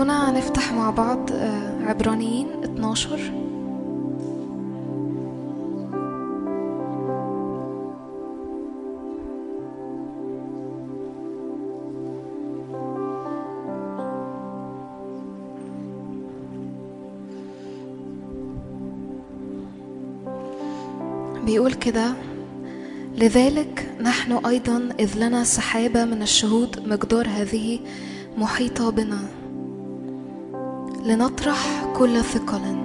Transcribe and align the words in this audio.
خلونا 0.00 0.30
نفتح 0.30 0.72
مع 0.72 0.90
بعض 0.90 1.32
آه، 1.32 1.84
عبرانيين 1.84 2.46
12 2.64 3.32
بيقول 21.44 21.72
كده 21.74 22.12
لذلك 23.16 23.94
نحن 24.00 24.32
أيضا 24.32 24.88
إذ 25.00 25.18
لنا 25.18 25.44
سحابة 25.44 26.04
من 26.04 26.22
الشهود 26.22 26.88
مقدار 26.88 27.28
هذه 27.28 27.80
محيطة 28.38 28.90
بنا. 28.90 29.39
لنطرح 31.10 31.92
كل 31.96 32.20
ثقل. 32.20 32.76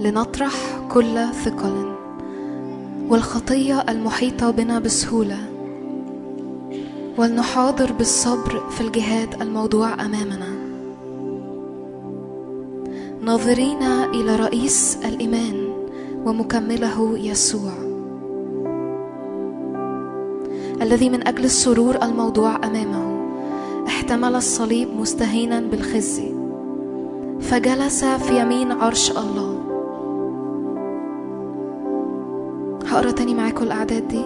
لنطرح 0.00 0.54
كل 0.92 1.26
ثقل. 1.44 1.94
والخطية 3.08 3.80
المحيطة 3.88 4.50
بنا 4.50 4.78
بسهولة. 4.78 5.38
ولنحاضر 7.18 7.92
بالصبر 7.92 8.62
في 8.70 8.80
الجهاد 8.80 9.42
الموضوع 9.42 9.94
أمامنا. 9.94 10.48
ناظرين 13.22 13.82
إلى 14.14 14.36
رئيس 14.36 14.98
الإيمان 15.04 15.68
ومكمله 16.24 17.18
يسوع. 17.18 17.72
الذي 20.82 21.10
من 21.10 21.28
أجل 21.28 21.44
السرور 21.44 22.02
الموضوع 22.02 22.56
أمامه 22.56 23.14
احتمل 23.86 24.34
الصليب 24.34 24.88
مستهينا 24.96 25.60
بالخزي. 25.60 26.33
فجلس 27.50 28.04
في 28.04 28.40
يمين 28.40 28.72
عرش 28.72 29.10
الله. 29.10 29.58
هقرأ 32.86 33.10
تاني 33.10 33.34
معاكم 33.34 33.64
الأعداد 33.64 34.08
دي. 34.08 34.24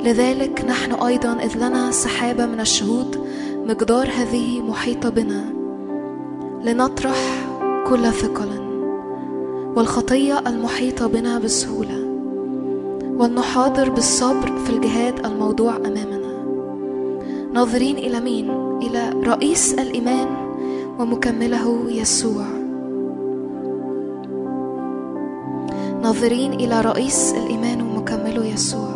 لذلك 0.00 0.64
نحن 0.68 0.92
أيضا 0.92 1.32
إذ 1.32 1.56
لنا 1.56 1.90
سحابة 1.90 2.46
من 2.46 2.60
الشهود 2.60 3.26
مقدار 3.66 4.08
هذه 4.08 4.62
محيطة 4.62 5.08
بنا. 5.08 5.44
لنطرح 6.64 7.48
كل 7.86 8.06
ثقل 8.06 8.48
والخطية 9.76 10.38
المحيطة 10.46 11.06
بنا 11.06 11.38
بسهولة. 11.38 12.04
ولنحاضر 13.18 13.90
بالصبر 13.90 14.58
في 14.64 14.70
الجهاد 14.70 15.26
الموضوع 15.26 15.76
أمامنا. 15.76 16.44
ناظرين 17.52 17.96
إلى 17.96 18.20
مين؟ 18.20 18.50
إلى 18.82 19.10
رئيس 19.26 19.74
الإيمان 19.74 20.43
ومكمله 20.98 21.90
يسوع. 21.90 22.44
ناظرين 26.02 26.52
إلى 26.52 26.80
رئيس 26.80 27.34
الإيمان 27.34 27.80
ومكمله 27.82 28.44
يسوع. 28.44 28.90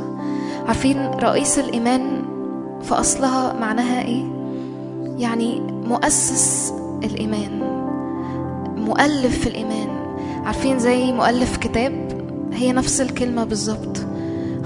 عارفين 0.67 1.11
رئيس 1.23 1.59
الإيمان 1.59 2.23
في 2.83 2.95
أصلها 2.95 3.53
معناها 3.61 4.03
إيه؟ 4.03 4.25
يعني 5.19 5.61
مؤسس 5.61 6.73
الإيمان 7.05 7.59
مؤلف 8.77 9.39
في 9.39 9.47
الإيمان. 9.47 9.89
عارفين 10.45 10.79
زي 10.79 11.13
مؤلف 11.13 11.57
كتاب؟ 11.57 12.09
هي 12.53 12.73
نفس 12.73 13.01
الكلمة 13.01 13.45
بالظبط. 13.45 14.07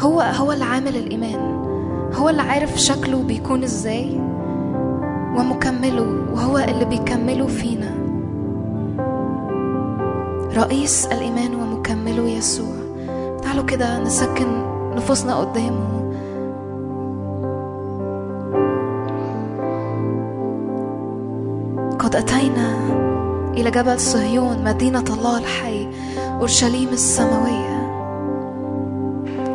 هو 0.00 0.20
هو 0.20 0.53
اللي 0.53 0.64
عامل 0.64 0.97
الإيمان. 0.97 1.62
هو 2.14 2.28
اللي 2.28 2.42
عارف 2.42 2.77
شكله 2.77 3.22
بيكون 3.22 3.62
إزاي؟ 3.62 4.20
ومكمله 5.36 6.06
وهو 6.34 6.59
اللي 6.59 6.84
بيكمله 6.84 7.47
فينا. 7.47 7.94
رئيس 10.56 11.06
الإيمان 11.06 11.54
ومكمله 11.54 12.28
يسوع. 12.28 12.75
تعالوا 13.43 13.65
كده 13.65 13.98
نسكن 13.98 14.47
نفوسنا 14.97 15.34
قدامه. 15.34 16.03
قد 21.99 22.16
أتينا 22.16 22.72
إلى 23.54 23.70
جبل 23.70 24.00
صهيون 24.00 24.64
مدينة 24.64 25.04
الله 25.09 25.38
الحي 25.38 25.88
أورشليم 26.41 26.88
السماوية. 26.88 27.82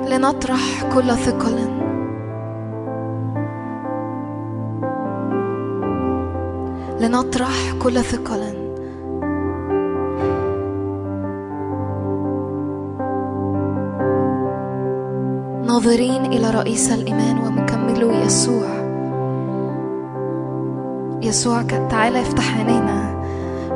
لنطرح 0.10 0.84
كل 0.94 1.16
ثقل. 1.16 1.87
لنطرح 7.00 7.74
كل 7.82 8.04
ثقل. 8.04 8.68
ناظرين 15.68 16.26
إلى 16.26 16.50
رئيس 16.52 16.92
الإيمان 16.92 17.38
ومكمله 17.38 18.26
يسوع. 18.26 18.68
يسوع 21.22 21.62
تعالى 21.62 22.22
افتح 22.22 22.58
عينينا 22.58 23.24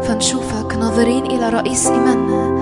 فنشوفك. 0.01 0.75
ناظرين 0.75 1.25
إلى 1.25 1.49
رئيس 1.49 1.87
إيماننا 1.87 2.61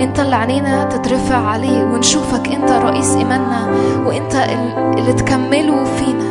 انت 0.00 0.20
اللي 0.20 0.36
عينينا 0.36 0.84
تترفع 0.84 1.36
عليه 1.36 1.84
ونشوفك. 1.84 2.48
إنت 2.48 2.70
رئيس 2.70 3.14
إيماننا 3.14 3.68
وإنت 4.06 4.34
ال- 4.34 4.98
اللي 4.98 5.12
تكمله 5.12 5.84
فينا. 5.84 6.29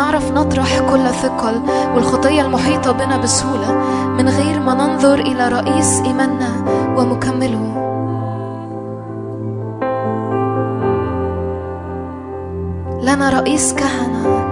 هنعرف 0.00 0.32
نطرح 0.32 0.78
كل 0.90 1.08
ثقل 1.08 1.60
والخطية 1.94 2.42
المحيطة 2.42 2.92
بنا 2.92 3.16
بسهولة 3.16 3.74
من 4.18 4.28
غير 4.28 4.60
ما 4.60 4.74
ننظر 4.74 5.18
إلى 5.18 5.48
رئيس 5.48 6.00
إيماننا 6.00 6.48
ومكمله. 6.96 7.66
لنا 13.02 13.30
رئيس 13.30 13.74
كهنة. 13.74 14.44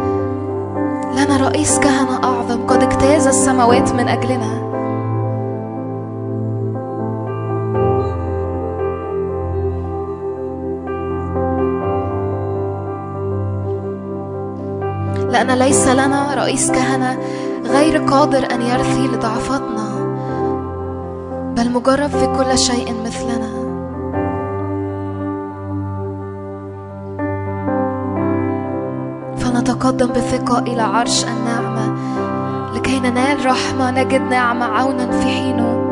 لنا 1.16 1.36
رئيس 1.36 1.78
كهنة 1.78 2.24
أعظم. 2.24 2.66
قد 2.66 2.82
اجتاز 2.82 3.26
السماوات 3.26 3.92
من 3.92 4.08
أجلنا. 4.08 4.67
لأن 15.38 15.58
ليس 15.58 15.88
لنا 15.88 16.34
رئيس 16.34 16.70
كهنة 16.70 17.18
غير 17.64 18.02
قادر 18.04 18.54
أن 18.54 18.62
يرثي 18.62 19.06
لضعفاتنا 19.06 19.88
بل 21.56 21.70
مجرب 21.70 22.10
في 22.10 22.26
كل 22.26 22.58
شيء 22.58 22.94
مثلنا. 23.04 23.50
فنتقدم 29.36 30.06
بثقة 30.06 30.58
إلى 30.58 30.82
عرش 30.82 31.24
النعمة 31.24 31.94
لكي 32.74 33.00
ننال 33.00 33.46
رحمة 33.46 33.90
نجد 33.90 34.20
نعمة 34.20 34.66
عونا 34.66 35.10
في 35.10 35.26
حينه. 35.26 35.84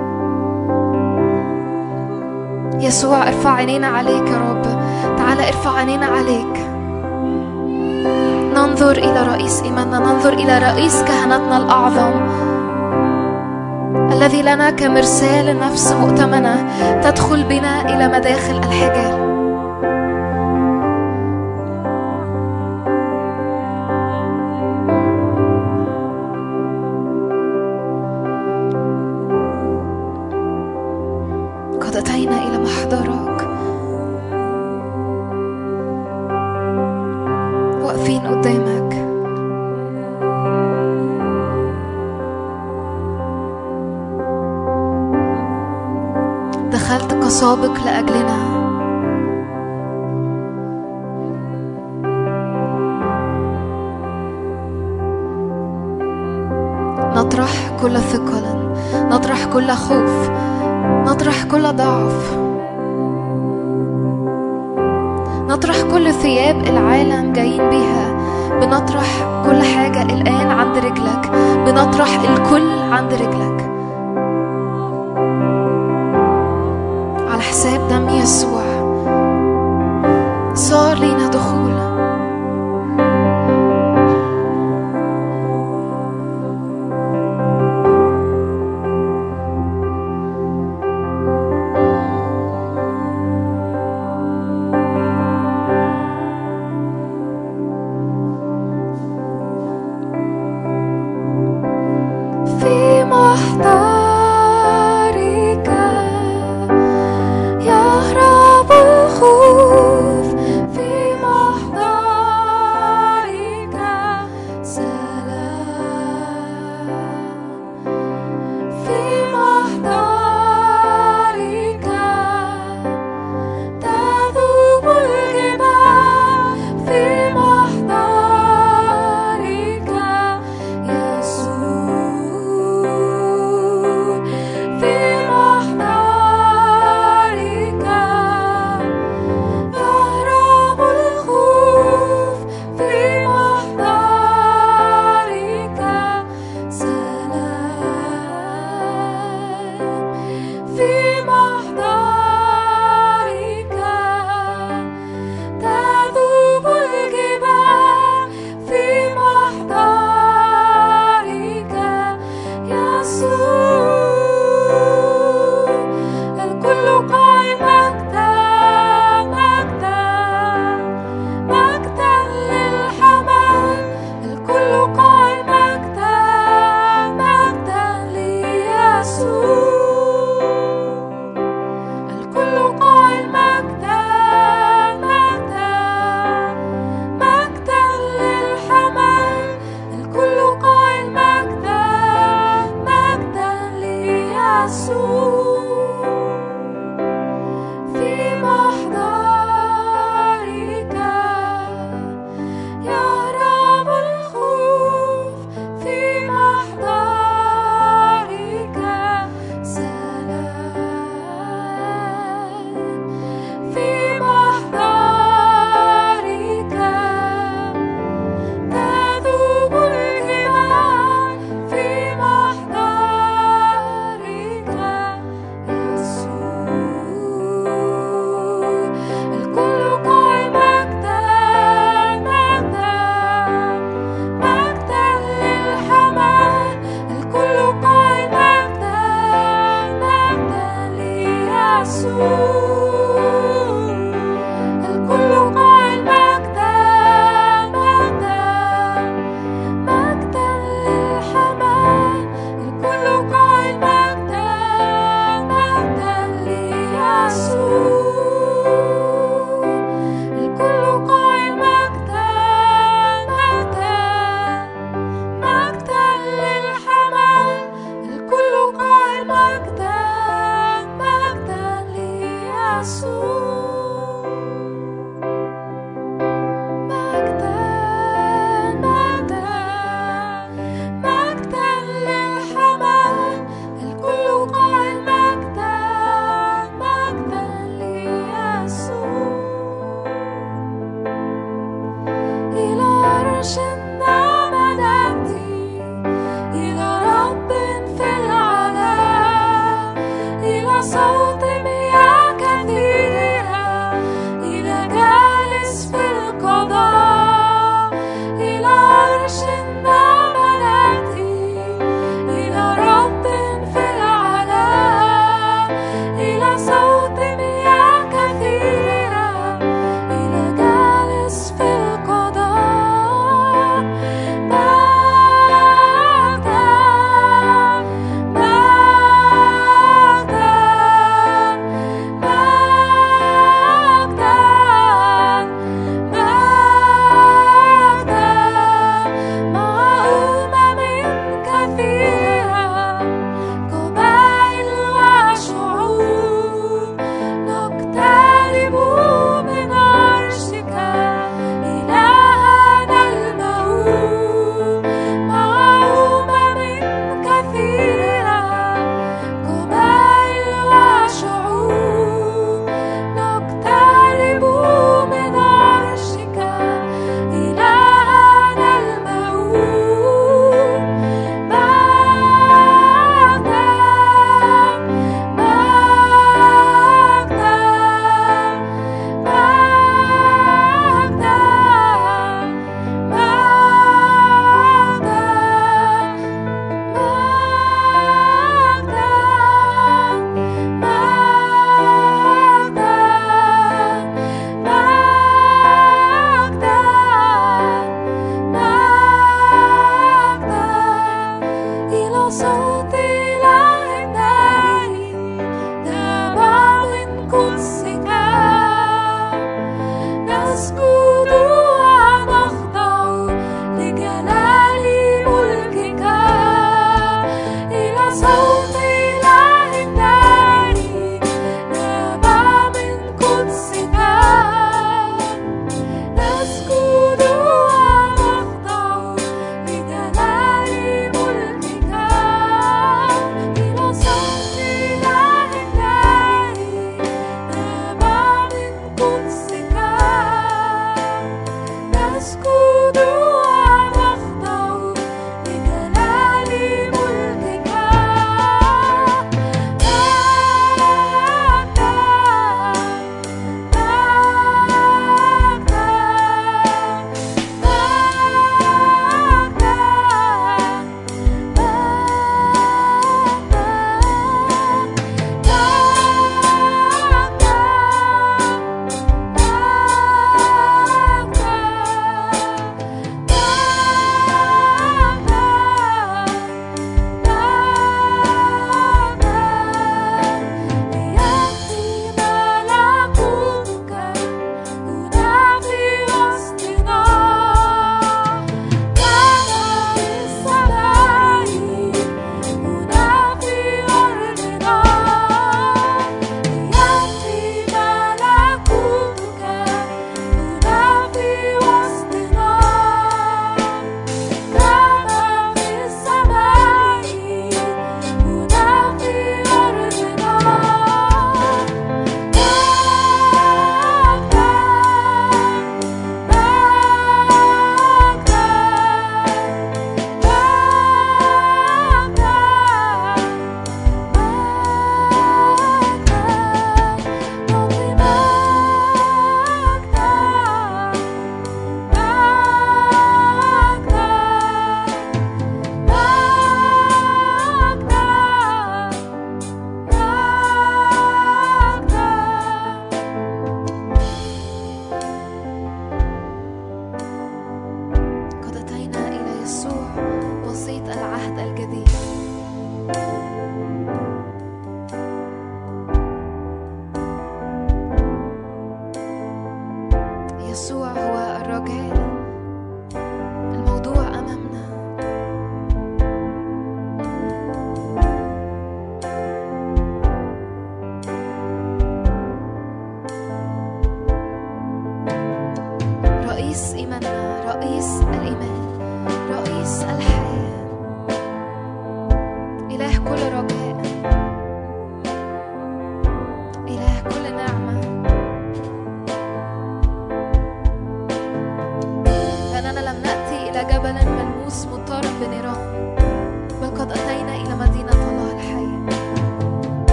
يسوع 2.81 3.29
ارفع 3.29 3.51
عينينا 3.51 3.87
عليك 3.87 4.29
يا 4.29 4.51
رب. 4.51 4.63
تعال 5.17 5.41
ارفع 5.41 5.77
عينينا 5.77 6.07
عليك. 6.07 6.56
ننظر 8.67 8.97
إلى 8.99 9.23
رئيس 9.23 9.63
إيماننا 9.63 9.99
ننظر 9.99 10.33
إلى 10.33 10.59
رئيس 10.59 11.03
كهنتنا 11.03 11.57
الأعظم. 11.57 12.13
الذي 14.13 14.43
لنا 14.43 14.71
كمرسال 14.71 15.61
نفس 15.61 15.93
مؤتمنة 15.93 16.67
تدخل 17.03 17.45
بنا 17.45 17.81
إلى 17.81 18.09
مداخل 18.09 18.57
الحجال 18.57 19.26
كل 59.67 59.73
خوف 59.73 60.31
نطرح 61.07 61.45
كل 61.45 61.63
ضعف. 61.63 62.37
نطرح 65.49 65.77
كل 65.93 66.13
ثياب 66.13 66.57
العالم 66.57 67.33
جايين 67.33 67.71
بيها. 67.71 68.07
بنطرح 68.61 69.07
كل 69.47 69.63
حاجة 69.63 70.03
الآن 70.03 70.51
عند 70.51 70.77
رجلك. 70.77 71.31
بنطرح 71.67 72.09
الكل 72.21 72.93
عند 72.93 73.13
رجلك. 73.13 73.56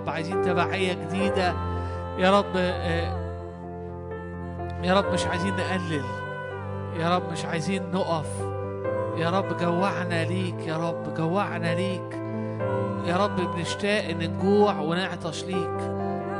رب 0.00 0.10
عايزين 0.10 0.42
تبعية 0.42 0.92
جديدة. 0.92 1.54
يا 2.18 2.38
رب 2.38 2.56
آه، 2.56 3.20
يا 4.82 4.94
رب 4.94 5.12
مش 5.12 5.26
عايزين 5.26 5.56
نقلل. 5.56 6.04
يا 7.00 7.16
رب 7.16 7.32
مش 7.32 7.44
عايزين 7.44 7.90
نقف. 7.92 8.26
يا 9.16 9.30
رب 9.30 9.56
جوعنا 9.56 10.24
ليك 10.24 10.66
يا 10.66 10.76
رب 10.76 11.14
جوعنا 11.14 11.74
ليك. 11.74 12.20
يا 13.06 13.16
رب 13.16 13.36
بنشتاق 13.36 14.04
ان 14.04 14.18
نجوع 14.18 14.80
ونعطش 14.80 15.44
ليك. 15.44 15.80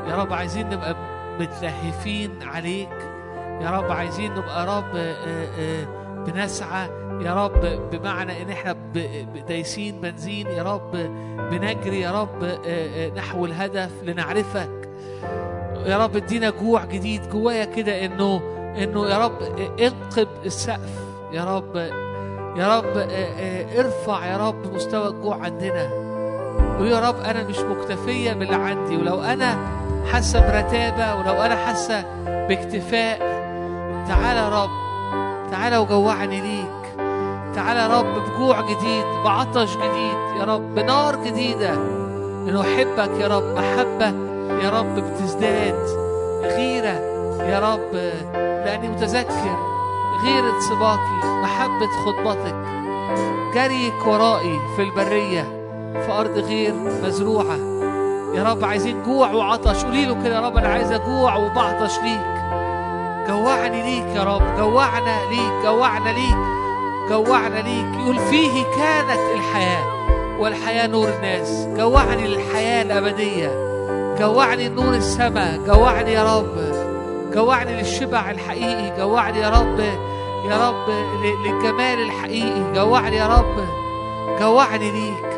يا 0.07 0.15
رب 0.15 0.33
عايزين 0.33 0.69
نبقى 0.69 0.95
متلهفين 1.39 2.31
عليك. 2.43 3.09
يا 3.61 3.69
رب 3.69 3.91
عايزين 3.91 4.31
نبقى 4.35 4.77
رب 4.77 4.95
آه، 4.95 5.47
آه، 5.59 5.85
بنسعى. 6.27 6.89
يا 7.21 7.45
رب 7.45 7.89
بمعنى 7.91 8.41
إن 8.41 8.49
إحنا 8.49 8.75
دايسين 9.47 10.01
بنزين 10.01 10.47
يا 10.47 10.63
رب 10.63 10.95
بنجري 11.51 12.01
يا 12.01 12.11
رب 12.21 12.43
آه، 12.43 12.59
آه، 12.65 13.09
نحو 13.09 13.45
الهدف 13.45 13.91
لنعرفك. 14.03 14.89
يا 15.85 15.97
رب 15.97 16.15
ادينا 16.15 16.49
جوع 16.49 16.85
جديد 16.85 17.29
جوايا 17.29 17.65
كده 17.65 18.05
إنه 18.05 18.41
إنه 18.77 19.07
يا 19.09 19.17
رب 19.17 19.41
انقب 19.79 20.27
السقف. 20.45 20.99
يا 21.31 21.43
رب 21.57 21.75
يا 22.57 22.77
رب 22.77 22.97
آه، 22.97 23.07
آه، 23.09 23.79
ارفع 23.79 24.25
يا 24.25 24.37
رب 24.37 24.73
مستوى 24.73 25.07
الجوع 25.07 25.35
عندنا. 25.43 25.89
ويا 26.79 26.99
رب 27.09 27.19
أنا 27.19 27.43
مش 27.43 27.59
مكتفية 27.59 28.33
باللي 28.33 28.55
عندي. 28.55 28.97
ولو 28.97 29.21
أنا 29.21 29.57
حاسة 30.11 30.39
برتابة 30.39 31.15
ولو 31.15 31.41
أنا 31.41 31.55
حاسة 31.55 32.01
باكتفاء 32.47 33.17
تعالى 34.07 34.39
يا 34.39 34.63
رب 34.63 34.69
تعالى 35.51 35.77
وجوعني 35.77 36.41
ليك. 36.41 36.80
تعالى 37.55 37.79
يا 37.79 37.99
رب 37.99 38.05
بجوع 38.05 38.61
جديد 38.61 39.05
بعطش 39.25 39.77
جديد 39.77 40.39
يا 40.39 40.43
رب 40.43 40.75
بنار 40.75 41.15
جديدة. 41.15 41.75
نحبك 42.45 43.11
يا 43.19 43.27
رب 43.27 43.43
محبه 43.43 44.13
يا 44.63 44.69
رب 44.69 44.95
بتزداد 44.95 45.85
غيرة 46.43 46.99
يا 47.43 47.59
رب 47.59 47.95
لأني 48.65 48.87
متذكر 48.89 49.57
غيرة 50.25 50.59
سباقي 50.59 51.41
محبة 51.43 51.89
خطبتك. 52.05 52.55
جريك 53.55 54.07
ورائي 54.07 54.59
في 54.75 54.81
البرية 54.81 55.41
في 55.93 56.11
أرض 56.11 56.37
غير 56.37 56.73
مزروعة. 57.03 57.57
يا 58.33 58.43
رب 58.43 58.65
عايزين 58.65 59.03
جوع 59.03 59.31
وعطش 59.31 59.83
قولي 59.83 60.05
له 60.05 60.23
كده 60.23 60.35
يا 60.35 60.41
رب 60.41 60.57
أنا 60.57 60.67
عايز 60.67 60.91
أجوع 60.91 61.35
وبعطش 61.35 61.99
ليك. 61.99 62.31
جوعني 63.27 63.83
ليك 63.83 64.15
يا 64.15 64.23
رب 64.23 64.57
جوعنا 64.57 65.29
ليك 65.29 65.65
جوعنا 65.65 66.09
ليك. 66.09 66.50
جوعنا 67.11 67.55
ليك. 67.55 68.01
يقول 68.01 68.19
فيه 68.19 68.63
كانت 68.63 69.19
الحياة 69.35 69.83
والحياة 70.39 70.87
نور 70.87 71.09
الناس. 71.09 71.67
جوعني 71.77 72.27
للحياة 72.27 72.81
الأبدية. 72.81 73.51
جوعني 74.19 74.69
نور 74.69 74.93
السماء. 74.93 75.59
جوعني 75.67 76.13
يا 76.13 76.37
رب. 76.37 76.55
جوعني 77.33 77.77
للشبع 77.77 78.31
الحقيقي. 78.31 78.97
جوعني 78.97 79.39
يا 79.39 79.49
رب 79.49 79.79
يا 80.49 80.69
رب 80.69 80.89
للجمال 81.45 82.01
الحقيقي. 82.01 82.73
جوعني 82.75 83.15
يا 83.15 83.27
رب. 83.27 83.65
جوعني 84.39 84.91
ليك. 84.91 85.31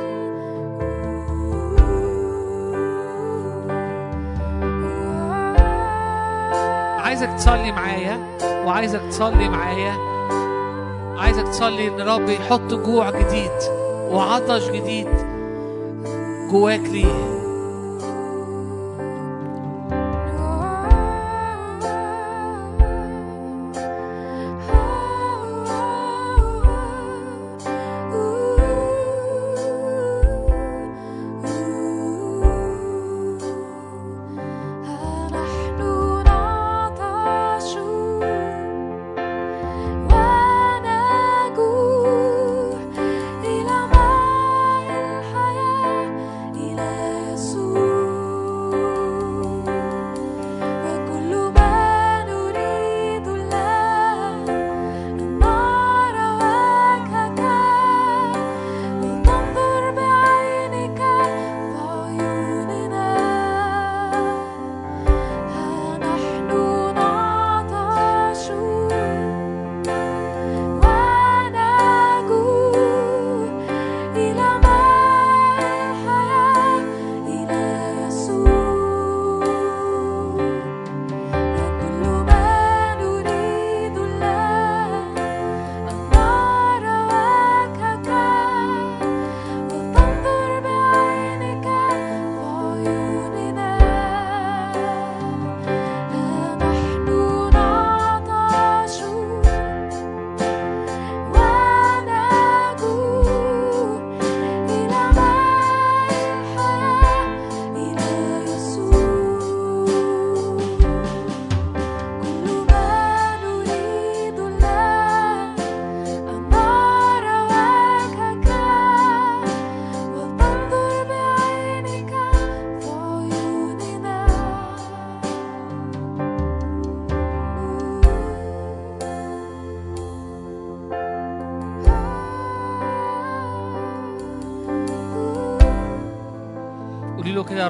عايزك 7.04 7.34
تصلي 7.38 7.72
معايا 7.72 8.20
وعايزك 8.66 9.02
تصلي 9.10 9.50
معايا. 9.50 10.13
عايزك 11.18 11.48
تصلي 11.48 11.88
إن 11.88 12.02
رب 12.02 12.30
يحط 12.30 12.74
جوع 12.74 13.10
جديد 13.10 13.52
وعطش 14.12 14.70
جديد 14.70 15.08
جواك 16.52 16.80
ليه. 16.80 17.33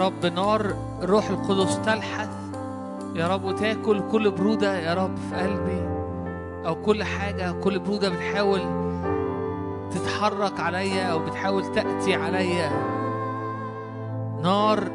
رب 0.05 0.25
نار 0.25 0.73
الروح 1.01 1.29
القدس 1.29 1.79
تلحث. 1.81 2.29
يا 3.15 3.27
رب 3.27 3.43
وتاكل 3.43 4.03
كل 4.11 4.31
برودة 4.31 4.79
يا 4.79 4.93
رب 4.93 5.17
في 5.17 5.35
قلبي 5.35 5.81
أو 6.67 6.75
كل 6.75 7.03
حاجة 7.03 7.51
كل 7.51 7.79
برودة 7.79 8.09
بتحاول 8.09 8.61
تتحرك 9.91 10.59
عليا 10.59 11.03
أو 11.03 11.19
بتحاول 11.19 11.71
تأتي 11.71 12.15
عليا. 12.15 12.71
نار 14.41 14.91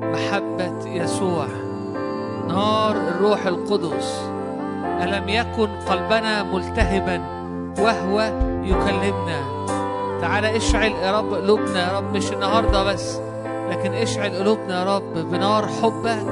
محبة 0.00 0.86
يسوع. 0.86 1.46
نار 2.48 2.96
الروح 2.96 3.46
القدس. 3.46 4.20
ألم 4.84 5.28
يكن 5.28 5.68
قلبنا 5.88 6.42
ملتهبا 6.42 7.22
وهو 7.78 8.20
يكلمنا؟ 8.64 9.44
تعالى 10.20 10.56
اشعل 10.56 10.90
يا 10.90 11.18
رب 11.18 11.34
قلوبنا 11.34 11.92
يا 11.92 11.98
رب 11.98 12.16
مش 12.16 12.32
النهارده 12.32 12.84
بس. 12.84 13.23
لكن 13.84 13.94
اشعل 13.94 14.30
قلوبنا 14.30 14.78
يا 14.80 14.96
رب 14.96 15.14
بنار 15.30 15.66
حبك 15.66 16.26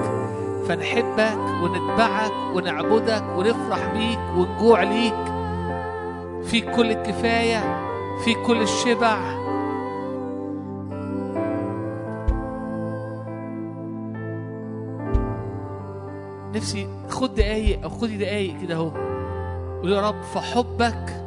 فنحبك 0.68 1.38
ونتبعك 1.62 2.32
ونعبدك 2.54 3.24
ونفرح 3.36 3.92
بيك 3.92 4.18
ونجوع 4.36 4.82
ليك. 4.82 5.32
فيك 6.44 6.70
كل 6.70 6.90
الكفاية 6.90 7.80
فيك 8.24 8.38
كل 8.42 8.62
الشبع. 8.62 9.18
نفسي 16.54 16.88
خد 17.08 17.34
دقايق 17.34 17.82
أو 17.82 17.88
خدي 17.88 18.16
دقايق 18.16 18.60
كده 18.62 18.74
أهو. 18.74 18.90
قول 19.82 19.92
يا 19.92 20.08
رب 20.08 20.22
فحبك 20.22 21.24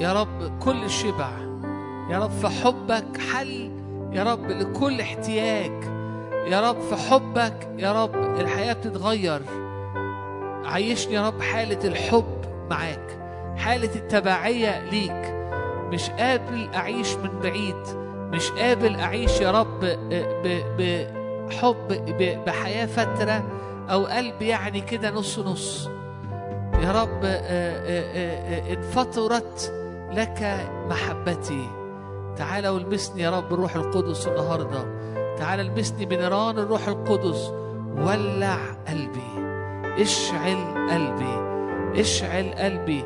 يا 0.00 0.12
رب 0.12 0.58
كل 0.58 0.90
شبع 0.90 1.30
يا 2.10 2.18
رب 2.18 2.30
في 2.30 2.48
حبك 2.48 3.20
حل 3.32 3.79
يا 4.12 4.22
رب 4.22 4.50
لكل 4.50 5.00
احتياج 5.00 5.84
يا 6.46 6.70
رب 6.70 6.80
في 6.80 6.96
حبك 6.96 7.68
يا 7.78 8.02
رب 8.02 8.14
الحياة 8.40 8.72
بتتغير. 8.72 9.42
عيشني 10.64 11.14
يا 11.14 11.26
رب 11.26 11.42
حالة 11.42 11.88
الحب 11.88 12.44
معاك 12.70 13.18
حالة 13.56 13.94
التبعية 13.94 14.90
ليك. 14.90 15.34
مش 15.92 16.10
قابل 16.10 16.68
أعيش 16.74 17.14
من 17.14 17.40
بعيد 17.42 17.76
مش 18.32 18.50
قابل 18.50 18.96
أعيش 19.00 19.40
يا 19.40 19.50
رب 19.50 19.80
ب- 19.84 21.46
بحب 21.48 21.88
بحياة 22.46 22.86
فترة 22.86 23.44
أو 23.90 24.06
قلب 24.06 24.42
يعني 24.42 24.80
كده 24.80 25.10
نص 25.10 25.38
نص. 25.38 25.88
يا 26.82 26.92
رب 27.02 27.24
آه، 27.24 27.28
آه، 27.28 28.02
آه، 28.14 28.70
آه، 28.70 28.74
انفطرت 28.74 29.72
لك 30.12 30.66
محبتي. 30.88 31.68
تعالى 32.36 32.68
والمسني 32.68 33.22
يا 33.22 33.30
رب 33.30 33.54
الروح 33.54 33.74
القدس 33.76 34.26
النهارده. 34.28 34.84
تعالى 35.38 35.62
المسني 35.62 36.04
بنيران 36.04 36.58
الروح 36.58 36.88
القدس. 36.88 37.52
ولع 37.96 38.58
قلبي. 38.88 39.30
اشعل 40.02 40.88
قلبي. 40.90 41.40
اشعل 42.00 42.54
قلبي. 42.58 43.04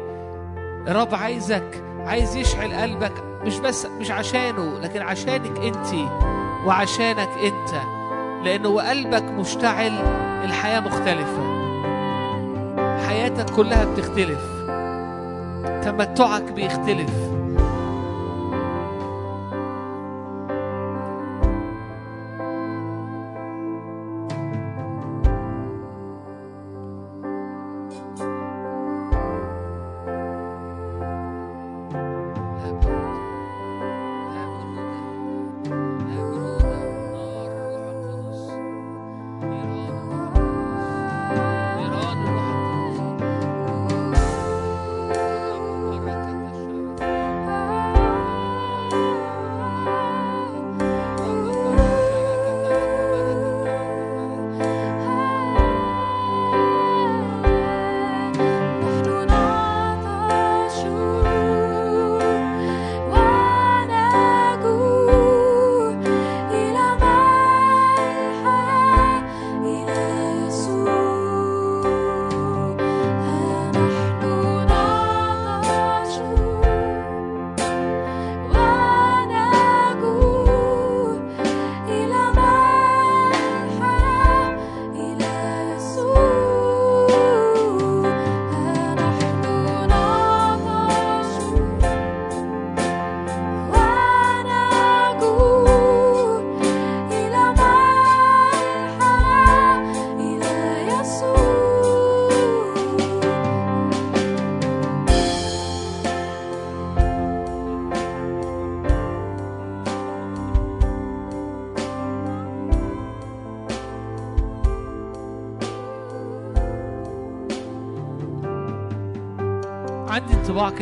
الرب 0.88 1.14
عايزك 1.14 1.84
عايز 1.98 2.36
يشعل 2.36 2.72
قلبك. 2.72 3.12
مش 3.44 3.58
بس 3.58 3.86
مش 3.86 4.10
عشانه 4.10 4.78
لكن 4.78 5.02
عشانك 5.02 5.58
انت 5.58 6.10
وعشانك 6.66 7.28
انت. 7.44 7.74
لأنه 8.44 8.68
وقلبك 8.68 9.22
مشتعل 9.22 9.92
الحياة 10.44 10.80
مختلفة. 10.80 11.54
حياتك 13.06 13.50
كلها 13.50 13.84
بتختلف. 13.84 14.44
تمتعك 15.84 16.52
بيختلف. 16.52 17.43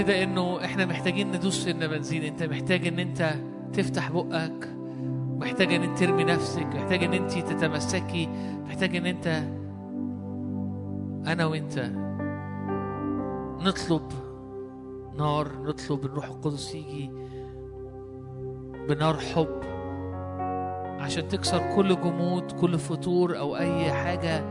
كده 0.03 0.23
إنه 0.23 0.65
إحنا 0.65 0.87
محتاجين 0.87 1.33
ندوس 1.33 1.65
سن 1.65 1.87
بنزين 1.87 2.23
أنت 2.23 2.43
محتاج 2.43 2.87
إن 2.87 2.99
أنت 2.99 3.35
تفتح 3.73 4.11
بقك 4.11 4.69
محتاج 5.41 5.75
إن 5.75 5.83
أنت 5.83 5.99
ترمي 5.99 6.25
نفسك 6.25 6.67
محتاج 6.67 7.05
إن 7.05 7.13
أنت 7.13 7.33
تتمسكي 7.33 8.29
محتاج 8.67 8.97
إن 8.97 9.07
أنت 9.07 9.27
أنا 11.27 11.47
وأنت 11.47 11.79
نطلب 13.67 14.13
نار 15.19 15.49
نطلب 15.63 16.05
الروح 16.05 16.25
القدس 16.25 16.75
يجي 16.75 17.11
بنار 18.89 19.17
حب 19.17 19.61
عشان 21.01 21.29
تكسر 21.29 21.77
كل 21.77 22.01
جمود 22.01 22.53
كل 22.53 22.79
فتور 22.79 23.39
أو 23.39 23.57
أي 23.57 23.93
حاجة 23.93 24.45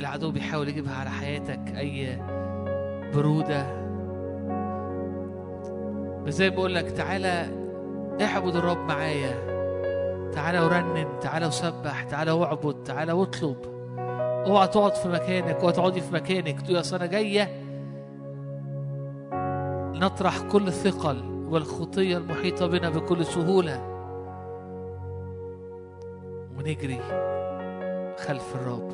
العدو 0.00 0.30
بيحاول 0.30 0.68
يجيبها 0.68 0.94
على 0.94 1.10
حياتك 1.10 1.74
أي 1.76 2.22
برودة. 3.14 3.83
زي 6.26 6.50
بقول 6.50 6.74
لك 6.74 6.90
تعالى 6.90 7.46
اعبد 8.20 8.56
الرب 8.56 8.78
معايا. 8.78 9.54
تعالى 10.32 10.60
ورنم 10.60 11.18
تعالى 11.20 11.46
وسبح 11.46 12.02
تعالى 12.02 12.30
واعبد 12.30 12.82
تعالى 12.82 13.12
واطلب. 13.12 13.56
اوعى 14.46 14.68
تقعد 14.68 14.94
في 14.94 15.08
مكانك 15.08 15.56
اوعى 15.56 15.72
تقعدي 15.72 16.00
في 16.00 16.14
مكانك. 16.14 16.60
تقول 16.60 16.80
أصل 16.80 16.96
أنا 16.96 17.06
جاية 17.06 17.48
نطرح 20.00 20.40
كل 20.40 20.66
الثقل 20.66 21.46
والخطية 21.50 22.16
المحيطة 22.16 22.66
بنا 22.66 22.90
بكل 22.90 23.26
سهولة. 23.26 23.80
ونجري 26.58 27.00
خلف 28.26 28.54
الرب. 28.54 28.92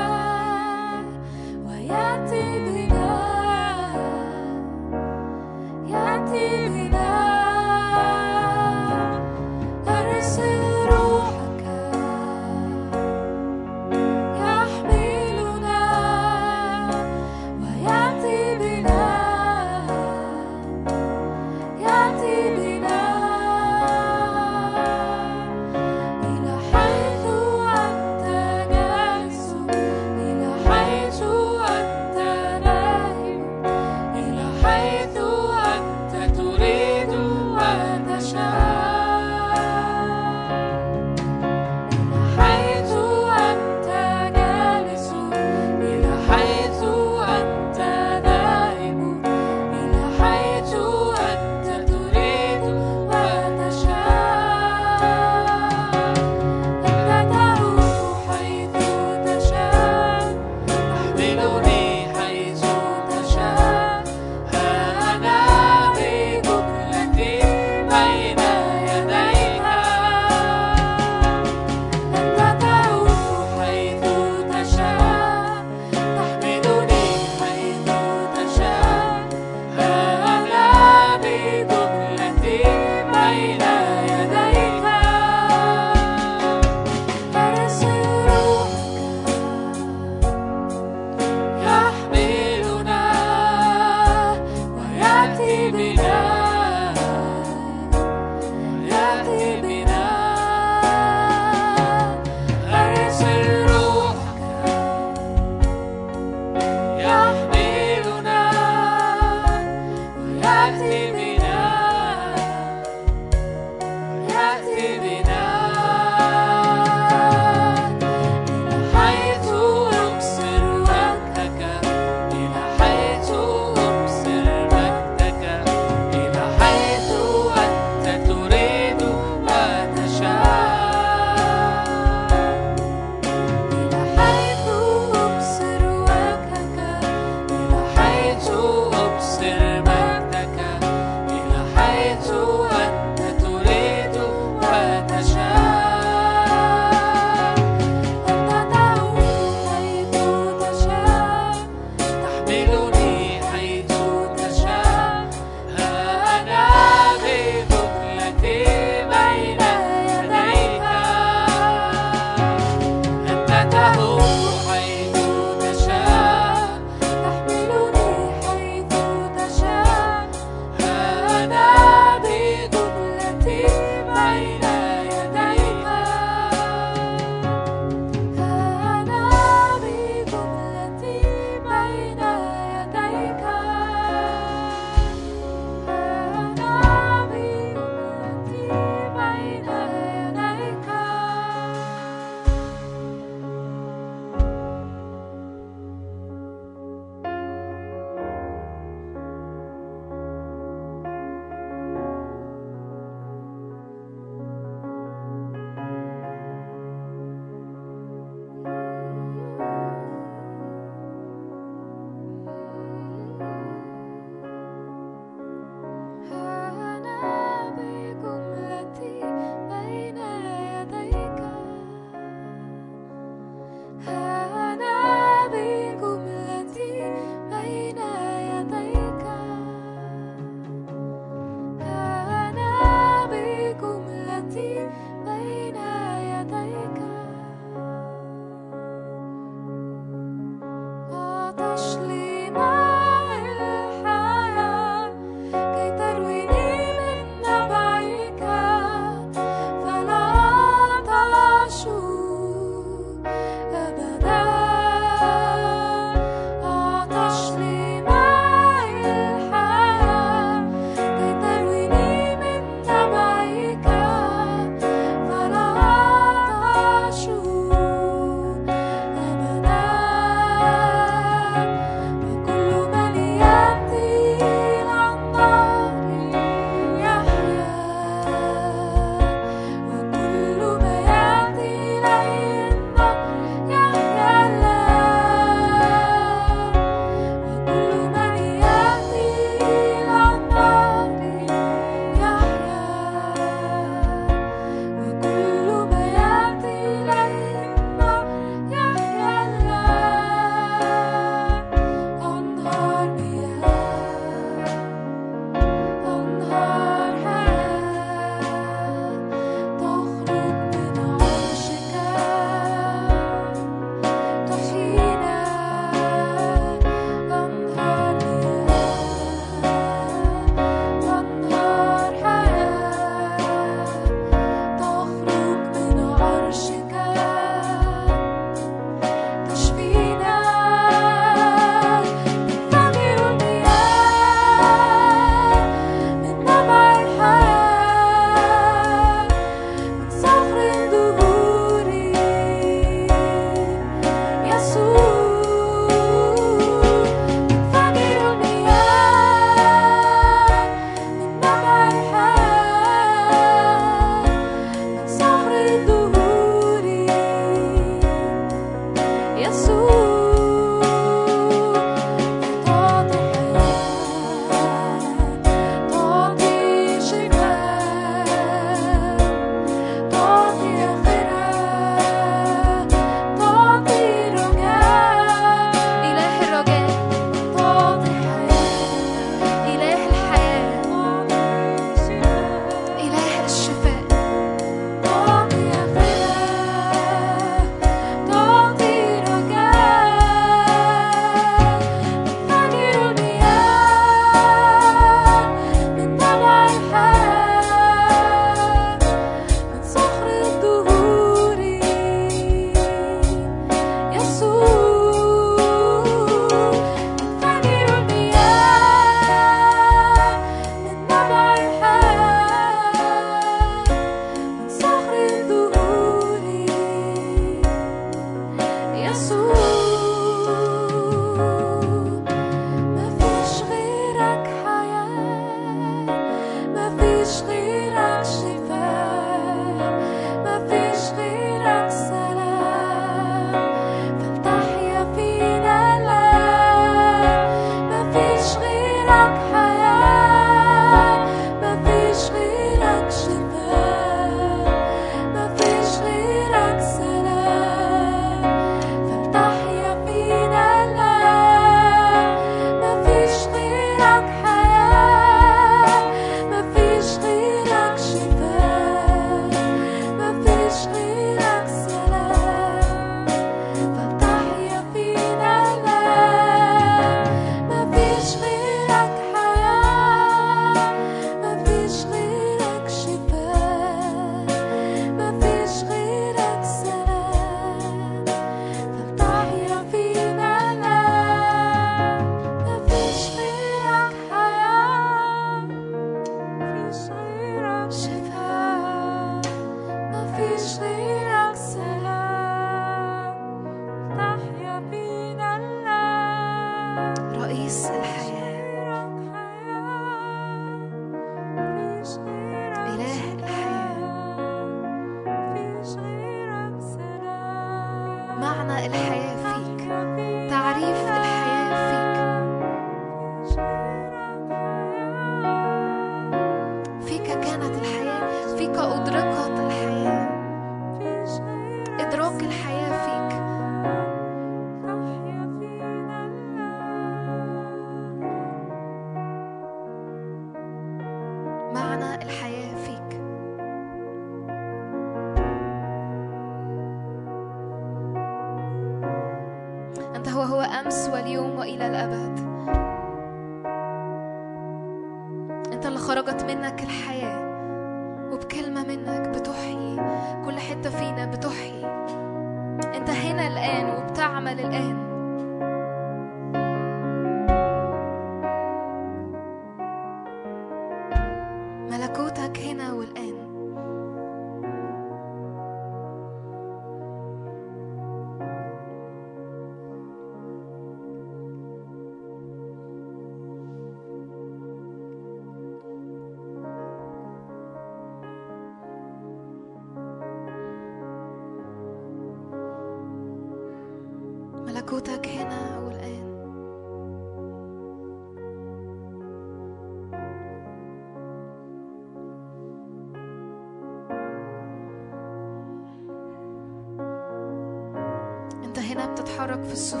pessoa. 599.71 600.00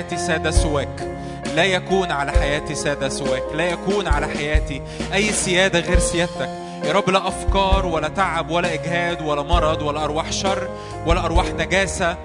حياتي 0.00 0.16
سادة 0.16 0.50
سواك. 0.50 1.08
لا 1.56 1.64
يكون 1.64 2.10
على 2.12 2.32
حياتي 2.32 2.74
سادة 2.74 3.08
سواك. 3.08 3.42
لا 3.54 3.64
يكون 3.64 4.08
على 4.08 4.26
حياتي 4.26 4.82
أي 5.14 5.32
سيادة 5.32 5.80
غير 5.80 5.98
سيادتك. 5.98 6.48
يا 6.84 6.92
رب 6.92 7.10
لا 7.10 7.28
أفكار 7.28 7.86
ولا 7.86 8.08
تعب 8.08 8.50
ولا 8.50 8.74
إجهاد 8.74 9.22
ولا 9.22 9.42
مرض 9.42 9.82
ولا 9.82 10.04
أرواح 10.04 10.32
شر 10.32 10.68
ولا 11.06 11.24
أرواح 11.24 11.46
نجاسة 11.46 12.16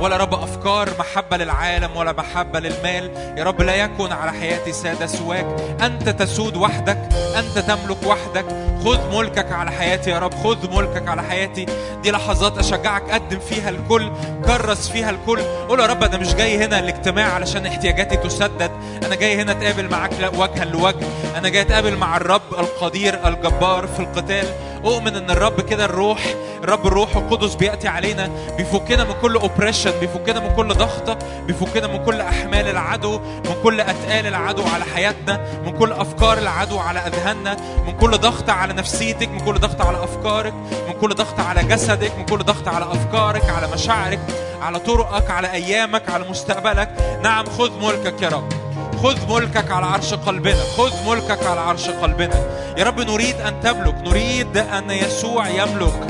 ولا 0.00 0.16
رب 0.16 0.34
أفكار 0.34 0.88
محبة 0.98 1.36
للعالم 1.36 1.96
ولا 1.96 2.12
محبة 2.12 2.60
للمال. 2.60 3.34
يا 3.38 3.44
رب 3.44 3.62
لا 3.62 3.74
يكن 3.74 4.12
على 4.12 4.32
حياتي 4.32 4.72
سادة 4.72 5.06
سواك. 5.06 5.46
أنت 5.82 6.08
تسود 6.08 6.56
وحدك. 6.56 6.98
أنت 7.36 7.58
تملك 7.58 8.06
وحدك. 8.06 8.46
خذ 8.84 9.16
ملكك 9.16 9.52
على 9.52 9.70
حياتي 9.70 10.10
يا 10.10 10.18
رب. 10.18 10.34
خذ 10.34 10.76
ملكك 10.76 11.08
على 11.08 11.22
حياتي. 11.22 11.66
دي 12.02 12.10
لحظات 12.10 12.58
أشجعك 12.58 13.10
قدم 13.10 13.38
فيها 13.38 13.68
الكل. 13.68 14.10
كرس 14.48 14.88
فيها 14.88 15.10
الكل. 15.10 15.40
قول 15.68 15.80
يا 15.80 15.86
رب 15.86 16.04
أنا 16.04 16.16
مش 16.16 16.34
جاي 16.34 16.64
هنا 16.64 16.78
الاجتماع 16.78 17.32
علشان 17.32 17.66
احتياجاتي 17.66 18.16
تسدد. 18.16 18.70
أنا 19.06 19.14
جاي 19.14 19.42
هنا 19.42 19.52
أتقابل 19.52 19.88
معاك 19.90 20.10
وجها 20.34 20.64
لوجه. 20.64 21.06
أنا 21.36 21.48
جاي 21.48 21.62
أتقابل 21.62 21.96
مع 21.96 22.16
الرب 22.16 22.52
القدير 22.58 23.28
الجبار 23.28 23.86
في 23.86 24.00
القتال. 24.00 24.46
أؤمن 24.84 25.16
إن 25.16 25.30
الرب 25.30 25.60
كده 25.60 25.84
الروح 25.84 26.34
الرب 26.64 26.86
الروح 26.86 27.16
القدس 27.16 27.54
بيأتي 27.54 27.88
علينا 27.88 28.30
بيفكنا 28.56 29.04
من 29.04 29.14
كل 29.22 29.34
اوبريشن 29.34 29.92
بيفكنا 30.00 30.40
من 30.40 30.54
كل 30.56 30.74
ضغطة 30.74 31.18
بيفكنا 31.46 31.86
من 31.86 32.04
كل 32.04 32.20
أحمال 32.20 32.68
العدو 32.68 33.18
من 33.18 33.56
كل 33.62 33.80
أتقال 33.80 34.26
العدو 34.26 34.62
على 34.74 34.84
حياتنا 34.84 35.40
من 35.64 35.78
كل 35.78 35.92
أفكار 35.92 36.38
العدو 36.38 36.78
على 36.78 36.98
أذهاننا 36.98 37.56
من 37.86 37.96
كل 37.96 38.18
ضغط 38.18 38.50
على 38.50 38.72
نفسيتك 38.72 39.28
من 39.28 39.40
كل 39.40 39.58
ضغط 39.58 39.80
على 39.80 40.04
أفكارك 40.04 40.54
من 40.88 40.94
كل 41.00 41.14
ضغط 41.14 41.40
على 41.40 41.62
جسدك 41.62 42.18
من 42.18 42.26
كل 42.26 42.38
ضغط 42.38 42.68
على 42.68 42.84
أفكارك 42.84 43.50
على 43.50 43.68
مشاعرك 43.74 44.20
على 44.62 44.78
طرقك 44.78 45.30
على 45.30 45.52
أيامك 45.52 46.10
على 46.10 46.24
مستقبلك. 46.30 47.18
نعم 47.22 47.44
خذ 47.46 47.70
ملكك 47.82 48.22
يا 48.22 48.28
رب. 48.28 48.57
خذ 49.02 49.34
ملكك 49.34 49.70
على 49.70 49.86
عرش 49.86 50.14
قلبنا 50.14 50.62
خذ 50.76 50.92
ملكك 51.06 51.46
على 51.46 51.60
عرش 51.60 51.90
قلبنا. 51.90 52.40
يا 52.78 52.84
رب 52.84 53.00
نريد 53.00 53.40
أن 53.40 53.60
تملك 53.60 53.94
نريد 54.04 54.56
أن 54.56 54.90
يسوع 54.90 55.48
يملك. 55.48 56.06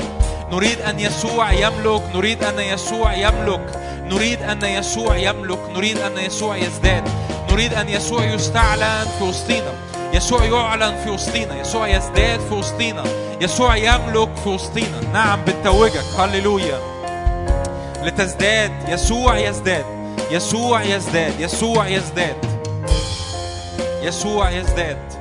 نريد 0.51 0.81
أن 0.81 0.99
يسوع 0.99 1.51
يملك 1.51 2.01
نريد 2.15 2.43
أن 2.43 2.59
يسوع 2.59 3.13
يملك. 3.13 3.79
نريد 4.03 4.41
أن 4.41 4.65
يسوع 4.65 5.17
يملك 5.17 5.59
نريد 5.75 5.97
أن 5.97 6.17
يسوع 6.17 6.57
يزداد. 6.57 7.09
نريد 7.51 7.73
أن 7.73 7.89
يسوع 7.89 8.25
يستعلن 8.25 9.05
في 9.17 9.23
وسطينا. 9.23 9.73
يسوع 10.13 10.43
يعلن 10.43 10.95
في 11.03 11.09
وسطينا. 11.09 11.61
يسوع 11.61 11.87
يزداد 11.87 12.39
في 12.39 12.53
وسطينا. 12.53 13.03
يسوع 13.41 13.75
يملك 13.75 14.29
في 14.43 14.49
وسطينا. 14.49 15.01
نعم 15.13 15.41
بنتوجك 15.45 16.05
هللويا. 16.19 16.79
لتزداد. 18.03 18.71
يسوع 18.87 19.37
يزداد. 19.37 19.85
يسوع 20.31 20.83
يزداد. 20.83 21.39
يسوع 21.39 21.87
يزداد. 21.87 22.58
يسوع 24.01 24.49
يزداد 24.51 25.19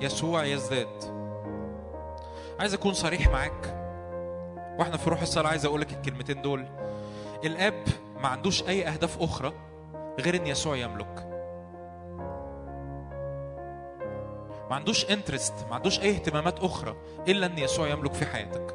يسوع 0.00 0.44
يزداد 0.44 0.88
عايز 2.60 2.74
أكون 2.74 2.94
صريح 2.94 3.28
معاك. 3.28 3.74
وإحنا 4.78 4.96
في 4.96 5.10
روح 5.10 5.20
الصلاة 5.20 5.48
عايز 5.50 5.64
أقول 5.64 5.80
لك 5.80 5.92
الكلمتين 5.92 6.42
دول. 6.42 6.68
الآب 7.44 7.84
ما 8.20 8.28
عندوش 8.28 8.62
أي 8.62 8.88
أهداف 8.88 9.22
أخرى 9.22 9.52
غير 10.20 10.36
إن 10.36 10.46
يسوع 10.46 10.76
يملك. 10.76 11.27
ما 14.70 14.76
عندوش 14.76 15.10
انترست 15.10 15.54
ما 15.68 15.74
عندوش 15.74 16.00
أي 16.00 16.10
اهتمامات 16.10 16.58
أخرى 16.60 16.96
إلا 17.28 17.46
إن 17.46 17.58
يسوع 17.58 17.88
يملك 17.88 18.12
في 18.12 18.26
حياتك. 18.26 18.74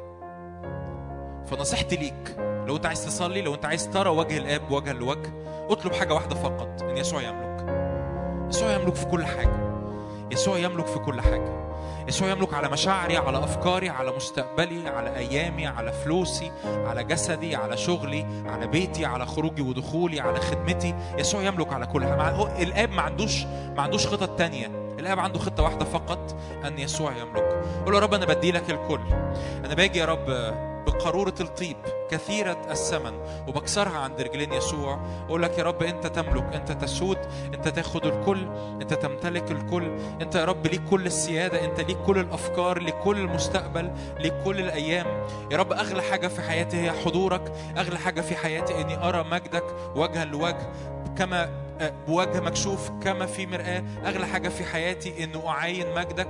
فنصيحتي 1.46 1.96
ليك 1.96 2.36
لو 2.38 2.76
أنت 2.76 2.86
عايز 2.86 3.04
تصلي 3.06 3.42
لو 3.42 3.54
أنت 3.54 3.64
عايز 3.64 3.90
ترى 3.90 4.10
وجه 4.10 4.38
الآب 4.38 4.70
وجها 4.70 4.92
لوجه 4.92 5.32
اطلب 5.70 5.92
حاجة 5.92 6.14
واحدة 6.14 6.34
فقط 6.34 6.82
إن 6.82 6.96
يسوع 6.96 7.22
يملك. 7.22 7.64
يسوع 8.48 8.72
يملك 8.72 8.94
في 8.94 9.06
كل 9.06 9.26
حاجة. 9.26 9.74
يسوع 10.32 10.58
يملك 10.58 10.86
في 10.86 10.98
كل 10.98 11.20
حاجة. 11.20 11.64
يسوع 12.08 12.28
يملك 12.28 12.54
على 12.54 12.68
مشاعري 12.68 13.16
على 13.16 13.38
أفكاري 13.38 13.88
على 13.88 14.12
مستقبلي 14.16 14.88
على 14.88 15.16
أيامي 15.16 15.66
على 15.66 15.92
فلوسي 15.92 16.52
على 16.64 17.04
جسدي 17.04 17.56
على 17.56 17.76
شغلي 17.76 18.26
على 18.46 18.66
بيتي 18.66 19.04
على 19.04 19.26
خروجي 19.26 19.62
ودخولي 19.62 20.20
على 20.20 20.40
خدمتي. 20.40 20.94
يسوع 21.18 21.42
يملك 21.42 21.72
على 21.72 21.86
كل 21.86 22.04
حاجة. 22.04 22.62
الآب 22.62 22.90
ما 22.90 23.02
عندوش 23.02 23.44
ما 23.44 23.82
عندوش 23.82 24.06
خطط 24.06 24.38
تانية. 24.38 24.83
الاب 25.04 25.20
عنده 25.20 25.38
خطة 25.38 25.62
واحدة 25.62 25.84
فقط 25.84 26.36
أن 26.64 26.78
يسوع 26.78 27.12
يملك. 27.16 27.64
قول 27.84 27.94
يا 27.94 28.00
رب 28.00 28.14
أنا 28.14 28.26
بدي 28.26 28.52
لك 28.52 28.70
الكل. 28.70 29.00
أنا 29.64 29.74
باجي 29.74 29.98
يا 29.98 30.04
رب 30.04 30.26
بقارورة 30.86 31.34
الطيب 31.40 31.76
كثيرة 32.10 32.56
الثمن 32.70 33.12
وبكسرها 33.48 33.98
عند 33.98 34.20
رجلين 34.20 34.52
يسوع. 34.52 35.00
أقول 35.26 35.42
لك 35.42 35.58
يا 35.58 35.62
رب 35.62 35.82
أنت 35.82 36.06
تملك 36.06 36.54
أنت 36.54 36.72
تسود 36.72 37.18
أنت 37.54 37.68
تاخد 37.68 38.06
الكل 38.06 38.48
أنت 38.82 38.94
تمتلك 38.94 39.50
الكل. 39.50 39.98
أنت 40.20 40.34
يا 40.34 40.44
رب 40.44 40.66
ليك 40.66 40.82
كل 40.90 41.06
السيادة 41.06 41.64
أنت 41.64 41.80
ليك 41.80 41.96
كل 41.96 42.18
الأفكار 42.18 42.78
ليك 42.78 42.94
كل 42.94 43.18
المستقبل 43.18 43.90
ليك 44.18 44.34
كل 44.44 44.60
الأيام. 44.60 45.06
يا 45.52 45.56
رب 45.56 45.72
أغلى 45.72 46.02
حاجة 46.02 46.28
في 46.28 46.42
حياتي 46.42 46.76
هي 46.76 46.92
حضورك. 46.92 47.52
أغلى 47.78 47.98
حاجة 47.98 48.20
في 48.20 48.36
حياتي 48.36 48.80
إني 48.80 49.08
أرى 49.08 49.24
مجدك 49.24 49.64
وجها 49.96 50.24
لوجه. 50.24 50.68
كما 51.18 51.48
بوجه 52.08 52.40
مكشوف 52.40 52.90
كما 52.90 53.26
في 53.26 53.46
مرآة. 53.46 53.84
أغلى 54.06 54.26
حاجة 54.26 54.48
في 54.48 54.64
حياتي 54.64 55.24
إنه 55.24 55.48
أعاين 55.48 55.94
مجدك 55.94 56.28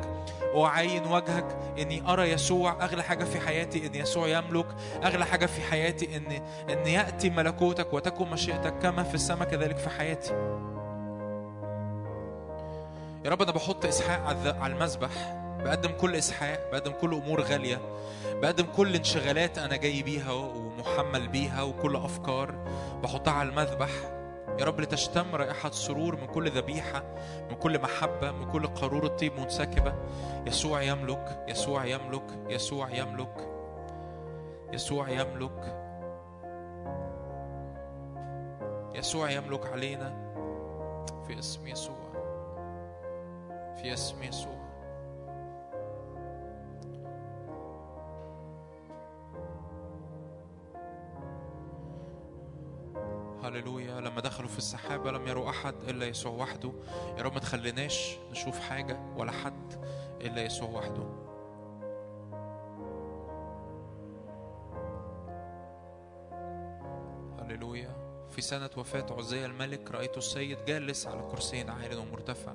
وأعاين 0.55 1.07
وجهك 1.07 1.57
إني 1.79 2.03
أرى 2.09 2.31
يسوع. 2.31 2.85
أغلى 2.85 3.03
حاجة 3.03 3.25
في 3.25 3.41
حياتي 3.41 3.87
إن 3.87 3.95
يسوع 3.95 4.29
يملك. 4.29 4.67
أغلى 5.05 5.25
حاجة 5.25 5.47
في 5.47 5.61
حياتي 5.61 6.17
إن 6.17 6.43
إن 6.71 6.87
يأتي 6.87 7.31
ملكوتك 7.31 7.93
وتكن 7.93 8.31
مشيئتك 8.31 8.79
كما 8.79 9.03
في 9.03 9.15
السماء 9.15 9.49
كذلك 9.49 9.77
في 9.77 9.91
حياتي. 9.91 10.33
يا 13.25 13.31
رب 13.31 13.43
أنا 13.43 13.53
بحط 13.53 13.85
إسحاق 13.85 14.21
على 14.61 14.73
المذبح 14.73 15.11
بقدم 15.65 15.91
كل 15.91 16.15
إسحاق 16.15 16.71
بقدم 16.73 16.93
كل 16.93 17.15
أمور 17.15 17.41
غالية. 17.41 17.81
بقدم 18.43 18.65
كل 18.77 18.95
انشغالات 18.95 19.59
أنا 19.59 19.77
جاي 19.77 20.03
بيها 20.03 20.33
ومحمل 20.33 21.29
بيها 21.29 21.63
وكل 21.63 21.97
أفكار 21.97 22.55
بحطها 23.03 23.33
على 23.33 23.49
المذبح. 23.49 23.89
يا 24.59 24.65
رب 24.65 24.81
لتشتم 24.81 25.35
رائحة 25.35 25.71
سرور 25.71 26.17
من 26.17 26.27
كل 26.27 26.51
ذبيحة 26.51 27.03
من 27.51 27.57
كل 27.57 27.79
محبة 27.79 28.31
من 28.33 28.51
كل 28.53 28.67
قارورة 28.67 29.09
طيب 29.09 29.41
منسكبة. 29.41 29.95
يسوع 30.47 30.83
يملك 30.83 31.45
يسوع 31.49 31.85
يملك 31.85 32.25
يسوع 32.49 32.91
يملك 32.91 33.49
يسوع 34.73 35.09
يملك. 35.09 35.85
يسوع 38.95 39.31
يملك 39.31 39.67
علينا. 39.67 40.25
في 41.27 41.39
اسم 41.39 41.67
يسوع. 41.67 41.97
في 43.77 43.93
اسم 43.93 44.23
يسوع. 44.23 44.64
هللويا. 53.43 54.01
لما 54.01 54.21
دخلوا 54.21 54.49
في 54.49 54.59
السحابة 54.59 55.13
لم 55.13 55.27
يروا 55.27 55.51
أحد 55.51 55.75
إلا 55.89 56.07
يسوع 56.07 56.33
وحده. 56.33 56.73
يا 57.19 57.23
رب 57.23 57.33
ما 57.33 57.41
تخليناش 57.41 58.17
نشوف 58.31 58.61
حاجة 58.61 59.01
ولا 59.17 59.33
حد 59.33 59.85
إلا 60.21 60.43
يسوع 60.43 60.69
وحده. 60.69 61.25
هللويا. 67.41 68.05
في 68.31 68.41
سنة 68.41 68.71
وفاة 68.77 69.07
عزية 69.11 69.47
الملك 69.47 69.91
رأيت 69.91 70.17
السيد 70.17 70.65
جالس 70.65 71.07
على 71.07 71.23
كرسي 71.31 71.61
عال 71.61 71.99
ومرتفع 71.99 72.55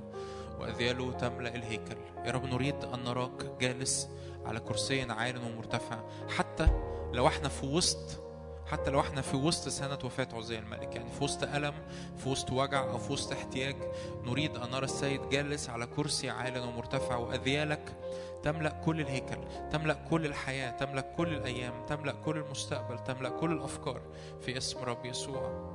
وأذياله 0.59 1.11
تملأ 1.11 1.55
الهيكل. 1.55 1.97
يا 2.25 2.31
رب 2.31 2.45
نريد 2.45 2.83
أن 2.83 3.03
نراك 3.03 3.45
جالس 3.59 4.09
على 4.45 4.59
كرسي 4.59 5.01
عال 5.01 5.37
ومرتفع. 5.37 6.03
حتى 6.37 6.67
لو 7.13 7.27
إحنا 7.27 7.49
في 7.49 7.65
وسط 7.65 8.28
حتى 8.71 8.91
لو 8.91 8.99
إحنا 8.99 9.21
في 9.21 9.37
وسط 9.37 9.69
سنة 9.69 9.99
وفاة 10.03 10.27
عزية 10.33 10.59
الملك 10.59 10.95
يعني 10.95 11.11
في 11.11 11.23
وسط 11.23 11.43
ألم 11.43 11.73
في 12.17 12.29
وسط 12.29 12.51
وجع 12.51 12.83
أو 12.83 12.97
في 12.97 13.13
وسط 13.13 13.31
احتياج 13.31 13.75
نريد 14.23 14.57
أن 14.57 14.71
نرى 14.71 14.85
السيد 14.85 15.29
جالس 15.29 15.69
على 15.69 15.85
كرسي 15.85 16.29
عال 16.29 16.57
ومرتفع 16.59 17.15
وأذيالك 17.15 17.95
تملأ 18.43 18.69
كل 18.85 19.01
الهيكل 19.01 19.37
تملأ 19.71 19.93
كل 20.09 20.25
الحياة 20.25 20.71
تملأ 20.71 21.01
كل 21.01 21.33
الأيام 21.33 21.85
تملأ 21.85 22.11
كل 22.25 22.37
المستقبل 22.37 22.99
تملأ 23.03 23.29
كل 23.29 23.51
الأفكار 23.51 24.01
في 24.41 24.57
اسم 24.57 24.79
رب 24.79 25.05
يسوع. 25.05 25.69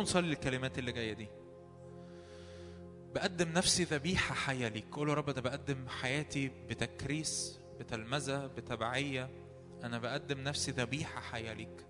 تعالوا 0.00 0.10
نصلي 0.10 0.32
الكلمات 0.32 0.78
اللي 0.78 0.92
جاية 0.92 1.12
دي. 1.12 1.28
بقدم 3.14 3.48
نفسي 3.48 3.84
ذبيحة 3.84 4.34
حية 4.34 4.68
ليك 4.68 4.84
قول 4.92 5.08
يا 5.08 5.14
رب 5.14 5.30
أنا 5.30 5.40
بقدم 5.40 5.88
حياتي 5.88 6.48
بتكريس 6.48 7.60
بتلمذة 7.80 8.46
بتبعية. 8.46 9.30
أنا 9.84 9.98
بقدم 9.98 10.40
نفسي 10.40 10.70
ذبيحة 10.70 11.20
حية 11.20 11.52
ليك 11.52 11.86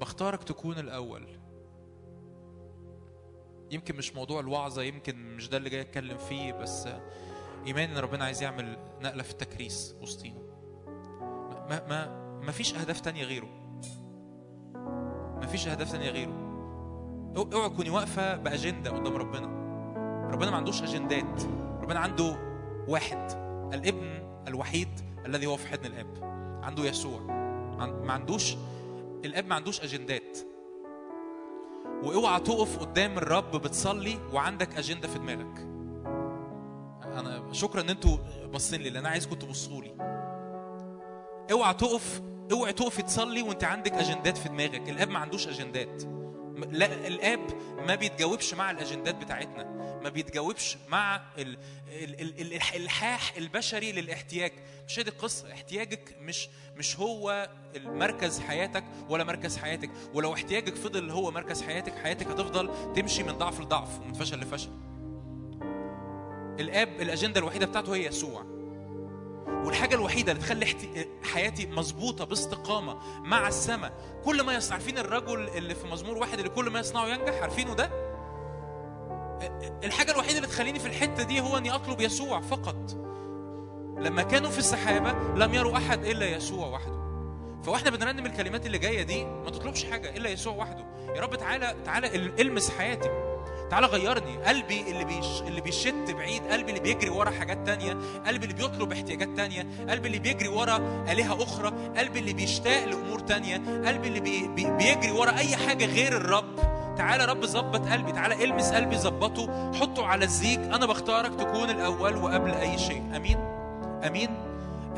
بختارك 0.00 0.44
تكون 0.44 0.78
الأول. 0.78 1.26
يمكن 3.70 3.96
مش 3.96 4.14
موضوع 4.14 4.40
الوعظة 4.40 4.82
يمكن 4.82 5.36
مش 5.36 5.48
ده 5.48 5.56
اللي 5.56 5.70
جاي 5.70 5.80
أتكلم 5.80 6.18
فيه 6.18 6.52
بس 6.52 6.88
إيمان 7.66 7.90
إن 7.90 7.98
ربنا 7.98 8.24
عايز 8.24 8.42
يعمل 8.42 8.78
نقلة 9.00 9.22
في 9.22 9.30
التكريس 9.30 9.96
وسطينا. 10.00 10.40
ما 11.70 11.86
ما 11.88 12.24
ما 12.40 12.52
فيش 12.52 12.74
أهداف 12.74 13.00
تانية 13.00 13.24
غيره. 13.24 13.48
ما 15.40 15.46
فيش 15.46 15.68
أهداف 15.68 15.92
تانية 15.92 16.10
غيره. 16.10 16.43
أوعى 17.36 17.68
تكوني 17.68 17.90
واقفة 17.90 18.36
بأجندة 18.36 18.90
قدام 18.90 19.16
ربنا. 19.16 19.46
ربنا 20.32 20.50
ما 20.50 20.56
عندوش 20.56 20.82
أجندات. 20.82 21.42
ربنا 21.80 22.00
عنده 22.00 22.36
واحد 22.88 23.32
الابن 23.74 24.24
الوحيد 24.48 24.88
الذي 25.26 25.46
هو 25.46 25.56
في 25.56 25.68
حضن 25.68 25.86
الآب 25.86 26.06
عنده 26.62 26.84
يسوع. 26.84 27.20
ما 27.80 28.12
عندوش 28.12 28.56
الآب 29.24 29.46
ما 29.46 29.54
عندوش 29.54 29.80
أجندات. 29.80 30.38
وأوعى 32.04 32.40
تقف 32.40 32.78
قدام 32.78 33.18
الرب 33.18 33.50
بتصلي 33.50 34.18
وعندك 34.32 34.76
أجندة 34.76 35.08
في 35.08 35.18
دماغك. 35.18 35.58
أنا 37.04 37.52
شكرا 37.52 37.80
إن 37.80 37.90
أنتوا 37.90 38.16
باصين 38.52 38.80
لي 38.80 38.90
لأن 38.90 38.96
أنا 38.96 39.08
عايزكم 39.08 39.34
تبصوا 39.34 39.82
لي. 39.82 39.94
أوعى 41.52 41.74
تقف 41.74 42.22
أوعى 42.52 42.72
تقفي 42.72 43.02
تصلي 43.02 43.42
وأنت 43.42 43.64
عندك 43.64 43.92
أجندات 43.92 44.38
في 44.38 44.48
دماغك. 44.48 44.88
الآب 44.88 45.08
ما 45.08 45.18
عندوش 45.18 45.48
أجندات. 45.48 46.02
لا 46.56 47.06
الآب 47.06 47.40
ما 47.86 47.94
بيتجاوبش 47.94 48.54
مع 48.54 48.70
الأجندات 48.70 49.14
بتاعتنا 49.14 49.64
ما 50.02 50.08
بيتجاوبش 50.08 50.76
مع 50.88 51.16
ال 51.38 51.58
ال 51.88 52.20
ال 52.20 52.40
ال 52.40 52.54
الالحاح 52.54 53.36
البشري 53.36 53.92
للاحتياج. 53.92 54.52
مش 54.88 54.98
هي 54.98 55.02
دي 55.02 55.10
القصة 55.10 55.52
احتياجك 55.52 56.16
مش 56.20 56.48
مش 56.76 56.98
هو 56.98 57.48
المركز 57.76 58.40
حياتك 58.40 58.84
ولا 59.08 59.24
مركز 59.24 59.56
حياتك. 59.56 59.90
ولو 60.14 60.34
احتياجك 60.34 60.74
فضل 60.74 61.10
هو 61.10 61.30
مركز 61.30 61.62
حياتك 61.62 61.94
حياتك 61.94 62.26
هتفضل 62.26 62.92
تمشي 62.94 63.22
من 63.22 63.32
ضعف 63.32 63.60
لضعف 63.60 64.00
ومن 64.00 64.12
فشل 64.12 64.38
لفشل. 64.40 64.70
الآب 66.60 67.00
الأجندة 67.00 67.40
الوحيدة 67.40 67.66
بتاعته 67.66 67.94
هي 67.94 68.06
يسوع. 68.06 68.53
والحاجة 69.48 69.94
الوحيدة 69.94 70.32
اللي 70.32 70.42
تخلي. 70.42 70.66
حياتي 71.32 71.66
مظبوطة 71.66 72.24
باستقامة 72.24 72.96
مع 73.22 73.48
السماء 73.48 73.92
كل 74.24 74.42
ما 74.42 74.54
يصنع 74.54 74.72
عارفين 74.72 74.98
الرجل 74.98 75.48
اللي 75.48 75.74
في 75.74 75.86
مزمور 75.86 76.18
واحد 76.18 76.38
اللي 76.38 76.50
كل 76.50 76.70
ما 76.70 76.80
يصنعه 76.80 77.06
ينجح؟ 77.06 77.42
عارفينه 77.42 77.74
ده؟ 77.74 77.90
الحاجة 79.84 80.12
الوحيدة 80.12 80.36
اللي 80.36 80.48
تخليني 80.48 80.78
في 80.78 80.86
الحتة 80.86 81.22
دي 81.22 81.40
هو 81.40 81.58
إني 81.58 81.74
أطلب 81.74 82.00
يسوع 82.00 82.40
فقط. 82.40 82.92
لما 83.98 84.22
كانوا 84.22 84.50
في 84.50 84.58
السحابة 84.58 85.12
لم 85.12 85.54
يروا 85.54 85.76
أحد 85.76 86.04
إلا 86.04 86.26
يسوع 86.26 86.66
وحده. 86.66 87.04
فواحنا 87.62 87.90
بنرنم 87.90 88.26
الكلمات 88.26 88.66
اللي 88.66 88.78
جاية 88.78 89.02
دي 89.02 89.24
ما 89.24 89.50
تطلبش 89.50 89.84
حاجة 89.84 90.16
إلا 90.16 90.28
يسوع 90.30 90.54
وحده. 90.54 90.84
يا 91.16 91.20
رب 91.20 91.34
تعالى 91.36 91.76
تعالى 91.84 92.06
ال- 92.16 92.40
إلمس 92.40 92.70
حياتي. 92.70 93.33
تعالى 93.70 93.86
غيرني. 93.86 94.36
قلبي 94.36 94.80
اللي 94.80 95.04
بيش 95.04 95.42
اللي 95.42 95.60
بيشت 95.60 96.10
بعيد 96.16 96.42
قلبي 96.42 96.70
اللي 96.70 96.80
بيجري 96.80 97.10
ورا 97.10 97.30
حاجات 97.30 97.66
تانية 97.66 97.96
قلبي 98.26 98.46
اللي 98.46 98.54
بيطلب 98.54 98.92
احتياجات 98.92 99.28
تانية 99.36 99.66
قلبي 99.88 100.06
اللي 100.06 100.18
بيجري 100.18 100.48
ورا 100.48 100.76
آلهة 101.08 101.42
أخرى 101.42 101.72
قلبي 101.96 102.18
اللي 102.18 102.32
بيشتاق 102.32 102.84
لأمور 102.84 103.18
تانية 103.18 103.56
قلبي 103.86 104.08
اللي 104.08 104.20
بي 104.20 104.48
بي 104.48 104.70
بيجري 104.70 105.10
ورا 105.10 105.38
أي 105.38 105.56
حاجة 105.56 105.84
غير 105.84 106.16
الرب. 106.16 106.74
تعالى 106.96 107.24
رب 107.24 107.44
ظبط 107.44 107.88
قلبي 107.88 108.12
تعالى 108.12 108.44
المس 108.44 108.72
قلبي 108.72 108.96
ظبطه 108.96 109.72
حطه 109.80 110.06
على 110.06 110.24
الزيج. 110.24 110.58
أنا 110.58 110.86
بختارك 110.86 111.34
تكون 111.34 111.70
الأول 111.70 112.16
وقبل 112.16 112.50
أي 112.50 112.78
شيء. 112.78 113.02
أمين؟ 113.16 113.38
أمين؟ 114.06 114.28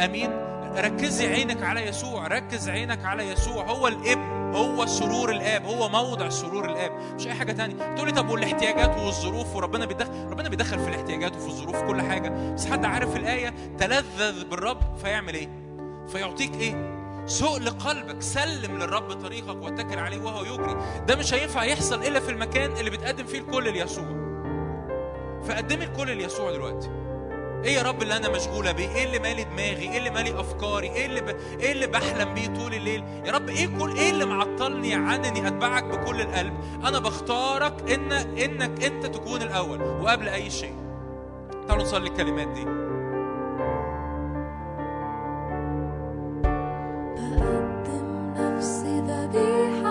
أمين؟ 0.01 0.56
ركزي 0.77 1.27
عينك 1.27 1.63
على 1.63 1.87
يسوع 1.87 2.27
ركز 2.27 2.69
عينك 2.69 3.05
على 3.05 3.31
يسوع. 3.31 3.65
هو 3.65 3.89
الابن 3.89 4.37
هو 4.55 4.87
سرور 4.87 5.31
الآب 5.31 5.65
هو 5.65 5.89
موضع 5.89 6.29
سرور 6.29 6.71
الآب. 6.71 6.93
مش 7.15 7.27
أي 7.27 7.35
حاجة 7.35 7.53
تانية. 7.53 7.95
تقولي 7.95 8.13
طب 8.13 8.29
والاحتياجات 8.29 8.97
والظروف؟ 8.97 9.57
وربنا 9.57 9.87
بيدخل 9.87 10.27
ربنا 10.31 10.49
بيدخل 10.49 10.79
في 10.79 10.89
الاحتياجات 10.89 11.37
وفي 11.37 11.47
الظروف 11.47 11.83
كل 11.83 12.03
حاجة. 12.03 12.55
بس 12.55 12.67
حد 12.67 12.85
عارف 12.85 13.17
الآية؟ 13.17 13.55
تلذذ 13.79 14.45
بالرب 14.45 14.97
فيعمل 14.97 15.35
إيه؟ 15.35 15.49
فيعطيك 16.09 16.55
إيه؟ 16.55 16.97
سوق 17.27 17.57
لقلبك. 17.57 18.23
سلم 18.23 18.79
للرب 18.79 19.13
طريقك 19.13 19.63
واتكل 19.63 19.99
عليه 19.99 20.19
وهو 20.23 20.45
يجري. 20.45 20.77
ده 21.07 21.17
مش 21.17 21.35
هينفع 21.35 21.65
يحصل 21.65 22.03
إلا 22.03 22.21
في 22.21 22.31
المكان 22.31 22.73
اللي 22.73 22.91
بتقدم 22.91 23.25
فيه 23.25 23.39
الكل 23.39 23.73
ليسوع. 23.73 24.27
فقدمي 25.49 25.85
الكل 25.85 26.17
ليسوع 26.17 26.51
دلوقتي. 26.51 27.06
إيه 27.67 27.73
يا 27.75 27.83
رب 27.83 28.03
اللي 28.03 28.17
أنا 28.17 28.29
مشغولة 28.29 28.73
بيه؟ 28.73 28.89
إيه 28.89 29.05
اللي 29.05 29.19
مالي 29.19 29.45
دماغي؟ 29.45 29.91
إيه 29.93 29.99
اللي 29.99 30.11
مالي 30.11 30.41
افكاري؟ 30.41 30.87
إيه 30.91 31.07
اللي 31.07 31.21
ب... 31.21 31.29
إيه 31.61 31.73
اللي 31.73 31.87
بحلم 31.87 32.35
بيه 32.35 32.47
طول 32.47 32.75
الليل؟ 32.75 33.05
يا 33.25 33.33
رب 33.33 33.49
إيه 33.49 33.67
كل 33.79 33.97
إيه 33.97 34.11
اللي 34.11 34.25
معطلني 34.25 34.95
عن 34.95 35.25
اني 35.25 35.49
اتبعك 35.49 35.85
بكل 35.85 36.21
القلب؟ 36.21 36.55
أنا 36.85 36.99
بختارك 36.99 37.91
ان 37.93 38.13
انك 38.13 38.85
انت 38.85 39.07
تكون 39.07 39.43
الأول 39.43 39.83
وقبل 39.83 40.29
أي 40.29 40.51
شيء. 40.51 40.75
تعالوا 41.69 41.85
نصلي 41.85 42.09
الكلمات 42.09 42.49
دي. 42.49 42.65
بقدم 47.17 48.35
نفسي 48.39 49.01
ذبيحة 49.01 49.86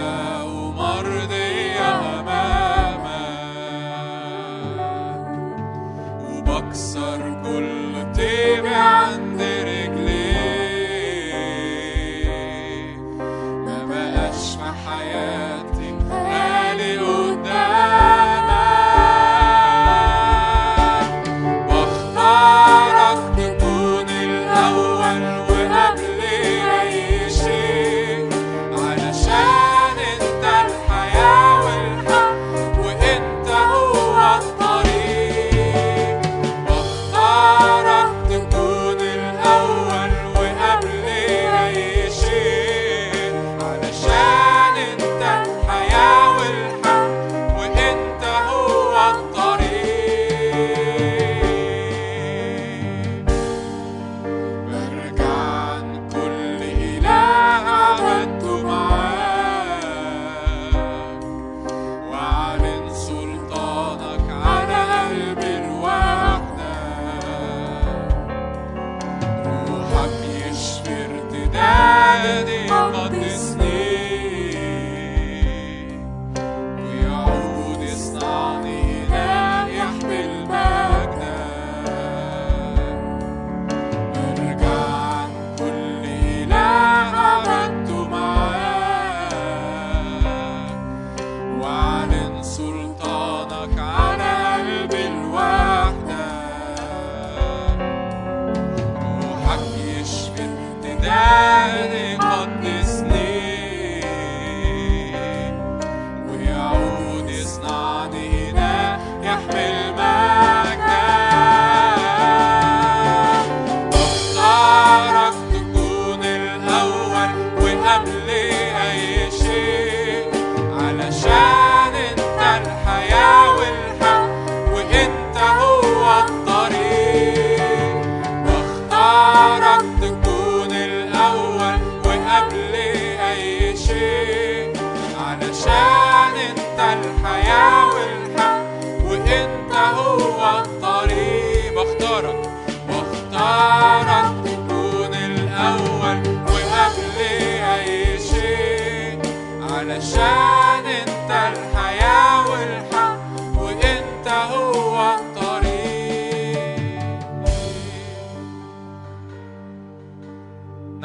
مقدسة 0.00 0.23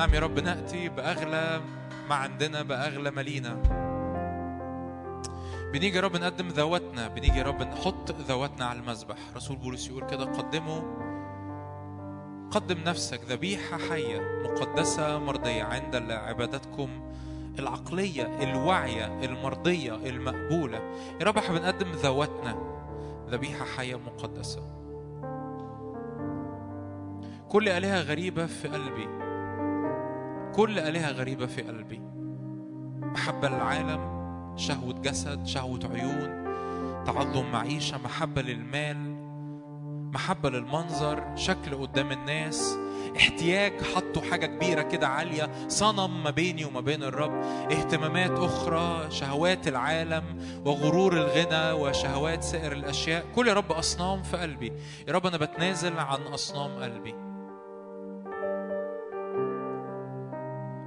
نعم 0.09 0.15
يا 0.15 0.19
رب 0.19 0.39
نأتي 0.39 0.89
بأغلى 0.89 1.61
ما 2.09 2.15
عندنا 2.15 2.61
بأغلى 2.63 3.11
ما 3.11 3.21
لينا. 3.21 3.53
بنيجي 5.73 5.97
يا 5.97 6.01
رب 6.01 6.17
نقدم 6.17 6.47
ذواتنا 6.47 7.07
بنيجي 7.07 7.37
يا 7.37 7.43
رب 7.43 7.61
نحط 7.61 8.11
ذواتنا 8.11 8.65
على 8.65 8.79
المذبح. 8.79 9.15
رسول 9.35 9.57
بولس 9.57 9.89
يقول 9.89 10.05
كده 10.05 10.25
قدموا 10.25 10.81
قدم 12.51 12.77
نفسك 12.85 13.21
ذبيحة 13.29 13.77
حية 13.77 14.19
مقدسة 14.43 15.19
مرضية 15.19 15.63
عند 15.63 15.95
عبادتكم 16.11 16.89
العقلية 17.59 18.43
الواعية 18.43 19.05
المرضية 19.23 19.95
المقبولة. 19.95 20.77
يا 21.21 21.25
رب 21.25 21.37
إحنا 21.37 21.59
بنقدم 21.59 21.91
ذواتنا 21.91 22.55
ذبيحة 23.29 23.65
حية 23.65 23.95
مقدسة. 23.95 24.61
كل 27.49 27.69
آلهة 27.69 28.01
غريبة 28.01 28.45
في 28.45 28.67
قلبي. 28.67 29.28
كل 30.55 30.79
آلهة 30.79 31.11
غريبة 31.11 31.45
في 31.45 31.61
قلبي. 31.61 32.01
محبة 33.01 33.49
للعالم 33.49 34.19
شهوة 34.57 34.93
جسد 34.93 35.45
شهوة 35.45 35.79
عيون 35.93 36.39
تعظم 37.05 37.51
معيشة 37.51 37.97
محبة 37.97 38.41
للمال 38.41 39.19
محبة 40.13 40.49
للمنظر 40.49 41.35
شكل 41.35 41.75
قدام 41.75 42.11
الناس 42.11 42.77
احتياج 43.17 43.73
حطوا 43.81 44.21
حاجة 44.21 44.45
كبيرة 44.45 44.81
كده 44.81 45.07
عالية 45.07 45.67
صنم 45.67 46.23
ما 46.23 46.29
بيني 46.29 46.65
وما 46.65 46.81
بين 46.81 47.03
الرب 47.03 47.43
اهتمامات 47.71 48.31
أخرى 48.31 49.11
شهوات 49.11 49.67
العالم 49.67 50.23
وغرور 50.65 51.13
الغنى 51.13 51.71
وشهوات 51.71 52.43
سائر 52.43 52.71
الأشياء. 52.71 53.25
كل 53.35 53.47
يا 53.47 53.53
رب 53.53 53.71
أصنام 53.71 54.23
في 54.23 54.37
قلبي. 54.37 54.73
يا 55.07 55.13
رب 55.13 55.27
أنا 55.27 55.37
بتنازل 55.37 55.99
عن 55.99 56.21
أصنام 56.21 56.83
قلبي. 56.83 57.28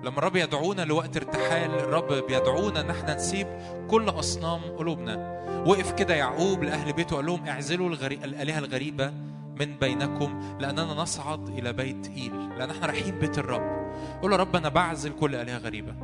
لما 0.03 0.19
الرب 0.19 0.37
يدعونا 0.37 0.83
لوقت 0.83 1.17
ارتحال 1.17 1.71
الرب 1.71 2.27
بيدعونا 2.27 2.81
إن 2.81 2.91
إحنا 2.91 3.15
نسيب 3.15 3.47
كل 3.91 4.09
أصنام 4.09 4.61
قلوبنا. 4.79 5.43
وقف 5.67 5.93
كده 5.93 6.15
يعقوب 6.15 6.63
لأهل 6.63 6.93
بيته 6.93 7.17
قال 7.17 7.27
لهم 7.27 7.47
اعزلوا 7.49 7.89
الغري... 7.89 8.15
الآلهة 8.15 8.59
الغريبة 8.59 9.13
من 9.61 9.77
بينكم 9.81 10.57
لأننا 10.61 10.95
نصعد 10.95 11.49
إلى 11.49 11.73
بيت 11.73 12.09
إيل 12.17 12.33
لأن 12.59 12.71
إحنا 12.71 12.87
رايحين 12.87 13.19
بيت 13.19 13.39
الرب. 13.39 13.82
قول 14.23 14.33
يا 14.33 14.37
رب 14.37 14.57
أنا 14.57 14.69
بعزل 14.69 15.13
كل 15.21 15.35
آلهة 15.35 15.59
غريبة. 15.59 15.95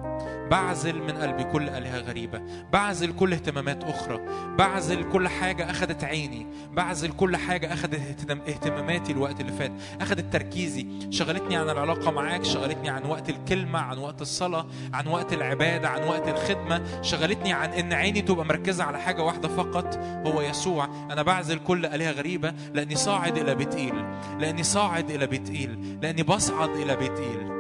بعزل 0.51 0.99
من 1.03 1.11
قلبي 1.11 1.45
كل 1.45 1.69
آلهة 1.69 1.99
غريبة. 1.99 2.43
بعزل 2.73 3.13
كل 3.17 3.33
اهتمامات 3.33 3.85
أخرى. 3.85 4.21
بعزل 4.59 5.11
كل 5.13 5.29
حاجة 5.29 5.71
اخذت 5.71 6.05
عيني. 6.05 6.47
بعزل 6.73 7.13
كل 7.13 7.37
اخذت 7.73 7.95
اهتمام- 7.95 8.41
اهتماماتي 8.49 9.13
الوقت 9.13 9.41
اللي 9.41 9.53
فات. 9.53 9.73
اخذت 10.01 10.33
تركيزي. 10.33 10.87
شغلتني 11.11 11.57
عن 11.57 11.71
العلاقة 11.71 12.11
معاك. 12.11 12.45
شغلتني 12.45 12.89
عن 12.89 13.05
وقت 13.05 13.29
الكلمة 13.29 13.79
عن 13.79 13.99
وقت 13.99 14.23
الصلاة 14.23 14.67
عن 14.93 15.07
وقت 15.07 15.33
العبادة 15.33 15.89
عن 15.89 16.03
وقت 16.09 16.29
الخدمة. 16.29 17.03
شغلتني 17.03 17.53
عن 17.53 17.71
إن 17.71 17.93
عيني 17.93 18.21
تبقى 18.21 18.45
مركزة 18.47 18.85
على 18.85 18.99
حاجة 18.99 19.23
واحدة 19.23 19.49
فقط 19.49 19.99
هو 20.27 20.41
يسوع. 20.41 20.85
أنا 20.85 21.23
بعزل 21.23 21.59
كل 21.59 21.87
آلهة 21.87 22.11
غريبة 22.11 22.55
لأني 22.75 22.97
صاعد 22.97 23.39
إلى 23.39 23.55
بيت 23.55 23.75
إيل. 23.75 24.05
لأني 24.39 24.63
صاعد 24.63 25.11
إلى 25.11 25.27
بيت 25.27 25.51
إيل. 25.51 25.99
لأني 26.03 26.23
بصعد 26.23 26.71
إلى 26.71 26.97
بيت 26.97 27.19
إيل. 27.19 27.58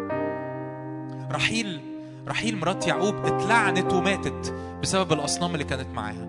رحيل 1.33 1.81
رحيل 2.29 2.59
مرات 2.59 2.87
يعقوب 2.87 3.15
اتلعنت 3.15 3.93
وماتت 3.93 4.55
بسبب 4.83 5.13
الأصنام 5.13 5.53
اللي 5.55 5.65
كانت 5.65 5.89
معاها. 5.95 6.29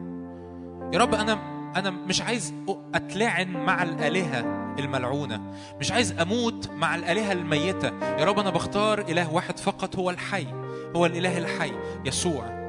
يا 0.94 1.00
رب 1.00 1.14
أنا 1.14 1.60
أنا 1.76 1.90
مش 1.90 2.22
عايز 2.22 2.54
أتلعن 2.96 3.48
مع 3.48 3.84
الآلهة 3.84 4.40
الملعونة. 4.80 5.42
مش 5.80 5.92
عايز 5.92 6.12
أموت 6.12 6.70
مع 6.70 6.96
الآلهة 6.96 7.32
الميتة. 7.32 7.88
يا 8.02 8.26
رب 8.26 8.40
أنا 8.40 8.50
بختار 8.50 9.00
إله 9.00 9.34
واحد 9.34 9.60
فقط 9.60 9.96
هو 9.96 10.10
الحي 10.10 10.48
هو 10.96 11.06
الإله 11.06 11.38
الحي 11.38 11.72
يسوع. 12.06 12.60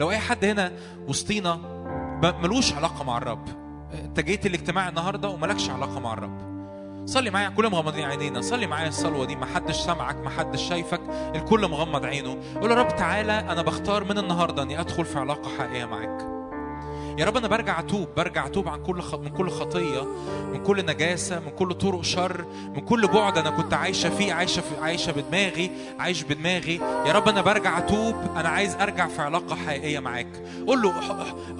لو 0.00 0.10
أي 0.10 0.18
حد 0.18 0.44
هنا 0.44 0.72
وسطينا 1.08 1.60
ملوش 2.42 2.72
علاقة 2.72 3.04
مع 3.04 3.18
الرب. 3.18 3.48
أنت 4.04 4.20
جيت 4.20 4.46
الاجتماع 4.46 4.88
النهارده 4.88 5.28
وملكش 5.28 5.70
علاقة 5.70 6.00
مع 6.00 6.12
الرب. 6.12 6.49
صلي 7.06 7.30
معايا 7.30 7.48
كلنا 7.48 7.68
مغمضين 7.68 8.04
عينينا. 8.04 8.40
صلي 8.40 8.66
معايا 8.66 8.88
الصلوة 8.88 9.24
دي 9.26 9.36
ما 9.36 9.46
حدش 9.46 9.76
سامعك 9.76 10.16
ما 10.16 10.30
حدش 10.30 10.68
شايفك 10.68 11.00
الكل 11.34 11.68
مغمض 11.68 12.04
عينه. 12.04 12.36
قول 12.60 12.70
يا 12.70 12.76
رب 12.76 12.96
تعالى 12.96 13.32
أنا 13.32 13.62
بختار 13.62 14.04
من 14.04 14.18
النهارده 14.18 14.62
أني 14.62 14.80
أدخل 14.80 15.04
في 15.04 15.18
علاقة 15.18 15.48
حقيقية 15.58 15.84
معاك. 15.84 16.29
يا 17.18 17.24
رب 17.24 17.36
أنا 17.36 17.48
برجع 17.48 17.80
أتوب 17.80 18.08
برجع 18.16 18.46
أتوب 18.46 18.68
عن 18.68 18.82
كل 18.82 19.02
خ... 19.02 19.14
من 19.14 19.28
كل 19.28 19.50
خطية 19.50 20.02
من 20.52 20.62
كل 20.64 20.86
نجاسة 20.86 21.40
من 21.40 21.50
كل 21.50 21.74
طرق 21.74 22.02
شر 22.02 22.44
من 22.74 22.80
كل 22.80 23.06
بعد 23.06 23.38
أنا 23.38 23.50
كنت 23.50 23.74
عايشة 23.74 24.10
فيه 24.10 24.32
عايشة 24.32 24.60
في... 24.60 24.82
عايشة 24.82 25.12
بدماغي 25.12 25.70
عايش 25.98 26.22
بدماغي. 26.22 26.80
يا 27.06 27.12
رب 27.12 27.28
أنا 27.28 27.40
برجع 27.40 27.78
أتوب 27.78 28.14
أنا 28.36 28.48
عايز 28.48 28.74
أرجع 28.74 29.06
في 29.08 29.22
علاقة 29.22 29.56
حقيقية 29.56 29.98
معاك. 29.98 30.28
قول 30.66 30.82
له 30.82 30.92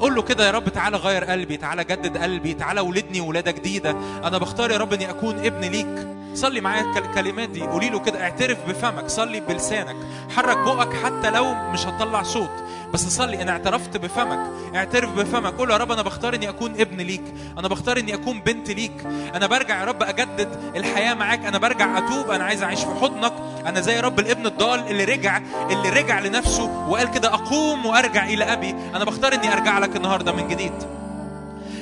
قول 0.01 0.15
له 0.15 0.23
كده 0.23 0.47
يا 0.47 0.51
رب 0.51 0.69
تعالى 0.69 0.97
غير 0.97 1.25
قلبي 1.25 1.57
تعالى 1.57 1.85
جدد 1.85 2.17
قلبي 2.17 2.55
تعالى 2.55 2.81
ولدني 2.81 3.21
ولاده 3.21 3.51
جديدة. 3.51 3.91
أنا 4.25 4.39
بختار 4.39 4.71
يا 4.71 4.77
رب 4.77 4.93
إني 4.93 5.11
أكون 5.11 5.39
ابن 5.39 5.61
ليك. 5.61 6.07
صلي 6.35 6.61
معايا 6.61 6.83
الكل- 6.83 7.09
الكلمات 7.09 7.49
دي 7.49 7.63
قولي 7.63 7.91
له 7.91 7.99
كده 7.99 8.23
اعترف 8.23 8.59
بفمك 8.69 9.07
صلي 9.09 9.41
بلسانك. 9.41 9.97
حرك 10.37 10.57
بقك 10.59 10.93
حتى 10.95 11.31
لو 11.31 11.55
مش 11.73 11.87
هتطلع 11.87 12.23
صوت. 12.23 12.51
بس 12.93 13.09
صلي 13.09 13.43
أنا 13.43 13.53
اعترفت 13.53 13.97
بفمك 13.97 14.51
اعترف 14.75 15.11
بفمك. 15.11 15.55
قول 15.55 15.71
يا 15.71 15.77
رب 15.77 15.93
أنا 15.93 16.03
بختار 16.03 16.35
إني 16.35 16.49
أكون 16.49 16.81
ابن 16.81 16.97
ليك. 16.97 17.23
أنا 17.59 17.69
بختار 17.69 17.99
إني 17.99 18.15
أكون 18.15 18.41
بنت 18.41 18.71
ليك. 18.71 19.07
أنا 19.35 19.47
برجع 19.47 19.81
يا 19.81 19.85
رب 19.85 20.03
أجدد 20.03 20.73
الحياة 20.77 21.15
معاك. 21.15 21.45
أنا 21.45 21.59
برجع 21.59 21.99
أتوب. 21.99 22.31
أنا 22.31 22.45
عايز 22.45 22.63
أعيش 22.63 22.81
في 22.81 22.95
حضنك. 23.01 23.33
أنا 23.67 23.81
زي 23.81 24.01
رب 24.01 24.19
الابن 24.21 24.47
الضال 24.47 24.81
اللي 24.81 25.05
رجع 25.05 25.41
اللي 25.71 25.89
رجع 25.89 26.21
لنفسه 26.21 26.89
وقال 26.89 27.11
كده 27.11 27.35
أقوم 27.35 27.87
وأرجع 27.87 28.25
إلى 28.25 28.45
أبي. 28.45 28.71
أنا 28.95 29.05
بختار 29.05 29.35
إني 29.35 29.53
أرجع 29.53 29.79
لك 29.79 29.97
النهارده 29.97 30.33
من 30.33 30.49
جديد. 30.49 31.00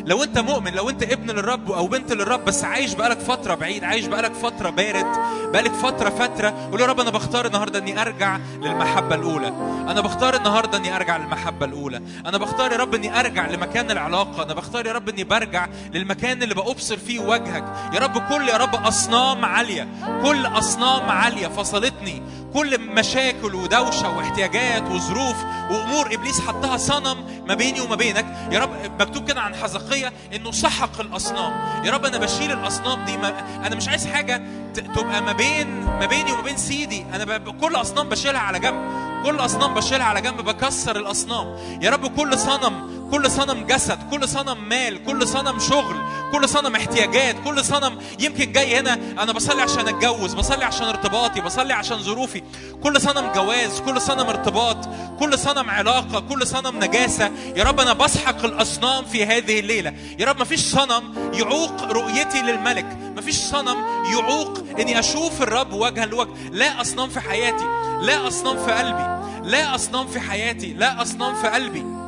لو 0.08 0.22
انت 0.22 0.38
مؤمن 0.38 0.72
لو 0.72 0.90
انت 0.90 1.02
ابن 1.02 1.30
للرب 1.30 1.70
أو 1.70 1.86
بنت 1.86 2.12
للرب 2.12 2.44
بس 2.44 2.64
عايش 2.64 2.94
بقالك 2.94 3.18
فترة 3.18 3.54
بعيد 3.54 3.84
عايش 3.84 4.06
بقالك 4.06 4.32
فترة 4.32 4.70
بارد 4.70 5.06
بقالك 5.52 5.72
فترة 5.72 6.10
فتره 6.10 6.68
قول 6.70 6.80
يا 6.80 6.86
رب 6.86 7.00
أنا 7.00 7.10
بختار 7.10 7.46
النهارده 7.46 7.78
إني 7.78 8.00
أرجع 8.02 8.38
للمحبة 8.62 9.14
الأولى. 9.14 9.48
أنا 9.88 10.00
بختار 10.00 10.36
النهارده 10.36 10.78
إني 10.78 10.96
أرجع 10.96 11.16
للمحبة 11.16 11.66
الأولى. 11.66 12.02
أنا 12.26 12.38
بختار 12.38 12.72
يا 12.72 12.76
رب 12.76 12.94
إني 12.94 13.20
أرجع 13.20 13.46
لمكان 13.46 13.90
العلاقة. 13.90 14.42
أنا 14.42 14.54
بختار 14.54 14.86
يا 14.86 14.92
رب 14.92 15.08
إني 15.08 15.24
برجع 15.24 15.68
للمكان 15.94 16.42
اللي 16.42 16.54
بأبصر 16.54 16.96
فيه 16.96 17.20
وجهك. 17.20 17.64
يا 17.94 18.00
رب 18.00 18.18
كل 18.18 18.48
يا 18.48 18.56
رب 18.56 18.74
أصنام 18.74 19.44
عالية. 19.44 19.88
كل 20.22 20.46
أصنام 20.46 21.10
عالية 21.10 21.46
فصلتني. 21.46 22.22
كل 22.54 22.80
مشاكل 22.80 23.54
ودوشة 23.54 24.16
واحتياجات 24.16 24.82
وظروف 24.82 25.36
وأمور 25.70 26.14
إبليس 26.14 26.40
حطها 26.40 26.76
صنم 26.76 27.44
ما 27.48 27.54
بيني 27.54 27.80
وما 27.80 27.96
بينك. 27.96 28.26
يا 28.52 28.58
رب 28.58 28.70
مكتوب 29.00 29.28
كده 29.28 29.40
عن 29.40 29.54
حزقية 29.54 29.97
إنه 30.06 30.50
سحق 30.50 31.00
الأصنام. 31.00 31.84
يا 31.84 31.92
رب 31.92 32.04
أنا 32.04 32.18
بشيل 32.18 32.52
الأصنام 32.52 33.04
دي. 33.04 33.16
ما 33.16 33.34
أنا 33.66 33.76
مش 33.76 33.88
عايز 33.88 34.06
حاجة 34.06 34.42
تبقى 34.74 35.22
ما 35.22 35.32
بين 35.32 35.84
ما 35.84 36.06
بيني 36.06 36.32
وما 36.32 36.42
بين 36.42 36.56
سيدي. 36.56 37.04
أنا. 37.14 37.38
كل 37.38 37.76
أصنام 37.76 38.08
بشيلها 38.08 38.40
على 38.40 38.58
جنب. 38.58 39.08
كل 39.24 39.36
أصنام 39.36 39.74
بشيلها 39.74 40.06
على 40.06 40.20
جنب. 40.20 40.40
بكسر 40.40 40.96
الأصنام. 40.96 41.56
يا 41.82 41.90
رب 41.90 42.16
كل 42.16 42.38
صنم 42.38 42.97
كل 43.10 43.30
صنم 43.30 43.66
جسد 43.66 43.98
كل 44.10 44.28
صنم 44.28 44.68
مال 44.68 45.04
كل 45.04 45.28
صنم 45.28 45.58
شغل 45.58 45.96
كل 46.32 46.48
صنم 46.48 46.76
احتياجات 46.76 47.36
كل 47.44 47.64
صنم 47.64 47.98
يمكن 48.20 48.52
جاي 48.52 48.80
هنا 48.80 48.94
أنا 48.94 49.32
بصلي 49.32 49.62
عشان 49.62 49.88
أتجوز 49.88 50.34
بصلي 50.34 50.64
عشان 50.64 50.86
ارتباطي 50.86 51.40
بصلي 51.40 51.72
عشان 51.72 51.98
ظروفي. 51.98 52.42
كل 52.82 53.00
صنم 53.00 53.32
جواز 53.34 53.80
كل 53.80 54.00
صنم 54.00 54.28
ارتباط 54.28 54.88
كل 55.18 55.38
صنم 55.38 55.70
علاقة 55.70 56.20
كل 56.20 56.46
صنم 56.46 56.84
نجاسة. 56.84 57.30
يا 57.56 57.64
رب 57.64 57.80
أنا 57.80 57.92
بسحق 57.92 58.44
الأصنام 58.44 59.04
في 59.04 59.26
هذه 59.26 59.60
الليلة. 59.60 59.94
يا 60.18 60.26
رب 60.26 60.40
مفيش 60.40 60.60
صنم 60.60 61.30
يعوق 61.34 61.82
رؤيتي 61.82 62.42
للملك. 62.42 62.86
مفيش 63.16 63.36
صنم 63.36 63.76
يعوق 64.12 64.58
إني 64.80 64.98
أشوف 64.98 65.42
الرب 65.42 65.72
وجها 65.72 66.06
لوجه. 66.06 66.30
لا 66.50 66.80
أصنام 66.80 67.08
في 67.08 67.20
حياتي 67.20 67.64
لا 68.02 68.28
أصنام 68.28 68.64
في 68.64 68.72
قلبي 68.72 69.18
لا 69.48 69.74
أصنام 69.74 70.06
في 70.06 70.20
حياتي 70.20 70.72
لا 70.72 71.02
أصنام 71.02 71.34
في 71.34 71.48
قلبي. 71.48 72.07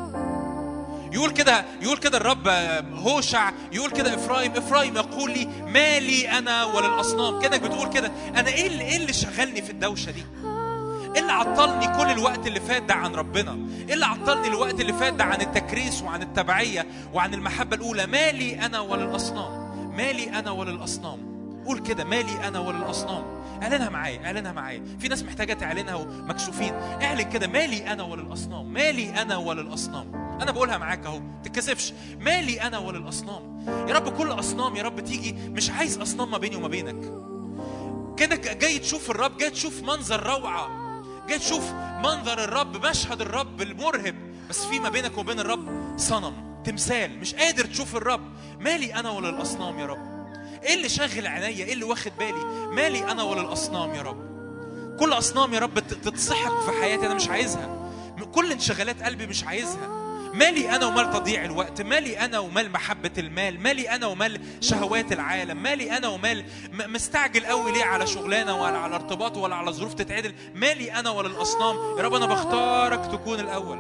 يقول 1.13 1.31
كده 1.31 1.65
يقول 1.83 1.97
كده 1.99 2.17
الرب 2.19 2.49
هوشع 2.95 3.51
يقول 3.73 3.91
كده 3.91 4.15
إفرايم 4.15 4.53
إفرايم 4.57 4.97
يقول 4.97 5.31
لي 5.31 5.47
مالي 5.67 6.29
أنا 6.39 6.65
وللأصنام؟ 6.65 7.41
كأنك 7.41 7.61
بتقول 7.61 7.89
كده 7.89 8.11
أنا 8.37 8.49
إيه 8.49 8.67
اللي 8.67 8.85
إيه 8.85 8.97
اللي 8.97 9.13
شغلني 9.13 9.63
في 9.63 9.71
الدوشة 9.71 10.11
دي؟ 10.11 10.25
إيه 11.15 11.21
اللي 11.21 11.33
عطلني 11.33 11.87
كل 11.87 12.11
الوقت 12.11 12.47
اللي 12.47 12.61
فات 12.61 12.83
ده 12.83 12.95
عن 12.95 13.15
ربنا؟ 13.15 13.59
إيه 13.89 13.95
اللي 13.95 14.07
عطلني 14.07 14.49
الوقت 14.49 14.81
اللي 14.81 14.93
فات 14.93 15.13
ده 15.13 15.25
عن 15.25 15.41
التكريس 15.41 16.03
وعن 16.03 16.23
التبعية 16.23 16.87
وعن 17.15 17.35
المحبة 17.35 17.77
الأولى؟ 17.77 18.07
مالي 18.07 18.67
أنا 18.67 18.81
وللأصنام؟ 18.81 19.71
مالي 19.97 20.39
أنا 20.39 20.51
وللأصنام؟ 20.51 21.31
قول 21.67 21.79
كده 21.79 22.05
مالي 22.05 22.49
أنا 22.49 22.59
وللأصنام؟ 22.59 23.25
أعلنها 23.63 23.89
معايا 23.89 24.27
أعلنها 24.27 24.53
معايا. 24.53 24.83
في 24.99 25.09
ناس 25.09 25.23
محتاجة 25.23 25.53
تعلنها 25.53 25.95
ومكسوفين. 25.95 26.75
اعلن 26.75 27.23
كده 27.23 27.47
مالي 27.47 27.93
أنا 27.93 28.03
وللأصنام؟ 28.03 28.73
مالي 28.73 29.23
أنا 29.23 29.37
وللأصنام؟ 29.37 30.30
أنا 30.41 30.51
بقولها 30.51 30.79
معاك 30.79 31.07
أهو 31.07 31.21
تتكسفش. 31.45 31.93
مالي 32.19 32.61
أنا 32.63 32.79
وللأصنام؟ 32.79 33.65
يا 33.89 33.95
رب 33.95 34.17
كل 34.19 34.31
أصنام 34.31 34.77
يا 34.77 34.83
رب 34.83 35.01
تيجي 35.01 35.33
مش 35.33 35.71
عايز 35.71 35.99
أصنام 35.99 36.31
ما 36.31 36.39
بيني 36.39 36.57
وما 36.57 36.69
بينك. 36.69 37.13
كأنك 38.17 38.57
جاي 38.57 38.79
تشوف 38.79 39.11
الرب 39.11 39.37
جاي 39.37 39.51
تشوف 39.51 39.83
منظر 39.83 40.23
روعة 40.27 40.71
جاي 41.29 41.39
تشوف 41.39 41.73
منظر 42.05 42.45
الرب 42.45 42.87
مشهد 42.87 43.21
الرب 43.21 43.63
المرهب. 43.63 44.15
بس 44.51 44.65
في 44.65 44.79
ما 44.79 44.89
بينك 44.89 45.19
وبين 45.19 45.41
الرب 45.41 45.95
صنم 45.97 46.63
تمثال 46.65 47.19
مش 47.19 47.35
قادر 47.35 47.65
تشوف 47.65 47.97
الرب. 47.97 48.33
مالي 48.61 48.95
أنا 48.95 49.11
وللأصنام 49.11 49.79
يا 49.79 49.87
رب؟ 49.87 50.11
إيه 50.63 50.75
اللي 50.75 50.89
شاغل 50.89 51.27
عينيا؟ 51.27 51.65
إيه 51.65 51.73
اللي 51.73 51.85
واخد 51.85 52.13
بالي؟ 52.19 52.45
مالي 52.75 53.11
أنا 53.13 53.23
وللأصنام 53.23 53.95
يا 53.95 54.03
رب؟ 54.03 54.31
كل 54.99 55.13
أصنام 55.13 55.55
يا 55.55 55.59
رب 55.59 55.79
تتسحق 55.79 56.65
في 56.65 56.81
حياتي 56.81 57.07
أنا 57.07 57.15
مش 57.15 57.29
عايزها. 57.29 57.93
كل 58.35 58.53
انشغالات 58.53 59.03
قلبي 59.03 59.27
مش 59.27 59.45
عايزها. 59.45 60.00
مالي 60.35 60.77
أنا 60.77 60.87
ومال 60.87 61.11
تضييع 61.11 61.45
الوقت 61.45 61.83
مالي 61.83 62.19
أنا 62.19 62.39
ومال 62.39 62.73
محبه 62.73 63.11
المال 63.19 63.61
مالي 63.61 63.91
أنا 63.91 64.07
ومال 64.07 64.41
شهوات 64.61 65.13
العالم 65.13 65.63
مالي 65.63 65.97
أنا 65.97 66.09
ومال 66.09 66.45
مستعجل 66.73 67.47
قوي 67.47 67.73
ليه 67.73 67.85
على 67.85 68.07
شغلانة 68.07 68.63
ولا 68.63 68.79
على 68.79 68.95
ارتباط 68.95 69.37
ولا 69.37 69.55
على 69.55 69.73
ظروف 69.73 69.95
تتعدل 69.95 70.35
مالي 70.55 70.93
أنا 70.93 71.11
ولا 71.11 71.29
الأصنام. 71.29 71.77
يا 71.99 72.03
رب 72.03 72.15
أنا 72.15 72.27
بختارك 72.27 73.07
تكون 73.07 73.41
الأول. 73.41 73.79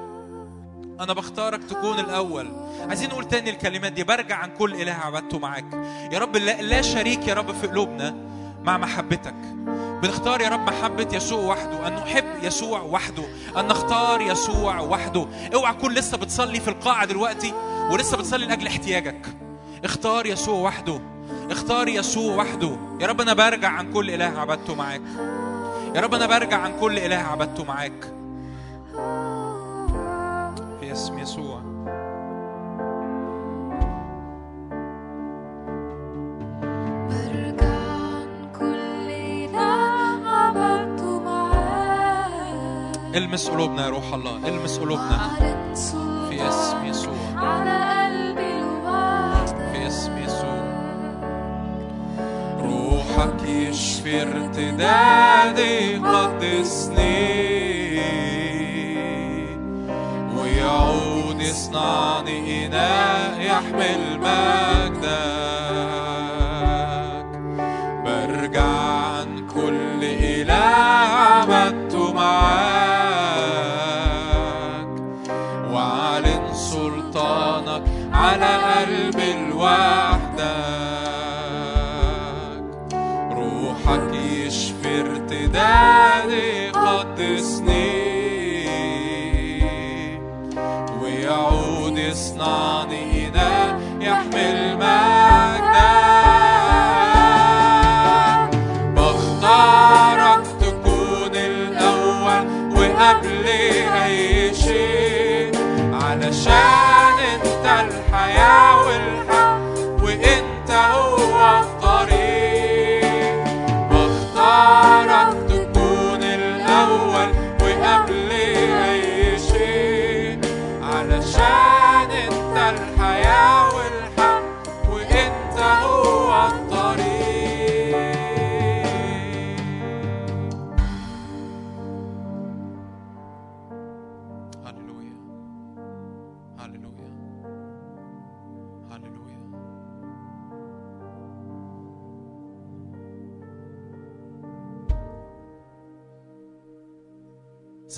أنا 1.01 1.13
بختارك 1.13 1.65
تكون 1.65 1.99
الأول. 1.99 2.53
عايزين 2.89 3.09
نقول 3.09 3.29
تاني 3.29 3.51
الكلمات 3.51 3.93
دي 3.93 4.05
برجع 4.05 4.37
عن 4.37 4.51
كل 4.57 4.75
إله 4.75 4.93
عبدته 4.93 5.39
معاك. 5.39 5.75
يا 6.13 6.19
رب 6.19 6.37
لا 6.37 6.83
شريك 6.83 7.29
يا 7.29 7.35
رب 7.35 7.55
في 7.55 7.67
قلوبنا 7.67 8.11
مع 8.63 8.79
محبتك. 8.79 9.35
بنختار 10.03 10.41
يا 10.41 10.49
رب 10.49 10.61
محبة 10.61 11.09
يسوع 11.13 11.45
وحده 11.45 11.87
أن 11.87 11.95
نحب 11.95 12.25
يسوع 12.43 12.83
وحده 12.83 13.23
أن 13.57 13.69
نختار 13.69 14.21
يسوع 14.21 14.81
وحده. 14.81 15.27
اوعى 15.55 15.75
تكون 15.75 15.95
لسه 15.95 16.17
بتصلي 16.17 16.61
في 16.61 16.69
القاعة 16.69 17.05
دلوقتي 17.05 17.53
ولسه 17.91 18.17
بتصلي 18.17 18.47
لأجل 18.47 18.67
احتياجك. 18.67 19.27
اختار 19.85 20.27
يسوع 20.27 20.61
وحده 20.61 21.01
اختار 21.51 21.89
يسوع 21.89 22.37
وحده. 22.37 22.77
يا 23.01 23.07
رب 23.07 23.21
أنا 23.21 23.35
برجع 23.35 23.69
عن 23.69 23.93
كل 23.93 24.11
إله 24.11 24.41
عبدته 24.41 24.75
معاك. 24.75 25.03
يا 25.95 26.01
رب 26.01 26.15
أنا 26.15 26.27
برجع 26.27 26.57
عن 26.57 26.73
كل 26.81 26.99
إله 26.99 27.17
عبدته 27.17 27.65
معاك. 27.65 28.05
في 30.81 30.93
اسم 30.93 31.19
يسوع. 31.19 31.70
المس 43.15 43.49
قلوبنا 43.49 43.85
يا 43.85 43.89
روح 43.91 44.15
الله 44.15 44.49
المس 44.49 44.79
قلوبنا. 44.79 45.19
في 46.31 46.49
اسم 46.49 46.85
يسوع. 46.85 47.15
على 47.37 47.71
قلبي 48.05 48.61
في 49.73 49.87
اسم 49.87 50.19
يسوع. 50.19 50.61
روحك 52.61 53.43
يشفي 53.49 54.23
ارتدادي 54.23 55.97
قدسني 55.97 57.21
ويعود 60.37 61.41
يصنعني 61.41 62.67
إناء 62.67 63.41
يحمل 63.41 64.19
مجدك. 64.19 65.11
برجع 68.05 68.63
عن 68.63 69.47
كل 69.55 70.01
إله 70.03 70.55
عبدته 70.55 72.13
معاك. 72.13 72.80
لوحدك 81.71 82.95
روحك 83.33 84.15
يشفي 84.15 85.01
ارتدادي 85.01 86.71
قدسني 86.71 88.11
ويعود 91.03 91.99
يصنعني 91.99 93.29
إناء 93.29 93.70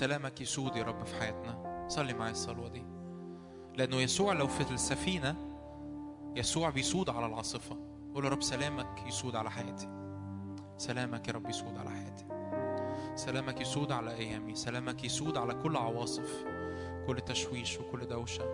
سلامك 0.02 0.40
يسود 0.40 0.76
يا 0.76 0.82
رب 0.82 1.04
في 1.04 1.16
حياتنا. 1.16 1.86
صلي 1.88 2.14
معايا 2.14 2.32
الصلوة 2.32 2.68
دي. 2.68 2.84
لأنه 3.76 3.96
يسوع 3.96 4.32
لو 4.32 4.46
في 4.46 4.70
السفينة 4.70 5.36
يسوع 6.36 6.70
بيسود 6.70 7.10
على 7.10 7.26
العاصفة. 7.26 7.76
قول 8.14 8.24
يا 8.24 8.30
رب 8.30 8.42
سلامك 8.42 9.06
يسود 9.06 9.36
على 9.36 9.50
حياتي. 9.50 9.88
سلامك 10.78 11.28
يا 11.28 11.32
رب 11.32 11.48
يسود 11.48 11.78
على 11.78 11.90
حياتي. 11.90 12.24
سلامك 13.14 13.60
يسود 13.60 13.92
على 13.92 14.14
أيامي. 14.14 14.54
سلامك 14.54 15.04
يسود 15.04 15.36
على 15.36 15.54
كل 15.54 15.76
عواصف 15.76 16.44
كل 17.06 17.20
تشويش 17.20 17.78
وكل 17.78 18.06
دوشة 18.06 18.44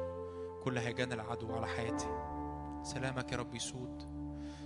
كل 0.65 0.79
هيجان 0.79 1.13
العدو 1.13 1.53
على 1.53 1.67
حياتي. 1.67 2.09
سلامك 2.83 3.33
يا 3.33 3.37
رب 3.37 3.55
يسود. 3.55 4.18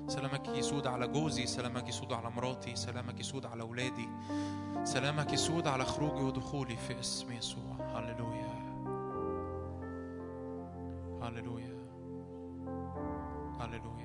سلامك 0.07 0.49
يسود 0.49 0.87
على 0.87 1.09
جوزي 1.09 1.47
سلامك 1.47 1.89
يسود 1.89 2.13
على 2.13 2.31
مراتي 2.31 2.77
سلامك 2.77 3.21
يسود 3.21 3.47
على 3.47 3.63
أولادي 3.63 4.09
سلامك 4.85 5.33
يسود 5.33 5.67
على 5.67 5.85
خروجي 5.85 6.23
ودخولي 6.23 6.77
في 6.77 7.01
اسم 7.01 7.33
يسوع. 7.33 7.77
هللويا. 7.81 8.53
هللويا. 11.23 11.79
هللويا. 13.61 14.02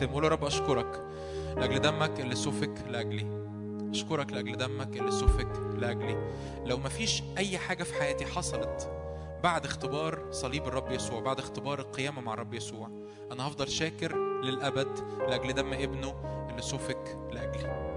بنختم 0.00 0.14
قول 0.14 0.24
يا 0.24 0.28
رب 0.28 0.44
أشكرك 0.44 1.04
لأجل 1.56 1.78
دمك 1.80 2.20
اللي 2.20 2.34
سفك 2.34 2.74
لأجلي. 2.88 3.26
أشكرك 3.90 4.32
لأجل 4.32 4.56
دمك 4.56 4.96
اللي 4.96 5.10
سفك 5.10 5.48
لأجلي. 5.78 6.16
لو 6.66 6.76
ما 6.76 6.88
فيش 6.88 7.22
أي 7.38 7.58
حاجة 7.58 7.82
في 7.82 7.94
حياتي 7.94 8.26
حصلت 8.26 8.90
بعد 9.42 9.64
اختبار 9.64 10.26
صليب 10.30 10.66
الرب 10.68 10.90
يسوع 10.92 11.20
بعد 11.20 11.38
اختبار 11.38 11.78
القيامة 11.80 12.20
مع 12.20 12.34
الرب 12.34 12.54
يسوع 12.54 12.90
أنا 13.32 13.48
هفضل 13.48 13.68
شاكر 13.68 14.16
للأبد 14.42 14.98
لأجل 15.28 15.52
دم 15.52 15.72
ابنه 15.72 16.14
اللي 16.50 16.62
سفك 16.62 17.18
لأجلي. 17.32 17.90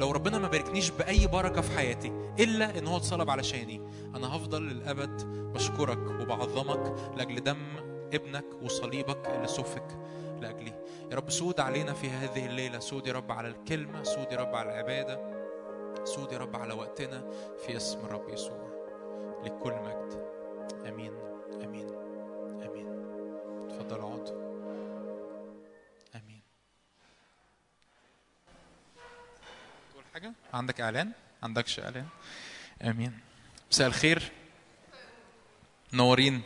لو 0.00 0.10
ربنا 0.10 0.38
ما 0.38 0.48
باركنيش 0.48 0.90
بأي 0.90 1.26
بركة 1.26 1.60
في 1.60 1.76
حياتي 1.76 2.12
إلا 2.38 2.78
إن 2.78 2.86
هو 2.86 2.96
اتصلب 2.96 3.30
علشاني 3.30 3.80
أنا 4.14 4.36
هفضل 4.36 4.62
للأبد 4.62 5.22
بشكرك 5.54 6.20
وبعظمك 6.20 6.94
لأجل 7.16 7.44
دم 7.44 7.58
ابنك 8.14 8.44
وصليبك 8.62 9.26
اللي 9.34 9.48
سفك 9.48 9.86
لأجلي. 10.46 10.72
يا 11.10 11.16
رب 11.16 11.30
سود 11.30 11.60
علينا 11.60 11.92
في 11.92 12.10
هذه 12.10 12.46
الليلة. 12.46 12.78
سود 12.78 13.06
يا 13.06 13.12
رب 13.12 13.32
على 13.32 13.48
الكلمة 13.48 14.02
سود 14.02 14.32
يا 14.32 14.36
رب 14.36 14.54
على 14.54 14.70
العبادة 14.70 15.36
سود 16.04 16.32
يا 16.32 16.38
رب 16.38 16.56
على 16.56 16.74
وقتنا 16.74 17.30
في 17.66 17.76
اسم 17.76 17.98
الرب 17.98 18.28
يسوع. 18.28 18.66
لكل 19.44 19.72
مجد. 19.72 20.26
آمين. 20.86 21.12
آمين. 21.64 21.88
آمين. 22.62 22.88
تفضل 23.68 24.00
اقعد 24.00 24.28
آمين. 26.14 26.42
تقول 29.90 30.04
حاجة؟ 30.14 30.32
عندك 30.54 30.80
إعلان؟ 30.80 31.12
عندكش 31.42 31.80
إعلان؟ 31.80 32.06
آمين. 32.82 33.18
مساء 33.70 33.86
الخير. 33.86 34.32
منورين 35.92 36.42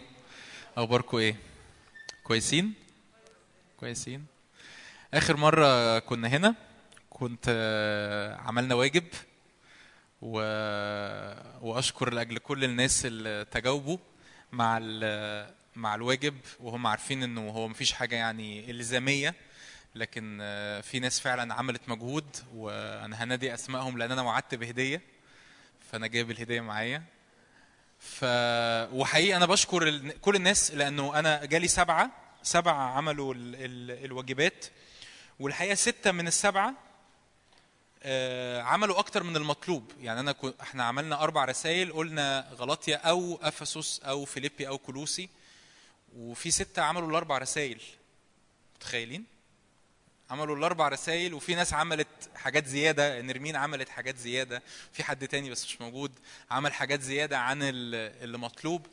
أخباركم 0.77 1.16
إيه؟ 1.16 1.36
كويسين؟ 2.24 2.74
كويسين 3.81 4.27
آخر 5.15 5.36
مرة 5.36 5.98
كنا 5.98 6.28
هنا 6.28 6.55
كنت 7.11 7.44
آه، 7.48 8.36
عملنا 8.36 8.74
واجب 8.74 9.05
و... 10.23 10.32
وأشكر 11.61 12.12
لأجل 12.12 12.39
كل 12.39 12.65
الناس 12.65 13.07
اللي 13.07 13.47
تجاوبوا 13.51 13.98
مع 14.52 14.78
ال... 14.82 15.55
مع 15.77 15.94
الواجب 15.94 16.35
وهم 16.61 16.86
عارفين 16.86 17.23
إنه 17.23 17.51
هو 17.51 17.69
مفيش 17.69 17.93
حاجة 17.93 18.16
يعني 18.16 18.70
إلزامية 18.70 19.35
لكن 19.94 20.39
آه، 20.43 20.81
في 20.81 21.01
ناس 21.01 21.20
فعلا 21.20 21.55
عملت 21.55 21.89
مجهود 21.89 22.36
وأنا 22.55 23.24
هنادي 23.24 23.55
أسمائهم 23.55 23.98
لأن 23.98 24.12
أنا 24.12 24.23
وعدت 24.23 24.55
بهدية 24.55 25.02
فأنا 25.93 26.07
جايب 26.07 26.31
الهدية 26.31 26.61
معايا 26.61 27.02
ف 27.98 28.24
وحقيقي 28.93 29.36
أنا 29.36 29.47
بشكر. 29.47 29.98
كل 30.20 30.36
الناس 30.36 30.70
لأنه 30.70 31.19
أنا 31.19 31.44
جالي 31.44 31.69
سبعة 31.69 32.30
سبعه 32.42 32.96
عملوا 32.96 33.34
ال... 33.34 33.54
ال... 33.54 34.04
الواجبات. 34.04 34.64
والحقيقة 35.40 35.74
ستة 35.74 36.12
من 36.12 36.26
السبعة 36.26 36.74
آه، 38.02 38.62
عملوا 38.62 38.98
أكتر 38.98 39.22
من 39.22 39.36
المطلوب. 39.36 39.92
يعني 40.00 40.20
أنا 40.20 40.32
كو... 40.32 40.52
إحنا 40.60 40.84
عملنا 40.84 41.22
أربع 41.22 41.44
رسائل 41.44 41.92
قلنا 41.92 42.48
غلطيا 42.54 42.96
أو 42.96 43.38
أفسس 43.42 44.00
أو 44.00 44.24
فيليبي 44.24 44.68
أو 44.68 44.78
كولوسي 44.78 45.28
وفي 46.16 46.50
ستة 46.50 46.82
عملوا 46.82 47.08
الأربع 47.08 47.38
رسائل. 47.38 47.80
متخيلين؟ 48.76 49.24
عملوا 50.30 50.56
الأربع 50.56 50.88
رسائل 50.88 51.34
وفي 51.34 51.54
ناس 51.54 51.74
عملت 51.74 52.08
حاجات 52.34 52.66
زيادة. 52.66 53.20
نرمين 53.20 53.56
عملت 53.56 53.88
حاجات 53.88 54.16
زيادة. 54.16 54.62
في 54.92 55.04
حد 55.04 55.28
تاني 55.28 55.50
بس 55.50 55.64
مش 55.64 55.80
موجود 55.80 56.12
عمل 56.50 56.72
حاجات 56.72 57.00
زيادة 57.00 57.38
عن 57.38 57.62
ال- 57.62 58.22
اللي 58.24 58.38
مطلوب. 58.38 58.86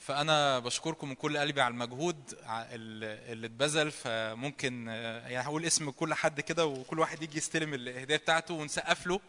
فأنا 0.00 0.58
بشكركم 0.58 1.08
من 1.08 1.14
كل 1.14 1.38
قلبي 1.38 1.60
على 1.60 1.72
المجهود 1.72 2.34
اللي 2.48 3.46
اتبذل 3.46 3.90
فممكن 3.90 4.88
آه، 4.88 5.28
يعني 5.28 5.46
هقول 5.46 5.64
اسم 5.64 5.90
كل 5.90 6.14
حد 6.14 6.40
كده 6.40 6.66
وكل 6.66 6.98
واحد 6.98 7.22
يجي 7.22 7.38
يستلم 7.38 7.74
الهدية 7.74 8.16
بتاعته 8.16 8.54
ونسقف 8.54 9.06
له 9.06 9.20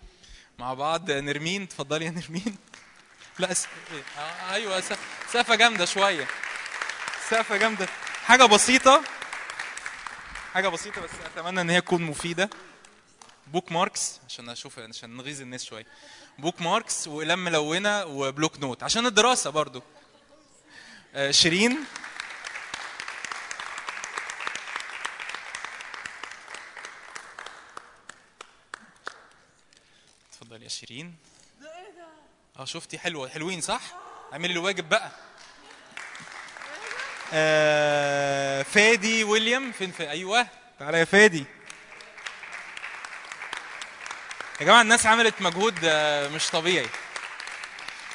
مع 0.60 0.74
بعض. 0.74 1.12
نرمين 1.12 1.62
اتفضلي 1.64 2.06
يا 2.06 2.10
نرمين. 2.12 2.58
لا 3.40 3.54
س... 3.54 3.68
إيه؟ 3.94 4.04
آه 4.18 4.54
أيوه 4.54 4.80
س- 4.82 4.94
سقفة 5.34 5.56
جامدة 5.56 5.86
شوية. 5.86 6.28
سقفة 7.30 7.58
جامدة. 7.58 7.88
حاجة 8.26 8.44
بسيطة 8.46 9.02
حاجة 10.54 10.68
بسيطة 10.68 11.02
بس 11.02 11.10
أتمنى 11.26 11.62
إن 11.62 11.70
هي 11.70 11.82
تكون 11.82 12.02
مفيدة. 12.02 12.50
bookmarks 13.48 14.20
عشان 14.28 14.50
أشوف 14.50 14.80
عشان 14.80 15.18
نغيظ 15.18 15.42
الناس 15.42 15.64
شوية. 15.66 15.86
bookmarks 16.40 17.08
واقلام 17.08 17.44
ملونه 17.46 18.06
وبلوك 18.06 18.60
نوت 18.60 18.84
عشان 18.84 19.06
الدراسة 19.06 19.50
برضو. 19.50 19.80
آه، 19.80 19.99
شيرين. 21.32 21.86
اتفضل 30.32 30.64
يا 30.64 30.70
شيرين. 30.70 31.16
آه 32.60 32.66
شفتي 32.66 33.00
حلوة. 33.00 33.30
حلوين 33.30 33.62
صح؟ 33.62 33.82
اعملي 34.34 34.54
الواجب 34.54 34.90
بقى. 34.90 35.12
آه 37.34 38.64
فادي 38.64 39.24
ويليام. 39.24 39.72
فين 39.72 39.92
في 39.92 40.10
أيوه. 40.10 40.48
تعالى 40.80 41.00
يا 41.00 41.06
فادي. 41.06 41.46
يا 44.62 44.66
جماعة 44.66 44.82
الناس 44.82 45.06
عملت 45.06 45.42
مجهود 45.42 45.80
آه، 45.84 46.28
مش 46.28 46.50
طبيعي. 46.50 46.90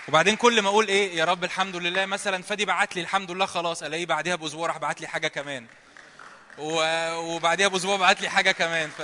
وبعدين 0.09 0.36
كل 0.36 0.62
ما 0.62 0.68
أقول 0.68 0.89
إيه 0.89 1.16
يا 1.16 1.24
رب 1.24 1.44
الحمد 1.44 1.76
لله 1.76 2.06
مثلا 2.06 2.43
فادي 2.43 2.64
بعت 2.64 2.97
لي 2.97 3.02
الحمد 3.02 3.31
لله 3.31 3.47
خلاص 3.47 3.82
ألاقيه 3.82 4.06
بعديها 4.06 4.36
بأسبوع 4.36 4.66
راح 4.66 4.78
بعت 4.78 5.01
لي 5.01 5.06
حاجة 5.06 5.28
كمان. 5.28 5.66
و- 6.59 7.14
وبعديها 7.16 7.68
بأسبوع 7.68 7.97
بعت 7.97 8.20
لي 8.20 8.28
حاجة 8.28 8.52
كمان 8.52 8.90
ف 8.98 9.02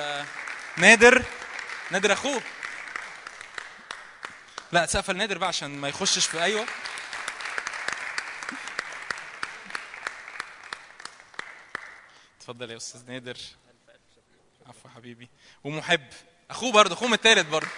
نادر 0.76 1.24
نادر 1.90 2.12
اخوه 2.12 2.42
لا 4.72 4.86
سقف 4.86 5.10
النادر 5.10 5.38
بقى 5.38 5.48
عشان 5.48 5.70
ما 5.80 5.88
يخشش 5.88 6.26
في 6.26 6.42
أيوه. 6.42 6.66
اتفضل 12.38 12.70
يا 12.70 12.76
أستاذ 12.76 13.06
نادر. 13.10 13.36
عفو 14.66 14.88
حبيبي. 14.88 15.28
ومحب. 15.64 16.06
أخوه 16.50 16.72
برضه 16.72 16.94
اخوهم 16.94 17.14
التالت 17.14 17.46
برضه. 17.46 17.68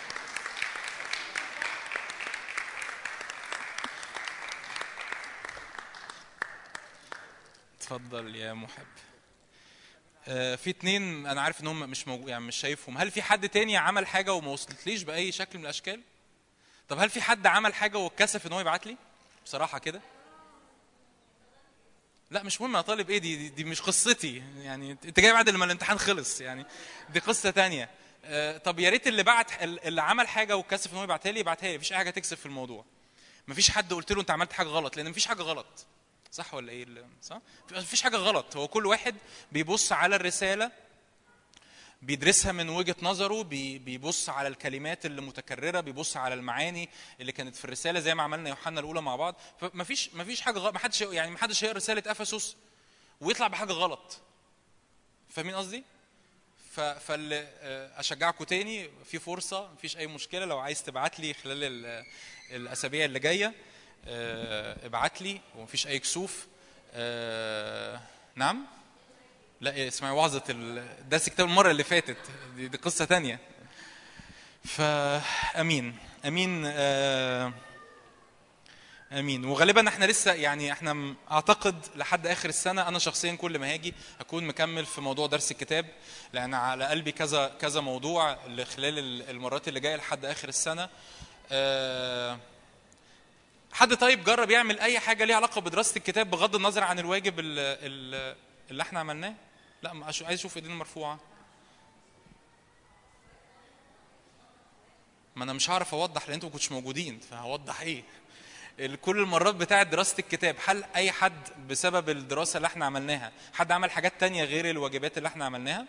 اتفضل 7.96 8.36
يا 8.36 8.52
محب. 8.52 8.86
آه، 10.28 10.56
في 10.56 10.70
اتنين 10.70 11.26
أنا 11.26 11.40
عارف 11.42 11.60
إن 11.60 11.66
هم 11.66 11.80
مش 11.90 12.08
موجود 12.08 12.28
يعني 12.28 12.44
مش 12.44 12.56
شايفهم. 12.56 12.98
هل 12.98 13.10
في 13.10 13.22
حد 13.22 13.48
تاني 13.48 13.76
عمل 13.76 14.06
حاجة 14.06 14.32
وما 14.32 14.48
وصلتليش 14.48 15.02
بأي 15.02 15.32
شكل 15.32 15.58
من 15.58 15.64
الأشكال؟ 15.64 16.00
طب 16.88 16.98
هل 16.98 17.10
في 17.10 17.22
حد 17.22 17.46
عمل 17.46 17.74
حاجة 17.74 17.98
واتكسف 17.98 18.46
إن 18.46 18.52
هو 18.52 18.60
يبعت 18.60 18.86
لي؟ 18.86 18.96
بصراحة 19.44 19.78
كده. 19.78 20.00
لا 22.30 22.42
مش 22.42 22.60
مهم 22.60 22.76
اطالب 22.76 23.10
إيه 23.10 23.18
دي, 23.18 23.36
دي 23.36 23.48
دي 23.48 23.64
مش 23.64 23.80
قصتي. 23.80 24.42
يعني 24.58 24.92
أنت 25.04 25.20
جاي 25.20 25.32
بعد 25.32 25.48
لما 25.48 25.64
الامتحان 25.64 25.98
خلص. 25.98 26.40
يعني 26.40 26.66
دي 27.10 27.18
قصة 27.20 27.50
تانية. 27.50 27.90
آه، 28.24 28.58
طب 28.58 28.78
يا 28.78 28.90
ريت 28.90 29.06
اللي 29.06 29.22
بعت 29.22 29.62
اللي 29.62 30.02
عمل 30.02 30.28
حاجة 30.28 30.56
واتكسف 30.56 30.92
إن 30.92 30.96
هو 30.98 31.04
يبعتها 31.04 31.32
لي 31.32 31.40
يبعتها 31.40 31.68
لي. 31.68 31.76
مفيش 31.76 31.92
اي 31.92 31.96
حاجة 31.98 32.10
تكسف 32.10 32.40
في 32.40 32.46
الموضوع. 32.46 32.84
مفيش 33.48 33.70
حد 33.70 33.92
قلت 33.92 34.12
له 34.12 34.20
أنت 34.20 34.30
عملت 34.30 34.52
حاجة 34.52 34.68
غلط 34.68 34.96
لأن 34.96 35.10
مفيش 35.10 35.26
حاجة 35.26 35.42
غلط. 35.42 35.86
صح 36.32 36.54
ولا 36.54 36.72
إيه 36.72 36.86
صح؟ 37.22 37.40
مفيش 37.72 38.02
حاجة 38.02 38.16
غلط. 38.16 38.56
هو 38.56 38.68
كل 38.68 38.86
واحد 38.86 39.16
بيبص 39.52 39.92
على 39.92 40.16
الرسالة 40.16 40.70
بيدرسها 42.02 42.52
من 42.52 42.68
وجهة 42.68 42.96
نظره 43.02 43.42
بي- 43.42 43.78
بيبص 43.78 44.28
على 44.28 44.48
الكلمات 44.48 45.06
اللي 45.06 45.20
متكررة 45.22 45.80
بيبص 45.80 46.16
على 46.16 46.34
المعاني 46.34 46.88
اللي 47.20 47.32
كانت 47.32 47.56
في 47.56 47.64
الرسالة 47.64 48.00
زي 48.00 48.14
ما 48.14 48.22
عملنا 48.22 48.48
يوحنا 48.48 48.80
الأولى 48.80 49.02
مع 49.02 49.16
بعض. 49.16 49.36
فمفيش 49.60 50.14
مفيش 50.14 50.40
حاجة 50.40 50.58
غلط 50.58 50.74
محدش 50.74 51.00
يعني 51.00 51.30
محدش 51.30 51.64
هيقرا 51.64 51.76
رسالة 51.76 52.02
أفسس 52.06 52.56
ويطلع 53.20 53.46
بحاجة 53.48 53.72
غلط. 53.72 54.20
فاهمين 55.30 55.54
قصدي؟ 55.54 55.84
ف- 56.72 56.80
فاللي 56.80 57.48
آه، 57.60 58.00
اشجعكم 58.00 58.44
تاني 58.44 58.90
في 59.04 59.18
فرصة 59.18 59.72
مفيش 59.72 59.96
أي 59.96 60.06
مشكلة 60.06 60.44
لو 60.44 60.58
عايز 60.58 60.82
تبعت 60.82 61.20
لي 61.20 61.34
خلال 61.34 61.64
ال- 61.64 62.04
الأسابيع 62.50 63.04
اللي 63.04 63.18
جاية. 63.18 63.54
ابعت 64.06 65.22
لي 65.22 65.40
ومفيش 65.58 65.86
أي 65.86 65.98
كسوف. 65.98 66.46
آه، 66.94 68.00
نعم؟ 68.36 68.66
لا 69.60 69.88
اسمعي 69.88 70.12
وعظة 70.12 70.42
درس 71.08 71.28
الكتاب 71.28 71.46
المرة 71.46 71.70
اللي 71.70 71.84
فاتت. 71.84 72.16
دي, 72.56 72.68
دي 72.68 72.76
قصة 72.76 73.04
تانية. 73.04 73.38
فأمين 74.64 75.96
أمين. 76.26 76.62
آه، 76.66 77.52
أمين. 79.12 79.44
وغالبا 79.44 79.88
إحنا 79.88 80.04
لسه 80.04 80.32
يعني 80.32 80.72
إحنا 80.72 81.14
أعتقد 81.30 81.86
لحد 81.96 82.26
آخر 82.26 82.48
السنة 82.48 82.88
أنا 82.88 82.98
شخصيا 82.98 83.34
كل 83.34 83.58
ما 83.58 83.72
هاجي 83.72 83.94
هكون 84.20 84.44
مكمل 84.44 84.86
في 84.86 85.00
موضوع 85.00 85.26
درس 85.26 85.50
الكتاب 85.50 85.86
لأن 86.32 86.54
على 86.54 86.84
قلبي 86.84 87.12
كذا 87.12 87.48
كذا 87.60 87.80
موضوع 87.80 88.34
خلال 88.64 88.98
ال- 88.98 89.30
المرات 89.30 89.68
اللي 89.68 89.80
جاية 89.80 89.96
لحد 89.96 90.24
آخر 90.24 90.48
السنة. 90.48 90.88
آه، 91.52 92.38
حد 93.72 93.94
طيب 93.96 94.24
جرب 94.24 94.50
يعمل 94.50 94.80
أي 94.80 94.98
حاجة 95.00 95.24
ليها 95.24 95.36
علاقة 95.36 95.60
بدراسة 95.60 95.96
الكتاب 95.96 96.30
بغض 96.30 96.56
النظر 96.56 96.84
عن 96.84 96.98
الواجب 96.98 97.38
ال- 97.40 97.58
ال- 97.58 98.36
اللي 98.70 98.82
إحنا 98.82 99.00
عملناه؟ 99.00 99.34
لا 99.82 99.90
عايز 100.04 100.38
أشوف 100.40 100.56
إيدين 100.56 100.72
مرفوعة. 100.76 101.20
ما 105.36 105.44
أنا 105.44 105.52
مش 105.52 105.70
هعرف 105.70 105.94
أوضح 105.94 106.22
لأن 106.22 106.32
أنتوا 106.34 106.48
ما 106.48 106.52
كنتوش 106.52 106.72
موجودين 106.72 107.18
فهوضح 107.20 107.80
إيه؟ 107.80 108.02
كل 109.02 109.18
المرات 109.18 109.54
بتاعة 109.54 109.82
دراسة 109.82 110.14
الكتاب 110.18 110.56
هل 110.66 110.84
أي 110.96 111.12
حد 111.12 111.66
بسبب 111.68 112.08
الدراسة 112.10 112.56
اللي 112.56 112.66
إحنا 112.66 112.86
عملناها 112.86 113.32
حد 113.54 113.72
عمل 113.72 113.90
حاجات 113.90 114.12
تانية 114.20 114.44
غير 114.44 114.70
الواجبات 114.70 115.18
اللي 115.18 115.26
إحنا 115.28 115.44
عملناها؟ 115.44 115.86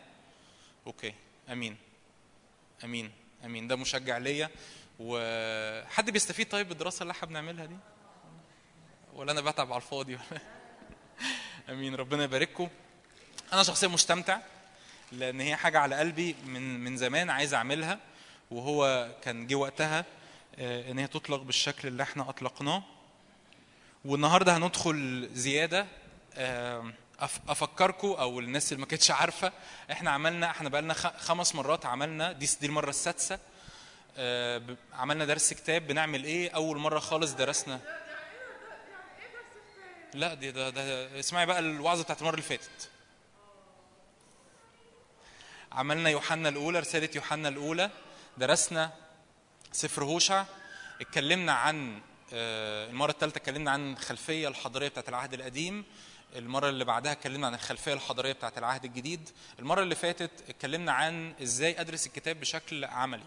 أوكي 0.87 1.13
أمين. 1.51 1.77
أمين. 2.83 3.11
أمين. 3.45 3.67
ده 3.67 3.75
مشجع 3.75 4.17
ليا. 4.17 4.49
وحد 4.99 6.09
بيستفيد 6.09 6.49
طيب 6.49 6.69
بالدراسة 6.69 7.03
اللي 7.03 7.11
إحنا 7.11 7.27
بنعملها 7.27 7.65
دي؟ 7.65 7.77
ولا 9.13 9.31
أنا 9.31 9.41
بتعب 9.41 9.71
على 9.73 9.81
الفاضي؟ 9.81 10.15
ولا 10.15 10.41
آمين 11.69 11.95
ربنا 11.95 12.23
يبارككم. 12.23 12.69
أنا 13.53 13.63
شخصيا 13.63 13.87
مستمتع 13.87 14.39
لأن 15.11 15.41
هي 15.41 15.55
حاجة 15.55 15.79
على 15.79 15.95
قلبي 15.95 16.35
من 16.45 16.79
من 16.83 16.97
زمان 16.97 17.29
عايز 17.29 17.53
أعملها 17.53 17.99
وهو 18.51 19.09
كان 19.23 19.47
جه 19.47 19.55
وقتها 19.55 20.05
آه، 20.55 20.91
إن 20.91 20.99
هي 20.99 21.07
تطلق 21.07 21.41
بالشكل 21.41 21.87
اللي 21.87 22.03
إحنا 22.03 22.29
أطلقناه. 22.29 22.83
والنهاردة 24.05 24.57
هندخل 24.57 25.29
زيادة 25.33 25.85
أف- 27.19 27.49
أفكركم 27.49 28.07
أو 28.07 28.39
الناس 28.39 28.71
اللي 28.71 28.81
ما 28.81 28.85
كانتش 28.87 29.11
عارفة 29.11 29.51
إحنا 29.91 30.11
عملنا 30.11 30.49
إحنا 30.49 30.69
بقالنا 30.69 30.93
خ- 30.93 31.17
خمس 31.17 31.55
مرات 31.55 31.85
عملنا 31.85 32.31
دي 32.31 32.49
دي 32.61 32.65
المرة 32.67 32.89
السادسة. 32.89 33.35
آه، 33.35 33.39
عملنا 34.93 35.25
درس 35.25 35.53
كتاب 35.53 35.87
بنعمل 35.87 36.23
إيه؟ 36.23 36.49
أول 36.49 36.77
مرة 36.77 36.99
خالص 36.99 37.31
درسنا. 37.31 37.79
لا 40.13 40.33
دي 40.33 40.51
ده, 40.51 40.69
ده 40.69 41.19
اسمعي 41.19 41.45
بقى 41.45 41.59
الوعظة 41.59 42.03
بتاعت 42.03 42.19
المرة 42.21 42.33
اللي 42.33 42.41
فاتت. 42.45 42.89
عملنا 45.71 46.09
يوحنا 46.09 46.49
الأولى 46.49 46.79
رسالة 46.79 47.09
يوحنا 47.15 47.49
الأولى. 47.49 47.89
درسنا 48.37 48.91
سفر 49.71 50.03
هوشع. 50.03 50.45
اتكلمنا 51.01 51.53
عن 51.53 52.01
آه، 52.33 52.89
المرة 52.89 53.11
الثالثه 53.11 53.37
اتكلمنا 53.37 53.71
عن 53.71 53.93
الخلفية 53.93 54.47
الحضاريه 54.47 54.87
بتاعت 54.87 55.09
العهد 55.09 55.33
القديم. 55.33 55.85
المرة 56.35 56.69
اللي 56.69 56.85
بعدها 56.85 57.11
اتكلمنا 57.11 57.47
عن 57.47 57.53
الخلفية 57.53 57.93
الحضاريه 57.93 58.33
بتاعت 58.33 58.57
العهد 58.57 58.85
الجديد. 58.85 59.29
المرة 59.59 59.81
اللي 59.81 59.95
فاتت 59.95 60.31
اتكلمنا 60.49 60.91
عن 60.91 61.33
إزاي 61.43 61.81
أدرس 61.81 62.07
الكتاب 62.07 62.39
بشكل 62.39 62.85
عملي. 62.85 63.23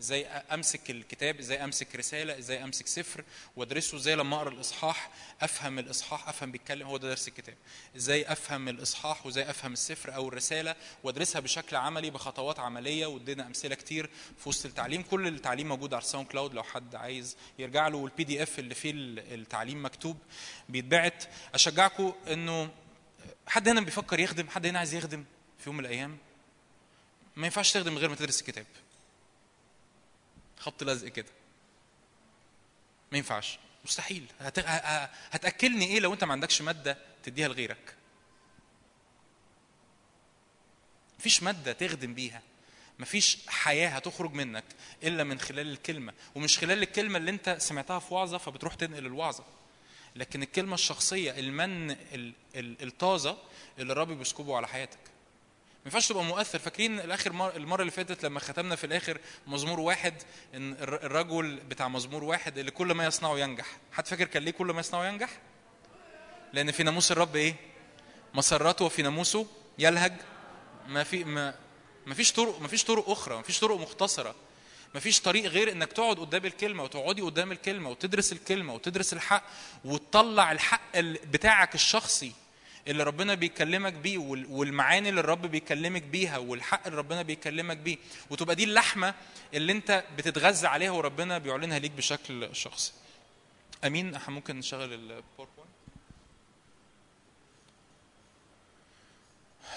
إزاي 0.00 0.26
أمسك 0.26 0.90
الكتاب 0.90 1.38
إزاي 1.38 1.64
أمسك 1.64 1.96
رسالة 1.96 2.38
إزاي 2.38 2.64
أمسك 2.64 2.86
سفر 2.86 3.24
وأدرسه 3.56 3.96
إزاي 3.96 4.14
لما 4.16 4.36
أقرأ 4.36 4.48
الإصحاح 4.48 5.10
أفهم 5.42 5.78
الإصحاح 5.78 6.28
أفهم 6.28 6.52
بيتكلم 6.52 6.86
هو 6.86 6.96
ده 6.96 7.08
درس 7.08 7.28
الكتاب. 7.28 7.56
إزاي 7.96 8.32
أفهم 8.32 8.68
الإصحاح 8.68 9.26
وازاي 9.26 9.50
أفهم 9.50 9.72
السفر 9.72 10.14
أو 10.14 10.28
الرسالة 10.28 10.76
وأدرسها 11.02 11.40
بشكل 11.40 11.76
عملي 11.76 12.10
بخطوات 12.10 12.58
عملية 12.58 13.06
وادينا 13.06 13.46
أمثلة 13.46 13.74
كتير 13.74 14.10
في 14.38 14.48
وسط 14.48 14.66
التعليم. 14.66 15.02
كل 15.02 15.26
التعليم 15.28 15.68
موجود 15.68 15.94
على 15.94 16.02
ال 16.02 16.26
SoundCloud 16.26 16.54
لو 16.54 16.62
حد 16.62 16.94
عايز 16.94 17.36
يرجع 17.58 17.88
له 17.88 17.96
وال 17.98 18.24
PDF 18.24 18.58
اللي 18.58 18.74
فيه 18.74 18.92
التعليم 18.94 19.84
مكتوب 19.84 20.16
بيتبعت. 20.68 21.24
أشجعكم 21.54 22.12
إنه 22.28 22.70
حد 23.46 23.68
هنا 23.68 23.80
بيفكر 23.80 24.20
يخدم؟ 24.20 24.48
حد 24.48 24.66
هنا 24.66 24.78
عايز 24.78 24.94
يخدم 24.94 25.24
في 25.58 25.66
يوم 25.66 25.76
من 25.76 25.84
الأيام؟ 25.84 26.18
ما 27.36 27.46
ينفعش 27.46 27.72
تخدم 27.72 27.92
من 27.92 27.98
غير 27.98 28.08
ما 28.08 28.16
تدرس 28.16 28.40
الكتاب. 28.40 28.66
خبط 30.58 30.82
لزق 30.82 31.08
كده. 31.08 31.28
ما 33.12 33.18
ينفعش. 33.18 33.58
مستحيل. 33.84 34.26
هت... 34.40 34.58
هتأكلني 35.30 35.84
إيه 35.86 36.00
لو 36.00 36.12
أنت 36.12 36.24
ما 36.24 36.32
عندكش 36.32 36.62
مادة 36.62 36.98
تديها 37.22 37.48
لغيرك؟ 37.48 37.94
مفيش 41.18 41.42
مادة 41.42 41.72
تخدم 41.72 42.14
بيها. 42.14 42.42
مفيش 42.98 43.38
حياة 43.48 43.88
هتخرج 43.88 44.32
منك 44.32 44.64
إلا 45.02 45.24
من 45.24 45.40
خلال 45.40 45.66
الكلمة. 45.72 46.12
ومش 46.34 46.58
خلال 46.58 46.82
الكلمة 46.82 47.18
اللي 47.18 47.30
أنت 47.30 47.56
سمعتها 47.60 47.98
في 47.98 48.14
وعظة 48.14 48.38
فبتروح 48.38 48.74
تنقل 48.74 49.06
الوعظة. 49.06 49.44
لكن 50.16 50.42
الكلمة 50.42 50.74
الشخصية 50.74 51.38
المن 51.38 51.90
ال- 51.90 52.32
ال- 52.54 52.82
الطازة 52.82 53.38
اللي 53.78 53.92
الرب 53.92 54.08
بيسكبه 54.12 54.56
على 54.56 54.68
حياتك. 54.68 54.98
ينفعش 55.86 56.08
تبقى 56.08 56.24
مؤثر. 56.24 56.58
فاكرين 56.58 57.00
الآخر 57.00 57.32
مر... 57.32 57.56
المرة 57.56 57.80
اللي 57.80 57.92
فاتت 57.92 58.24
لما 58.24 58.40
ختمنا 58.40 58.76
في 58.76 58.84
الآخر 58.84 59.18
مزمور 59.46 59.80
واحد 59.80 60.14
إن 60.54 60.72
الر- 60.72 61.02
الرجل 61.06 61.56
بتاع 61.56 61.88
مزمور 61.88 62.24
واحد 62.24 62.58
اللي 62.58 62.70
كل 62.70 62.92
ما 62.94 63.04
يصنعه 63.04 63.38
ينجح. 63.38 63.66
حد 63.92 64.06
فاكر 64.06 64.24
كان 64.24 64.42
ليه 64.42 64.50
كل 64.50 64.66
ما 64.66 64.80
يصنعه 64.80 65.04
ينجح؟ 65.06 65.30
لأن 66.52 66.70
في 66.72 66.82
ناموس 66.82 67.12
الرب 67.12 67.36
إيه؟ 67.36 67.54
مسرته 68.34 68.84
وفي 68.84 69.02
ناموسه 69.02 69.46
يلهج. 69.78 70.12
ما 70.88 71.04
في 71.04 71.24
ما 71.24 71.54
ما 72.06 72.14
فيش 72.14 72.32
طرق 72.32 72.60
ما 72.60 72.68
فيش 72.68 72.84
طرق 72.84 73.10
أخرى 73.10 73.36
ما 73.36 73.42
فيش 73.42 73.60
طرق 73.60 73.76
مختصرة. 73.80 74.34
ما 74.94 75.00
فيش 75.00 75.20
طريق 75.20 75.44
غير 75.46 75.72
إنك 75.72 75.92
تقعد 75.92 76.18
قدام 76.18 76.44
الكلمة 76.44 76.82
وتقعدي 76.82 77.22
قدام 77.22 77.52
الكلمة 77.52 77.90
وتدرس 77.90 78.32
الكلمة 78.32 78.74
وتدرس 78.74 79.12
الحق 79.12 79.42
وتطلع 79.84 80.52
الحق 80.52 80.96
ال- 80.96 81.18
بتاعك 81.26 81.74
الشخصي. 81.74 82.32
اللي 82.88 83.02
ربنا 83.02 83.34
بيكلمك 83.34 83.92
بيه 83.92 84.18
وال- 84.18 84.46
والمعاني 84.48 85.08
اللي 85.08 85.20
الرب 85.20 85.46
بيكلمك 85.46 86.02
بيها 86.02 86.38
والحق 86.38 86.86
اللي 86.86 86.98
ربنا 86.98 87.22
بيكلمك 87.22 87.76
بيه 87.76 87.96
وتبقى 88.30 88.54
دي 88.56 88.64
اللحمة 88.64 89.14
اللي 89.54 89.72
انت 89.72 90.04
بتتغذى 90.16 90.66
عليها 90.66 90.90
وربنا 90.90 91.38
بيعلنها 91.38 91.78
ليك 91.78 91.90
بشكل 91.92 92.48
شخصي. 92.52 92.92
أمين. 93.84 94.14
إحنا 94.14 94.34
ممكن 94.34 94.56
نشغل 94.58 94.92
الباوربوينت 94.92 95.70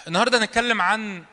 النهارده 0.07 0.37
هنتكلم 0.37 0.81
عن 0.81 1.25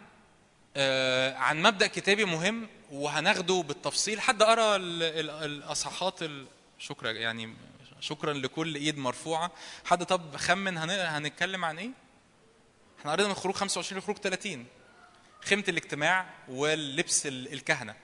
آه، 0.79 1.35
عن 1.35 1.63
مبدأ 1.63 1.87
كتابي 1.87 2.25
مهم 2.25 2.69
وهناخده 2.93 3.65
بالتفصيل. 3.69 4.21
حد 4.21 4.43
قرأ 4.43 4.77
ال- 4.77 5.03
ال- 5.03 5.31
الأصحاحات 5.31 6.23
ال- 6.23 6.47
شكرا 6.79 7.11
يعني 7.11 7.55
شكرا 8.01 8.33
لكل 8.33 8.75
إيد 8.75 8.99
مرفوعة. 8.99 9.51
حد 9.85 10.05
طب 10.05 10.37
خمن 10.37 10.79
هن- 10.79 10.91
هنتكلم 10.91 11.65
عن 11.65 11.79
إيه؟ 11.79 11.91
إحنا 13.01 13.13
قرينا 13.13 13.29
من 13.29 13.35
خروج 13.35 13.55
25 13.55 13.99
لخروج 14.03 14.17
30 14.19 14.67
خيمة 15.45 15.65
الاجتماع 15.69 16.27
واللبس 16.49 17.27
ال- 17.27 17.53
الكهنة. 17.53 17.95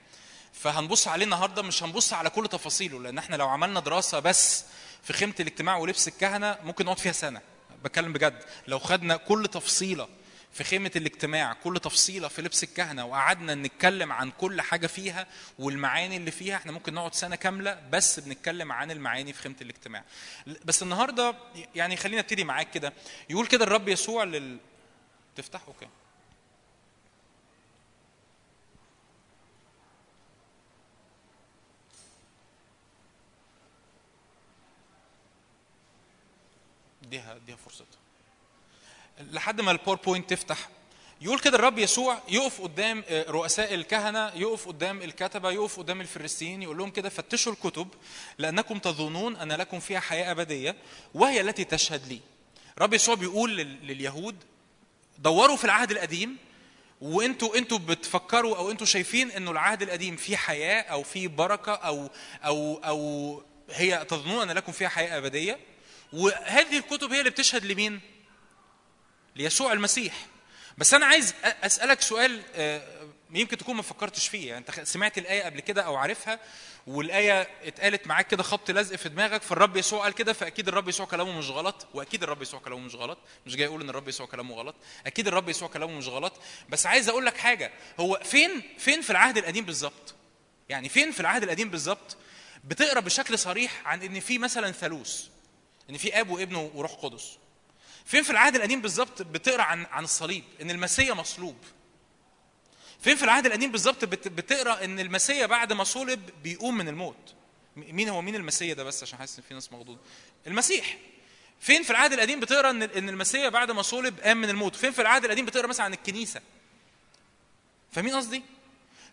فهنبص 0.53 1.07
عليه 1.07 1.25
النهارده 1.25 1.61
مش 1.61 1.83
هنبص 1.83 2.13
على 2.13 2.29
كل 2.29 2.47
تفاصيله 2.47 2.99
لأن 2.99 3.17
إحنا 3.17 3.35
لو 3.35 3.47
عملنا 3.49 3.79
دراسة 3.79 4.19
بس 4.19 4.65
في 5.03 5.13
خيمة 5.13 5.33
الاجتماع 5.39 5.77
ولبس 5.77 6.07
الكهنة 6.07 6.57
ممكن 6.63 6.85
نقعد 6.85 6.97
فيها 6.99 7.11
سنة. 7.11 7.41
بتكلم 7.83 8.13
بجد. 8.13 8.43
لو 8.67 8.79
خدنا 8.79 9.17
كل 9.17 9.47
تفصيلة 9.47 10.07
في 10.53 10.63
خيمة 10.63 10.91
الاجتماع 10.95 11.53
كل 11.53 11.79
تفصيلة 11.79 12.27
في 12.27 12.41
لبس 12.41 12.63
الكهنة 12.63 13.05
وقعدنا 13.05 13.55
نتكلم 13.55 14.11
عن 14.11 14.31
كل 14.31 14.61
حاجة 14.61 14.87
فيها 14.87 15.27
والمعاني 15.59 16.17
اللي 16.17 16.31
فيها 16.31 16.55
إحنا 16.55 16.71
ممكن 16.71 16.93
نقعد 16.93 17.15
سنة 17.15 17.35
كاملة 17.35 17.81
بس 17.91 18.19
بنتكلم 18.19 18.71
عن 18.71 18.91
المعاني 18.91 19.33
في 19.33 19.41
خيمة 19.41 19.55
الاجتماع. 19.61 20.03
بس 20.65 20.83
النهاردة 20.83 21.35
يعني 21.75 21.97
خلينا 21.97 22.21
أبتدي 22.21 22.43
معاك 22.43 22.71
كده. 22.71 22.93
يقول 23.29 23.47
كده 23.47 23.63
الرب 23.65 23.87
يسوع 23.89 24.23
لل 24.23 24.57
تفتح 25.35 25.61
okay 25.67 25.87
اديها 37.03 37.35
اديها 37.35 37.55
فرصتها 37.55 37.92
لحد 39.19 39.61
ما 39.61 39.71
ال 39.71 39.76
PowerPoint 39.76 40.29
تفتح 40.29 40.69
يقول 41.21 41.39
كده 41.39 41.57
الرب 41.57 41.79
يسوع 41.79 42.19
يقف 42.29 42.61
قدام 42.61 43.03
آه، 43.07 43.25
رؤساء 43.31 43.73
الكهنة 43.73 44.31
يقف 44.35 44.67
قدام 44.67 45.01
الكتبة 45.01 45.51
يقف 45.51 45.79
قدام 45.79 46.01
الفريسيين 46.01 46.61
يقول 46.61 46.77
لهم 46.77 46.89
كده 46.89 47.09
فتشوا 47.09 47.51
الكتب 47.51 47.87
لأنكم 48.37 48.79
تظنون 48.79 49.35
أن 49.35 49.51
لكم 49.51 49.79
فيها 49.79 49.99
حياة 49.99 50.31
أبدية 50.31 50.75
وهي 51.13 51.41
التي 51.41 51.63
تشهد 51.63 52.07
لي 52.07 52.19
الرب 52.77 52.93
يسوع 52.93 53.15
بيقول 53.15 53.57
لل- 53.57 53.87
لليهود 53.87 54.35
دوروا 55.19 55.55
في 55.57 55.65
العهد 55.65 55.91
القديم 55.91 56.37
وانتوا 57.01 57.57
أنتوا 57.57 57.77
بتفكروا 57.77 58.57
أو 58.57 58.71
أنتوا 58.71 58.85
شايفين 58.87 59.31
إنه 59.31 59.51
العهد 59.51 59.81
القديم 59.81 60.15
فيه 60.15 60.35
حياة 60.37 60.81
أو 60.81 61.03
فيه 61.03 61.27
بركة 61.27 61.73
أو 61.73 62.09
أو 62.45 62.75
أو 62.77 63.41
هي 63.69 64.05
تظنون 64.05 64.49
أن 64.49 64.55
لكم 64.55 64.71
فيها 64.71 64.89
حياة 64.89 65.17
أبدية 65.17 65.59
وهذه 66.13 66.77
الكتب 66.77 67.11
هي 67.13 67.19
اللي 67.19 67.29
بتشهد 67.29 67.65
لمين؟ 67.65 67.99
ليسوع 69.35 69.73
المسيح. 69.73 70.13
بس 70.77 70.93
أنا 70.93 71.05
عايز 71.05 71.33
أسألك 71.43 72.01
سؤال 72.01 72.41
آه، 72.55 73.07
يمكن 73.31 73.57
تكون 73.57 73.75
ما 73.75 73.81
فكرتش 73.81 74.27
فيه. 74.27 74.47
يعني 74.49 74.65
أنت 74.69 74.87
سمعت 74.87 75.17
الآية 75.17 75.43
قبل 75.43 75.59
كده 75.59 75.81
أو 75.81 75.95
عارفها 75.95 76.39
والآية 76.87 77.47
اتقالت 77.63 78.07
معاك 78.07 78.27
كده 78.27 78.43
خبط 78.43 78.71
لزق 78.71 78.95
في 78.95 79.09
دماغك 79.09 79.41
فالرب 79.41 79.77
يسوع 79.77 80.03
قال 80.03 80.13
كده 80.13 80.33
فأكيد 80.33 80.67
الرب 80.67 80.89
يسوع 80.89 81.05
كلامه 81.05 81.37
مش 81.37 81.49
غلط 81.49 81.87
وأكيد 81.93 82.23
الرب 82.23 82.41
يسوع 82.41 82.59
كلامه 82.59 82.81
مش 82.81 82.95
غلط. 82.95 83.17
مش 83.45 83.55
جاي 83.55 83.67
أقول 83.67 83.81
إن 83.81 83.89
الرب 83.89 84.07
يسوع 84.07 84.25
كلامه 84.25 84.55
غلط. 84.55 84.75
أكيد 85.05 85.27
الرب 85.27 85.49
يسوع 85.49 85.67
كلامه 85.67 85.97
مش 85.97 86.07
غلط. 86.07 86.33
بس 86.69 86.85
عايز 86.85 87.09
أقول 87.09 87.25
لك 87.25 87.37
حاجة 87.37 87.71
هو 87.99 88.19
فين 88.23 88.61
فين 88.77 89.01
في 89.01 89.09
العهد 89.09 89.37
القديم 89.37 89.65
بالظبط؟ 89.65 90.15
يعني 90.69 90.89
فين 90.89 91.11
في 91.11 91.19
العهد 91.19 91.43
القديم 91.43 91.69
بالظبط 91.69 92.17
بتقرأ 92.63 92.99
بشكل 92.99 93.39
صريح 93.39 93.81
عن 93.85 94.01
إن 94.01 94.19
في 94.19 94.37
مثلا 94.37 94.71
ثالوث 94.71 95.23
إن 95.89 95.97
في 95.97 96.19
أب 96.19 96.29
وابن 96.29 96.55
وروح 96.55 96.91
قدس؟ 96.91 97.37
فين 98.05 98.23
في 98.23 98.29
العهد 98.29 98.55
القديم 98.55 98.81
بالظبط 98.81 99.21
بتقرأ 99.21 99.61
عن 99.63 99.85
عن 99.85 100.03
الصليب؟ 100.03 100.43
إن 100.61 100.71
المسيا 100.71 101.13
مصلوب. 101.13 101.55
فين 102.99 103.15
في 103.15 103.23
العهد 103.23 103.45
القديم 103.45 103.71
بالظبط 103.71 104.05
بت- 104.05 104.27
بتقرأ 104.27 104.83
إن 104.83 104.99
المسيا 104.99 105.45
بعد 105.45 105.73
ما 105.73 105.83
صلب 105.83 106.29
بيقوم 106.43 106.77
من 106.77 106.87
الموت؟ 106.87 107.33
مين 107.75 108.09
هو 108.09 108.21
مين 108.21 108.35
المسيا 108.35 108.73
ده 108.73 108.83
بس 108.83 109.03
عشان 109.03 109.19
حاسس 109.19 109.37
إن 109.37 109.43
في 109.47 109.53
ناس 109.53 109.73
مخضوضة. 109.73 109.99
المسيح. 110.47 110.97
فين 111.59 111.83
في 111.83 111.89
العهد 111.89 112.13
القديم 112.13 112.39
بتقرأ 112.39 112.69
ان 112.69 112.81
إن 112.83 113.09
المسيا 113.09 113.49
بعد 113.49 113.71
ما 113.71 113.81
صلب 113.81 114.19
قام 114.19 114.41
من 114.41 114.49
الموت؟ 114.49 114.75
فين 114.75 114.91
في 114.91 115.01
العهد 115.01 115.25
القديم 115.25 115.45
بتقرأ 115.45 115.67
مثلا 115.67 115.85
عن 115.85 115.93
الكنيسة؟ 115.93 116.41
فاهمين 117.91 118.15
قصدي؟ 118.15 118.43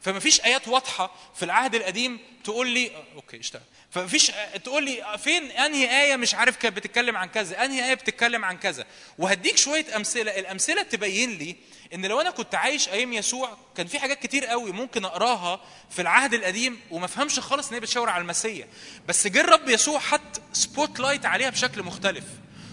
فما 0.00 0.18
فيش 0.20 0.40
آيات 0.40 0.68
واضحة 0.68 1.14
في 1.34 1.44
العهد 1.44 1.74
القديم 1.74 2.18
تقول 2.44 2.68
لي 2.68 2.90
okay 3.14 3.40
اشتغل. 3.40 3.62
فما 3.90 4.06
فيش 4.06 4.32
تقول 4.64 4.84
لي 4.84 5.18
فين 5.18 5.50
أنهي 5.50 6.02
آية 6.02 6.16
مش 6.16 6.34
عارف 6.34 6.56
كانت 6.56 6.76
بتتكلم 6.76 7.16
عن 7.16 7.28
كذا 7.28 7.64
أنهي 7.64 7.86
آية 7.88 7.94
بتتكلم 7.94 8.44
عن 8.44 8.56
كذا. 8.58 8.86
وهديك 9.18 9.56
شوية 9.56 9.96
أمثلة 9.96 10.38
الأمثلة 10.38 10.82
تبين 10.82 11.30
لي 11.38 11.56
إن 11.94 12.06
لو 12.06 12.20
أنا 12.20 12.30
كنت 12.30 12.54
عايش 12.54 12.88
أيام 12.88 13.12
يسوع 13.12 13.56
كان 13.76 13.86
في 13.86 13.98
حاجات 13.98 14.22
كتير 14.22 14.44
قوي 14.46 14.72
ممكن 14.72 15.04
أقراها 15.04 15.60
في 15.90 16.02
العهد 16.02 16.34
القديم 16.34 16.80
وما 16.90 17.04
أفهمش 17.04 17.40
خالص 17.40 17.68
إن 17.68 17.74
هي 17.74 17.80
بتشاور 17.80 18.08
على 18.08 18.22
المسيا 18.22 18.68
بس 19.08 19.26
جه 19.26 19.40
الرب 19.40 19.68
يسوع 19.68 19.98
حط 19.98 20.40
spotlight 20.52 21.26
عليها 21.26 21.50
بشكل 21.50 21.82
مختلف 21.82 22.24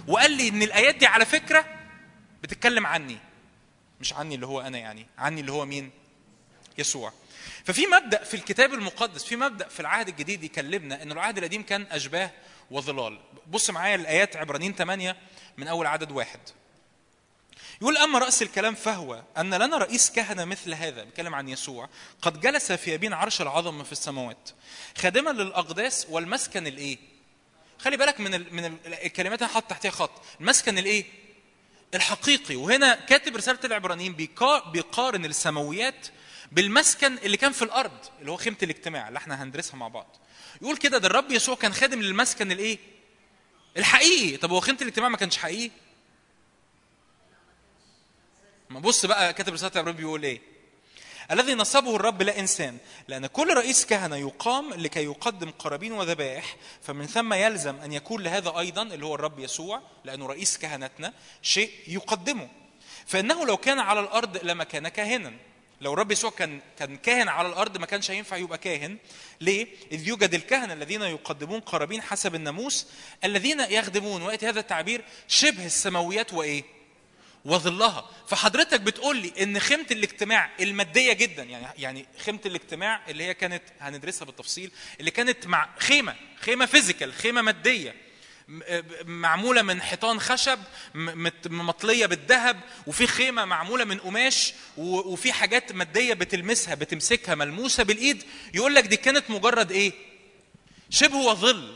وقال 0.08 0.32
لي 0.32 0.48
إن 0.48 0.62
الآيات 0.64 0.96
دي 0.96 1.06
على 1.06 1.26
فكرة 1.26 1.66
بتتكلم 2.44 2.86
عني 2.86 3.18
مش 4.02 4.14
عني 4.14 4.36
اللي 4.36 4.46
هو 4.48 4.62
أنا 4.62 4.78
يعني 4.78 5.06
عني 5.18 5.42
اللي 5.42 5.52
هو 5.52 5.66
مين؟ 5.66 5.92
يسوع. 6.78 7.14
ففي 7.66 7.88
مبدأ 7.88 8.24
في 8.24 8.34
الكتاب 8.34 8.74
المقدس 8.74 9.24
في 9.24 9.36
مبدأ 9.36 9.68
في 9.68 9.80
العهد 9.80 10.08
الجديد 10.08 10.44
يكلمنا 10.44 11.02
ان 11.04 11.12
العهد 11.12 11.38
القديم 11.38 11.64
كان 11.64 11.88
أشباه 11.92 12.32
وظلال. 12.72 13.20
بص 13.48 13.70
معايا 13.70 13.96
الآيات 13.96 14.36
عبرانيين 14.36 14.74
8 14.76 15.16
من 15.58 15.68
أول 15.68 15.86
عدد 15.88 16.12
واحد. 16.12 16.40
يقول 17.82 17.98
أما 17.98 18.20
رأس 18.20 18.42
الكلام 18.42 18.76
فهو 18.76 19.24
أن 19.38 19.54
لنا 19.54 19.78
رئيس 19.78 20.12
كهنة 20.12 20.46
مثل 20.46 20.74
هذا 20.74 21.04
بيتكلم 21.04 21.36
عن 21.36 21.50
يسوع 21.50 21.90
قد 22.22 22.40
جلس 22.40 22.72
في 22.72 22.96
يمين 22.96 23.14
عرش 23.14 23.42
العظمه 23.42 23.84
في 23.84 23.92
السماوات 23.92 24.50
خادما 24.98 25.30
للأقداس 25.30 26.08
والمسكن 26.10 26.68
الإيه؟ 26.68 26.98
خلي 27.80 27.98
بالك 27.98 28.20
من 28.20 28.54
من 28.56 28.66
ال 28.66 28.78
الكلمات 28.86 29.42
اللي 29.42 29.54
حاطط 29.54 29.70
تحتها 29.70 29.92
خط. 29.92 30.12
المسكن 30.42 30.78
الإيه؟ 30.78 31.06
الحقيقي. 31.96 32.56
وهنا 32.56 32.96
كاتب 32.96 33.36
رسالة 33.36 33.60
العبرانيين 33.64 34.14
بيقا- 34.16 34.68
بيقارن 34.70 35.26
السماويات 35.26 36.08
بالمسكن 36.52 37.18
اللي 37.18 37.38
كان 37.38 37.52
في 37.52 37.62
الأرض 37.62 37.98
اللي 38.20 38.32
هو 38.32 38.38
خيمة 38.38 38.58
الاجتماع 38.64 39.08
اللي 39.08 39.18
إحنا 39.18 39.44
هندرسها 39.44 39.76
مع 39.76 39.88
بعض. 39.88 40.18
يقول 40.62 40.78
كده 40.78 40.98
ده 40.98 41.08
الرب 41.08 41.32
يسوع 41.32 41.56
كان 41.56 41.74
خادم 41.74 42.02
للمسكن 42.02 42.52
الإيه؟ 42.52 42.78
الحقيقي. 43.78 44.38
طب 44.38 44.52
هو 44.52 44.60
خيمة 44.60 44.78
الاجتماع 44.82 45.10
ما 45.10 45.18
كانش 45.18 45.38
حقيقي؟ 45.38 45.72
ما 48.70 48.80
بص 48.80 49.06
بقى 49.06 49.34
كاتب 49.34 49.54
رسالة 49.54 49.72
العبرانيين 49.74 49.98
بيقول 50.06 50.24
إيه؟ 50.24 50.42
الذي 51.32 51.54
نصبه 51.54 51.96
الرب 51.96 52.22
لا 52.22 52.40
إنسان 52.40 52.78
لأن 53.08 53.28
كل 53.28 53.54
رئيس 53.54 53.86
كهنة 53.86 54.16
يقام 54.16 54.74
لكي 54.74 55.04
يقدم 55.04 55.52
قرابين 55.52 55.92
وذبائح 55.92 56.56
فمن 56.82 57.08
ثم 57.08 57.34
يلزم 57.34 57.76
أن 57.76 57.94
يكون 57.94 58.24
لهذا 58.24 58.60
أيضا 58.60 58.82
اللي 58.82 59.06
هو 59.06 59.16
الرب 59.16 59.40
يسوع 59.40 59.82
لأنه 60.04 60.26
رئيس 60.26 60.58
كهنتنا 60.58 61.14
شيء 61.42 61.72
يقدمه. 61.88 62.50
فإنه 63.06 63.46
لو 63.46 63.58
كان 63.58 63.80
على 63.80 64.00
الأرض 64.00 64.38
لما 64.44 64.64
كان 64.64 64.88
كاهنا. 64.88 65.34
لو 65.82 65.94
الرب 65.94 66.12
يسوع 66.12 66.30
كان 66.32 66.62
كان 66.80 66.98
كاهن 66.98 67.28
على 67.28 67.48
الأرض 67.48 67.78
ما 67.78 67.86
كانش 67.86 68.12
هينفع 68.12 68.38
يبقى 68.38 68.58
كاهن. 68.58 68.98
ليه؟ 69.42 69.68
إذ 69.92 70.08
يوجد 70.08 70.34
الكهنة 70.34 70.74
الذين 70.74 71.02
يقدمون 71.02 71.60
قرابين 71.60 72.02
حسب 72.02 72.36
الناموس 72.36 72.88
الذين 73.24 73.60
يخدمون 73.60 74.22
وياتي 74.22 74.50
هذا 74.50 74.60
التعبير 74.60 75.04
شبه 75.28 75.66
السماويات 75.66 76.34
وإيه؟ 76.34 76.64
وظلها. 77.46 78.10
فحضرتك 78.28 78.82
بتقول 78.82 79.18
لي 79.18 79.34
إن 79.44 79.60
خيمة 79.60 79.86
الاجتماع 79.92 80.50
المادية 80.60 81.14
جدا 81.14 81.44
يعني 81.44 81.68
يعني 81.78 82.06
خيمة 82.18 82.40
الاجتماع 82.46 83.02
اللي 83.10 83.24
هي 83.24 83.34
كانت 83.34 83.64
هندرسها 83.80 84.26
بالتفصيل 84.26 84.72
اللي 85.00 85.12
كانت 85.12 85.48
مع 85.48 85.70
خيمة 85.80 86.16
خيمة 86.40 86.66
فيزيكال 86.66 87.14
خيمة 87.14 87.42
مادية 87.42 87.96
معمولة 89.06 89.62
من 89.62 89.82
حيطان 89.82 90.20
خشب 90.20 90.60
مطلية 91.46 92.06
بالذهب 92.06 92.60
وفي 92.88 93.08
خيمة 93.08 93.46
معمولة 93.46 93.84
من 93.84 93.98
قماش 94.00 94.54
وفي 94.78 95.34
حاجات 95.34 95.72
مادية 95.72 96.14
بتلمسها 96.14 96.76
بتمسكها 96.76 97.36
ملموسة 97.36 97.84
بالإيد. 97.84 98.24
يقول 98.54 98.76
لك 98.76 98.84
دي 98.84 98.98
كانت 98.98 99.30
مجرد 99.30 99.72
إيه؟ 99.72 99.92
شبه 100.90 101.16
وظل. 101.18 101.76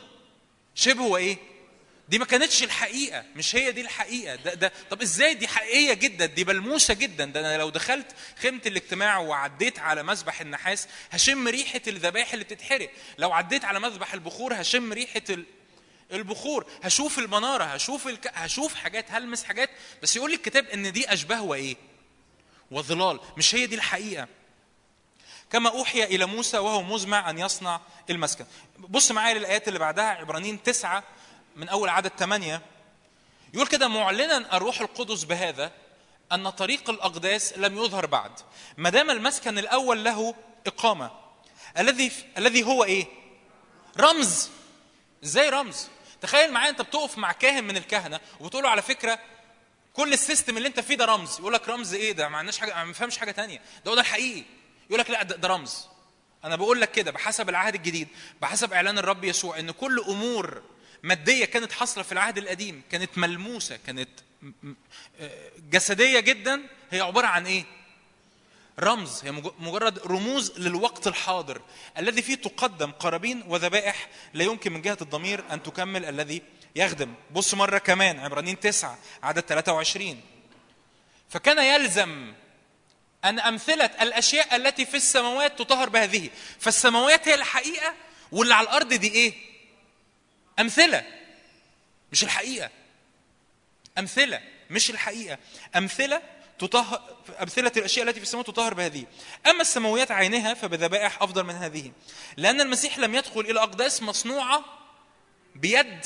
شبه 0.76 1.02
وإيه؟ 1.04 1.38
دي 2.10 2.20
ما 2.20 2.26
كانتش 2.26 2.64
الحقيقة 2.64 3.24
مش 3.36 3.56
هي 3.56 3.72
دي 3.72 3.82
الحقيقة. 3.82 4.36
ده 4.36 4.54
ده 4.54 4.72
طب 4.90 5.02
إزاي 5.02 5.34
دي 5.34 5.48
حقيقية 5.48 5.94
جدا؟ 5.94 6.26
دي 6.26 6.46
ملموسة 6.46 6.94
جدا. 6.94 7.26
ده 7.26 7.40
أنا 7.40 7.58
لو 7.58 7.70
دخلت 7.70 8.16
خيمة 8.42 8.62
الاجتماع 8.66 9.18
وعديت 9.18 9.80
على 9.80 10.04
مذبح 10.04 10.42
النحاس 10.42 10.88
هشم 11.12 11.48
ريحة 11.48 11.82
الذبائح 11.88 12.34
اللي 12.34 12.46
بتتحرق. 12.46 12.90
لو 13.18 13.32
عديت 13.34 13.66
على 13.66 13.80
مذبح 13.80 14.14
البخور 14.14 14.54
هشم 14.62 14.94
ريحة 14.94 15.22
ال... 15.30 15.46
البخور. 16.12 16.66
هشوف 16.84 17.20
المنارة 17.20 17.64
هشوف 17.64 18.08
الك... 18.08 18.32
هشوف 18.34 18.76
حاجات 18.76 19.12
هلمس 19.12 19.44
حاجات. 19.44 19.70
بس 20.04 20.16
يقول 20.16 20.30
لي 20.30 20.36
الكتاب 20.36 20.66
إن 20.66 20.92
دي 20.92 21.14
أشباه 21.14 21.42
وإيه؟ 21.42 21.76
وظلال. 22.72 23.20
مش 23.38 23.56
هي 23.56 23.66
دي 23.66 23.76
الحقيقة. 23.76 24.28
كما 25.52 25.70
أوحي 25.70 26.04
إلى 26.04 26.26
موسى 26.26 26.58
وهو 26.58 26.82
مزمع 26.82 27.30
أن 27.30 27.40
يصنع 27.40 27.82
المسكن. 28.10 28.46
بص 28.78 29.12
معايا 29.12 29.34
للآيات 29.34 29.68
اللي 29.68 29.80
بعدها 29.80 30.06
عبرانيين 30.06 30.64
تسعة 30.64 31.04
من 31.56 31.70
أول 31.70 31.90
عدد 31.90 32.12
ثمانية 32.18 32.62
يقول 33.54 33.68
كده 33.68 33.88
معلنا 33.88 34.58
الروح 34.58 34.82
القدس 34.82 35.24
بهذا 35.24 35.72
أن 36.32 36.50
طريق 36.50 36.90
الأقداس 36.90 37.58
لم 37.58 37.78
يظهر 37.78 38.06
بعد. 38.06 38.32
ما 38.78 38.90
دام 38.90 39.10
المسكن 39.10 39.58
الأول 39.60 40.04
له 40.04 40.36
إقامة 40.68 41.12
الذي 41.78 42.12
الذي 42.38 42.64
هو 42.64 42.84
إيه؟ 42.84 43.06
رمز. 44.00 44.50
إزاي 45.24 45.50
رمز؟ 45.50 45.88
تخيل 46.22 46.52
معايا 46.52 46.70
انت 46.70 46.82
بتقف 46.82 47.18
مع 47.18 47.32
كاهن 47.32 47.64
من 47.64 47.78
الكهنة 47.78 48.20
وبتقول 48.40 48.64
له 48.64 48.70
على 48.70 48.82
فكرة 48.82 49.20
كل 49.94 50.14
السيستم 50.14 50.58
اللي 50.58 50.68
انت 50.68 50.80
فيه 50.80 50.96
ده 50.96 51.06
رمز. 51.06 51.40
يقول 51.40 51.54
لك 51.54 51.70
رمز 51.70 51.94
إيه؟ 51.94 52.12
ده 52.12 52.30
ما 52.30 52.38
عندناش 52.38 52.58
حاجة 52.60 52.74
ما 52.76 52.84
بنفهمش 52.84 53.18
حاجة 53.18 53.32
تانية. 53.32 53.62
ده 53.86 53.92
هو 53.92 53.96
ده 53.96 54.02
الحقيقي. 54.02 54.44
يقول 54.90 55.00
لك 55.00 55.10
لا 55.10 55.24
ده, 55.24 55.36
ده 55.36 55.48
رمز. 55.48 55.88
أنا 56.44 56.56
بقول 56.56 56.82
لك 56.82 56.92
كده 56.92 57.12
بحسب 57.12 57.50
العهد 57.50 57.76
الجديد 57.76 58.08
بحسب 58.42 58.74
إعلان 58.74 58.98
الرب 58.98 59.24
يسوع 59.24 59.60
إن 59.60 59.72
كل 59.72 60.00
أمور 60.00 60.62
مادية 61.04 61.46
كانت 61.46 61.72
حاصلة 61.72 62.04
في 62.04 62.12
العهد 62.12 62.38
القديم 62.38 62.82
كانت 62.92 63.18
ملموسة 63.18 63.80
كانت 63.88 64.10
آه، 65.20 65.52
جسدية 65.70 66.20
جدا 66.20 66.62
هي 66.92 67.02
عبارة 67.02 67.28
عن 67.28 67.46
إيه؟ 67.46 67.64
رمز 68.80 69.24
هي 69.24 69.32
مج- 69.32 69.54
مجرد 69.60 70.00
رموز 70.00 70.60
للوقت 70.60 71.08
الحاضر 71.08 71.62
الذي 71.98 72.22
فيه 72.22 72.36
تقدم 72.36 72.92
قرابين 72.92 73.44
وذبائح 73.48 74.08
لا 74.34 74.44
يمكن 74.44 74.74
من 74.74 74.82
جهة 74.82 74.98
الضمير 75.02 75.44
أن 75.54 75.64
تكمل 75.64 76.06
الذي 76.06 76.42
يخدم. 76.76 77.14
بص 77.32 77.54
مرة 77.54 77.78
كمان 77.78 78.20
عبرانيين 78.20 78.60
تسعة 78.60 78.98
عدد 79.24 79.42
23 79.42 80.22
فكان 81.30 81.58
يلزم 81.82 82.34
أن 83.26 83.40
أمثلة 83.40 83.86
الأشياء 84.02 84.56
التي 84.56 84.86
في 84.86 84.98
السماوات 84.98 85.60
تطهر 85.60 85.90
بهذه. 85.90 86.30
فالسماوات 86.60 87.28
هي 87.28 87.34
الحقيقة 87.34 87.94
واللي 88.32 88.54
على 88.54 88.64
الأرض 88.68 88.94
دي 88.94 89.08
إيه؟ 89.12 89.34
أمثلة 90.60 91.04
مش 92.12 92.24
الحقيقة. 92.24 92.70
أمثلة 93.98 94.42
مش 94.70 94.90
الحقيقة. 94.90 95.38
أمثلة 95.76 96.22
تطهر 96.62 97.02
أمثلة 97.42 97.72
الأشياء 97.78 98.08
التي 98.08 98.20
في 98.20 98.26
السماء 98.26 98.44
تطهر 98.44 98.74
بهذه. 98.74 99.06
أما 99.48 99.62
السماويات 99.62 100.12
عينها 100.12 100.54
فبذبائح 100.54 101.22
أفضل 101.22 101.44
من 101.44 101.56
هذه. 101.56 101.92
لأن 102.38 102.62
المسيح 102.62 103.00
لم 103.00 103.16
يدخل 103.16 103.40
إلى 103.40 103.60
أقداس 103.60 104.02
مصنوعة 104.04 104.66
بيد 105.56 106.06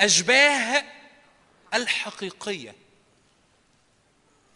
أشباه 0.00 0.84
الحقيقية. 1.74 2.74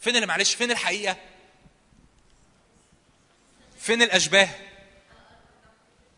فين 0.00 0.14
اللي 0.16 0.26
معلش 0.26 0.54
فين 0.54 0.70
الحقيقة؟ 0.70 1.16
فين 3.78 4.02
الأشباه؟ 4.02 4.48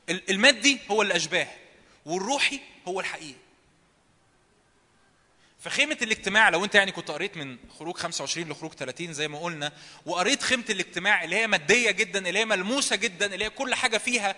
ال- 0.09 0.31
المادي 0.31 0.79
هو 0.91 1.03
الأشباه 1.03 1.49
والروحي 2.07 2.61
هو 2.89 3.01
الحقيقة 3.01 3.39
فخيمة 5.63 5.99
الاجتماع 6.03 6.49
لو 6.49 6.65
انت 6.65 6.75
يعني 6.75 6.93
كنت 6.93 7.11
قريت 7.11 7.37
من 7.37 7.57
خروج 7.79 7.97
25 7.97 8.49
لخروج 8.49 8.73
30 8.73 9.13
زي 9.13 9.29
ما 9.29 9.39
قلنا 9.39 9.73
وقريت 10.07 10.43
خيمة 10.43 10.65
الاجتماع 10.71 11.25
اللي 11.25 11.37
هي 11.37 11.47
مادية 11.47 11.91
جدا 11.91 12.29
اللي 12.29 12.39
هي 12.39 12.45
ملموسة 12.45 12.97
جدا 12.97 13.35
اللي 13.35 13.45
هي 13.45 13.51
كل 13.51 13.75
حاجة 13.75 13.99
فيها 13.99 14.37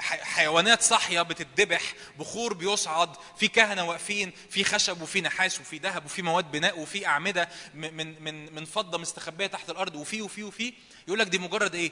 حيوانات 0.00 0.82
صاحية 0.82 1.22
بتتذبح 1.22 1.82
بخور 2.18 2.54
بيصعد 2.54 3.16
في 3.38 3.48
كهنة 3.48 3.84
واقفين 3.84 4.32
في 4.50 4.64
خشب 4.64 5.02
وفي 5.02 5.20
نحاس 5.20 5.60
وفي 5.60 5.78
ذهب 5.78 6.04
وفي 6.04 6.22
مواد 6.22 6.50
بناء 6.50 6.78
وفي 6.80 7.06
أعمدة 7.06 7.48
م- 7.74 7.94
من 7.96 8.22
من 8.22 8.54
من 8.54 8.64
فضة 8.64 8.98
مستخبية 8.98 9.46
تحت 9.46 9.70
الأرض 9.70 9.94
وفي 9.94 10.22
وفي 10.22 10.42
وفي 10.44 10.72
يقول 11.08 11.18
لك 11.18 11.26
دي 11.26 11.38
مجرد 11.38 11.74
إيه؟ 11.74 11.90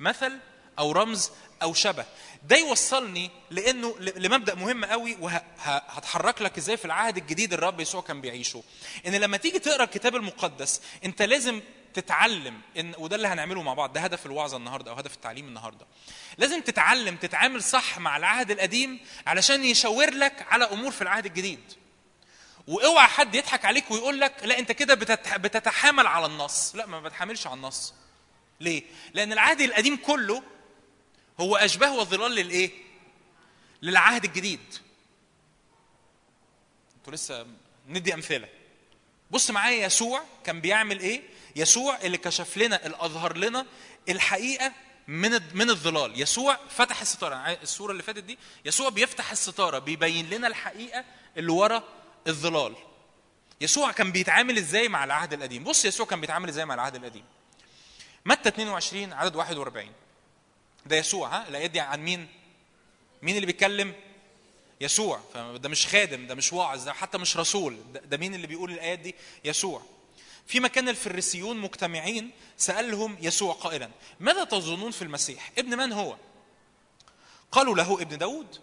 مثل 0.00 0.32
أو 0.78 0.92
رمز 0.92 1.30
أو 1.62 1.74
شبه. 1.74 2.04
ده 2.48 2.56
يوصلني 2.56 3.30
لأنه 3.50 3.96
لمبدأ 3.98 4.54
مهم 4.54 4.84
قوي 4.84 5.16
وهتحرك 5.20 6.42
لك 6.42 6.58
إزاي 6.58 6.76
في 6.76 6.84
العهد 6.84 7.16
الجديد 7.16 7.52
الرب 7.52 7.80
يسوع 7.80 8.00
كان 8.02 8.20
بيعيشه. 8.20 8.62
إن 9.06 9.14
لما 9.14 9.36
تيجي 9.36 9.58
تقرأ 9.58 9.84
الكتاب 9.84 10.16
المقدس 10.16 10.80
أنت 11.04 11.22
لازم 11.22 11.60
تتعلم 11.94 12.60
إن 12.78 12.94
وده 12.98 13.16
اللي 13.16 13.28
هنعمله 13.28 13.62
مع 13.62 13.74
بعض 13.74 13.92
ده 13.92 14.00
هدف 14.00 14.26
الوعظة 14.26 14.56
النهارده 14.56 14.90
أو 14.90 14.96
هدف 14.96 15.14
التعليم 15.14 15.48
النهارده. 15.48 15.86
لازم 16.38 16.60
تتعلم 16.60 17.16
تتعامل 17.16 17.62
صح 17.62 17.98
مع 17.98 18.16
العهد 18.16 18.50
القديم 18.50 19.00
علشان 19.26 19.64
يشاور 19.64 20.10
لك 20.10 20.46
على 20.50 20.64
أمور 20.64 20.90
في 20.90 21.02
العهد 21.02 21.26
الجديد. 21.26 21.60
وأوعى 22.68 23.06
حد 23.06 23.34
يضحك 23.34 23.64
عليك 23.64 23.90
ويقول 23.90 24.20
لك 24.20 24.34
لا 24.42 24.58
أنت 24.58 24.72
كده 24.72 24.94
بتت- 24.94 25.34
بتتحامل 25.36 26.06
على 26.06 26.26
النص. 26.26 26.74
لا 26.74 26.86
ما 26.86 27.00
بتحاملش 27.00 27.46
على 27.46 27.56
النص. 27.56 27.94
ليه؟ 28.60 28.82
لأن 29.14 29.32
العهد 29.32 29.60
القديم 29.60 29.96
كله 29.96 30.42
هو 31.40 31.56
أشباه 31.56 31.94
وظلال 31.96 32.32
للإيه؟ 32.32 32.70
للعهد 33.82 34.24
الجديد. 34.24 34.60
أنتوا 36.98 37.12
لسه 37.12 37.46
ندي 37.88 38.14
أمثلة. 38.14 38.48
بص 39.30 39.50
معايا 39.50 39.86
يسوع 39.86 40.22
كان 40.44 40.60
بيعمل 40.60 41.00
إيه؟ 41.00 41.22
يسوع 41.56 41.98
اللي 42.00 42.18
كشف 42.18 42.56
لنا 42.56 42.86
اللي 42.86 42.96
أظهر 43.00 43.36
لنا 43.36 43.66
الحقيقة 44.08 44.72
من 45.08 45.30
من 45.54 45.70
الظلال. 45.70 46.20
يسوع 46.20 46.58
فتح 46.68 47.00
الستارة. 47.00 47.34
عاي- 47.34 47.58
الصورة 47.62 47.92
اللي 47.92 48.02
فاتت 48.02 48.22
دي 48.24 48.38
يسوع 48.64 48.88
بيفتح 48.88 49.30
الستارة 49.30 49.78
بيبين 49.78 50.30
لنا 50.30 50.46
الحقيقة 50.46 51.04
اللي 51.36 51.52
ورا 51.52 51.82
الظلال. 52.28 52.74
يسوع 53.60 53.92
كان 53.92 54.12
بيتعامل 54.12 54.58
إزاي 54.58 54.88
مع 54.88 55.04
العهد 55.04 55.32
القديم؟ 55.32 55.64
بص 55.64 55.84
يسوع 55.84 56.06
كان 56.06 56.20
بيتعامل 56.20 56.48
إزاي 56.48 56.64
مع 56.64 56.74
العهد 56.74 56.94
القديم؟ 56.94 57.24
متى 58.26 58.48
22 58.48 59.12
عدد 59.12 59.36
41 59.36 59.92
ده 60.86 60.96
يسوع 60.96 61.28
ها؟ 61.28 61.48
الايات 61.48 61.70
دي 61.70 61.80
عن 61.80 62.00
مين؟ 62.00 62.28
مين 63.22 63.34
اللي 63.36 63.46
بيتكلم؟ 63.46 63.94
يسوع. 64.80 65.20
فده 65.34 65.68
مش 65.68 65.86
خادم 65.86 66.26
ده 66.26 66.34
مش 66.34 66.52
واعظ 66.52 66.84
ده 66.84 66.92
حتى 66.92 67.18
مش 67.18 67.36
رسول. 67.36 67.78
ده, 67.92 68.00
ده 68.00 68.16
مين 68.16 68.34
اللي 68.34 68.46
بيقول 68.46 68.70
الآيات 68.70 68.98
دي؟ 68.98 69.14
يسوع. 69.44 69.82
فيما 70.46 70.68
كان 70.68 70.88
الفريسيون 70.88 71.56
مجتمعين 71.58 72.30
سألهم 72.56 73.16
يسوع 73.20 73.54
قائلا 73.54 73.90
ماذا 74.20 74.44
تظنون 74.44 74.90
في 74.90 75.02
المسيح؟ 75.02 75.52
ابن 75.58 75.78
من 75.78 75.92
هو؟ 75.92 76.16
قالوا 77.52 77.76
له 77.76 78.02
ابن 78.02 78.18
داود. 78.18 78.60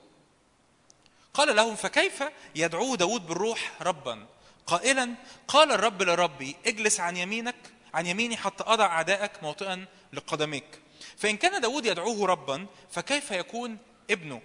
قال 1.34 1.56
لهم 1.56 1.76
فكيف 1.76 2.24
يدعو 2.56 2.96
داود 2.96 3.28
بالروح 3.28 3.72
ربا؟ 3.82 4.28
قائلا 4.68 5.16
قال 5.48 5.72
الرب 5.72 6.02
لربي 6.04 6.56
اجلس 6.66 7.00
عن 7.00 7.18
يمينك 7.18 7.56
عن 7.94 8.06
يميني 8.06 8.38
حتى 8.38 8.64
أضع 8.68 8.86
أعدائك 8.86 9.44
موطئا 9.44 9.86
لقدميك. 10.14 10.83
فإن 11.18 11.38
كان 11.38 11.62
داود 11.62 11.86
يدعوه 11.86 12.28
ربا 12.28 12.68
فكيف 12.92 13.32
يكون 13.32 13.78
ابنه؟ 14.10 14.42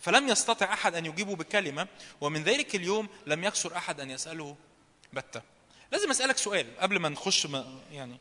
فلم 0.00 0.28
يستطع 0.28 0.72
أحد 0.72 0.94
أن 0.94 1.06
يجيبه 1.06 1.36
بكلمة 1.36 1.88
ومن 2.20 2.42
ذلك 2.42 2.74
اليوم 2.74 3.08
لم 3.26 3.44
يكسر 3.44 3.76
أحد 3.76 4.00
أن 4.00 4.10
يسأله 4.10 4.56
بتة. 5.12 5.42
لازم 5.92 6.10
أسألك 6.10 6.36
سؤال 6.36 6.78
قبل 6.80 6.98
ما 6.98 7.08
نخش 7.08 7.46
ما 7.46 7.80
يعني. 7.92 8.18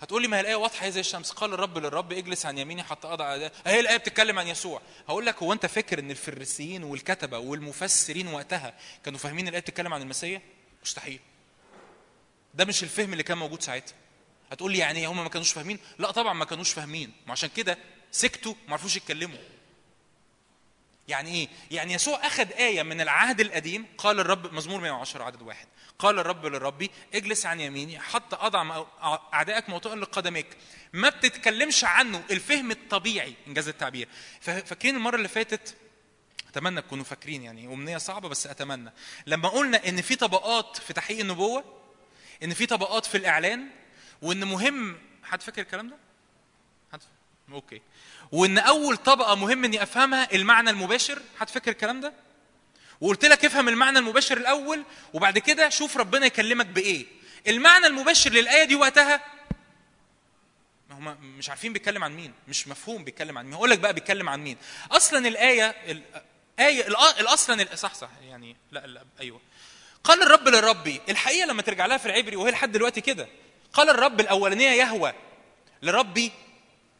هتقول 0.00 0.22
لي 0.22 0.28
ما 0.28 0.36
هي 0.36 0.40
الآية 0.40 0.54
واضحة 0.54 0.86
هي 0.86 0.92
زي 0.92 1.00
الشمس؟ 1.00 1.30
قال 1.30 1.54
الرب 1.54 1.78
للرب 1.78 2.12
اجلس 2.12 2.46
عن 2.46 2.58
يميني 2.58 2.82
حتى 2.82 3.08
أضع 3.08 3.24
اعداء 3.24 3.52
هي 3.66 3.80
الآية 3.80 3.96
بتتكلم 3.96 4.38
عن 4.38 4.48
يسوع. 4.48 4.82
هقول 5.08 5.26
لك 5.26 5.42
هو 5.42 5.52
أنت 5.52 5.66
فاكر 5.66 5.98
إن 5.98 6.10
الفريسيين 6.10 6.84
والكتبة 6.84 7.38
والمفسرين 7.38 8.28
وقتها 8.28 8.74
كانوا 9.04 9.18
فاهمين 9.18 9.48
الآية 9.48 9.60
بتتكلم 9.62 9.94
عن 9.94 10.02
المسيح؟ 10.02 10.42
مستحيل. 10.82 11.20
ده 12.54 12.64
مش 12.64 12.82
الفهم 12.82 13.12
اللي 13.12 13.22
كان 13.22 13.38
موجود 13.38 13.62
ساعتها. 13.62 13.94
هتقول 14.50 14.72
لي 14.72 14.78
يعني 14.78 14.98
إيه؟ 15.00 15.06
هم 15.06 15.22
ما 15.22 15.28
كانوش 15.28 15.52
فاهمين؟ 15.52 15.78
لا 15.98 16.10
طبعا 16.10 16.32
ما 16.32 16.44
كانوش 16.44 16.72
فاهمين. 16.72 17.12
وعشان 17.28 17.48
كده 17.56 17.78
سكتوا 18.10 18.54
ما 18.66 18.72
عرفوش 18.72 18.96
يتكلموا. 18.96 19.38
يعني 21.08 21.30
إيه؟ 21.34 21.48
يعني 21.70 21.92
يسوع 21.92 22.26
أخذ 22.26 22.50
آية 22.52 22.82
من 22.82 23.00
العهد 23.00 23.40
القديم 23.40 23.86
قال 23.98 24.20
الرب 24.20 24.52
مزمور 24.54 24.80
110 24.80 25.22
عدد 25.24 25.42
واحد 25.42 25.66
قال 25.98 26.18
الرب 26.18 26.46
للربي 26.46 26.90
اجلس 27.14 27.46
عن 27.46 27.60
يميني 27.60 27.98
حتى 28.00 28.36
أضع 28.40 28.84
أعدائك 29.34 29.68
موطئا 29.68 29.94
لقدميك. 29.96 30.46
ما 30.92 31.08
بتتكلمش 31.08 31.84
عنه 31.84 32.22
الفهم 32.30 32.70
الطبيعي 32.70 33.34
إنجاز 33.46 33.68
التعبير. 33.68 34.08
فا- 34.40 34.60
فاكرين 34.64 34.96
المرة 34.96 35.16
اللي 35.16 35.28
فاتت؟ 35.28 35.76
أتمنى 36.48 36.82
تكونوا 36.82 37.04
فاكرين 37.04 37.42
يعني 37.42 37.66
أمنية 37.66 37.98
صعبة 37.98 38.28
بس 38.28 38.46
أتمنى. 38.46 38.92
لما 39.26 39.48
قلنا 39.48 39.88
إن 39.88 40.02
في 40.02 40.16
طبقات 40.16 40.76
في 40.78 40.92
تحقيق 40.92 41.20
النبوة 41.20 41.64
إن 42.42 42.54
في 42.54 42.66
طبقات 42.66 43.06
في 43.06 43.16
الإعلان 43.16 43.66
وإن 44.22 44.44
مهم 44.44 44.98
حد 45.24 45.42
فاكر 45.42 45.62
الكلام 45.62 45.88
ده؟ 45.88 45.96
حد 46.92 47.00
أوكي. 47.52 47.82
وإن 48.32 48.58
أول 48.58 48.96
طبقة 48.96 49.34
مهم 49.34 49.64
إني 49.64 49.82
أفهمها 49.82 50.28
المعنى 50.34 50.70
المباشر 50.70 51.22
حد 51.38 51.48
فاكر 51.50 51.70
الكلام 51.70 52.00
ده؟ 52.00 52.12
وقلت 53.00 53.24
لك 53.24 53.44
افهم 53.44 53.68
المعنى 53.68 53.98
المباشر 53.98 54.36
الأول 54.36 54.84
وبعد 55.14 55.38
كده 55.38 55.68
شوف 55.68 55.96
ربنا 55.96 56.26
يكلمك 56.26 56.66
بإيه. 56.66 57.06
المعنى 57.48 57.86
المباشر 57.86 58.30
للآية 58.30 58.64
دي 58.64 58.74
وقتها 58.74 59.20
ما 60.90 60.98
هم 60.98 61.36
مش 61.38 61.48
عارفين 61.50 61.72
بيتكلم 61.72 62.04
عن 62.04 62.12
مين 62.16 62.32
مش 62.48 62.68
مفهوم 62.68 63.04
بيتكلم 63.04 63.38
عن 63.38 63.44
مين. 63.44 63.54
هقول 63.54 63.70
لك 63.70 63.78
بقى 63.78 63.92
بيتكلم 63.92 64.28
عن 64.28 64.40
مين. 64.40 64.56
أصلا 64.90 65.28
الآية 65.28 65.70
الايه 66.58 66.86
الاصلا 67.20 67.74
صح 67.76 67.94
صح 67.94 68.10
يعني 68.28 68.56
لا 68.72 68.86
لا 68.86 69.04
أيوه. 69.20 69.40
قال 70.04 70.22
الرب 70.22 70.48
للربي 70.48 71.00
الحقيقة 71.08 71.46
لما 71.46 71.62
ترجع 71.62 71.86
لها 71.86 71.96
في 71.98 72.06
العبري 72.06 72.36
وهي 72.36 72.50
لحد 72.50 72.72
دلوقتي 72.72 73.00
كده 73.00 73.28
قال 73.72 73.90
الرب 73.90 74.20
الأولانية 74.20 74.68
يهوى 74.70 75.12
لربي 75.82 76.32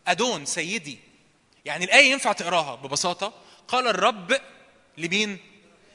أدون 0.07 0.47
سيدي. 0.47 0.99
يعني 1.65 1.85
الآية 1.85 2.11
ينفع 2.13 2.33
تقراها 2.33 2.75
ببساطة. 2.75 3.35
قال 3.69 3.87
الرب 3.89 4.41
لمين؟ 4.99 5.39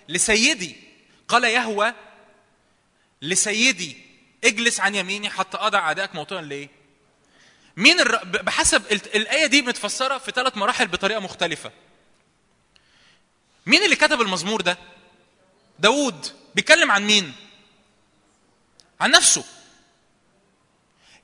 لسيدي. 0.10 0.76
قال 1.28 1.44
يهوى 1.44 1.94
لسيدي 3.22 3.98
اجلس 4.44 4.80
عن 4.80 4.96
يميني 4.96 5.30
حتى 5.30 5.58
أضع 5.58 5.80
أعدائك 5.80 6.16
موطئا 6.16 6.42
ليه؟ 6.42 6.70
مين 7.78 8.00
الر... 8.00 8.24
بحسب 8.24 8.92
ال- 8.92 9.16
الآية 9.16 9.46
دي 9.46 9.62
متفسرة 9.62 10.18
في 10.18 10.32
ثلاث 10.32 10.58
مراحل 10.58 10.88
بطريقة 10.88 11.20
مختلفة. 11.20 11.72
مين 13.66 13.84
اللي 13.84 13.96
كتب 13.96 14.22
المزمور 14.22 14.62
ده؟ 14.62 14.78
داوود. 15.80 16.28
بيتكلم 16.56 16.92
عن 16.92 17.08
مين؟ 17.08 17.34
عن 19.02 19.12
نفسه. 19.12 19.44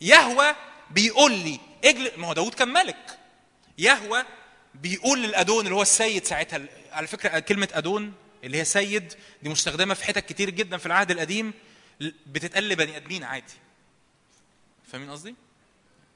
يهوى 0.01 0.55
بيقول 0.91 1.31
لي 1.31 1.59
أجل 1.83 2.11
ما 2.17 2.27
هو 2.27 2.33
داوود 2.33 2.53
كان 2.53 2.67
ملك. 2.67 3.19
يهوى 3.77 4.23
بيقول 4.75 5.23
للأدون 5.23 5.65
اللي 5.65 5.75
هو 5.75 5.81
السيد 5.81 6.25
ساعتها 6.25 6.67
على 6.91 7.07
فكرة 7.07 7.39
كلمة 7.39 7.67
أدون 7.73 8.13
اللي 8.43 8.57
هي 8.57 8.65
سيد 8.65 9.13
دي 9.43 9.49
مستخدمة 9.49 9.93
في 9.93 10.03
حتت 10.05 10.25
كتير 10.25 10.49
جدا 10.49 10.77
في 10.77 10.85
العهد 10.85 11.11
القديم 11.11 11.53
بتتقال 12.27 12.69
لبني 12.69 12.97
آدمين 12.97 13.23
عادي. 13.23 13.53
فاهمين 14.91 15.11
قصدي؟ 15.11 15.35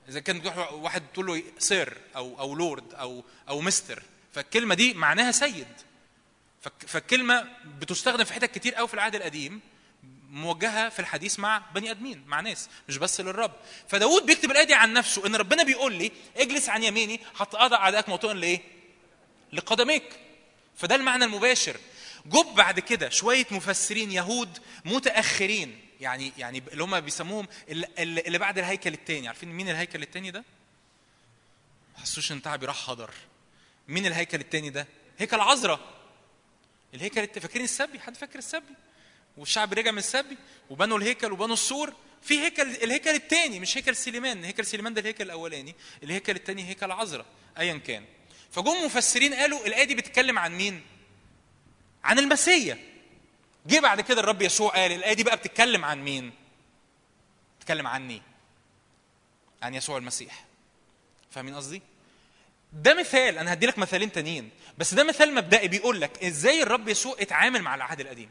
إذا 0.09 0.19
كان 0.19 0.41
واحد 0.71 1.03
تقول 1.13 1.25
له 1.25 1.43
سير 1.59 1.97
أو 2.15 2.39
أو 2.39 2.55
لورد 2.55 2.93
أو 2.93 3.23
أو 3.49 3.61
مستر 3.61 4.03
فالكلمة 4.33 4.75
دي 4.75 4.93
معناها 4.93 5.31
سيد. 5.31 5.67
فالكلمة 6.87 7.47
بتستخدم 7.65 8.23
في 8.23 8.33
حتت 8.33 8.51
كتير 8.51 8.75
قوي 8.75 8.87
في 8.87 8.93
العهد 8.93 9.15
القديم. 9.15 9.61
موجهة 10.35 10.89
في 10.89 10.99
الحديث 10.99 11.39
مع 11.39 11.57
بني 11.75 11.91
أدمين 11.91 12.23
مع 12.27 12.39
ناس 12.39 12.69
مش 12.89 12.97
بس 12.97 13.21
للرب. 13.21 13.51
فداود 13.87 14.25
بيكتب 14.25 14.51
الآية 14.51 14.63
دي 14.63 14.73
عن 14.73 14.93
نفسه 14.93 15.25
إن 15.27 15.35
ربنا 15.35 15.63
بيقول 15.63 15.93
لي 15.93 16.11
اجلس 16.37 16.69
عن 16.69 16.83
يميني 16.83 17.19
حتى 17.35 17.57
اضع 17.57 17.77
أعدائك 17.77 18.09
موطئا 18.09 18.33
لإيه؟ 18.33 18.61
لقدميك. 19.53 20.19
فده 20.77 20.95
المعنى 20.95 21.25
المباشر. 21.25 21.77
جه 22.25 22.45
بعد 22.55 22.79
كده 22.79 23.09
شوية 23.09 23.45
مفسرين 23.51 24.11
يهود 24.11 24.59
متأخرين 24.85 25.81
يعني 26.01 26.31
يعني 26.37 26.63
اللي 26.71 26.83
هم 26.83 26.99
بيسموهم 26.99 27.47
اللي, 27.69 27.87
اللي 27.97 28.37
بعد 28.37 28.57
الهيكل 28.57 28.93
الثاني 28.93 29.27
عارفين 29.27 29.49
مين 29.49 29.69
الهيكل 29.69 30.01
الثاني 30.01 30.31
ده؟ 30.31 30.43
ما 31.95 32.01
حسوش 32.01 32.31
إن 32.31 32.41
تعبي 32.41 32.65
راح 32.65 32.87
حضر 32.87 33.11
مين 33.87 34.05
الهيكل 34.05 34.39
الثاني 34.39 34.69
ده؟ 34.69 34.87
هيكل 35.17 35.39
عزرا. 35.39 35.79
الهيكل 36.93 37.21
الت... 37.21 37.39
فاكرين 37.39 37.63
السبي؟ 37.63 37.99
حد 37.99 38.17
فاكر 38.17 38.39
السبي؟ 38.39 38.73
والشعب 39.37 39.73
رجع 39.73 39.91
من 39.91 39.97
السبي 39.97 40.37
وبنوا 40.69 40.97
الهيكل 40.97 41.31
وبنوا 41.31 41.53
السور. 41.53 41.93
في 42.21 42.39
هيكل 42.39 42.61
الهيكل 42.61 43.09
الثاني 43.09 43.59
مش 43.59 43.77
هيكل 43.77 43.95
سليمان. 43.95 44.43
هيكل 44.43 44.65
سليمان 44.65 44.93
ده 44.93 45.01
الهيكل 45.01 45.23
الأولاني 45.23 45.75
الهيكل 46.03 46.35
الثاني 46.35 46.69
هيكل 46.69 46.91
عذراء 46.91 47.25
ايا 47.57 47.77
كان. 47.77 48.05
فجم 48.51 48.85
مفسرين 48.85 49.33
قالوا 49.33 49.65
الآية 49.67 49.83
دي 49.83 49.95
بتتكلم 49.95 50.39
عن 50.39 50.55
مين؟ 50.57 50.81
عن 52.03 52.19
المسيا 52.19 52.77
جه 53.67 53.79
بعد 53.79 54.01
كده 54.01 54.19
الرب 54.21 54.41
يسوع 54.41 54.69
قال 54.71 54.91
الآية 54.91 55.13
دي 55.13 55.23
بقى 55.23 55.37
بتتكلم 55.37 55.85
عن 55.85 56.03
مين؟ 56.03 56.31
بتتكلم 57.59 57.87
عني. 57.87 58.21
عن 59.61 59.73
يسوع 59.75 59.97
المسيح. 59.97 60.45
فاهمين 61.31 61.55
قصدي؟ 61.55 61.81
ده 62.73 62.93
مثال 62.93 63.37
أنا 63.37 63.53
هدي 63.53 63.65
لك 63.65 63.77
مثالين 63.77 64.11
تانيين 64.11 64.49
بس 64.77 64.93
ده 64.93 65.03
مثال 65.03 65.33
مبدئي 65.35 65.67
بيقول 65.67 66.01
لك 66.01 66.23
إزاي 66.23 66.63
الرب 66.63 66.87
يسوع 66.89 67.15
اتعامل 67.19 67.61
مع 67.61 67.75
العهد 67.75 67.99
القديم. 67.99 68.29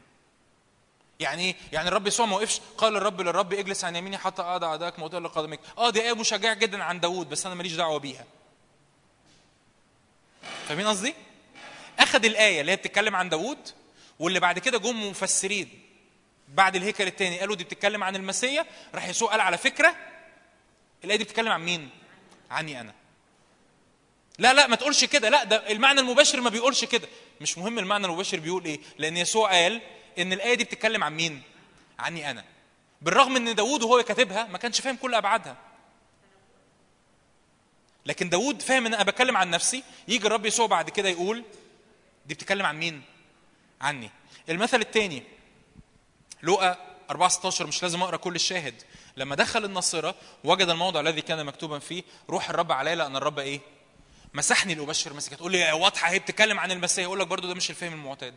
يعني 1.19 1.43
إيه؟ 1.43 1.55
يعني 1.71 1.87
الرب 1.87 2.07
يسوع 2.07 2.25
ما 2.25 2.35
وقفش 2.35 2.61
قال 2.77 2.95
الرب 2.97 3.21
للرب 3.21 3.53
اجلس 3.53 3.83
عن 3.83 3.95
يميني 3.95 4.17
حتى 4.17 4.41
أضع 4.41 4.67
اعدائك 4.67 4.99
موطئا 4.99 5.19
لقدمك 5.19 5.59
آه 5.77 5.89
دي 5.89 6.01
آية 6.01 6.13
مشجعة 6.13 6.53
جدا 6.53 6.83
عن 6.83 6.99
داوود 6.99 7.29
بس 7.29 7.45
أنا 7.45 7.55
ماليش 7.55 7.73
دعوة 7.73 7.99
بيها 7.99 8.25
فاهمين 10.67 10.87
قصدي؟ 10.87 11.13
أخذ 11.99 12.25
الآية 12.25 12.61
اللي 12.61 12.71
هي 12.71 12.75
بتتكلم 12.75 13.15
عن 13.15 13.29
داوود 13.29 13.57
واللي 14.19 14.39
بعد 14.39 14.59
كده 14.59 14.77
جم 14.77 15.09
مفسرين 15.09 15.81
بعد 16.47 16.75
الهيكل 16.75 17.07
الثاني 17.07 17.39
قالوا 17.39 17.55
دي 17.55 17.63
بتتكلم 17.63 18.03
عن 18.03 18.15
المسيا 18.15 18.65
راح 18.95 19.07
يسوع 19.07 19.31
قال 19.31 19.41
على 19.41 19.57
فكرة 19.57 19.95
الآية 21.03 21.17
دي 21.17 21.23
بتتكلم 21.23 21.51
عن 21.51 21.61
مين؟ 21.65 21.89
عني 22.51 22.81
أنا 22.81 22.93
لا 24.39 24.53
لا 24.53 24.67
ما 24.67 24.75
تقولش 24.75 25.05
كده 25.05 25.29
لا 25.29 25.43
ده 25.43 25.71
المعنى 25.71 25.99
المباشر 25.99 26.41
ما 26.41 26.49
بيقولش 26.49 26.85
كده 26.85 27.07
مش 27.41 27.57
مهم 27.57 27.79
المعنى 27.79 28.05
المباشر 28.05 28.39
بيقول 28.39 28.65
إيه 28.65 28.79
لأن 28.97 29.17
يسوع 29.17 29.51
قال 29.51 29.81
إن 30.19 30.33
الآية 30.33 30.53
دي 30.53 30.63
بتتكلم 30.63 31.03
عن 31.03 31.15
مين؟ 31.15 31.41
عني 31.99 32.31
أنا. 32.31 32.43
بالرغم 33.01 33.35
إن 33.35 33.55
داوود 33.55 33.83
وهو 33.83 34.03
كاتبها 34.03 34.43
ما 34.47 34.57
كانش 34.57 34.81
فاهم 34.81 34.95
كل 34.95 35.15
أبعادها. 35.15 35.57
لكن 38.05 38.29
داوود 38.29 38.61
فاهم 38.61 38.85
إن 38.85 38.93
أنا 38.93 39.03
بتكلم 39.03 39.37
عن 39.37 39.49
نفسي 39.49 39.83
يجي 40.07 40.27
الرب 40.27 40.45
يسوع 40.45 40.65
بعد 40.67 40.89
كده 40.89 41.09
يقول 41.09 41.43
دي 42.25 42.33
بتتكلم 42.33 42.65
عن 42.65 42.77
مين؟ 42.79 43.01
عني. 43.81 44.11
المثل 44.49 44.81
الثاني 44.81 45.23
لقى 46.43 46.77
4 47.09 47.29
16 47.29 47.67
مش 47.67 47.83
لازم 47.83 48.01
أقرأ 48.03 48.17
كل 48.17 48.35
الشاهد. 48.35 48.83
لما 49.17 49.35
دخل 49.35 49.65
الناصره 49.65 50.15
وجد 50.43 50.69
الموضع 50.69 50.99
الذي 50.99 51.21
كان 51.21 51.45
مكتوبا 51.45 51.79
فيه 51.79 52.03
روح 52.29 52.49
الرب 52.49 52.71
علي 52.71 52.95
لأن 52.95 53.15
الرب 53.15 53.39
إيه؟ 53.39 53.59
مسحني 54.33 54.75
لابشر 54.75 55.13
مسكت 55.13 55.33
تقول 55.33 55.51
لي 55.51 55.71
واضحة 55.71 56.09
هي 56.09 56.19
بتتكلم 56.19 56.59
عن 56.59 56.71
المسيح. 56.71 57.05
أقول 57.05 57.19
لك 57.19 57.27
برضو 57.27 57.47
ده 57.47 57.53
مش 57.55 57.69
الفهم 57.69 57.93
المعتاد. 57.93 58.35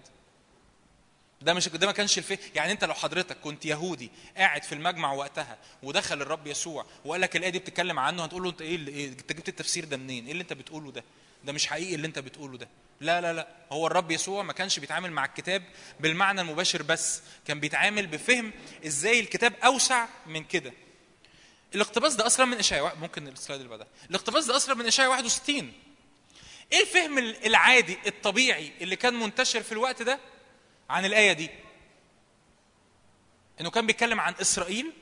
ده 1.42 1.54
مش 1.54 1.68
ده 1.68 1.86
ما 1.86 1.92
كانش 1.92 2.18
الفهم. 2.18 2.38
يعني 2.54 2.72
انت 2.72 2.84
لو 2.84 2.94
حضرتك 2.94 3.36
كنت 3.40 3.64
يهودي 3.66 4.10
قاعد 4.36 4.62
في 4.62 4.74
المجمع 4.74 5.12
وقتها 5.12 5.58
ودخل 5.82 6.22
الرب 6.22 6.46
يسوع 6.46 6.86
وقال 7.04 7.20
لك 7.20 7.36
الآية 7.36 7.50
دي 7.50 7.58
بتتكلم 7.58 7.98
عنه 7.98 8.24
هتقول 8.24 8.42
له 8.42 8.50
انت 8.50 8.60
اللي 8.62 8.90
إيه؟ 8.90 9.08
انت 9.08 9.32
جبت 9.32 9.48
التفسير 9.48 9.84
ده 9.84 9.96
منين؟ 9.96 10.24
إيه 10.24 10.32
اللي 10.32 10.42
انت 10.42 10.52
بتقوله 10.52 10.92
ده؟ 10.92 11.04
ده 11.44 11.52
مش 11.52 11.66
حقيقي 11.66 11.94
اللي 11.94 12.06
انت 12.06 12.18
بتقوله 12.18 12.58
ده. 12.58 12.68
لا 13.00 13.20
لا 13.20 13.32
لا. 13.32 13.48
هو 13.72 13.86
الرب 13.86 14.10
يسوع 14.10 14.42
ما 14.42 14.52
كانش 14.52 14.78
بيتعامل 14.78 15.12
مع 15.12 15.24
الكتاب 15.24 15.62
بالمعنى 16.00 16.40
المباشر 16.40 16.82
بس 16.82 17.22
كان 17.46 17.60
بيتعامل 17.60 18.06
بفهم 18.06 18.52
إزاي 18.86 19.20
الكتاب 19.20 19.52
أوسع 19.64 20.06
من 20.26 20.44
كده. 20.44 20.72
الاقتباس 21.74 22.14
ده 22.14 22.26
أصلا 22.26 22.46
من 22.46 22.56
إشعياء 22.58 22.96
ممكن 22.96 23.28
السلايد 23.28 23.60
اللي 23.60 23.70
بعدها. 23.70 23.86
الاقتباس 24.10 24.44
ده 24.44 24.56
أصلا 24.56 24.74
من 24.74 24.86
إشعياء 24.86 25.10
61 25.10 25.72
إيه 26.72 26.80
الفهم 26.80 27.18
العادي 27.18 27.98
الطبيعي 28.06 28.72
اللي 28.80 28.96
كان 28.96 29.14
منتشر 29.14 29.62
في 29.62 29.72
الوقت 29.72 30.02
ده؟ 30.02 30.18
عن 30.90 31.04
الآية 31.04 31.32
دي. 31.32 31.50
إنه 33.60 33.70
كان 33.70 33.86
بيتكلم 33.86 34.20
عن 34.20 34.34
إسرائيل 34.40 34.92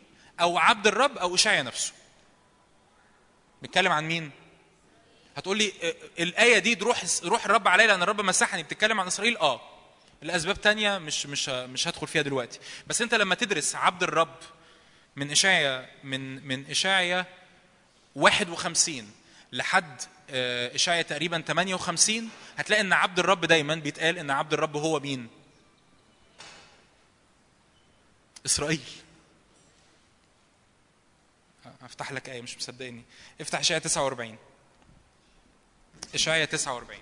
أو 0.40 0.58
عبد 0.58 0.86
الرب 0.86 1.18
أو 1.18 1.34
إشعيا 1.34 1.62
نفسه. 1.62 1.92
بيتكلم 3.62 3.92
عن 3.92 4.04
مين؟ 4.08 4.30
هتقول 5.36 5.58
لي 5.58 5.72
آه، 5.82 5.94
الآية 6.22 6.58
دي 6.58 6.74
روح 6.74 7.04
روح 7.24 7.44
الرب 7.44 7.68
عليا 7.68 7.86
لأن 7.86 8.02
الرب 8.02 8.20
مسحني. 8.20 8.62
بتتكلم 8.62 9.00
عن 9.00 9.06
إسرائيل؟ 9.06 9.36
آه. 9.36 9.60
الاسباب 10.22 10.60
تانية 10.60 10.98
مش 10.98 11.26
مش 11.26 11.48
مش 11.48 11.88
هدخل 11.88 12.06
فيها 12.06 12.22
دلوقتي. 12.22 12.58
بس 12.86 13.02
أنت 13.02 13.14
لما 13.14 13.34
تدرس 13.34 13.74
عبد 13.74 14.02
الرب 14.02 14.36
من 15.16 15.30
إشعيا 15.30 15.88
من 16.04 16.46
من 16.48 16.70
إشعيا 16.70 17.26
51 18.14 19.10
لحد 19.52 20.02
آه، 20.30 20.74
إشعيا 20.74 21.02
تقريبا 21.02 21.40
58 21.40 22.28
هتلاقي 22.56 22.80
إن 22.80 22.92
عبد 22.92 23.18
الرب 23.18 23.44
دايما 23.44 23.74
بيتقال 23.74 24.18
إن 24.18 24.30
عبد 24.30 24.52
الرب 24.52 24.76
هو 24.76 25.00
مين؟ 25.00 25.28
إسرائيل. 28.46 28.80
افتح 31.82 32.12
لك 32.12 32.28
آية 32.28 32.42
مش 32.42 32.56
مصدقني. 32.56 33.02
افتح 33.40 33.58
اشعيا 33.58 33.78
49 33.78 34.36
اشعيا 36.14 36.44
49 36.44 37.00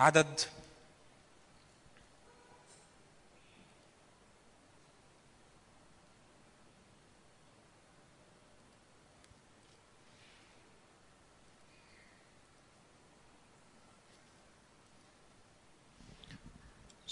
عدد 0.00 0.40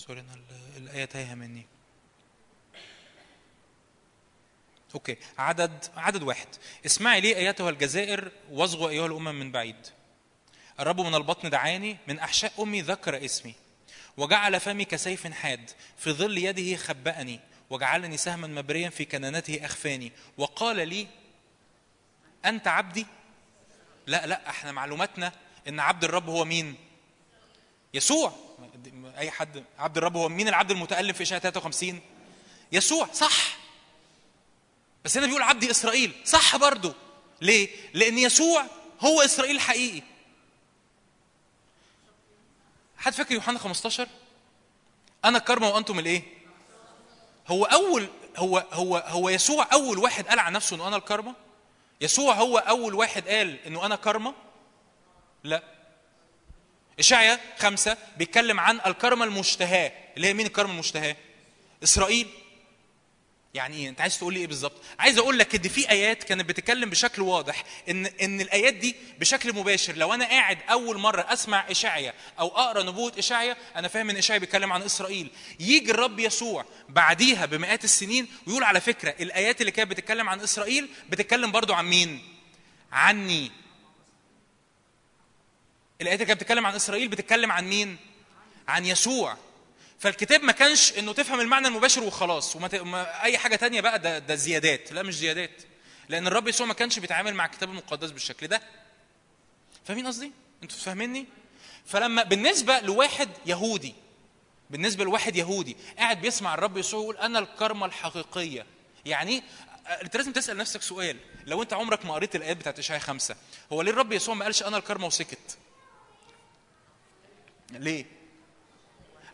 sorry 0.07 0.21
أنا 0.21 0.35
ال- 0.35 0.77
الآية 0.77 1.05
تايهة 1.05 1.35
مني. 1.35 1.67
okay 4.95 5.17
عدد 5.39 5.85
عدد 5.97 6.23
واحد. 6.23 6.49
اسمعي 6.87 7.21
لي 7.21 7.37
أيتها 7.37 7.71
الجزائر 7.71 8.33
واصغوا 8.51 8.89
أيها 8.89 9.07
الأمم 9.07 9.35
من 9.41 9.53
بعيد. 9.53 9.87
الرب 10.81 11.01
من 11.01 11.15
البطن 11.15 11.51
دعاني 11.51 11.97
من 12.09 12.19
أحشاء 12.19 12.53
أمي 12.63 12.81
ذكر 12.81 13.25
اسمي. 13.25 13.55
وجعل 14.17 14.61
فمي 14.61 14.85
كسيف 14.85 15.27
حاد 15.27 15.71
في 15.97 16.13
ظل 16.13 16.39
يده 16.39 16.77
خبأني. 16.77 17.41
وجعلني 17.71 18.17
سهما 18.17 18.47
مبريا 18.47 18.89
في 18.91 19.05
كنانته 19.05 19.65
أخفاني. 19.65 20.13
وقال 20.39 20.89
لي 20.89 21.07
أنت 22.45 22.69
عبدي؟ 22.69 23.07
لا 24.07 24.27
لا 24.27 24.49
إحنا 24.51 24.73
معلوماتنا 24.73 25.33
إن 25.69 25.81
عبد 25.81 26.05
الرب 26.05 26.29
هو 26.29 26.45
مين؟ 26.45 26.75
يسوع. 27.95 28.50
أي 29.19 29.31
حد 29.31 29.65
عبد 29.79 29.97
الرب 29.99 30.17
هو 30.17 30.29
مين 30.29 30.49
العبد 30.49 30.71
المتألم 30.71 31.13
في 31.13 31.23
إشعياء 31.23 31.43
53 31.43 32.01
يسوع 32.73 33.09
صح. 33.13 33.57
بس 35.05 35.17
هنا 35.17 35.27
بيقول 35.27 35.43
عبدي 35.43 35.71
إسرائيل 35.71 36.13
صح 36.25 36.57
برضه 36.57 36.95
ليه؟ 37.41 37.69
لأن 37.95 38.19
يسوع 38.19 38.65
هو 39.01 39.23
إسرائيل 39.23 39.57
الحقيقي. 39.57 40.03
حد 42.99 43.13
فاكر 43.13 43.35
يوحنا 43.35 43.59
15 43.59 44.09
أنا 45.25 45.39
الكرمه 45.39 45.69
وأنتم 45.69 45.99
الإيه؟ 45.99 46.23
هو 47.49 47.65
أول 47.65 48.09
هو 48.37 48.59
هو 48.73 48.97
هو 49.07 49.29
يسوع 49.29 49.69
أول 49.73 49.99
واحد 49.99 50.27
قال 50.29 50.39
عن 50.39 50.53
نفسه 50.53 50.77
إنه 50.77 50.89
أنا 50.89 50.97
الكرمة؟ 50.97 51.35
يسوع 52.01 52.35
هو 52.35 52.59
أول 52.59 52.95
واحد 52.95 53.29
قال 53.29 53.59
إنه 53.67 53.87
أنا 53.87 53.97
كرمة؟ 53.97 54.35
لا. 55.45 55.63
اشعيا 57.01 57.41
خمسة 57.59 57.97
بيتكلم 58.17 58.61
عن 58.61 58.81
الكرمة 58.87 59.25
المشتهاة. 59.25 59.93
اللي 60.17 60.29
هي 60.29 60.35
مين 60.35 60.47
الكرمة 60.47 60.73
المشتهاة؟ 60.73 61.17
إسرائيل. 61.85 62.27
يعني 63.55 63.77
إيه؟ 63.77 63.89
أنت 63.89 64.01
عايز 64.01 64.19
تقول 64.19 64.35
لي 64.35 64.41
إيه 64.41 64.47
بالظبط؟ 64.47 64.83
عايز 64.99 65.19
أقول 65.19 65.39
لك 65.39 65.55
إن 65.55 65.63
في 65.63 65.91
آيات 65.91 66.25
كانت 66.25 66.49
بتتكلم 66.49 66.91
بشكل 66.91 67.23
واضح 67.23 67.65
إن 67.89 68.07
إن 68.07 68.41
الآيات 68.41 68.75
دي 68.75 68.97
بشكل 69.21 69.53
مباشر. 69.55 69.97
لو 69.97 70.15
أنا 70.15 70.25
قاعد 70.25 70.59
أول 70.71 70.99
مرة 70.99 71.27
أسمع 71.29 71.71
اشعيا 71.71 72.15
أو 72.39 72.49
أقرأ 72.49 72.83
نبوة 72.83 73.13
اشعيا 73.19 73.57
أنا 73.77 73.89
فاهم 73.89 74.11
إن 74.11 74.17
اشعيا 74.17 74.39
بيتكلم 74.39 74.73
عن 74.73 74.83
إسرائيل. 74.83 75.31
يجي 75.61 75.91
الرب 75.91 76.19
يسوع 76.19 76.65
بعديها 76.89 77.47
بمئات 77.47 77.85
السنين 77.85 78.29
ويقول 78.47 78.65
على 78.65 78.81
فكرة 78.81 79.15
الآيات 79.21 79.61
اللي 79.61 79.73
كانت 79.73 79.91
بتتكلم 79.91 80.29
عن 80.29 80.41
إسرائيل 80.41 80.89
بتتكلم 81.09 81.53
برضو 81.53 81.73
عن 81.73 81.85
مين؟ 81.87 82.23
عني. 82.93 83.51
الايات 86.01 86.21
اللي 86.21 86.27
كانت 86.27 86.41
بتتكلم 86.41 86.67
عن 86.67 86.75
إسرائيل 86.75 87.09
بتتكلم 87.09 87.53
عن 87.53 87.65
مين؟ 87.69 87.97
عن 88.69 88.87
يسوع. 88.87 89.37
فالكتاب 89.99 90.43
ما 90.43 90.53
كانش 90.53 90.99
إنه 90.99 91.13
تفهم 91.13 91.41
المعنى 91.41 91.69
المباشر 91.69 92.03
وخلاص 92.03 92.57
وما 92.57 92.69
ت... 92.69 92.75
ما... 92.75 93.23
أي 93.23 93.39
حاجة 93.39 93.57
تانية 93.57 93.81
بقى 93.81 93.99
ده 93.99 94.19
ده 94.19 94.35
زيادات. 94.35 94.93
لا 94.93 95.03
مش 95.03 95.15
زيادات. 95.17 95.63
لأن 96.09 96.27
الرب 96.27 96.49
يسوع 96.49 96.67
ما 96.67 96.75
كانش 96.75 96.99
بيتعامل 96.99 97.35
مع 97.35 97.45
الكتاب 97.45 97.71
المقدس 97.71 98.11
بالشكل 98.11 98.47
ده. 98.47 98.63
فاهمين 99.85 100.07
قصدي؟ 100.07 100.33
أنتوا 100.63 100.79
فاهميني؟ 100.79 101.27
فلما 101.87 102.23
بالنسبة 102.23 102.81
لواحد 102.81 103.29
يهودي 103.47 103.95
بالنسبة 104.71 105.05
لواحد 105.05 105.37
يهودي 105.37 105.77
قاعد 105.99 106.21
بيسمع 106.21 106.55
الرب 106.55 106.77
يسوع 106.77 107.01
يقول 107.03 107.17
أنا 107.17 107.39
الكرمة 107.39 107.87
الحقيقية. 107.87 108.67
يعني 109.07 109.33
إيه 109.33 109.43
أنت 110.03 110.17
لازم 110.17 110.33
تسأل 110.33 110.57
نفسك 110.57 110.83
سؤال. 110.83 111.17
لو 111.47 111.63
أنت 111.63 111.73
عمرك 111.73 112.05
ما 112.07 112.15
قريت 112.15 112.37
الآيات 112.37 112.57
بتاعت 112.57 112.79
إشعياء 112.79 113.03
خمسة 113.03 113.37
هو 113.73 113.83
ليه 113.83 113.93
الرب 113.93 114.13
يسوع 114.13 114.35
ما 114.35 114.45
قالش 114.45 114.63
أنا 114.63 114.77
الكرمة 114.77 115.07
وسكت؟ 115.07 115.59
ليه؟ 117.71 118.05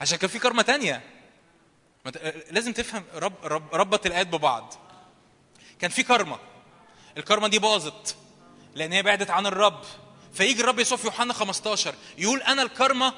عشان 0.01 0.19
كان 0.19 0.31
في 0.31 0.39
كرمه 0.39 0.63
تانية. 0.63 1.03
ت- 2.05 2.45
لازم 2.51 2.73
تفهم 2.73 3.05
رب 3.15 3.33
رب 3.45 3.75
ربط 3.75 4.07
الايات 4.07 4.27
ببعض. 4.27 4.75
كان 5.79 5.91
في 5.91 6.03
كرمه 6.03 6.39
الكرمه 7.19 7.49
دي 7.49 7.59
باظت 7.59 8.17
لأن 8.75 8.93
هي 8.93 9.03
بعدت 9.03 9.31
عن 9.31 9.47
الرب. 9.47 9.83
فيجي 10.35 10.61
الرب 10.61 10.79
يسوع 10.79 10.99
في 10.99 11.07
يوحنا 11.07 11.33
15 11.33 11.95
يقول 12.19 12.43
أنا 12.43 12.63
الكرمه 12.63 13.13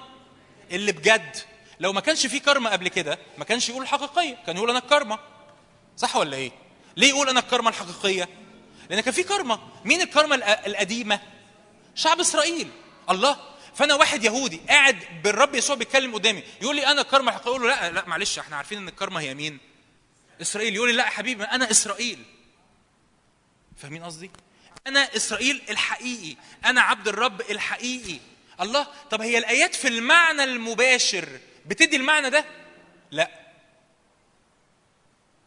اللي 0.70 0.92
بجد. 0.92 1.36
لو 1.80 1.92
ما 1.92 2.00
كانش 2.00 2.26
في 2.26 2.40
كرمه 2.40 2.70
قبل 2.70 2.88
كده 2.88 3.18
ما 3.38 3.44
كانش 3.44 3.68
يقول 3.68 3.82
الحقيقيه 3.82 4.38
كان 4.46 4.56
يقول 4.56 4.70
أنا 4.70 4.78
الكرمه 4.78 5.18
صح 5.96 6.16
ولا 6.16 6.36
إيه؟ 6.36 6.50
ليه 6.96 7.08
يقول 7.08 7.28
أنا 7.28 7.40
الكرمه 7.40 7.68
الحقيقية؟ 7.70 8.28
لأن 8.90 9.00
كان 9.00 9.14
في 9.14 9.22
كرمه 9.22 9.58
مين 9.84 10.00
الكرمه 10.00 10.34
الق- 10.34 10.66
القديمة؟ 10.66 11.20
شعب 11.94 12.20
إسرائيل. 12.20 12.70
الله. 13.10 13.36
فانا 13.74 13.94
واحد 13.94 14.24
يهودي 14.24 14.60
قاعد 14.68 14.98
بالرب 15.24 15.54
يسوع 15.54 15.76
بيتكلم 15.76 16.14
قدامي 16.14 16.42
يقول 16.62 16.76
لي 16.76 16.86
أنا 16.86 17.00
الكرمه 17.00 17.28
الحقيقيه 17.30 17.50
أقول 17.50 17.62
له 17.62 17.68
لا 17.68 17.90
لا 17.90 18.04
معلش 18.06 18.38
إحنا 18.38 18.56
عارفين 18.56 18.78
ان 18.78 18.88
الكرمه 18.88 19.20
هي 19.20 19.34
مين؟ 19.34 19.58
إسرائيل. 20.42 20.74
يقول 20.74 20.88
لي 20.90 20.96
لا 20.96 21.04
يا 21.04 21.10
حبيبي 21.10 21.44
أنا 21.44 21.70
إسرائيل. 21.70 22.24
فاهمين 23.76 24.04
قصدي؟ 24.04 24.30
أنا 24.86 25.16
إسرائيل 25.16 25.62
الحقيقي 25.70 26.36
أنا 26.64 26.80
عبد 26.80 27.08
الرب 27.08 27.40
الحقيقي. 27.40 28.20
الله 28.60 28.86
طب 29.10 29.20
هي 29.22 29.38
الآيات 29.38 29.74
في 29.74 29.88
المعنى 29.88 30.44
المباشر 30.44 31.28
بتدي 31.66 31.96
المعنى 31.96 32.30
ده؟ 32.30 32.44
لا. 33.10 33.47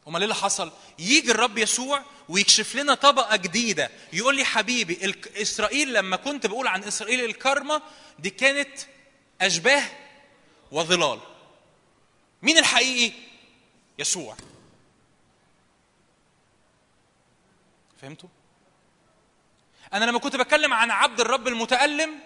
امال 0.08 0.22
إيه 0.22 0.24
اللي 0.24 0.36
حصل؟ 0.36 0.72
يجي 1.00 1.32
الرب 1.32 1.58
يسوع 1.58 2.04
ويكشف 2.30 2.76
لنا 2.76 2.94
طبقة 2.94 3.36
جديدة. 3.36 3.92
يقول 4.14 4.36
لي 4.36 4.46
حبيبي 4.46 5.16
إسرائيل 5.42 5.94
لما 5.94 6.16
كنت 6.18 6.46
بقول 6.46 6.68
عن 6.68 6.84
إسرائيل 6.84 7.26
الكرمه 7.26 7.82
دي 8.20 8.30
كانت 8.30 8.80
أشباه 9.42 9.84
وظلال. 10.72 11.20
مين 12.42 12.58
الحقيقي؟ 12.58 13.14
يسوع. 14.00 14.38
فهمتوا؟ 18.02 18.30
أنا 19.94 20.06
لما 20.06 20.20
كنت 20.20 20.36
بتكلم 20.36 20.74
عن 20.74 20.92
عبد 20.92 21.20
الرب 21.20 21.48
المتألم 21.48 22.20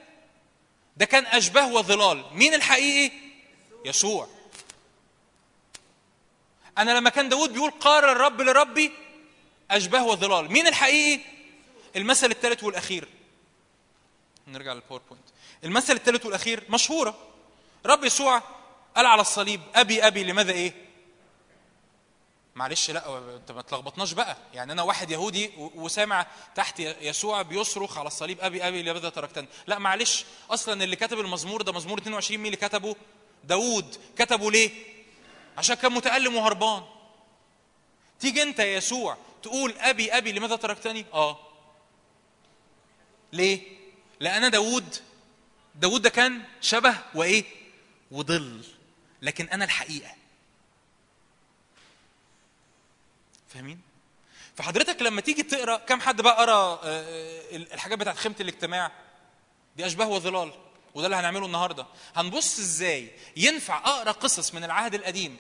ده 0.98 1.06
كان 1.06 1.26
أشباه 1.26 1.74
وظلال. 1.74 2.26
مين 2.32 2.54
الحقيقي؟ 2.54 3.16
يسوع. 3.86 4.35
أنا 6.78 6.92
لما 6.92 7.10
كان 7.10 7.30
داود 7.30 7.54
بيقول 7.54 7.72
قال 7.72 8.04
الرب 8.06 8.42
لربي 8.42 8.92
أشباه 9.72 10.06
وظلال. 10.06 10.52
مين 10.52 10.68
الحقيقي؟ 10.68 11.22
المثل 11.96 12.32
الثالث 12.32 12.64
والأخير. 12.64 13.08
نرجع 14.48 14.74
للباوربوينت 14.74 15.24
المثل 15.64 15.94
الثالث 15.94 16.26
والأخير 16.26 16.64
مشهورة. 16.70 17.18
رب 17.86 18.04
يسوع 18.04 18.42
قال 18.96 19.06
على 19.06 19.22
الصليب 19.22 19.62
أبي 19.76 20.08
أبي 20.08 20.24
لماذا 20.24 20.52
إيه؟ 20.52 20.74
معلش 22.56 22.92
لا 22.92 23.36
أنت 23.36 23.52
ما 23.52 23.62
تلخبطناش 23.62 24.12
بقى. 24.14 24.38
يعني 24.54 24.72
أنا 24.72 24.82
واحد 24.82 25.12
يهودي 25.12 25.52
وسامع 25.58 26.26
تحت 26.56 26.80
يسوع 26.80 27.42
بيصرخ 27.42 27.98
على 27.98 28.08
الصليب 28.08 28.42
أبي 28.42 28.68
أبي 28.68 28.84
لماذا 28.84 29.10
تركتني؟ 29.10 29.48
لا 29.68 29.80
معلش. 29.80 30.26
أصلا 30.50 30.84
اللي 30.84 30.96
كتب 30.96 31.20
المزمور 31.20 31.62
ده 31.62 31.74
مزمور 31.74 31.98
22 31.98 32.38
مين 32.38 32.54
اللي 32.54 32.68
كتبه؟ 32.68 32.96
داوود. 33.44 33.98
كتبه 34.18 34.52
ليه؟ 34.52 34.95
عشان 35.58 35.76
كان 35.76 35.92
متألم 35.92 36.36
وهربان. 36.36 36.84
تيجي 38.20 38.44
انت 38.44 38.60
يا 38.60 38.66
يسوع 38.78 39.18
تقول 39.44 39.74
أبي 39.78 40.18
أبي 40.18 40.32
لماذا 40.32 40.56
تركتني؟ 40.56 41.06
آه. 41.14 41.40
ليه؟ 43.34 43.62
لأن 44.20 44.52
داوود 44.52 44.96
داوود 45.76 46.02
ده 46.02 46.10
كان 46.10 46.44
شبه 46.62 46.98
وإيه؟ 47.16 47.44
وظل 48.12 48.64
لكن 49.22 49.50
أنا 49.50 49.66
الحقيقة. 49.66 50.16
فاهمين؟ 53.50 53.82
فحضرتك 54.56 55.02
لما 55.02 55.22
تيجي 55.22 55.44
تقرأ 55.44 55.78
كم 55.78 56.02
حد 56.02 56.22
بقى 56.22 56.38
قرأ 56.38 56.54
آه، 56.54 56.80
آه، 56.84 57.56
الحاجات 57.56 58.00
بتاعت 58.00 58.18
خيمة 58.18 58.36
الاجتماع؟ 58.40 58.92
دي 59.78 59.86
أشباه 59.86 60.08
وظلال. 60.10 60.52
وده 60.96 61.06
اللي 61.06 61.16
هنعمله 61.16 61.46
النهارده. 61.46 61.86
هنبص 62.16 62.60
إزاي 62.60 63.12
ينفع 63.38 63.78
اقرأ 63.78 64.12
قصص 64.12 64.54
من 64.54 64.64
العهد 64.64 64.96
القديم؟ 64.96 65.38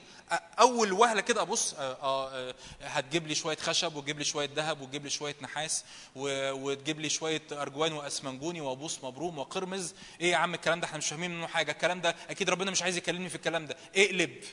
أول 0.59 0.93
وهلة 0.93 1.21
كده 1.21 1.41
أبص 1.41 1.73
آه، 1.73 2.55
هتجيب 2.81 3.27
لي 3.27 3.35
شوية 3.35 3.57
خشب 3.57 3.95
وتجيب 3.95 4.19
لي 4.19 4.25
شوية 4.25 4.49
ذهب 4.55 4.81
وتجيب 4.81 5.03
لي 5.03 5.09
شوية 5.09 5.35
نحاس 5.41 5.83
وتجيب 6.15 6.99
لي 6.99 7.09
شوية 7.09 7.41
أرجوان 7.51 7.93
وأسمنجوني 7.93 8.61
وأبوس 8.61 9.03
مبروم 9.03 9.37
وقرمز. 9.37 9.93
إيه 10.21 10.31
يا 10.31 10.37
عم 10.37 10.53
الكلام 10.53 10.79
ده؟ 10.79 10.87
إحنا 10.87 10.97
مش 10.97 11.07
فاهمين 11.07 11.31
منه 11.31 11.47
حاجة. 11.47 11.71
الكلام 11.71 12.01
ده 12.01 12.15
أكيد 12.29 12.49
ربنا 12.49 12.71
مش 12.71 12.81
عايز 12.83 12.97
يكلمني 12.97 13.29
في 13.29 13.35
الكلام 13.35 13.65
ده. 13.65 13.77
اقلب. 13.95 14.43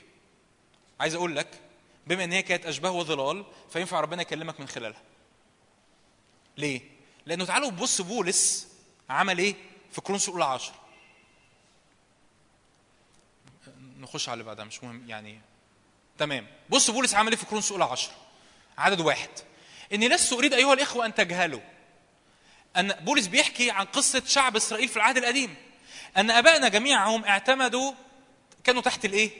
عايز 1.00 1.14
أقول 1.14 1.36
لك 1.36 1.48
بما 2.06 2.24
إن 2.24 2.32
هي 2.32 2.42
كانت 2.42 2.66
أشباه 2.66 2.90
وظلال 2.90 3.44
فينفع 3.72 4.00
ربنا 4.00 4.22
يكلمك 4.22 4.60
من 4.60 4.68
خلالها. 4.68 5.02
ليه؟ 6.56 6.80
لأنه 7.26 7.44
تعالوا 7.44 7.70
بص 7.70 8.00
بولس 8.00 8.68
عمل 9.10 9.38
إيه 9.38 9.54
في 9.92 10.00
كورنثوس 10.00 10.28
الأولى 10.28 10.44
10 10.44 10.74
نخش 14.02 14.28
على 14.28 14.34
اللي 14.34 14.44
بعدها 14.44 14.64
مش 14.64 14.84
مهم 14.84 15.08
يعني. 15.08 15.40
تمام. 16.18 16.46
بص 16.70 16.90
بولس 16.90 17.14
عمل 17.14 17.32
إيه 17.32 17.38
في 17.38 17.46
كورنثوس 17.46 17.70
الاولى 17.70 17.92
10 17.92 18.12
عدد 18.78 19.00
واحد. 19.00 19.28
إني 19.92 20.08
لست 20.08 20.32
أريد 20.32 20.54
أيها 20.54 20.72
الإخوة 20.74 21.06
أن 21.06 21.14
تجهلوا. 21.14 21.60
أن 22.76 22.92
بولس 22.92 23.26
بيحكي 23.26 23.70
عن 23.70 23.86
قصة 23.86 24.22
شعب 24.26 24.56
إسرائيل 24.56 24.88
في 24.88 24.96
العهد 24.96 25.16
القديم. 25.16 25.54
أن 26.16 26.30
أبائنا 26.30 26.68
جميعهم 26.68 27.24
اعتمدوا 27.24 27.92
كانوا 28.64 28.82
تحت 28.82 29.04
الإيه؟ 29.04 29.30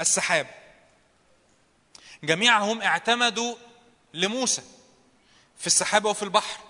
السحاب. 0.00 0.46
جميعهم 2.24 2.82
اعتمدوا 2.82 3.56
لموسى 4.14 4.62
في 5.58 5.66
السحابة 5.66 6.10
وفي 6.10 6.22
البحر. 6.22 6.60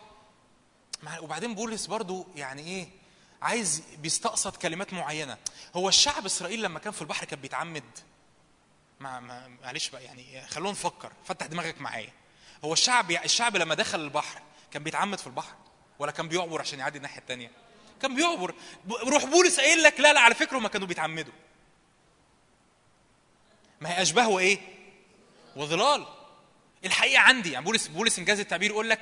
وبعدين 1.21 1.55
بولس 1.55 1.87
برضو 1.87 2.27
يعني 2.35 2.63
إيه؟ 2.63 2.89
عايز 3.43 3.83
بيستقصد 3.99 4.57
كلمات 4.57 4.93
معينة. 4.93 5.39
هو 5.77 5.89
الشعب 5.89 6.25
إسرائيل 6.27 6.63
لما 6.63 6.79
كان 6.79 6.93
في 6.93 7.03
البحر 7.03 7.25
كان 7.25 7.41
بيتعمد. 7.41 7.85
مع 9.01 9.21
مع- 9.21 9.49
معلش 9.63 9.89
بقى 9.89 10.05
يعني 10.05 10.47
خلونا 10.47 10.71
نفكر. 10.71 11.13
فتح 11.25 11.47
دماغك 11.47 11.81
معايا. 11.81 12.13
هو 12.65 12.73
الشعب 12.73 13.11
الشعب 13.11 13.57
لما 13.57 13.75
دخل 13.75 14.01
البحر 14.01 14.41
كان 14.71 14.83
بيتعمد 14.83 15.19
في 15.19 15.27
البحر 15.27 15.55
ولا 15.99 16.13
كان 16.13 16.29
بيعبر 16.29 16.61
عشان 16.61 16.79
يعدي 16.79 16.97
الناحية 16.99 17.19
الثانية 17.21 17.51
كان 18.03 18.15
بيعبر. 18.15 18.55
روح 18.89 19.25
بولس 19.25 19.61
قايل 19.61 19.83
لك 19.83 20.01
لا 20.01 20.13
لا 20.13 20.21
على 20.21 20.35
فكرة 20.35 20.59
ما 20.59 20.69
كانوا 20.69 20.87
بيتعمدوا. 20.87 21.33
ما 23.81 23.91
هي 23.91 24.03
اشباه 24.03 24.29
وايه 24.29 24.59
وظلال. 25.57 26.07
الحقيقة 26.85 27.21
عندي 27.21 27.53
يعني 27.53 27.65
بولس 27.65 27.87
بولس 27.87 28.19
إنجاز 28.19 28.41
التعبير 28.41 28.71
يقول 28.71 28.91
لك 28.91 29.01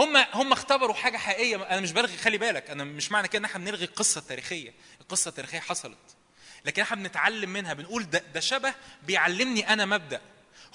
هم 0.00 0.16
هم 0.16 0.52
اختبروا 0.52 0.94
حاجة 0.94 1.16
حقيقية. 1.16 1.56
أنا 1.56 1.80
مش 1.80 1.92
بلغي 1.92 2.16
خلي 2.16 2.38
بالك 2.38 2.70
أنا 2.70 2.84
مش 2.84 3.12
معنى 3.12 3.28
كده 3.28 3.38
إن 3.38 3.44
إحنا 3.44 3.64
بنلغي 3.64 3.84
القصة 3.84 4.18
التاريخية. 4.18 4.74
القصة 5.00 5.28
التاريخية 5.28 5.60
حصلت. 5.60 5.98
لكن 6.64 6.82
إحنا 6.82 6.96
بنتعلم 6.96 7.50
منها 7.50 7.74
بنقول 7.74 8.10
ده, 8.10 8.24
ده 8.34 8.40
شبه 8.40 8.74
بيعلمني 9.02 9.72
أنا 9.72 9.86
مبدأ. 9.86 10.20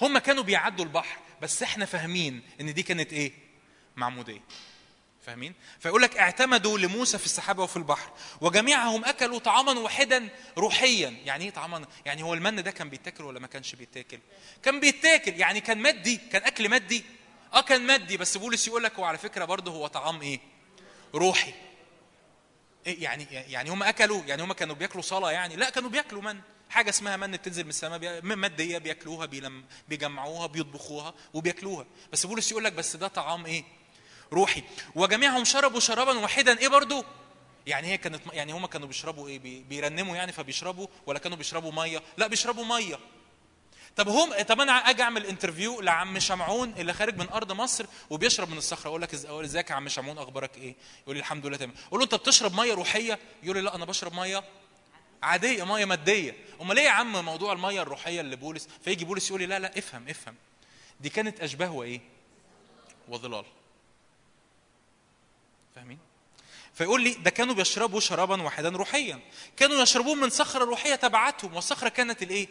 هم 0.00 0.18
كانوا 0.18 0.42
بيعدوا 0.42 0.84
البحر 0.84 1.18
بس 1.42 1.62
إحنا 1.62 1.84
فاهمين 1.84 2.42
إن 2.60 2.74
دي 2.74 2.82
كانت 2.82 3.12
إيه؟ 3.12 3.32
معمودية. 3.96 4.40
فاهمين؟ 5.26 5.54
فيقول 5.80 6.02
لك 6.02 6.16
اعتمدوا 6.16 6.78
لموسى 6.78 7.18
في 7.18 7.24
السحابة 7.26 7.62
وفي 7.62 7.76
البحر 7.76 8.10
وجميعهم 8.40 9.04
أكلوا 9.04 9.38
طعاما 9.38 9.72
واحدا 9.72 10.28
روحيا. 10.58 11.16
يعني 11.24 11.44
إيه 11.44 11.50
طعاما؟ 11.50 11.86
يعني 12.04 12.22
هو 12.22 12.34
المن 12.34 12.62
ده 12.62 12.70
كان 12.70 12.90
بيتاكل 12.90 13.24
ولا 13.24 13.40
ما 13.40 13.46
كانش 13.46 13.74
بيتاكل؟ 13.74 14.18
كان 14.62 14.80
بيتاكل. 14.80 15.40
يعني 15.40 15.60
كان 15.60 15.78
مادي 15.78 16.16
كان 16.16 16.42
أكل 16.42 16.68
مادي. 16.68 17.04
آه 17.54 17.60
كان 17.60 17.86
مادي 17.86 18.16
بس 18.16 18.36
بولس 18.36 18.68
يقول 18.68 18.84
لك 18.84 18.94
هو 18.98 19.04
على 19.04 19.18
فكرة 19.18 19.44
برضه 19.44 19.72
هو 19.72 19.86
طعام 19.86 20.22
إيه؟ 20.22 20.40
روحي. 21.14 21.54
إيه 22.86 23.02
يعني 23.02 23.26
يعني 23.30 23.70
هم 23.70 23.82
اكلوا 23.82 24.22
يعني 24.26 24.42
هم 24.42 24.52
كانوا 24.52 24.74
بياكلوا 24.74 25.02
صلاة 25.02 25.30
يعني. 25.32 25.56
لا 25.56 25.70
كانوا 25.70 25.90
بياكلوا 25.90 26.22
من؟ 26.22 26.40
حاجة 26.70 26.90
اسمها 26.90 27.16
المن 27.16 27.30
بتنزل 27.32 27.62
من 27.64 27.68
السماء 27.68 28.22
مادية 28.22 28.78
بياكلوها 28.78 29.26
بيلم 29.26 29.64
بيجمعوها 29.88 30.46
بيطبخوها 30.46 31.14
وبياكلوها. 31.34 31.86
بس 32.12 32.26
بولس 32.26 32.50
يقول 32.50 32.64
لك 32.64 32.72
بس 32.72 32.96
ده 32.96 33.08
طعام 33.08 33.46
إيه؟ 33.46 33.64
روحي. 34.32 34.62
وجميعهم 34.94 35.44
شربوا 35.44 35.80
شرابا 35.80 36.18
واحدا. 36.18 36.58
إيه 36.58 36.68
برضو 36.68 37.04
يعني 37.66 37.88
هي 37.88 37.98
كانت 37.98 38.22
يعني 38.32 38.52
هم 38.52 38.66
كانوا 38.66 38.88
بيشربوا 38.88 39.28
إيه؟ 39.28 39.38
بي- 39.38 39.62
بيرنموا 39.62 40.16
يعني 40.16 40.32
فبيشربوا 40.32 40.86
ولا 41.06 41.18
كانوا 41.18 41.36
بيشربوا 41.36 41.72
مية؟ 41.72 42.02
لا 42.16 42.26
بيشربوا 42.26 42.64
مية. 42.64 42.98
طب 43.96 44.08
هم 44.08 44.42
طب 44.42 44.60
أنا 44.60 44.72
أجي 44.72 45.02
أعمل 45.02 45.26
interview 45.26 45.80
لعم 45.80 46.18
شمعون 46.18 46.74
اللي 46.76 46.92
خارج 46.92 47.16
من 47.16 47.28
أرض 47.28 47.52
مصر 47.52 47.86
وبيشرب 48.10 48.50
من 48.50 48.58
الصخرة 48.58 48.88
أقول 48.90 49.02
لك 49.02 49.14
إزيك 49.14 49.70
يا 49.70 49.74
عم 49.74 49.88
شمعون؟ 49.88 50.18
أخبارك 50.18 50.56
إيه؟ 50.58 50.74
يقول 51.02 51.16
لي 51.16 51.20
الحمد 51.20 51.46
لله 51.46 51.56
تمام. 51.56 51.74
أقول 51.88 52.00
له 52.00 52.04
أنت 52.04 52.14
بتشرب 52.14 52.54
مية 52.54 52.74
روحية؟ 52.74 53.18
يقول 53.42 53.56
لي 53.56 53.62
لا 53.62 53.74
أنا 53.74 53.84
بشرب 53.84 54.14
مية 54.14 54.44
عادية 55.22 55.64
مية 55.64 55.84
مادية. 55.84 56.36
أمال 56.60 56.78
إيه 56.78 56.84
يا 56.84 56.90
عم 56.90 57.24
موضوع 57.24 57.52
المية 57.52 57.82
الروحية 57.82 58.20
اللي 58.20 58.36
بولس؟ 58.36 58.68
فيجي 58.84 59.04
بولس 59.04 59.28
يقول 59.28 59.40
لي 59.40 59.46
لا 59.46 59.58
لا 59.58 59.78
افهم 59.78 60.08
افهم. 60.08 60.34
دي 61.00 61.08
كانت 61.08 61.40
أشباه 61.40 61.72
وإيه؟ 61.72 62.00
وظلال. 63.08 63.44
فاهمين؟ 65.74 65.98
فيقول 66.74 67.02
لي 67.02 67.14
ده 67.14 67.30
كانوا 67.30 67.54
بيشربوا 67.54 68.00
شرابا 68.00 68.42
واحدا 68.42 68.68
روحيا. 68.68 69.20
كانوا 69.56 69.82
يشربون 69.82 70.18
من 70.18 70.30
صخرة 70.30 70.64
روحية 70.64 70.94
تبعتهم 70.94 71.54
والصخرة 71.54 71.88
كانت 71.88 72.22
الإيه؟ 72.22 72.48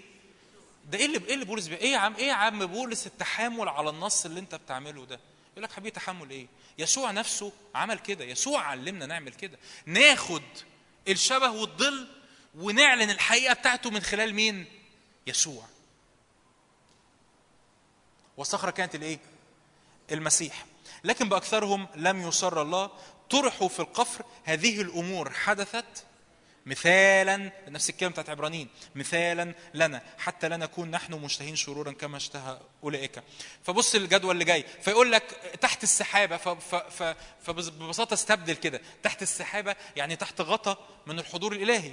ده 0.85 0.97
إيه 0.97 1.05
اللي 1.05 1.17
إيه 1.27 1.33
اللي 1.33 1.45
بولس. 1.45 1.67
إيه 1.67 1.91
يا 1.93 1.97
عم 1.97 2.15
إيه 2.15 2.27
يا 2.27 2.33
عم 2.33 2.65
بولس 2.65 3.07
التحامل 3.07 3.69
على 3.69 3.89
النص 3.89 4.25
اللي 4.25 4.39
أنت 4.39 4.55
بتعمله 4.55 5.05
ده؟ 5.05 5.19
يقول 5.51 5.63
لك 5.63 5.71
حبيبي 5.71 5.91
تحمل 5.91 6.29
إيه؟ 6.29 6.47
يسوع 6.77 7.11
نفسه 7.11 7.51
عمل 7.75 7.99
كده 7.99 8.25
يسوع 8.25 8.61
علمنا 8.61 9.05
نعمل 9.05 9.33
كده. 9.33 9.57
ناخد 9.85 10.41
الشبه 11.07 11.49
والظل 11.49 12.07
ونعلن 12.55 13.09
الحقيقة 13.09 13.53
بتاعته 13.53 13.89
من 13.89 14.01
خلال 14.01 14.33
مين؟ 14.33 14.65
يسوع. 15.27 15.65
والصخرة 18.37 18.71
كانت 18.71 18.95
الإيه؟ 18.95 19.19
المسيح. 20.11 20.65
لكن 21.03 21.29
بأكثرهم 21.29 21.87
لم 21.95 22.27
يسر 22.27 22.61
الله. 22.61 22.89
طرحوا 23.29 23.67
في 23.67 23.79
القفر. 23.79 24.25
هذه 24.43 24.81
الأمور 24.81 25.29
حدثت 25.33 26.05
مثالا 26.65 27.51
نفس 27.67 27.89
الكلمة 27.89 28.11
بتاعت 28.11 28.29
عبرانيين 28.29 28.67
مثالا 28.95 29.53
لنا 29.73 30.01
حتى 30.17 30.49
لا 30.49 30.57
نكون 30.57 30.91
نحن 30.91 31.13
مشتهين 31.13 31.55
شرورا 31.55 31.91
كما 31.91 32.17
اشتهى 32.17 32.59
أولئك. 32.83 33.23
فبص 33.63 33.95
الجدول 33.95 34.31
اللي 34.31 34.45
جاي 34.45 34.65
فيقول 34.81 35.11
لك 35.11 35.23
تحت 35.61 35.83
السحابة 35.83 36.37
فببساطه 37.43 38.13
استبدل 38.13 38.53
كده. 38.53 38.81
تحت 39.03 39.21
السحابة 39.21 39.75
يعني 39.95 40.15
تحت 40.15 40.41
غطا 40.41 40.77
من 41.07 41.19
الحضور 41.19 41.53
الإلهي. 41.53 41.91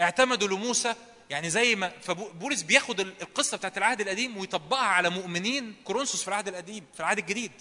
اعتمدوا 0.00 0.48
لموسى 0.48 0.94
يعني 1.30 1.50
زي 1.50 1.76
ما 1.76 1.92
فبولس 2.02 2.62
بياخد 2.62 3.00
ال- 3.00 3.14
القصة 3.22 3.56
بتاعت 3.56 3.78
العهد 3.78 4.00
القديم 4.00 4.36
ويطبقها 4.36 4.84
على 4.86 5.10
مؤمنين 5.10 5.76
كورنثوس 5.84 6.22
في 6.22 6.28
العهد 6.28 6.48
القديم 6.48 6.84
في 6.94 7.00
العهد 7.00 7.18
الجديد. 7.18 7.52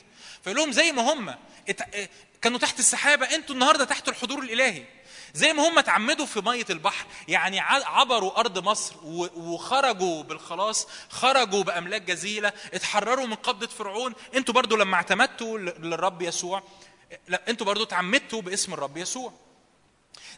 فيقول 0.44 0.57
لهم 0.60 0.72
زي 0.72 0.91
ما 0.91 1.14
هم 1.14 1.36
كانوا 2.41 2.60
تحت 2.60 2.80
السحابة 2.80 3.26
أنتوا 3.36 3.56
النهارده 3.56 3.86
تحت 3.86 4.10
الحضور 4.10 4.44
الإلهي. 4.44 4.84
زي 5.34 5.53
ما 5.53 5.68
هم 5.68 5.80
اتعمدوا 5.80 6.26
في 6.26 6.41
مية 6.41 6.65
البحر 6.69 7.06
يعني 7.27 7.60
عبروا 7.60 8.39
أرض 8.39 8.60
مصر 8.60 8.95
وخرجوا 9.35 10.23
بالخلاص 10.23 10.88
خرجوا 11.10 11.64
بأملاك 11.64 12.01
جزيلة 12.01 12.53
اتحرروا 12.73 13.26
من 13.26 13.35
قبضة 13.35 13.68
فرعون. 13.68 14.14
أنتوا 14.35 14.53
برضو 14.53 14.76
لما 14.76 14.95
اعتمدتوا 14.95 15.57
للرب 15.57 16.22
يسوع 16.22 16.64
أنتوا 17.47 17.65
برضو 17.65 17.84
اتعمدتوا 17.84 18.41
باسم 18.41 18.73
الرب 18.73 18.97
يسوع. 18.97 19.34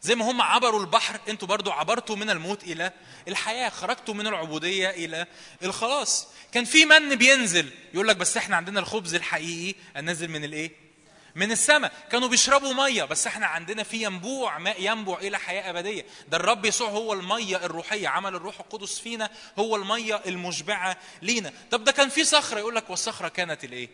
زي 0.02 0.16
ما 0.16 0.32
هم 0.32 0.42
عبروا 0.42 0.80
البحر 0.80 1.20
أنتوا 1.30 1.48
برضو 1.48 1.72
عبرتوا 1.72 2.16
من 2.16 2.30
الموت 2.30 2.64
إلى 2.64 2.92
الحياة 3.28 3.70
خرجتوا 3.70 4.14
من 4.14 4.28
العبودية 4.28 4.90
إلى 4.90 5.26
الخلاص. 5.64 6.28
كان 6.52 6.66
في 6.66 6.86
من 6.86 7.16
بينزل 7.16 7.72
يقول 7.94 8.08
لك 8.08 8.16
بس 8.16 8.38
إحنا 8.38 8.56
عندنا 8.56 8.80
الخبز 8.80 9.16
الحقيقي 9.16 9.80
النازل 9.98 10.28
من 10.28 10.44
الإيه؟ 10.44 10.91
من 11.36 11.52
السماء 11.52 11.92
كانوا 12.12 12.28
بيشربوا 12.28 12.74
مية 12.74 13.04
بس 13.04 13.28
إحنا 13.28 13.46
عندنا 13.46 13.84
في 13.84 14.04
ينبوع 14.04 14.58
ماء 14.58 14.82
ينبع 14.82 15.18
إلى 15.18 15.38
حياة 15.40 15.70
أبدية. 15.70 16.06
ده 16.28 16.38
الرب 16.38 16.66
يسوع 16.66 16.90
هو 16.90 17.14
المية 17.14 17.66
الروحية 17.66 18.08
عمل 18.08 18.36
الروح 18.36 18.60
القدس 18.60 19.00
فينا 19.00 19.30
هو 19.60 19.76
المية 19.76 20.22
المشبعة 20.26 20.98
لينا. 21.22 21.54
طب 21.72 21.84
ده 21.84 21.92
كان 21.92 22.10
في 22.10 22.24
صخرة 22.24 22.60
يقول 22.60 22.76
لك 22.76 22.90
والصخرة 22.90 23.28
كانت 23.28 23.64
الإيه؟ 23.64 23.90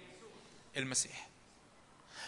المسيح. 0.78 1.28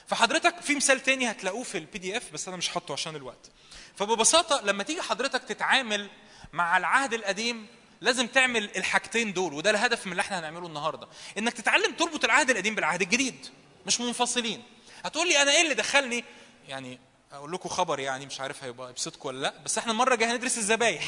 فحضرتك 0.08 0.62
في 0.62 0.76
مثال 0.76 1.04
تاني 1.04 1.32
هتلاقوه 1.32 1.64
في 1.64 1.78
ال 1.78 2.00
PDF 2.00 2.24
بس 2.34 2.48
أنا 2.48 2.58
مش 2.58 2.70
حاطه 2.70 2.94
عشان 2.94 3.16
الوقت. 3.16 3.52
فببساطة 3.98 4.62
لما 4.62 4.84
تيجي 4.84 5.02
حضرتك 5.02 5.44
تتعامل 5.44 6.10
مع 6.54 6.78
العهد 6.78 7.14
القديم 7.14 7.68
لازم 8.02 8.28
تعمل 8.28 8.70
الحاجتين 8.78 9.34
دول 9.34 9.54
وده 9.54 9.70
الهدف 9.70 10.06
من 10.06 10.12
اللي 10.12 10.22
إحنا 10.22 10.40
هنعمله 10.40 10.68
النهارده. 10.68 11.08
إنك 11.38 11.54
تتعلم 11.54 11.94
تربط 11.94 12.24
العهد 12.24 12.50
القديم 12.50 12.76
بالعهد 12.76 13.02
الجديد 13.02 13.48
مش 13.86 14.02
منفصلين. 14.02 14.64
هتقول 15.06 15.28
لي 15.30 15.42
أنا 15.42 15.52
إيه 15.52 15.62
اللي 15.62 15.74
دخلني؟ 15.74 16.24
يعني 16.68 17.00
أقول 17.32 17.52
لكم 17.52 17.70
خبر 17.70 18.00
يعني 18.00 18.26
مش 18.26 18.40
عارف 18.42 18.64
هيبقى 18.64 18.90
يبسطكم 18.90 19.28
ولا 19.28 19.42
لأ 19.42 19.54
بس 19.66 19.78
إحنا 19.78 19.92
المرة 19.92 20.14
الجاية 20.14 20.32
هندرس 20.36 20.58
الذبايح. 20.58 21.04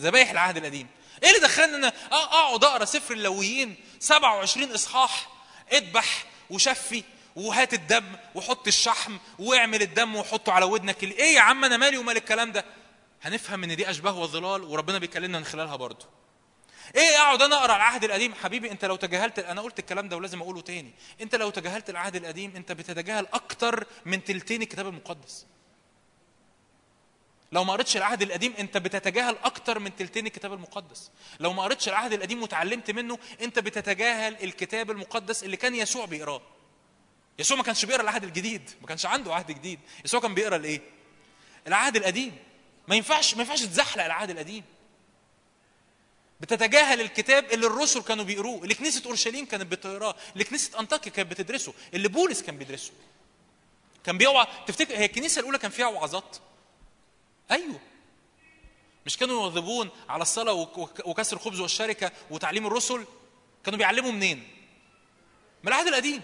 ذبايح 0.00 0.30
العهد 0.30 0.56
القديم. 0.56 0.86
إيه 1.22 1.28
اللي 1.30 1.40
دخلني؟ 1.40 1.64
ان 1.76 1.84
أنا 1.84 1.92
أقعد 2.12 2.64
أقرأ 2.64 2.84
سفر 2.84 3.14
اللويين 3.14 3.76
27 4.00 4.72
إصحاح 4.72 5.28
اذبح 5.72 6.24
وشفي 6.50 7.02
وهات 7.36 7.74
الدم 7.74 8.04
وحط 8.34 8.66
الشحم 8.66 9.16
واعمل 9.38 9.82
الدم 9.82 10.16
وحطه 10.16 10.52
على 10.52 10.64
ودنك. 10.64 11.02
إيه 11.02 11.34
يا 11.34 11.40
عم 11.40 11.64
أنا 11.64 11.76
مالي 11.76 11.98
ومال 11.98 12.16
الكلام 12.16 12.52
ده؟ 12.52 12.64
هنفهم 13.22 13.64
إن 13.64 13.76
دي 13.76 13.90
أشباه 13.90 14.18
وظلال 14.18 14.62
وربنا 14.62 14.98
بيكلمنا 14.98 15.38
من 15.38 15.44
خلالها 15.44 15.76
برضه. 15.76 16.06
إيه 16.96 17.16
أقعد 17.16 17.42
أنا 17.42 17.56
أقرأ 17.56 17.76
العهد 17.76 18.04
القديم. 18.04 18.34
حبيبي 18.34 18.70
أنت 18.70 18.84
لو 18.84 18.96
تجاهلت 18.96 19.38
أنا 19.38 19.60
قلت 19.60 19.78
الكلام 19.78 20.08
ده 20.08 20.16
ولازم 20.16 20.42
أقوله 20.42 20.60
تاني. 20.60 20.92
أنت 21.20 21.34
لو 21.34 21.50
تجاهلت 21.50 21.90
العهد 21.90 22.16
القديم 22.16 22.56
أنت 22.56 22.72
بتتجاهل 22.72 23.26
أكتر 23.32 23.86
من 24.04 24.24
تلتين 24.24 24.62
الكتاب 24.62 24.86
المقدس. 24.86 25.46
لو 27.52 27.64
ما 27.64 27.72
قريتش 27.72 27.96
العهد 27.96 28.22
القديم 28.22 28.54
أنت 28.58 28.76
بتتجاهل 28.76 29.36
أكتر 29.44 29.78
من 29.78 29.96
تلتين 29.96 30.26
الكتاب 30.26 30.52
المقدس. 30.52 31.10
لو 31.40 31.52
ما 31.52 31.62
قريتش 31.62 31.88
العهد 31.88 32.12
القديم 32.12 32.42
وتعلمت 32.42 32.90
منه 32.90 33.18
أنت 33.40 33.58
بتتجاهل 33.58 34.36
الكتاب 34.44 34.90
المقدس 34.90 35.44
اللي 35.44 35.56
كان 35.56 35.74
يسوع 35.74 36.04
بيقراه. 36.04 36.42
يسوع 37.38 37.56
ما 37.56 37.62
كانش 37.62 37.84
بيقرا 37.84 38.02
العهد 38.02 38.24
الجديد 38.24 38.70
ما 38.80 38.86
كانش 38.86 39.06
عنده 39.06 39.34
عهد 39.34 39.52
جديد. 39.52 39.80
يسوع 40.04 40.20
كان 40.20 40.34
بيقرا 40.34 40.56
الايه 40.56 40.80
العهد 41.66 41.96
القديم. 41.96 42.36
ما 42.88 42.96
ينفعش 42.96 43.34
ما 43.34 43.40
ينفعش 43.40 43.62
تزحلق 43.62 44.04
العهد 44.04 44.30
القديم. 44.30 44.64
بتتجاهل 46.40 47.00
الكتاب 47.00 47.52
اللي 47.52 47.66
الرسل 47.66 48.02
كانوا 48.02 48.24
بيقروه 48.24 48.62
اللي 48.62 48.74
كنيسة 48.74 49.02
أورشليم 49.06 49.46
كانت 49.46 49.66
بتقراه 49.72 50.14
اللي 50.32 50.44
كنيسة 50.44 50.80
أنطاكيا 50.80 51.10
كانت 51.12 51.30
بتدرسه 51.30 51.74
اللي 51.94 52.08
بولس 52.08 52.42
كان 52.42 52.56
بيدرسه. 52.58 52.92
كان 54.04 54.18
بيوعى 54.18 54.46
تفتكر 54.66 54.96
هي 54.96 55.04
الكنيسة 55.04 55.40
الأولى 55.40 55.58
كان 55.58 55.70
فيها 55.70 55.86
وعظات؟ 55.86 56.36
أيوه. 57.50 57.80
مش 59.06 59.16
كانوا 59.16 59.34
يواظبون 59.42 59.90
على 60.08 60.22
الصلاة 60.22 60.52
وك- 60.52 60.78
وك- 60.78 61.06
وكسر 61.06 61.36
الخبز 61.36 61.60
والشركة 61.60 62.12
وتعليم 62.30 62.66
الرسل؟ 62.66 63.04
كانوا 63.64 63.78
بيعلموا 63.78 64.12
منين؟ 64.12 64.38
من 65.62 65.68
العهد 65.68 65.86
القديم. 65.86 66.22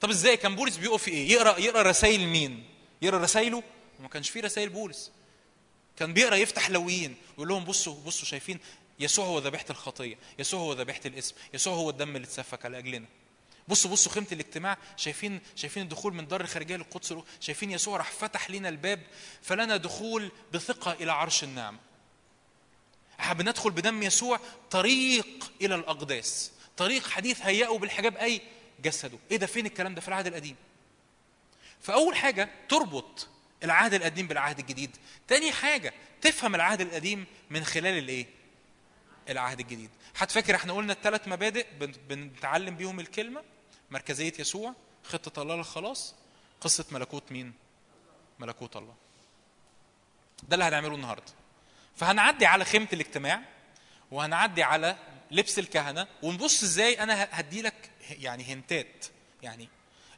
طب 0.00 0.10
إزاي؟ 0.10 0.36
كان 0.36 0.56
بولس 0.56 0.76
بيقف 0.76 1.02
في 1.02 1.10
إيه؟ 1.10 1.30
يقرأ 1.32 1.58
يقرأ 1.58 1.82
رسائل 1.82 2.20
مين؟ 2.26 2.64
يقرأ 3.02 3.18
رسائله؟ 3.18 3.62
وما 4.00 4.08
كانش 4.08 4.30
فيه 4.30 4.40
رسائل 4.40 4.68
بولس. 4.68 5.10
كان 5.98 6.12
بيقرأ 6.12 6.34
يفتح 6.36 6.70
لويين 6.70 7.16
ويقول 7.30 7.48
لهم 7.48 7.64
بصوا 7.64 7.94
بصوا 7.94 8.24
شايفين 8.24 8.60
يسوع 9.00 9.26
هو 9.26 9.38
ذبيحة 9.38 9.64
الخطية 9.70 10.18
يسوع 10.38 10.60
هو 10.60 10.72
ذبيحة 10.72 11.00
الإسم 11.06 11.34
يسوع 11.54 11.74
هو 11.74 11.90
الدم 11.90 12.16
اللي 12.16 12.26
اتسفك 12.26 12.64
على 12.64 12.78
أجلنا. 12.78 13.06
بصوا 13.68 13.90
بصوا 13.90 14.12
خيمة 14.12 14.26
الاجتماع 14.32 14.78
شايفين 14.96 15.40
شايفين 15.56 15.82
الدخول 15.82 16.14
من 16.14 16.26
دار 16.28 16.40
الخارجية 16.40 16.76
للقدس 16.76 17.14
شايفين 17.40 17.70
يسوع 17.70 17.96
راح 17.96 18.12
فتح 18.12 18.50
لنا 18.50 18.68
الباب 18.68 19.00
فلنا 19.42 19.76
دخول 19.76 20.30
بثقة 20.52 20.92
إلى 20.92 21.12
عرش 21.12 21.44
النعمه 21.44 21.78
إحنا 23.20 23.34
بندخل 23.34 23.70
بدم 23.70 24.02
يسوع 24.02 24.40
طريق 24.70 25.52
إلى 25.62 25.74
الأقداس 25.74 26.52
طريق 26.76 27.08
حديث 27.08 27.40
هيئه 27.40 27.78
بالحجاب 27.78 28.16
أي 28.16 28.40
جسده. 28.82 29.18
إيه 29.30 29.36
ده؟ 29.36 29.46
فين 29.46 29.66
الكلام 29.66 29.94
ده؟ 29.94 30.00
في 30.00 30.08
العهد 30.08 30.26
القديم. 30.26 30.56
فأول 31.80 32.16
حاجة 32.16 32.50
تربط 32.68 33.28
العهد 33.64 33.94
القديم 33.94 34.26
بالعهد 34.26 34.58
الجديد. 34.58 34.96
تاني 35.28 35.52
حاجة 35.52 35.92
تفهم 36.20 36.54
العهد 36.54 36.80
القديم 36.80 37.26
من 37.50 37.64
خلال 37.64 37.98
الإيه؟ 37.98 38.26
العهد 39.28 39.60
الجديد. 39.60 39.90
هتفكر 40.16 40.54
إحنا 40.54 40.72
قلنا 40.72 40.92
الثلاث 40.92 41.28
مبادئ 41.28 41.66
بن- 41.80 41.92
بنتعلم 42.08 42.76
بيهم 42.76 43.00
الكلمة. 43.00 43.42
مركزية 43.90 44.32
يسوع 44.38 44.74
خطة 45.04 45.42
الله 45.42 45.56
للخلاص 45.56 46.14
قصة 46.60 46.84
ملكوت 46.92 47.32
مين؟ 47.32 47.52
ملكوت 48.38 48.76
الله. 48.76 48.94
ده 50.48 50.54
اللي 50.54 50.64
هنعمله 50.64 50.94
النهارده. 50.94 51.32
فهنعدي 51.96 52.46
على 52.46 52.64
خيمة 52.64 52.88
الاجتماع 52.92 53.40
وهنعدي 54.10 54.62
على 54.62 54.96
لبس 55.30 55.58
الكهنة 55.58 56.06
ونبص 56.22 56.62
إزاي 56.62 57.02
أنا 57.02 57.28
هدي 57.30 57.62
لك 57.62 57.90
يعني 58.10 58.44
هنتات. 58.44 59.06
يعني 59.42 59.68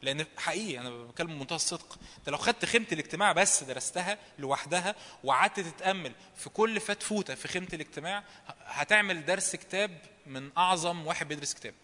لأن 0.03 0.27
حقيقي 0.37 0.79
أنا 0.81 0.91
بتكلم 0.91 1.27
بمنتهى 1.27 1.57
الصدق. 1.57 1.99
أنت 2.19 2.29
لو 2.29 2.37
خدت 2.37 2.65
خيمة 2.65 2.87
الاجتماع 2.93 3.33
بس 3.33 3.63
درستها 3.65 4.19
لوحدها 4.39 4.95
وقعدت 5.25 5.61
تتأمل 5.61 6.13
في 6.37 6.51
كل 6.51 6.81
فتفوته 6.81 7.35
في 7.35 7.49
خيمة 7.49 7.69
الاجتماع 7.73 8.25
هتعمل 8.65 9.25
درس 9.27 9.57
كتاب 9.57 9.99
من 10.27 10.51
أعظم 10.59 11.07
واحد 11.07 11.29
بيدرس 11.29 11.55
كتاب. 11.55 11.75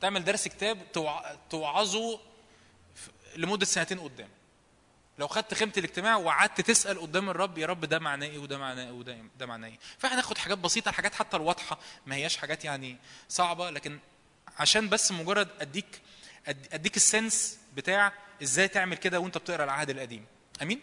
تعمل 0.00 0.24
درس 0.24 0.48
كتاب 0.48 0.92
توع- 0.92 1.34
توعظه 1.50 2.20
لمدة 3.36 3.64
سنتين 3.66 4.00
قدام. 4.00 4.28
لو 5.18 5.28
خدت 5.28 5.54
خيمة 5.54 5.72
الاجتماع 5.76 6.16
وقعدت 6.16 6.60
تسأل 6.60 7.00
قدام 7.00 7.30
الرب 7.30 7.58
يا 7.58 7.66
رب 7.66 7.84
ده 7.84 7.98
معناه 7.98 8.26
إيه 8.26 8.38
وده 8.38 8.58
معناه 8.58 8.84
إيه 8.84 8.90
وده 8.92 9.18
ده 9.38 9.46
معناه 9.46 9.68
إيه؟ 9.68 9.78
فهناخد 9.98 10.38
حاجات 10.38 10.58
بسيطة 10.58 10.88
الحاجات 10.88 11.14
حتى 11.14 11.36
الواضحة 11.36 11.78
ما 12.06 12.14
هياش 12.14 12.36
حاجات 12.36 12.64
يعني 12.64 12.96
صعبة 13.28 13.70
لكن 13.70 13.98
عشان 14.58 14.88
بس 14.88 15.12
مجرد 15.12 15.48
أديك 15.60 16.00
أديك 16.46 16.96
السنس 16.96 17.58
بتاع 17.76 18.12
إزاي 18.42 18.68
تعمل 18.68 18.96
كده 18.96 19.20
وأنت 19.20 19.38
بتقرأ 19.38 19.64
العهد 19.64 19.90
القديم. 19.90 20.26
أمين؟ 20.62 20.80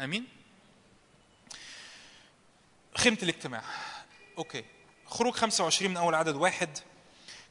أمين؟ 0.00 0.26
خيمة 2.94 3.18
الاجتماع. 3.22 3.62
okay. 4.38 4.64
خروج 5.06 5.34
25 5.34 5.90
من 5.90 5.96
أول 5.96 6.14
عدد 6.14 6.34
واحد. 6.34 6.78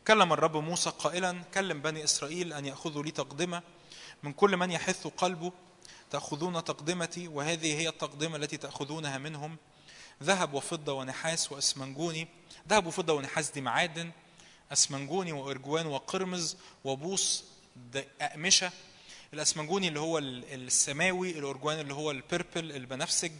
كلم 0.07 0.34
الرب 0.34 0.57
موسى 0.57 0.89
قائلا 0.89 1.44
كلم 1.53 1.81
بني 1.81 2.03
إسرائيل 2.03 2.53
أن 2.53 2.65
يأخذوا 2.65 3.03
لي 3.03 3.11
تقدمة. 3.11 3.61
من 4.23 4.34
كل 4.34 4.57
من 4.57 4.72
يحث 4.72 5.07
قلبه 5.07 5.52
تأخذون 6.10 6.64
تقدمتي 6.64 7.27
وهذه 7.27 7.80
هي 7.80 7.89
التقدمة 7.89 8.35
التي 8.35 8.57
تأخذونها 8.57 9.18
منهم. 9.18 9.57
ذهب 10.23 10.53
وفضة 10.53 10.94
ونحاس 10.94 11.52
وأسمانجوني. 11.51 12.27
ذهب 12.69 12.85
وفضة 12.85 13.14
ونحاس 13.14 13.52
دي 13.52 13.61
معادن. 13.61 14.11
أسمانجوني 14.73 15.31
وأرجوان 15.31 15.85
وقرمز 15.85 16.57
وبوص 16.84 17.44
أقمشة. 18.22 18.72
الأسمانجوني 19.34 19.88
اللي 19.88 19.99
هو 19.99 20.18
ال- 20.18 20.53
السماوي 20.53 21.31
الارجوان 21.39 21.80
اللي 21.80 21.94
هو 21.94 22.11
ال 22.11 22.20
purple 22.20 22.71
البنفسج 22.72 23.31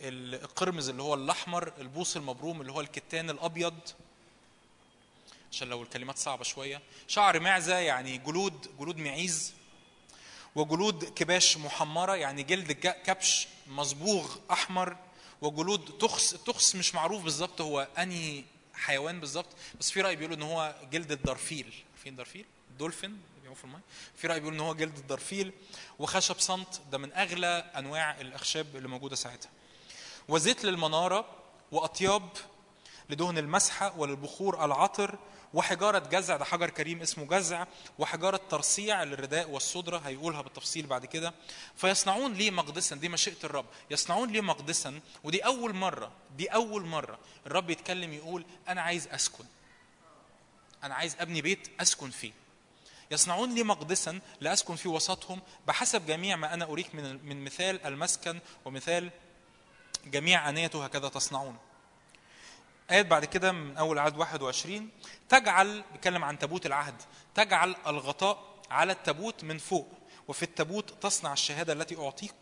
القرمز 0.00 0.88
اللي 0.88 1.02
هو 1.02 1.14
الأحمر 1.14 1.72
البوص 1.78 2.16
المبروم 2.16 2.60
اللي 2.60 2.72
هو 2.72 2.80
الكتان 2.80 3.30
الأبيض. 3.30 3.74
عشان 5.52 5.68
لو 5.68 5.82
الكلمات 5.82 6.18
صعبة 6.18 6.44
شوية. 6.44 6.80
شعر 7.08 7.40
معزة 7.40 7.78
يعني 7.78 8.18
جلود 8.18 8.66
جلود 8.80 8.96
معيز. 8.96 9.52
وجلود 10.54 11.04
كباش 11.04 11.56
محمرة 11.56 12.16
يعني 12.16 12.42
جلد 12.42 12.72
كبش 12.72 13.48
مصبوغ 13.66 14.36
أحمر. 14.50 14.96
وجلود 15.42 15.98
تخس 15.98 16.34
التخس 16.34 16.74
مش 16.76 16.94
معروف 16.94 17.22
بالظبط 17.22 17.60
هو 17.60 17.88
أنهي 17.98 18.44
حيوان 18.78 19.20
بالظبط 19.20 19.46
بس 19.80 19.90
في 19.90 20.00
رأي 20.00 20.16
بيقولوا 20.16 20.36
إن 20.36 20.42
هو 20.42 20.74
جلد 20.92 21.12
الدرفيل. 21.12 21.74
عارفين 21.94 22.12
الدرفيل؟ 22.12 22.44
دولفين 22.78 23.20
في 23.54 23.66
في 24.16 24.26
رأي 24.26 24.40
بيقول 24.40 24.54
إن 24.54 24.60
هو 24.60 24.74
جلد 24.74 24.98
الدرفيل 24.98 25.52
وخشب 25.98 26.38
صمت 26.38 26.80
ده 26.92 26.98
من 26.98 27.12
أغلى 27.12 27.46
أنواع 27.76 28.20
الأخشاب 28.20 28.76
اللي 28.76 28.88
موجودة 28.88 29.16
ساعتها. 29.16 29.50
وزيت 30.28 30.64
للمنارة 30.64 31.24
وأطياب 31.72 32.28
لدهن 33.10 33.38
المسحة 33.38 33.98
وللبخور 33.98 34.64
العطر 34.64 35.18
وحجارة 35.54 35.98
جزع 35.98 36.36
ده 36.36 36.44
حجر 36.44 36.70
كريم 36.70 37.02
اسمه 37.02 37.24
جزع 37.24 37.64
وحجارة 37.98 38.40
ترصيع 38.50 39.02
للرداء 39.02 39.50
والصدرة 39.50 39.98
هيقولها 39.98 40.42
بالتفصيل 40.42 40.86
بعد 40.86 41.06
كده. 41.06 41.34
فيصنعون 41.76 42.34
لي 42.34 42.50
مقدسا؟ 42.50 42.96
دي 42.96 43.08
مشيئة 43.08 43.36
الرب. 43.44 43.66
يصنعون 43.90 44.30
لي 44.30 44.40
مقدسا؟ 44.40 45.00
ودي 45.24 45.44
أول 45.44 45.74
مرة 45.74 46.12
دي 46.36 46.46
أول 46.48 46.86
مرة 46.86 47.18
الرب 47.46 47.70
يتكلم 47.70 48.12
يقول 48.12 48.44
أنا 48.68 48.82
عايز 48.82 49.08
أسكن. 49.08 49.44
أنا 50.82 50.94
عايز 50.94 51.16
أبني 51.20 51.42
بيت 51.42 51.68
أسكن 51.80 52.10
فيه. 52.10 52.32
يصنعون 53.10 53.54
لي 53.54 53.62
مقدسا؟ 53.62 54.20
لأسكن 54.40 54.76
في 54.76 54.88
وسطهم. 54.88 55.40
بحسب 55.66 56.06
جميع 56.06 56.36
ما 56.36 56.54
أنا 56.54 56.64
أريك 56.64 56.94
من 56.94 57.28
من 57.28 57.44
مثال 57.44 57.86
المسكن 57.86 58.38
ومثال 58.64 59.10
جميع 60.06 60.48
أنيته 60.48 60.84
هكذا 60.84 61.08
تصنعون. 61.08 61.56
آيات 62.90 63.06
بعد 63.06 63.24
كده 63.24 63.52
من 63.52 63.76
أول 63.76 63.98
عدد 63.98 64.16
21 64.16 64.88
تجعل 65.28 65.84
بيتكلم 65.92 66.24
عن 66.24 66.38
تابوت 66.38 66.66
العهد 66.66 66.94
تجعل 67.34 67.76
الغطاء 67.86 68.58
على 68.70 68.92
التابوت 68.92 69.44
من 69.44 69.58
فوق 69.58 69.88
وفي 70.28 70.42
التابوت 70.42 71.02
تصنع 71.02 71.32
الشهادة 71.32 71.72
التي 71.72 71.96
أعطيك. 71.96 72.34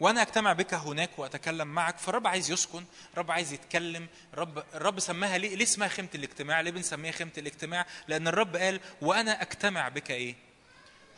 وأنا 0.00 0.22
أجتمع 0.22 0.52
بك 0.52 0.74
هناك 0.74 1.18
وأتكلم 1.18 1.68
معك 1.68 1.98
فالرب 1.98 2.26
عايز 2.26 2.50
يسكن 2.50 2.84
الرب 3.12 3.30
عايز 3.30 3.52
يتكلم 3.52 4.08
الرب 4.34 4.64
الرب 4.74 5.00
سماها 5.00 5.38
ليه؟ 5.38 5.54
ليه 5.56 5.64
اسمها 5.64 5.88
خيمة 5.88 6.08
الاجتماع؟ 6.14 6.60
ليه 6.60 6.70
بنسميها 6.70 7.12
خيمة 7.12 7.30
الاجتماع؟ 7.38 7.86
لأن 8.08 8.28
الرب 8.28 8.56
قال 8.56 8.80
وأنا 9.02 9.42
أجتمع 9.42 9.88
بك 9.88 10.10
إيه؟ 10.10 10.34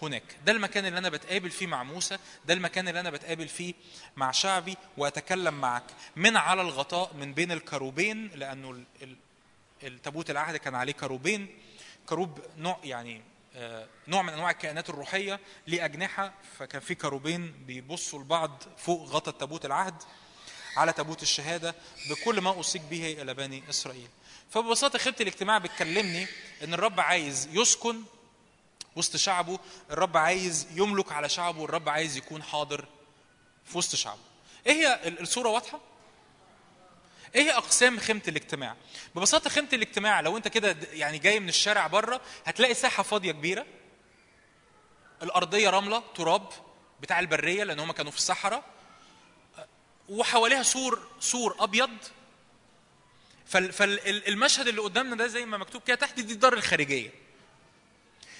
هناك. 0.02 0.22
ده 0.46 0.52
المكان 0.52 0.86
اللي 0.86 0.98
أنا 0.98 1.08
بتقابل 1.08 1.50
فيه 1.50 1.66
مع 1.66 1.82
موسى 1.82 2.18
ده 2.46 2.54
المكان 2.54 2.88
اللي 2.88 3.00
أنا 3.00 3.10
بتقابل 3.10 3.48
فيه 3.48 3.74
مع 4.16 4.30
شعبي 4.30 4.76
وأتكلم 4.96 5.54
معك. 5.60 5.84
من 6.16 6.36
على 6.36 6.62
الغطاء 6.62 7.14
من 7.14 7.34
بين 7.34 7.52
الكروبين 7.52 8.28
لأنه 8.28 8.70
ال- 8.70 8.84
ال- 9.02 9.16
التابوت 9.82 10.30
العهد 10.30 10.56
كان 10.56 10.74
عليه 10.74 10.92
كروبين. 10.92 11.58
كروب 12.06 12.38
نوع 12.56 12.78
يعني 12.84 13.22
آه، 13.54 13.86
نوع 14.08 14.22
من 14.22 14.32
أنواع 14.32 14.50
الكائنات 14.50 14.90
الروحية 14.90 15.40
ليه 15.66 15.84
اجنحه 15.84 16.32
فكان 16.58 16.80
في 16.80 16.94
كروبين 16.94 17.52
بيبصوا 17.66 18.18
لبعض 18.20 18.62
فوق 18.78 19.08
غطا 19.08 19.30
تابوت 19.30 19.64
العهد 19.64 19.94
على 20.76 20.92
تابوت 20.92 21.22
الشهادة 21.22 21.74
بكل 22.10 22.40
ما 22.40 22.60
اصيب 22.60 22.82
به 22.90 23.16
إلى 23.22 23.34
بني 23.34 23.62
إسرائيل. 23.70 24.08
فببساطة 24.50 24.98
خيمه 24.98 25.16
الاجتماع 25.20 25.58
بتكلمني 25.58 26.26
إن 26.64 26.74
الرب 26.74 27.00
عايز 27.00 27.48
يسكن 27.52 28.02
وسط 28.96 29.16
شعبه 29.16 29.58
الرب 29.90 30.16
عايز 30.16 30.66
يملك 30.74 31.12
على 31.12 31.28
شعبه 31.28 31.64
الرب 31.64 31.88
عايز 31.88 32.16
يكون 32.16 32.42
حاضر 32.42 32.84
في 33.64 33.78
وسط 33.78 33.94
شعبه. 33.94 34.20
إيه 34.66 34.72
هي 34.72 35.08
ال- 35.08 35.20
الصورة 35.20 35.48
واضحة؟ 35.48 35.80
إيه 37.34 37.42
هي 37.42 37.52
أقسام 37.56 37.98
خيمة 37.98 38.22
الاجتماع؟ 38.28 38.76
ببساطة 39.14 39.50
خيمة 39.50 39.68
الاجتماع 39.72 40.20
لو 40.20 40.36
أنت 40.36 40.48
كده 40.48 40.76
يعني 40.92 41.18
جاي 41.18 41.40
من 41.40 41.48
الشارع 41.48 41.86
بره 41.86 42.20
هتلاقي 42.44 42.74
ساحة 42.74 43.02
فاضية 43.02 43.32
كبيرة. 43.32 43.66
الأرضية 45.22 45.70
رملة 45.70 46.02
تراب 46.14 46.48
بتاع 47.00 47.20
البرية 47.20 47.64
لأن 47.64 47.80
هم 47.80 47.92
كانوا 47.92 48.10
في 48.10 48.16
الصحراء. 48.18 48.64
وحواليها 50.08 50.62
سور 50.62 51.06
سور 51.20 51.56
أبيض. 51.60 51.90
فالمشهد 53.46 54.68
اللي 54.68 54.80
قدامنا 54.80 55.16
ده 55.16 55.26
زي 55.26 55.46
ما 55.46 55.56
مكتوب 55.58 55.82
كده 55.82 55.96
تحت 55.96 56.20
دي 56.20 56.32
الدار 56.32 56.52
الخارجية. 56.52 57.10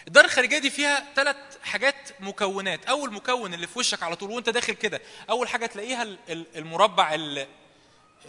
الدار 0.08 0.24
الخارجية 0.24 0.58
دي 0.58 0.70
فيها 0.70 1.04
ثلاث 1.16 1.36
حاجات 1.62 2.10
مكونات. 2.20 2.86
أول 2.86 3.12
مكون 3.12 3.54
اللي 3.54 3.66
في 3.66 3.78
وشك 3.78 4.02
على 4.02 4.16
طول 4.16 4.30
وأنت 4.30 4.48
داخل 4.48 4.72
كده 4.72 5.00
أول 5.30 5.48
حاجة 5.48 5.66
تلاقيها 5.66 6.02
ال- 6.02 6.18
ال- 6.28 6.46
المربع 6.56 7.14
ال- 7.14 7.46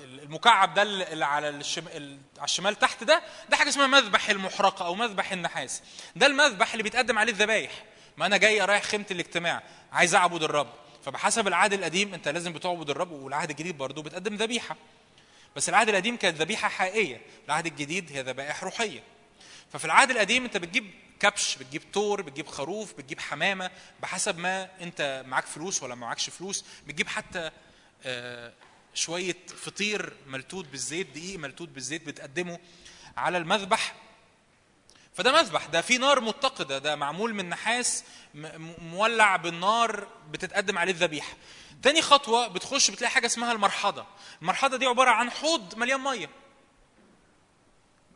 المكعب 0.03 0.73
ده 0.73 0.81
اللي 0.81 1.25
على 1.25 1.49
الشم... 1.49 1.87
ال- 1.87 2.19
على 2.37 2.45
الشمال 2.45 2.79
تحت 2.79 3.03
ده 3.03 3.21
ده 3.49 3.57
حاجة 3.57 3.69
اسمها 3.69 3.87
مذبح 3.87 4.29
المحرقة 4.29 4.85
أو 4.85 4.95
مذبح 4.95 5.31
النحاس. 5.31 5.81
ده 6.15 6.25
المذبح 6.25 6.71
اللي 6.71 6.83
بيتقدم 6.83 7.19
عليه 7.19 7.31
الذبايح. 7.31 7.71
ما 8.17 8.25
أنا 8.25 8.37
جاي 8.37 8.61
رايح 8.61 8.83
خيمة 8.83 9.05
الاجتماع 9.11 9.63
عايز 9.91 10.15
أعبد 10.15 10.43
الرب. 10.43 10.73
فبحسب 11.05 11.47
العهد 11.47 11.73
القديم 11.73 12.13
أنت 12.13 12.27
لازم 12.27 12.53
بتعبد 12.53 12.89
الرب 12.89 13.11
والعهد 13.11 13.49
الجديد 13.49 13.77
برضه 13.77 14.03
بتقدم 14.03 14.35
ذبيحة. 14.35 14.75
بس 15.55 15.69
العهد 15.69 15.89
القديم 15.89 16.17
كانت 16.17 16.41
ذبيحة 16.41 16.69
حقيقية 16.69 17.21
العهد 17.45 17.65
الجديد 17.65 18.11
هي 18.11 18.21
ذبائح 18.21 18.63
روحية. 18.63 19.03
ففي 19.73 19.85
العهد 19.85 20.11
القديم 20.11 20.43
أنت 20.43 20.57
بتجيب 20.57 20.91
كبش 21.23 21.55
بتجيب 21.57 21.91
تور 21.91 22.21
بتجيب 22.21 22.47
خروف 22.47 22.93
بتجيب 22.93 23.19
حمامة 23.19 23.71
بحسب 24.01 24.37
ما 24.37 24.69
انت 24.81 25.23
معاك 25.27 25.45
فلوس 25.45 25.83
ولا 25.83 25.95
ما 25.95 26.07
معكش 26.07 26.29
فلوس 26.29 26.65
بتجيب 26.87 27.07
حتى 27.07 27.51
آه، 28.05 28.53
شوية 28.93 29.37
فطير 29.57 30.13
ملتوت 30.27 30.65
بالزيت 30.65 31.09
دقيق 31.09 31.39
ملتوت 31.39 31.69
بالزيت 31.69 32.05
بتقدمه 32.07 32.59
على 33.17 33.37
المذبح. 33.37 33.95
فده 35.13 35.31
مذبح 35.31 35.65
ده 35.65 35.81
في 35.81 35.97
نار 35.97 36.19
متقدة 36.21 36.77
ده 36.77 36.95
معمول 36.95 37.33
من 37.33 37.49
نحاس 37.49 38.03
مولع 38.79 39.35
بالنار 39.35 40.07
بتتقدم 40.31 40.77
عليه 40.77 40.91
الذبيحة. 40.91 41.33
تاني 41.83 42.01
خطوة 42.01 42.47
بتخش 42.47 42.91
بتلاقي 42.91 43.11
حاجة 43.11 43.25
اسمها 43.25 43.51
المرحضة. 43.51 44.05
المرحضة 44.41 44.77
دي 44.77 44.85
عبارة 44.85 45.09
عن 45.09 45.31
حوض 45.31 45.75
مليان 45.75 45.99
مية. 46.01 46.29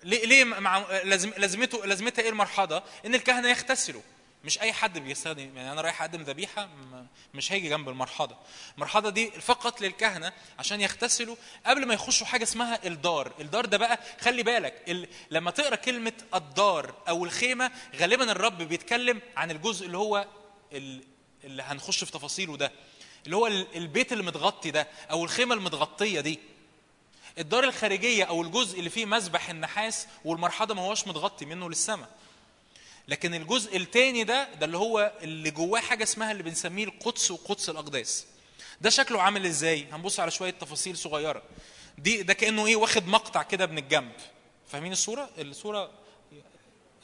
ليه 0.08 0.26
ليه 0.26 0.44
مع 0.44 0.78
لازم 1.04 1.32
لازمته 1.38 1.86
لازمتها 1.86 2.22
إيه 2.24 2.30
المرحضه؟ 2.30 2.84
إن 3.06 3.16
الكهنه 3.16 3.50
يغتسلوا 3.50 4.02
مش 4.44 4.62
أي 4.62 4.74
حد 4.74 4.98
بيستخدم 5.00 5.58
يعني 5.58 5.72
أنا 5.72 5.82
رايح 5.82 6.02
أقدم 6.02 6.22
ذبيحة 6.22 6.70
مش 7.34 7.52
هيجي 7.52 7.70
جنب 7.70 7.90
المرحضه 7.90 8.36
المرحضه 8.76 9.10
دي 9.10 9.32
فقط 9.32 9.82
للكهنه 9.82 10.34
عشان 10.60 10.82
يغتسلوا 10.82 11.36
قبل 11.66 11.86
ما 11.86 11.94
يخشوا 11.94 12.28
حاجة 12.28 12.44
اسمها 12.44 12.80
الدار. 12.88 13.32
الدار 13.40 13.66
ده 13.66 13.78
بقى 13.78 14.00
خلي 14.22 14.44
بالك 14.44 14.82
ال... 14.88 15.08
لما 15.32 15.52
تقرأ 15.52 15.76
كلمة 15.76 16.14
الدار 16.36 16.94
أو 17.10 17.26
الخيمة 17.26 17.72
غالبا 17.96 18.32
الرب 18.32 18.58
بيتكلم 18.62 19.22
عن 19.38 19.52
الجزء 19.52 19.86
اللي 19.86 19.98
هو 19.98 20.28
ال... 20.74 21.04
اللي 21.44 21.64
هنخش 21.64 22.04
في 22.04 22.12
تفاصيله 22.12 22.58
ده 22.58 22.72
اللي 23.26 23.36
هو 23.36 23.48
ال- 23.48 23.68
البيت 23.76 24.12
اللي 24.14 24.24
متغطي 24.24 24.72
ده 24.72 24.88
أو 25.12 25.24
الخيمة 25.24 25.56
المتغطية 25.56 26.22
دي. 26.22 26.40
الدار 27.38 27.64
الخارجية 27.64 28.24
أو 28.24 28.42
الجزء 28.42 28.80
اللي 28.80 28.90
فيه 28.90 29.06
مذبح 29.06 29.50
النحاس 29.50 30.08
والمرحضة 30.26 30.74
ما 30.74 30.82
هوش 30.82 31.08
متغطي 31.08 31.46
منه 31.46 31.70
للسماء. 31.70 32.10
لكن 33.08 33.34
الجزء 33.34 33.78
الثاني 33.78 34.24
ده 34.24 34.54
ده 34.54 34.66
اللي 34.66 34.78
هو 34.78 35.12
اللي 35.22 35.52
جواه 35.52 35.80
حاجة 35.80 36.04
اسمها 36.04 36.32
اللي 36.32 36.44
بنسميه 36.44 36.84
القدس 36.84 37.32
وقدس 37.32 37.70
الأقداس. 37.70 38.26
ده 38.82 38.90
شكله 38.90 39.22
عامل 39.22 39.46
إزاي؟ 39.46 39.88
هنبص 39.92 40.20
على 40.20 40.32
شوية 40.32 40.52
تفاصيل 40.52 40.98
صغيرة. 40.98 41.44
دي 41.98 42.24
ده 42.24 42.34
كأنه 42.34 42.66
إيه 42.68 42.76
واخد 42.76 43.08
مقطع 43.08 43.44
كده 43.44 43.66
من 43.66 43.78
الجنب. 43.78 44.12
فاهمين 44.68 44.92
الصورة؟ 44.92 45.30
الصورة 45.38 45.92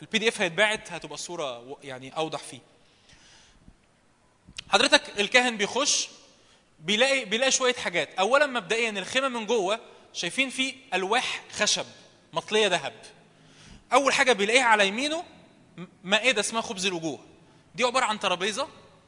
ال 0.01 0.17
PDF 0.19 0.41
هيتباعت 0.41 0.91
هتبقى 0.91 1.13
الصورة 1.15 1.77
يعني 1.83 2.17
أوضح 2.17 2.39
فيه. 2.39 2.59
حضرتك 4.69 5.19
الكاهن 5.19 5.57
بيخش 5.57 6.07
بيلاقي 6.79 7.25
بيلاقي 7.25 7.51
شوية 7.51 7.73
حاجات. 7.73 8.09
اولا 8.19 8.45
مبدئيا 8.45 8.89
الخيمة 8.89 9.27
من 9.27 9.45
جوه 9.45 9.79
شايفين 10.13 10.49
في 10.49 10.75
ألواح 10.93 11.43
خشب 11.51 11.85
مطلية 12.33 12.67
ذهب. 12.67 12.93
أول 13.93 14.13
حاجة 14.13 14.33
بيلاقيها 14.33 14.63
على 14.63 14.87
يمينه 14.87 15.23
مائدة 16.03 16.39
اسمها 16.39 16.61
خبز 16.61 16.85
الوجوه. 16.85 17.19
دي 17.75 17.83
عبارة 17.83 18.05
عن 18.05 18.19
ترابيزة 18.19 18.67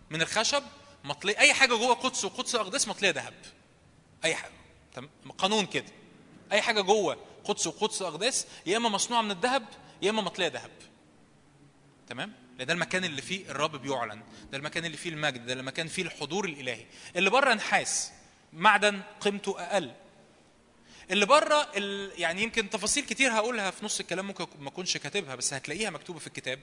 من 0.10 0.22
الخشب 0.22 0.64
مطلية 1.03 1.38
أي 1.38 1.53
حاجة 1.53 1.76
جوه 1.76 1.94
قدس 1.94 2.26
وقدس 2.26 2.56
الاقداس 2.56 2.88
مطلية 2.88 3.10
ذهب. 3.10 3.34
أي 4.26 4.36
حاجة 4.36 4.52
قانون 5.38 5.65
كده. 5.65 5.91
أي 6.52 6.61
حاجة 6.61 6.82
جوه 6.82 7.18
قدس 7.44 7.68
وقدس 7.68 8.02
الاقداس 8.02 8.48
يا 8.65 8.77
إما 8.77 8.90
مصنوعة 8.90 9.22
من 9.22 9.32
الذهب 9.32 9.65
يا 10.02 10.10
إما 10.10 10.22
مطلية 10.22 10.48
ذهب. 10.48 10.72
تمام؟ 12.10 12.34
لأن 12.57 12.68
ده 12.68 12.73
المكان 12.73 13.03
اللي 13.03 13.22
فيه 13.22 13.49
الرب 13.52 13.76
بيعلن 13.82 14.23
ده 14.52 14.57
المكان 14.57 14.86
اللي 14.86 14.98
فيه 14.98 15.10
المجد 15.10 15.45
ده 15.45 15.53
المكان 15.53 15.88
فيه 15.88 16.03
الحضور 16.03 16.45
الإلهي. 16.45 16.86
اللي 17.15 17.30
بره 17.30 17.53
نحاس 17.53 18.11
معدن 18.53 19.02
قيمته 19.19 19.60
أقل. 19.61 19.91
اللي 21.11 21.26
بره. 21.26 21.72
يعني 22.18 22.44
يمكن 22.44 22.69
تفاصيل 22.69 23.06
كتير 23.06 23.32
هقولها 23.32 23.72
في 23.72 23.86
نص 23.86 23.99
الكلام 23.99 24.27
ممكن 24.27 24.48
ما 24.60 24.69
اكونش 24.69 24.98
كاتبها 24.98 25.36
بس 25.36 25.53
هتلاقيها 25.53 25.90
مكتوبة 25.90 26.19
في 26.19 26.27
الكتاب. 26.27 26.60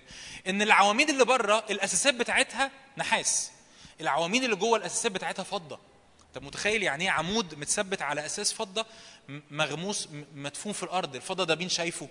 إن 0.46 0.62
العواميد 0.62 1.08
اللي 1.10 1.24
بره 1.24 1.64
الأساسات 1.70 2.14
بتاعتها 2.14 2.70
نحاس. 2.98 3.50
العواميد 4.00 4.44
اللي 4.44 4.56
جوه 4.56 4.78
الأساسات 4.78 5.12
بتاعتها 5.12 5.42
فضة. 5.42 5.78
طب 6.34 6.42
متخيل 6.42 6.82
يعني 6.82 7.04
إيه 7.04 7.10
عمود 7.10 7.54
متثبت 7.54 8.02
على 8.02 8.26
أساس 8.26 8.52
فضة؟ 8.52 8.86
مغموس 9.50 10.08
مدفون 10.34 10.72
في 10.72 10.82
الأرض. 10.82 11.16
الفضة 11.16 11.44
ده 11.44 11.54
مين 11.56 11.68
شايفه؟ 11.68 12.08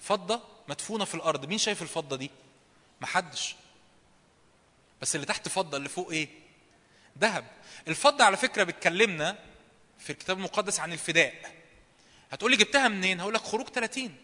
فضة 0.00 0.42
مدفونة 0.68 1.04
في 1.04 1.14
الأرض. 1.14 1.46
مين 1.46 1.58
شايف 1.58 1.82
الفضة 1.82 2.16
دي؟ 2.16 2.30
محدش. 3.00 3.56
بس 5.02 5.14
اللي 5.14 5.26
تحت 5.26 5.48
فضة 5.48 5.76
اللي 5.76 5.88
فوق 5.88 6.10
إيه؟ 6.10 6.28
ذهب. 7.18 7.44
الفضة 7.88 8.24
على 8.24 8.36
فكرة 8.36 8.64
بتكلمنا 8.64 9.38
في 10.06 10.12
الكتاب 10.12 10.36
المقدس 10.38 10.80
عن 10.80 10.92
الفداء. 10.92 11.34
هتقولي 12.30 12.56
جبتها 12.56 12.88
منين؟ 12.88 13.20
هقول 13.20 13.34
لك 13.34 13.40
خروج 13.40 13.68
30 13.68 14.16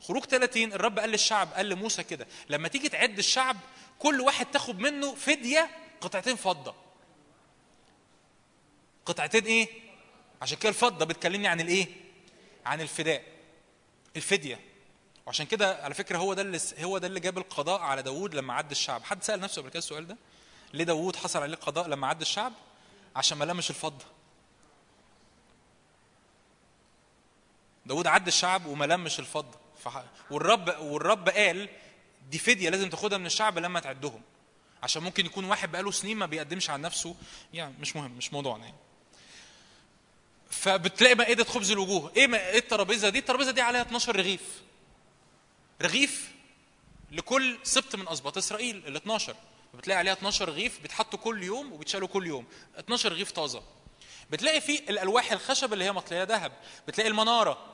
خروج 0.00 0.24
30 0.24 0.72
الرب 0.72 0.98
قال 0.98 1.10
للشعب 1.10 1.52
قال 1.52 1.68
لموسى 1.68 2.02
كده 2.02 2.26
لما 2.48 2.68
تيجي 2.68 2.88
تعد 2.88 3.18
الشعب 3.18 3.56
كل 3.98 4.20
واحد 4.20 4.46
تاخد 4.46 4.78
منه 4.78 5.14
فدية 5.14 5.70
قطعتين 6.00 6.36
فضة. 6.36 6.74
قطعتين 9.06 9.44
إيه؟ 9.44 9.68
عشان 10.42 10.58
كده 10.58 10.68
الفضة 10.68 11.04
بتكلمني 11.04 11.48
عن 11.48 11.60
الإيه؟ 11.60 11.86
عن 12.66 12.80
الفداء. 12.80 13.22
الفدية. 14.16 14.60
وعشان 15.26 15.46
كده 15.46 15.82
على 15.84 15.94
فكرة 15.94 16.18
هو 16.18 16.34
ده 16.34 16.42
اللي 16.42 16.58
هو 16.82 16.98
ده 16.98 17.06
اللي 17.06 17.20
جاب 17.20 17.38
القضاء 17.38 17.80
على 17.80 18.02
داوود 18.02 18.34
لما 18.34 18.54
عد 18.54 18.70
الشعب. 18.70 19.02
حد 19.04 19.22
سأل 19.22 19.40
نفسه 19.40 19.62
قبل 19.62 19.70
كده 19.70 19.78
السؤال 19.78 20.06
ده؟ 20.06 20.16
ليه 20.74 20.84
داوود 20.84 21.16
حصل 21.16 21.42
عليه 21.42 21.54
القضاء 21.54 21.88
لما 21.88 22.06
عد 22.06 22.20
الشعب؟ 22.20 22.52
عشان 23.16 23.38
ما 23.38 23.44
لمش 23.44 23.70
الفضة. 23.70 24.04
داود 27.86 28.06
عد 28.06 28.26
الشعب 28.26 28.66
وما 28.66 28.84
لمش 28.84 29.18
الفضه 29.18 29.58
فح... 29.84 30.02
والرب 30.30 30.68
والرب 30.80 31.28
قال 31.28 31.68
دي 32.30 32.38
فدية 32.38 32.70
لازم 32.70 32.90
تاخدها 32.90 33.18
من 33.18 33.26
الشعب 33.26 33.58
لما 33.58 33.80
تعدهم. 33.80 34.20
عشان 34.82 35.02
ممكن 35.02 35.26
يكون 35.26 35.44
واحد 35.44 35.72
بقاله 35.72 35.90
سنين 35.90 36.16
ما 36.16 36.26
بيقدمش 36.26 36.70
عن 36.70 36.80
نفسه. 36.80 37.14
يعني 37.54 37.74
مش 37.80 37.96
مهم 37.96 38.10
مش 38.10 38.32
موضوعنا 38.32 38.64
يعني. 38.64 38.76
فبتلاقي 40.50 41.14
مائدة 41.14 41.44
خبز 41.44 41.70
الوجوه. 41.70 42.12
إيه 42.16 42.26
ما- 42.26 42.48
إيه 42.50 42.58
الترابيزة 42.58 43.08
دي؟ 43.08 43.18
الترابيزة 43.18 43.50
دي 43.50 43.60
عليها 43.60 43.82
12 43.82 44.16
رغيف. 44.16 44.62
رغيف 45.82 46.32
لكل 47.12 47.58
سبط 47.62 47.96
من 47.96 48.08
اسباط 48.08 48.36
إسرائيل 48.38 48.82
ال 48.86 48.96
12 48.96 49.36
بتلاقي 49.74 49.98
عليها 49.98 50.12
12 50.12 50.48
رغيف 50.48 50.80
بيتحطوا 50.80 51.18
كل 51.18 51.42
يوم 51.42 51.72
وبيتشالوا 51.72 52.08
كل 52.08 52.26
يوم. 52.26 52.46
12 52.78 53.12
رغيف 53.12 53.30
طازة. 53.32 53.62
بتلاقي 54.30 54.60
في 54.60 54.78
الألواح 54.90 55.32
الخشب 55.32 55.72
اللي 55.72 55.84
هي 55.84 55.92
مطلية 55.92 56.22
ذهب. 56.22 56.52
بتلاقي 56.88 57.08
المنارة. 57.10 57.71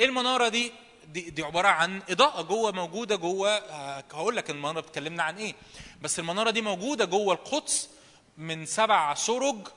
إيه 0.00 0.06
المنارة 0.06 0.48
دي 0.48 0.72
دي, 1.06 1.30
دي 1.30 1.42
عبارة 1.42 1.68
عن 1.68 2.02
إضاءة 2.10 2.42
جوه 2.42 2.72
موجودة 2.72 3.16
جوه 3.16 3.56
ه- 3.58 4.04
هقول 4.12 4.36
لك 4.36 4.50
المنارة 4.50 4.80
بتكلمنا 4.80 5.22
عن 5.22 5.36
إيه. 5.36 5.54
بس 6.02 6.18
المنارة 6.18 6.50
دي 6.50 6.60
موجودة 6.62 7.04
جوه 7.04 7.34
القدس 7.34 7.90
من 8.38 8.66
سبع 8.66 9.14
سرج 9.14 9.68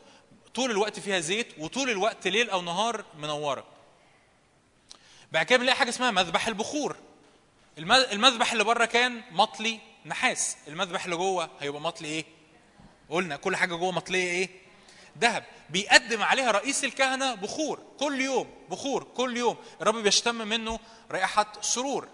طول 0.56 0.72
الوقت 0.72 1.00
فيها 1.00 1.20
زيت 1.20 1.48
وطول 1.60 1.90
الوقت 1.90 2.28
ليل 2.28 2.50
أو 2.50 2.62
نهار 2.62 3.06
منورة. 3.20 3.66
بعد 5.32 5.46
كده 5.46 5.58
بنلاقي 5.60 5.76
حاجة 5.76 5.90
اسمها 5.90 6.12
مذبح 6.12 6.48
البخور. 6.48 6.96
الم- 7.78 7.92
المذبح 7.92 8.52
اللي 8.52 8.64
بره 8.64 8.86
كان 8.86 9.22
مطلي 9.32 9.80
نحاس. 10.06 10.58
المذبح 10.68 11.04
اللي 11.04 11.16
جوه 11.16 11.50
هيبقى 11.60 11.82
مطلي 11.82 12.08
إيه؟ 12.08 12.26
قلنا 13.10 13.36
كل 13.36 13.56
حاجة 13.56 13.76
جوه 13.76 13.92
مطلية 13.92 14.24
إيه؟ 14.32 14.50
ذهب 15.18 15.46
بيقدم 15.70 16.24
عليها 16.24 16.52
رئيس 16.52 16.84
الكهنة 16.84 17.36
بخور 17.36 17.84
كل 18.00 18.22
يوم 18.22 18.50
بخور 18.70 19.04
كل 19.04 19.38
يوم. 19.38 19.58
الرب 19.82 19.96
بيشتم 19.96 20.36
منه 20.36 20.80
رائحة 21.12 21.52
سرور. 21.62 22.10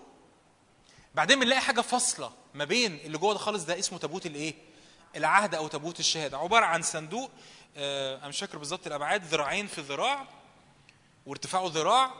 بعدين 1.15 1.39
بنلاقي 1.39 1.61
حاجة 1.61 1.81
فاصلة 1.81 2.33
ما 2.53 2.65
بين 2.65 2.95
اللي 2.95 3.17
جوه 3.17 3.33
ده 3.33 3.39
خالص 3.39 3.63
ده 3.63 3.79
اسمه 3.79 3.99
تابوت 3.99 4.25
الإيه؟ 4.25 4.53
العهد 5.15 5.55
أو 5.55 5.67
تابوت 5.67 5.99
الشهادة. 5.99 6.37
عبارة 6.37 6.65
عن 6.65 6.81
صندوق 6.81 7.31
آه، 7.77 8.17
أنا 8.17 8.27
مش 8.27 8.39
فاكر 8.39 8.57
بالظبط 8.57 8.87
الأبعاد 8.87 9.23
ذراعين 9.23 9.67
في 9.67 9.81
ذراع 9.81 10.27
وارتفاعه 11.25 11.67
ذراع 11.67 12.13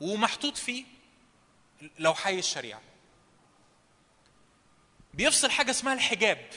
ومحطوط 0.00 0.56
فيه 0.56 0.84
لو 1.98 2.14
حي 2.14 2.38
الشريعة. 2.38 2.80
بيفصل 5.14 5.50
حاجة 5.50 5.70
اسمها 5.70 5.94
الحجاب 5.94 6.50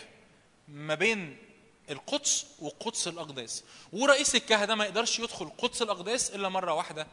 ما 0.67 0.95
بين 0.95 1.37
القدس 1.89 2.45
وقدس 2.59 3.07
الأقداس. 3.07 3.63
ورئيس 3.93 4.35
الكهنة 4.35 4.75
ما 4.75 4.85
يقدرش 4.85 5.19
يدخل 5.19 5.49
قدس 5.57 5.81
الأقداس 5.81 6.29
إلا 6.31 6.49
مرة 6.49 6.73
واحدة 6.73 7.07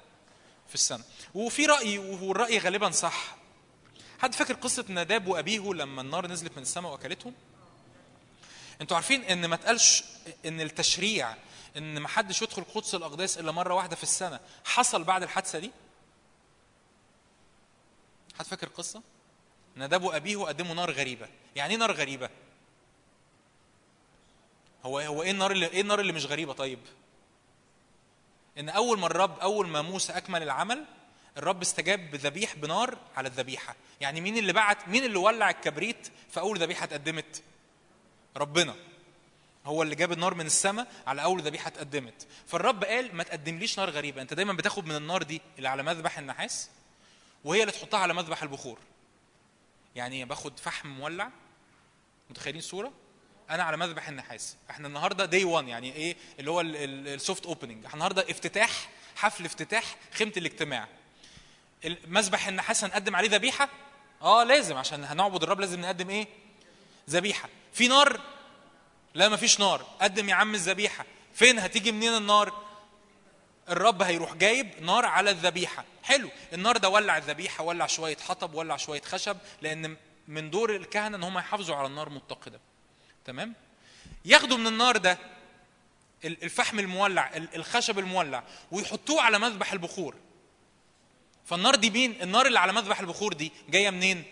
في 0.68 0.74
السنة. 0.74 1.04
وفي 1.34 1.66
رأي 1.66 1.98
والرأي 1.98 2.58
غالبا 2.58 2.90
صح. 2.90 3.36
حد 4.18 4.34
فاكر 4.34 4.54
قصة 4.54 4.84
ناداب 4.88 5.26
وأبيه 5.26 5.72
لما 5.74 6.00
النار 6.02 6.26
نزلت 6.26 6.56
من 6.56 6.62
السماء 6.62 6.92
وأكلتهم؟ 6.92 7.34
أنتوا 8.80 8.96
عارفين 8.96 9.22
إن 9.24 9.46
ما 9.46 9.54
اتقالش 9.54 10.04
إن 10.46 10.60
التشريع 10.60 11.34
إن 11.76 11.98
ما 11.98 12.08
حدش 12.08 12.42
يدخل 12.42 12.64
قدس 12.64 12.94
الأقداس 12.94 13.38
إلا 13.38 13.52
مرة 13.52 13.74
واحدة 13.74 13.96
في 13.96 14.02
السنة 14.02 14.40
حصل 14.64 15.04
بعد 15.04 15.22
الحادثة 15.22 15.58
دي؟ 15.58 15.70
حد 18.38 18.46
فاكر 18.46 18.66
القصة 18.66 19.02
نداب 19.76 20.02
وأبيه 20.02 20.36
قدموا 20.36 20.74
نار 20.74 20.90
غريبة. 20.90 21.28
يعني 21.56 21.72
إيه 21.72 21.78
نار 21.78 21.92
غريبة؟ 21.92 22.30
هو 24.84 24.98
هو 24.98 25.22
إيه 25.22 25.30
النار 25.30 25.50
اللي 25.50 25.66
إيه 25.66 25.80
النار 25.80 26.00
اللي 26.00 26.12
مش 26.12 26.26
غريبة 26.26 26.52
طيب؟ 26.52 26.78
إن 28.58 28.68
أول 28.68 28.98
ما 28.98 29.06
الرب 29.06 29.38
أول 29.38 29.68
ما 29.68 29.82
موسى 29.82 30.12
أكمل 30.12 30.42
العمل 30.42 30.84
الرب 31.36 31.62
استجاب 31.62 32.10
بذبيح 32.10 32.54
بنار 32.56 32.98
على 33.16 33.28
الذبيحة. 33.28 33.76
يعني 34.00 34.20
مين 34.20 34.36
اللي 34.36 34.52
بعت 34.52 34.88
مين 34.88 35.04
اللي 35.04 35.18
ولع 35.18 35.50
الكبريت 35.50 36.08
في 36.30 36.40
أول 36.40 36.58
ذبيحة 36.58 36.84
اتقدمت؟ 36.84 37.42
ربنا. 38.36 38.74
هو 39.66 39.82
اللي 39.82 39.94
جاب 39.94 40.12
النار 40.12 40.34
من 40.34 40.46
السماء 40.46 40.92
على 41.06 41.22
أول 41.22 41.42
ذبيحة 41.42 41.68
اتقدمت. 41.68 42.26
فالرب 42.46 42.84
قال 42.84 43.16
ما 43.16 43.22
تقدمليش 43.22 43.78
نار 43.78 43.90
غريبة. 43.90 44.22
أنت 44.22 44.34
دايما 44.34 44.52
بتاخد 44.52 44.86
من 44.86 44.96
النار 44.96 45.22
دي 45.22 45.40
اللي 45.56 45.68
على 45.68 45.82
مذبح 45.82 46.18
النحاس 46.18 46.70
وهي 47.44 47.60
اللي 47.60 47.72
تحطها 47.72 48.00
على 48.00 48.14
مذبح 48.14 48.42
البخور. 48.42 48.78
يعني 49.96 50.24
باخد 50.24 50.58
فحم 50.58 50.88
مولع. 50.88 51.30
متخيلين 52.30 52.60
صوره 52.60 52.92
أنا 53.50 53.62
على 53.62 53.76
مذبح 53.76 54.08
النحاس. 54.08 54.56
إحنا 54.70 54.88
النهارده 54.88 55.24
day 55.24 55.44
1 55.44 55.68
يعني 55.68 55.92
إيه؟ 55.92 56.16
اللي 56.38 56.50
هو 56.50 56.60
ال 56.60 56.78
soft 56.78 57.46
opening 57.46 57.84
إحنا 57.84 57.94
النهارده 57.94 58.30
افتتاح 58.30 58.88
حفل 59.16 59.44
افتتاح 59.44 59.96
خيمة 60.12 60.32
الاجتماع. 60.36 60.88
مذبح 62.06 62.48
النحاس 62.48 62.84
هنقدم 62.84 63.16
عليه 63.16 63.28
ذبيحة؟ 63.30 63.68
آه 64.22 64.44
لازم 64.44 64.76
عشان 64.76 65.04
هنعبد 65.04 65.42
الرب 65.42 65.60
لازم 65.60 65.80
نقدم 65.80 66.10
إيه؟ 66.10 66.26
ذبيحة. 67.10 67.48
في 67.72 67.88
نار؟ 67.88 68.20
لا 69.14 69.28
مفيش 69.28 69.60
نار. 69.60 69.82
قدم 70.00 70.28
يا 70.28 70.34
عم 70.34 70.54
الذبيحة. 70.54 71.04
فين؟ 71.34 71.58
هتيجي 71.58 71.92
منين 71.92 72.16
النار؟ 72.16 72.64
الرب 73.68 74.02
هيروح 74.02 74.34
جايب 74.34 74.82
نار 74.82 75.04
على 75.06 75.30
الذبيحة. 75.30 75.84
حلو. 76.02 76.30
النار 76.52 76.76
ده 76.76 76.88
ولع 76.88 77.16
الذبيحة 77.16 77.64
ولع 77.64 77.86
شوية 77.86 78.16
حطب 78.16 78.54
ولع 78.54 78.76
شوية 78.76 79.00
خشب 79.02 79.36
لأن 79.62 79.96
من 80.28 80.50
دور 80.50 80.76
الكهنة 80.76 81.16
إن 81.16 81.22
هم 81.22 81.38
يحافظوا 81.38 81.76
على 81.76 81.86
النار 81.86 82.08
متقدة. 82.10 82.60
تمام؟ 83.24 83.54
ياخدوا 84.24 84.56
من 84.58 84.66
النار 84.66 84.96
ده 84.96 85.18
الفحم 86.24 86.78
المولع 86.78 87.30
الخشب 87.36 87.98
المولع 87.98 88.44
ويحطوه 88.70 89.22
على 89.22 89.38
مذبح 89.38 89.72
البخور. 89.72 90.14
فالنار 91.46 91.74
دي 91.74 91.90
مين؟ 91.90 92.22
النار 92.22 92.46
اللي 92.46 92.58
على 92.58 92.72
مذبح 92.72 93.00
البخور 93.00 93.32
دي 93.32 93.52
جاية 93.68 93.90
منين؟ 93.90 94.24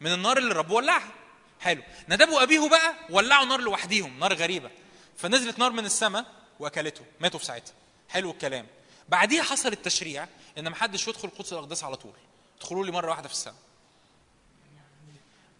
من 0.00 0.12
النار 0.12 0.38
اللي 0.38 0.50
الرب 0.50 0.70
ولعها. 0.70 1.12
حلو. 1.60 1.82
نداب 2.08 2.28
وابيه 2.28 2.68
بقى 2.68 2.94
ولعوا 3.10 3.44
نار 3.44 3.60
لوحديهم 3.60 4.18
نار 4.18 4.34
غريبة. 4.34 4.70
فنزلت 5.16 5.58
نار 5.58 5.70
من 5.70 5.84
السماء 5.84 6.26
وأكلته 6.58 7.04
ماتوا 7.20 7.38
في 7.38 7.44
ساعتها. 7.44 7.74
حلو 8.08 8.30
الكلام. 8.30 8.66
بعديها 9.08 9.42
حصل 9.42 9.72
التشريع 9.72 10.26
إن 10.58 10.68
ما 10.68 10.76
حدش 10.76 11.08
يدخل 11.08 11.28
قدس 11.28 11.52
الاقداس 11.52 11.84
على 11.84 11.96
طول. 11.96 12.12
ادخلوا 12.58 12.84
لي 12.84 12.92
مرة 12.92 13.10
واحدة 13.10 13.28
في 13.28 13.34
السنة 13.34 13.54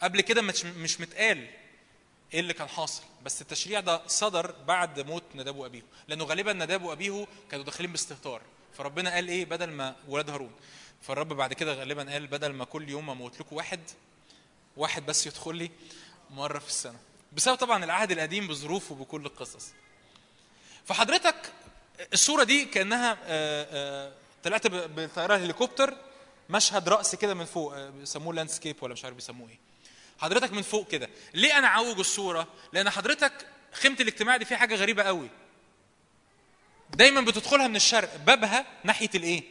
قبل 0.03 0.21
كده 0.21 0.43
مش 0.43 0.65
مش 0.65 1.01
متقال. 1.01 1.49
إيه 2.35 2.41
اللي 2.41 2.53
كان 2.53 2.69
حاصل؟ 2.69 3.03
بس 3.25 3.43
التشريع 3.43 3.81
ده 3.81 4.07
صدر 4.07 4.55
بعد 4.67 5.01
موت 5.01 5.23
نداب 5.35 5.57
وأبيه 5.57 5.83
لأنه 6.09 6.25
غالبا 6.25 6.53
نداب 6.53 6.83
وأبيه 6.83 7.27
كانوا 7.51 7.65
داخلين 7.65 7.93
باستهتار. 7.93 8.43
فربنا 8.79 9.15
قال 9.15 9.29
إيه؟ 9.29 9.45
بدل 9.45 9.71
ما 9.71 9.97
ولاد 10.09 10.31
هارون. 10.31 10.53
فالرب 11.03 11.29
بعد 11.29 11.53
كده 11.53 11.75
غالبا 11.75 12.13
قال 12.13 12.27
بدل 12.27 12.53
ما 12.53 12.65
كل 12.65 12.89
يوم 12.89 13.11
أموت 13.11 13.41
لكم 13.41 13.57
واحد 13.57 13.81
واحد 14.77 15.07
بس 15.07 15.27
يدخل 15.27 15.55
لي 15.55 15.71
مرة 16.31 16.59
في 16.59 16.69
السنة. 16.69 16.99
بسبب 17.33 17.55
طبعا 17.57 17.85
العهد 17.85 18.11
القديم 18.11 18.47
بظروفه 18.47 18.95
بكل 18.95 19.27
القصص. 19.27 19.73
فحضرتك 20.85 21.53
الصورة 22.13 22.45
دي 22.45 22.65
كأنها 22.65 23.15
طلعت 24.45 24.67
بطيارة 24.67 25.37
هليكوبتر 25.37 25.97
مشهد 26.51 26.89
رأس 26.89 27.15
كده 27.15 27.35
من 27.35 27.45
فوق 27.45 27.89
بيسموه 27.89 28.35
لاندسكيب 28.35 28.77
ولا 28.83 28.93
مش 28.93 29.05
عارف 29.05 29.17
بيسموه 29.17 29.49
إيه. 29.49 29.66
حضرتك 30.21 30.53
من 30.53 30.63
فوق 30.63 30.89
كده. 30.89 31.11
ليه 31.35 31.59
أنا 31.59 31.69
عوج 31.69 31.99
الصورة؟ 31.99 32.49
لأن 32.73 32.91
حضرتك 32.91 33.33
خيمة 33.73 33.97
الاجتماع 34.01 34.37
دي 34.37 34.45
فيها 34.45 34.57
حاجة 34.57 34.75
غريبة 34.75 35.03
قوي. 35.03 35.29
دايما 36.91 37.21
بتدخلها 37.21 37.69
من 37.69 37.77
الشرق 37.77 38.17
بابها 38.17 38.67
ناحية 38.85 39.11
الإيه؟ 39.15 39.43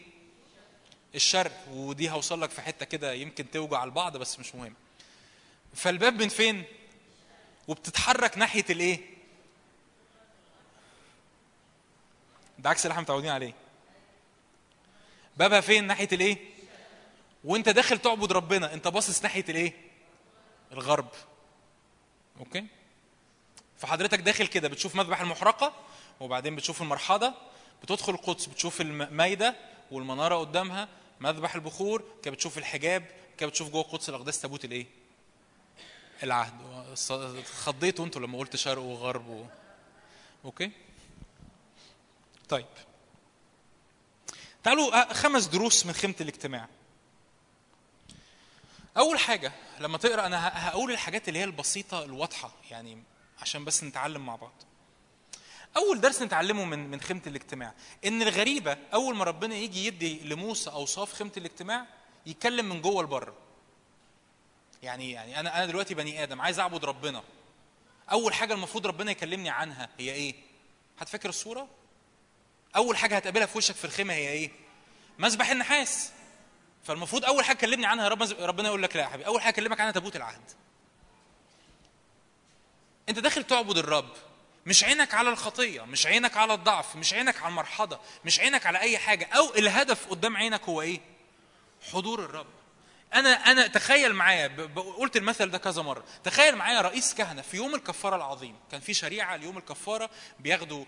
الشرق. 1.15 1.67
ودي 1.71 2.09
هوصل 2.09 2.41
لك 2.41 2.49
في 2.49 2.61
حتة 2.61 2.85
كده 2.85 3.13
يمكن 3.13 3.51
توجع 3.51 3.83
البعض 3.83 4.17
بس 4.17 4.39
مش 4.39 4.55
مهم. 4.55 4.73
فالباب 5.75 6.21
من 6.21 6.29
فين؟ 6.29 6.63
وبتتحرك 7.67 8.37
ناحية 8.37 8.65
الإيه؟ 8.69 8.99
ده 12.59 12.69
عكس 12.69 12.85
اللي 12.85 12.91
إحنا 12.91 13.01
متعودين 13.03 13.29
عليه. 13.31 13.53
بابها 15.37 15.61
فين؟ 15.61 15.87
ناحية 15.87 16.07
الإيه؟ 16.11 16.37
وأنت 17.43 17.69
داخل 17.69 17.97
تعبد 17.97 18.31
ربنا 18.31 18.73
أنت 18.73 18.87
باصص 18.87 19.23
ناحية 19.23 19.45
الإيه؟ 19.49 19.73
الغرب. 20.71 21.07
okay؟ 22.39 22.65
فحضرتك 23.77 24.19
داخل 24.19 24.47
كده 24.47 24.67
بتشوف 24.67 24.95
مذبح 24.95 25.21
المحرقة 25.21 25.73
وبعدين 26.19 26.55
بتشوف 26.55 26.81
المرحضة 26.81 27.33
بتدخل 27.83 28.13
القدس 28.13 28.45
بتشوف 28.45 28.81
المائده 28.81 29.55
والمنارة 29.91 30.35
قدامها 30.35 30.87
مذبح 31.19 31.55
البخور 31.55 32.03
كده 32.23 32.33
بتشوف 32.33 32.57
الحجاب 32.57 33.05
كده 33.37 33.49
بتشوف 33.49 33.69
جوه 33.69 33.83
قدس 33.83 34.09
الأقداس 34.09 34.41
تابوت 34.41 34.65
الإيه؟ 34.65 34.85
العهد. 36.23 36.53
اتخضيتوا 37.45 38.05
أنتوا 38.05 38.21
لما 38.21 38.37
قلت 38.37 38.55
شرق 38.55 38.81
وغرب 38.81 39.27
و... 39.27 39.45
okay؟ 40.45 40.71
طيب. 42.49 42.65
تعالوا 44.63 45.13
خمس 45.13 45.45
دروس 45.45 45.85
من 45.85 45.93
خيمة 45.93 46.15
الاجتماع. 46.21 46.67
أول 48.97 49.19
حاجة 49.19 49.51
لما 49.79 49.97
تقرأ 49.97 50.25
أنا 50.25 50.69
هقول 50.69 50.91
الحاجات 50.91 51.27
اللي 51.27 51.39
هي 51.39 51.43
البسيطة 51.43 52.03
الواضحة 52.03 52.51
يعني 52.71 53.03
عشان 53.41 53.65
بس 53.65 53.83
نتعلم 53.83 54.25
مع 54.25 54.35
بعض. 54.35 54.53
أول 55.77 56.01
درس 56.01 56.21
نتعلمه 56.21 56.65
من 56.65 56.89
من 56.89 57.01
خيمة 57.01 57.21
الاجتماع 57.27 57.73
إن 58.05 58.21
الغريبة 58.21 58.77
أول 58.93 59.15
ما 59.15 59.23
ربنا 59.23 59.55
يجي 59.55 59.85
يدي 59.85 60.19
لموسى 60.19 60.69
اوصاف 60.69 61.13
خيمة 61.13 61.31
الاجتماع 61.37 61.85
يتكلم 62.25 62.69
من 62.69 62.81
جوه 62.81 63.03
لبره. 63.03 63.35
يعني 64.83 65.11
يعني 65.11 65.39
أنا 65.39 65.57
أنا 65.57 65.65
دلوقتي 65.65 65.93
بني 65.93 66.23
آدم 66.23 66.41
عايز 66.41 66.59
أعبد 66.59 66.85
ربنا. 66.85 67.23
أول 68.11 68.33
حاجة 68.33 68.53
المفروض 68.53 68.87
ربنا 68.87 69.11
يكلمني 69.11 69.49
عنها 69.49 69.89
هي 69.99 70.11
إيه؟ 70.11 70.35
هتفكر 70.99 71.29
الصورة؟ 71.29 71.67
أول 72.75 72.97
حاجة 72.97 73.15
هتقابلها 73.15 73.45
في 73.45 73.57
وشك 73.57 73.75
في 73.75 73.85
الخيمة 73.85 74.13
هي 74.13 74.29
إيه؟ 74.29 74.51
مسبح 75.19 75.49
النحاس. 75.49 76.11
فالمفروض 76.85 77.25
أول 77.25 77.45
حاجة 77.45 77.57
كلمني 77.57 77.85
عنها 77.85 78.07
رب 78.07 78.23
ربنا 78.39 78.67
يقول 78.67 78.83
لك 78.83 78.95
لا 78.95 79.01
يا 79.01 79.07
حبيبي. 79.07 79.27
أول 79.27 79.41
حاجة 79.41 79.53
اكلمك 79.53 79.79
عنها 79.79 79.91
تابوت 79.91 80.15
العهد. 80.15 80.51
أنت 83.09 83.19
داخل 83.19 83.43
تعبد 83.43 83.77
الرب 83.77 84.09
مش 84.65 84.83
عينك 84.83 85.13
على 85.13 85.29
الخطية 85.29 85.81
مش 85.81 86.05
عينك 86.07 86.37
على 86.37 86.53
الضعف 86.53 86.95
مش 86.95 87.13
عينك 87.13 87.41
على 87.41 87.49
المرحضة 87.49 87.99
مش 88.25 88.39
عينك 88.39 88.65
على 88.65 88.79
أي 88.79 88.97
حاجة 88.97 89.25
أو 89.25 89.55
الهدف 89.55 90.07
قدام 90.07 90.37
عينك 90.37 90.61
هو 90.63 90.81
إيه؟ 90.81 90.99
حضور 91.93 92.19
الرب. 92.25 92.47
أنا 93.13 93.29
أنا 93.51 93.67
تخيل 93.67 94.13
معايا 94.13 94.47
قلت 94.97 95.17
المثل 95.17 95.51
ده 95.51 95.57
كذا 95.57 95.81
مرة. 95.81 96.03
تخيل 96.23 96.55
معايا 96.55 96.81
رئيس 96.81 97.13
كهنة 97.13 97.41
في 97.41 97.57
يوم 97.57 97.75
الكفارة 97.75 98.15
العظيم. 98.15 98.55
كان 98.71 98.81
في 98.81 98.93
شريعة 98.93 99.35
ليوم 99.35 99.57
الكفارة 99.57 100.09
بياخدوا 100.39 100.85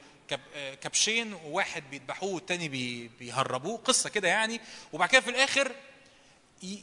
كبشين 0.82 1.34
وواحد 1.34 1.84
بيذبحوه 1.92 2.30
والتاني 2.34 2.68
بي- 2.70 3.08
بيهربوه. 3.20 3.78
قصة 3.78 4.10
كده 4.10 4.28
يعني. 4.28 4.62
وبعد 4.94 5.10
كده 5.10 5.22
في 5.22 5.30
الآخر 5.30 5.72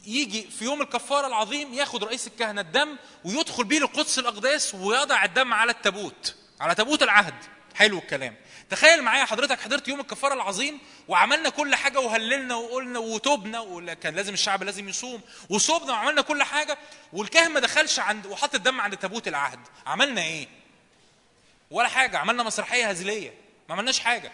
يجي 0.05 0.47
في 0.59 0.65
يوم 0.65 0.81
الكفارة 0.81 1.27
العظيم 1.27 1.73
ياخد 1.73 2.03
رئيس 2.03 2.27
الكهنة 2.27 2.61
الدم 2.61 2.97
ويدخل 3.25 3.63
بيه 3.63 3.79
لقدس 3.79 4.19
الأقداس 4.19 4.75
ويضع 4.75 5.23
الدم 5.23 5.53
على 5.53 5.71
التابوت 5.71 6.35
على 6.59 6.75
تابوت 6.75 7.03
العهد. 7.03 7.33
حلو 7.75 7.97
الكلام. 7.97 8.35
تخيل 8.69 9.01
معايا 9.03 9.25
حضرتك 9.25 9.59
حضرت 9.59 9.87
يوم 9.87 9.99
الكفارة 9.99 10.33
العظيم 10.33 10.79
وعملنا 11.07 11.49
كل 11.49 11.75
حاجة 11.75 11.99
وهللنا 11.99 12.55
وقلنا 12.55 12.99
وتوبنا 12.99 13.59
ولا 13.59 13.93
كان 13.93 14.15
لازم 14.15 14.33
الشعب 14.33 14.63
لازم 14.63 14.89
يصوم 14.89 15.21
وصومنا 15.49 15.91
وعملنا 15.93 16.21
كل 16.21 16.43
حاجة 16.43 16.77
والكاهن 17.13 17.51
ما 17.51 17.59
دخلش 17.59 17.99
عند 17.99 18.25
وحط 18.25 18.55
الدم 18.55 18.81
عند 18.81 18.97
تابوت 18.97 19.27
العهد. 19.27 19.59
عملنا 19.85 20.21
إيه؟ 20.21 20.47
ولا 21.75 21.87
حاجة 21.87 22.17
عملنا 22.17 22.43
مسرحية 22.43 22.89
هزلية 22.89 23.33
ما 23.69 23.75
عملناش 23.75 23.99
حاجة. 23.99 24.31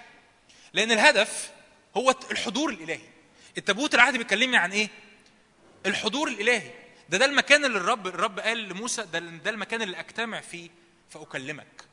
لأن 0.73 0.91
الهدف 0.91 1.51
هو 1.97 2.15
الحضور 2.31 2.69
الإلهي. 2.69 3.01
التابوت 3.57 3.95
العهد 3.95 4.18
بيكلمني 4.18 4.57
عن 4.57 4.72
إيه؟ 4.72 4.89
الحضور 5.85 6.27
الإلهي. 6.27 6.72
ده 7.09 7.18
ده 7.18 7.26
المكان 7.26 7.65
اللي 7.65 7.77
الرب 7.77 8.07
الرب 8.07 8.39
قال 8.39 8.69
لموسى 8.69 9.01
ده 9.01 9.19
ده 9.19 9.49
المكان 9.49 9.81
اللي 9.81 9.99
أجتمع 9.99 10.41
فيه 10.41 10.69
فأكلمك. 11.09 11.85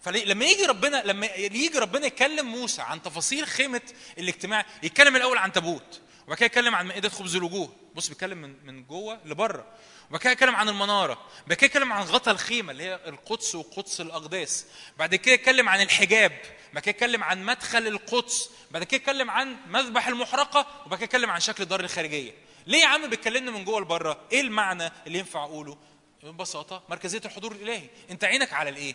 فلما 0.00 0.44
يجي 0.44 0.64
ربنا 0.66 1.02
لما 1.04 1.26
يجي 1.26 1.78
ربنا 1.78 2.06
يكلم 2.06 2.46
موسى 2.46 2.82
عن 2.82 3.02
تفاصيل 3.02 3.46
خيمة 3.46 3.82
الاجتماع 4.18 4.66
يتكلم 4.82 5.16
الأول 5.16 5.38
عن 5.38 5.52
تابوت. 5.52 6.00
وبعد 6.26 6.36
كده 6.36 6.46
يتكلم 6.46 6.74
عن 6.74 6.86
مائدة 6.86 7.08
خبز 7.08 7.36
الوجوه. 7.36 7.72
بص 7.94 8.08
بيتكلم 8.08 8.38
من 8.38 8.66
من 8.66 8.84
جوه 8.84 9.20
لبره. 9.24 9.66
وبعد 10.10 10.20
كده 10.20 10.32
يتكلم 10.32 10.56
عن 10.56 10.68
المنارة. 10.68 11.26
بعد 11.46 11.56
كده 11.56 11.66
يتكلم 11.66 11.92
عن 11.92 12.02
غطا 12.02 12.30
الخيمة 12.30 12.72
اللي 12.72 12.82
هي 12.84 13.00
القدس 13.06 13.54
وقدس 13.54 14.00
الأقداس. 14.00 14.66
بعد 14.98 15.14
كده 15.14 15.34
يتكلم 15.34 15.68
عن 15.68 15.80
الحجاب. 15.80 16.32
بعد 16.72 16.82
كده 16.82 16.90
يتكلم 16.90 17.24
عن 17.24 17.44
مدخل 17.44 17.86
القدس. 17.86 18.50
بعد 18.70 18.84
كده 18.84 18.96
يتكلم 18.96 19.30
عن 19.30 19.56
مذبح 19.66 20.08
المحرقة. 20.08 20.66
وبعد 20.86 20.98
كده 20.98 21.04
يتكلم 21.04 21.30
عن 21.30 21.40
شكل 21.40 21.62
الدار 21.62 21.80
الخارجية. 21.80 22.32
ليه 22.66 22.78
يا 22.78 22.86
عم 22.86 23.10
بيتكلمنا 23.10 23.50
من 23.50 23.64
جوه 23.64 23.80
لبره؟ 23.80 24.20
إيه 24.32 24.40
المعنى 24.40 24.92
اللي 25.06 25.18
ينفع 25.18 25.44
اقوله؟ 25.44 25.78
ببساطة 26.22 26.82
مركزية 26.88 27.22
الحضور 27.24 27.52
الإلهي. 27.52 27.88
انت 28.10 28.24
عينك 28.24 28.52
على 28.52 28.70
الايه؟ 28.70 28.94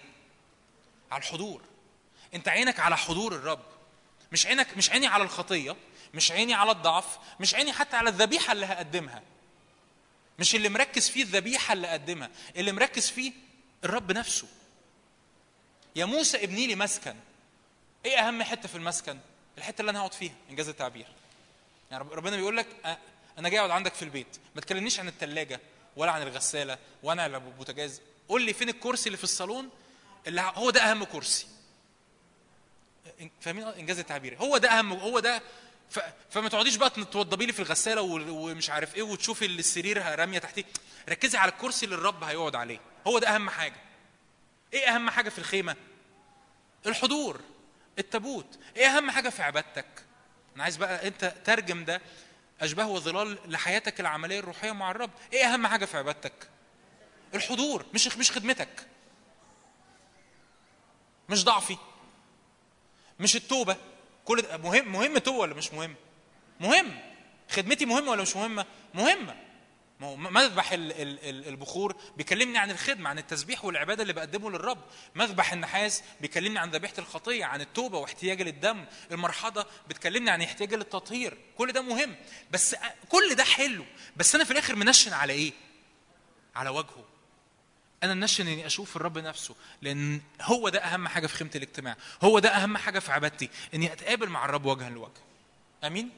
على 1.11 1.21
الحضور. 1.21 1.61
انت 2.33 2.47
عينك 2.47 2.79
على 2.79 2.97
حضور 2.97 3.35
الرب. 3.35 3.59
مش 4.31 4.45
عينك 4.45 4.77
مش 4.77 4.89
عيني 4.91 5.07
على 5.07 5.23
الخطية. 5.23 5.75
مش 6.13 6.31
عيني 6.31 6.53
على 6.53 6.71
الضعف 6.71 7.17
مش 7.39 7.55
عيني 7.55 7.73
حتى 7.73 7.95
على 7.95 8.09
الذبيحة 8.09 8.51
اللي 8.51 8.65
هقدمها. 8.65 9.21
مش 10.39 10.55
اللي 10.55 10.69
مركز 10.69 11.09
فيه 11.09 11.23
الذبيحة 11.23 11.73
اللي 11.73 11.87
اقدمها 11.87 12.29
اللي 12.55 12.71
مركز 12.71 13.09
فيه 13.09 13.31
الرب 13.83 14.11
نفسه. 14.11 14.47
يا 15.95 16.05
موسى 16.05 16.43
ابني 16.43 16.67
لي 16.67 16.75
مسكن. 16.75 17.15
إيه 18.05 18.17
أهم 18.27 18.43
حتة 18.43 18.67
في 18.69 18.75
المسكن؟ 18.75 19.19
الحتة 19.57 19.81
اللي 19.81 19.89
أنا 19.89 19.99
هقعد 19.99 20.13
فيها 20.13 20.33
إنجاز 20.49 20.69
التعبير. 20.69 21.07
يعني 21.91 22.03
رب- 22.03 22.13
ربنا 22.13 22.35
بيقول 22.35 22.57
لك 22.57 22.67
أنا 23.37 23.49
جاي 23.49 23.59
أقعد 23.59 23.71
عندك 23.71 23.93
في 23.93 24.01
البيت. 24.01 24.37
ما 24.55 24.61
تكلمنيش 24.61 24.99
عن 24.99 25.07
الثلاجه 25.07 25.59
ولا 25.95 26.11
عن 26.11 26.21
الغسالة 26.21 26.77
ولا 27.03 27.23
عن 27.23 27.35
البوتاجاز. 27.35 28.01
قول 28.29 28.41
لي 28.41 28.53
فين 28.53 28.69
الكرسي 28.69 29.07
اللي 29.07 29.17
في 29.17 29.23
الصالون 29.23 29.69
اللي 30.27 30.41
هو 30.55 30.69
ده 30.69 30.81
أهم 30.91 31.03
كرسي. 31.03 31.47
فاهمين؟ 33.41 33.67
إنجاز 33.67 33.99
التعبير. 33.99 34.37
هو 34.37 34.57
ده 34.57 34.69
أهم 34.79 34.93
هو 34.93 35.19
ده 35.19 35.41
فما 36.29 36.49
تقعديش 36.49 36.75
بقى 36.75 36.89
توضبي 36.89 37.45
لي 37.45 37.53
في 37.53 37.59
الغسالة 37.59 38.01
ومش 38.01 38.69
عارف 38.69 38.95
إيه 38.95 39.01
وتشوفي 39.03 39.45
السرير 39.45 40.19
رامية 40.19 40.39
تحتيه. 40.39 40.63
ركزي 41.09 41.37
على 41.37 41.51
الكرسي 41.51 41.85
اللي 41.85 41.95
الرب 41.95 42.23
هيقعد 42.23 42.55
عليه. 42.55 42.79
هو 43.07 43.19
ده 43.19 43.35
أهم 43.35 43.49
حاجة. 43.49 43.75
إيه 44.73 44.95
أهم 44.95 45.09
حاجة 45.09 45.29
في 45.29 45.39
الخيمة؟ 45.39 45.75
الحضور 46.85 47.41
التابوت. 47.99 48.59
إيه 48.75 48.85
أهم 48.87 49.11
حاجة 49.11 49.29
في 49.29 49.41
عبادتك؟ 49.43 49.85
أنا 50.55 50.63
عايز 50.63 50.77
بقى 50.77 51.07
أنت 51.07 51.33
ترجم 51.45 51.85
ده 51.85 52.01
أشباه 52.61 52.87
وظلال 52.87 53.37
لحياتك 53.51 53.99
العملية 53.99 54.39
الروحية 54.39 54.71
مع 54.71 54.91
الرب. 54.91 55.11
إيه 55.33 55.45
أهم 55.53 55.67
حاجة 55.67 55.85
في 55.85 55.97
عبادتك؟ 55.97 56.49
الحضور 57.33 57.85
مش 57.93 58.17
مش 58.17 58.31
خدمتك. 58.31 58.87
مش 61.29 61.43
ضعفي. 61.45 61.77
مش 63.19 63.35
التوبة. 63.35 63.77
كل 64.29 64.41
ده 64.41 64.57
مهم 64.57 64.91
مهم 64.91 65.15
التوبه 65.15 65.37
ولا 65.37 65.53
مش 65.53 65.73
مهم؟ 65.73 65.95
مهم. 66.59 66.99
خدمتي 67.49 67.85
مهمة 67.85 68.11
ولا 68.11 68.21
مش 68.21 68.35
مهمة؟ 68.35 68.65
مهمة. 68.93 69.35
مذبح 69.99 70.71
ال- 70.71 70.91
ال- 70.91 71.29
ال- 71.29 71.47
البخور 71.47 71.95
بيكلمني 72.17 72.57
عن 72.57 72.71
الخدمة 72.71 73.09
عن 73.09 73.17
التسبيح 73.17 73.65
والعبادة 73.65 74.01
اللي 74.01 74.13
بقدمه 74.13 74.49
للرب. 74.49 74.77
مذبح 75.15 75.53
النحاس 75.53 76.03
بيكلمني 76.21 76.59
عن 76.59 76.69
ذبيحة 76.71 76.93
الخطية 76.99 77.45
عن 77.45 77.61
التوبة 77.61 77.97
واحتياجي 77.97 78.43
للدم. 78.43 78.85
المرحضة 79.11 79.65
بتكلمني 79.87 80.29
عن 80.31 80.41
احتياجي 80.41 80.75
للتطهير. 80.75 81.37
كل 81.57 81.71
ده 81.71 81.81
مهم. 81.81 82.15
بس 82.51 82.75
كل 83.09 83.35
ده 83.35 83.43
حلو. 83.43 83.85
بس 84.17 84.35
أنا 84.35 84.43
في 84.43 84.51
الآخر 84.51 84.75
منشن 84.75 85.13
على 85.13 85.33
إيه؟ 85.33 85.53
على 86.55 86.69
وجهه. 86.69 87.05
أنا 88.03 88.13
منشن 88.13 88.47
إني 88.47 88.65
أشوف 88.65 88.95
الرب 88.95 89.17
نفسه 89.17 89.55
لأن 89.81 90.21
هو 90.41 90.69
ده 90.69 90.79
أهم 90.79 91.07
حاجة 91.07 91.27
في 91.27 91.35
خيمة 91.35 91.51
الاجتماع 91.55 91.95
هو 92.23 92.39
ده 92.39 92.49
أهم 92.49 92.77
حاجة 92.77 92.99
في 92.99 93.11
عبادتي 93.11 93.49
إني 93.73 93.93
أتقابل 93.93 94.29
مع 94.29 94.45
الرب 94.45 94.65
وجها 94.65 94.89
لوجه. 94.89 95.11
آمين؟ 95.83 96.09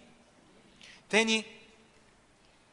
تاني 1.09 1.45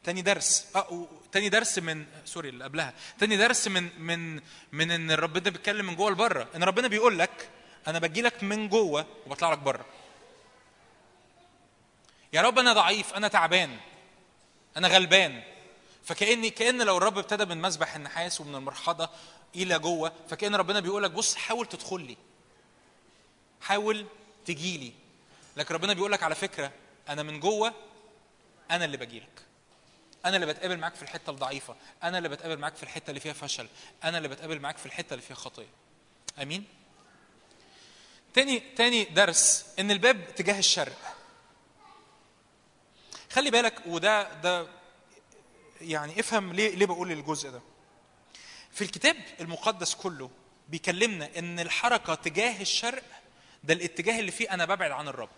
تاني 0.05 0.23
درس 0.23 0.67
و- 0.91 1.05
تاني 1.33 1.49
درس 1.49 1.79
من 1.79 2.07
سوري 2.25 2.49
اللي 2.49 2.65
قبلها 2.65 2.95
تاني 3.19 3.37
درس 3.37 3.69
من 3.69 3.91
من 4.03 4.41
من 4.73 4.91
إن 4.91 5.11
ربنا 5.11 5.51
بيتكلم 5.51 5.87
من 5.87 5.97
جوه 5.97 6.11
لبرة 6.11 6.49
إن 6.57 6.63
ربنا 6.65 6.89
بيقول 6.89 7.19
لك 7.19 7.49
أنا 7.87 7.99
باجي 7.99 8.23
لك 8.23 8.43
من 8.43 8.69
جوه 8.69 9.07
وبطلع 9.27 9.53
لك 9.53 9.59
برة. 9.59 9.87
يا 12.33 12.43
رب 12.43 12.59
أنا 12.59 12.73
ضعيف 12.73 13.15
أنا 13.15 13.29
تعبان 13.29 13.77
أنا 14.77 14.89
غلبان. 14.89 15.43
فكاني 16.09 16.51
كأن 16.51 16.83
لو 16.83 16.97
الرب 16.97 17.19
ابتدى 17.19 17.45
من 17.45 17.63
مسبح 17.63 17.95
النحاس 17.95 18.41
ومن 18.41 18.55
المرحضة 18.55 19.11
إلى 19.55 19.79
جوه 19.79 20.13
فكأن 20.29 20.55
ربنا 20.55 20.81
بيقول 20.81 21.03
لك 21.03 21.11
بص 21.11 21.35
حاول 21.35 21.67
تدخل 21.67 22.01
لي. 22.01 22.17
حاول 23.61 24.07
تجي 24.47 24.79
لي. 24.79 24.93
لكن 25.57 25.75
ربنا 25.75 25.93
بيقول 25.93 26.13
لك 26.13 26.23
على 26.23 26.35
فكرة 26.35 26.73
أنا 27.09 27.23
من 27.23 27.41
جوه 27.41 27.75
أنا 28.71 28.85
اللي 28.85 28.97
باجي 28.97 29.21
لك. 29.21 29.43
أنا 30.25 30.37
اللي 30.37 30.47
بتقابل 30.47 30.79
معاك 30.79 30.95
في 30.95 31.03
الحتة 31.03 31.31
الضعيفة. 31.31 31.77
أنا 32.03 32.19
اللي 32.19 32.29
بتقابل 32.29 32.59
معاك 32.59 32.77
في 32.77 32.83
الحتة 32.83 33.11
اللي 33.11 33.21
فيها 33.21 33.33
فشل. 33.33 33.69
أنا 34.05 34.19
اللي 34.19 34.29
بتقابل 34.29 34.61
معاك 34.61 34.79
في 34.79 34.87
الحتة 34.87 35.15
اللي 35.15 35.23
فيها 35.23 35.37
خطية. 35.37 35.69
آمين؟ 36.43 36.65
تاني 38.35 38.61
تاني 38.61 39.05
درس 39.05 39.67
إن 39.79 39.91
الباب 39.91 40.35
تجاه 40.35 40.59
الشرق. 40.59 41.17
خلي 43.33 43.51
بالك 43.51 43.83
وده 43.87 44.33
ده 44.33 44.78
يعني 45.81 46.21
افهم 46.21 46.53
ليه 46.53 46.75
ليه 46.77 46.87
بقول 46.87 47.13
الجزء 47.13 47.51
ده. 47.51 47.61
في 48.73 48.83
الكتاب 48.85 49.17
المقدس 49.41 49.95
كله 49.95 50.31
بيكلمنا 50.69 51.39
إن 51.39 51.61
الحركة 51.61 52.15
تجاه 52.15 52.61
الشرق 52.63 53.03
ده 53.65 53.75
الاتجاه 53.75 54.21
اللي 54.21 54.31
فيه 54.31 54.55
أنا 54.55 54.65
ببعد 54.65 54.91
عن 54.91 55.09
الرب. 55.09 55.29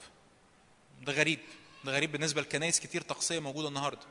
ده 1.02 1.12
غريب. 1.12 1.38
ده 1.84 1.92
غريب 1.92 2.12
بالنسبة 2.12 2.40
لكنايس 2.40 2.80
كتير 2.80 3.02
طقسية 3.02 3.38
موجودة 3.38 3.68
النهارده. 3.68 4.06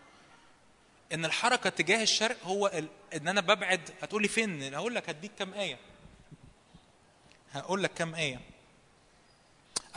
إن 1.13 1.25
الحركة 1.25 1.69
تجاه 1.69 2.03
الشرق 2.03 2.43
هو 2.43 2.67
ال... 2.67 2.87
إن 3.15 3.27
أنا 3.27 3.41
ببعد. 3.41 3.89
هتقول 4.01 4.21
لي 4.21 4.27
فين؟ 4.27 4.73
هقول 4.73 4.95
لك 4.95 5.09
هديك 5.09 5.31
كام 5.39 5.53
آية. 5.53 5.77
هقول 7.51 7.83
لك 7.83 7.93
كام 7.93 8.15
آية. 8.15 8.39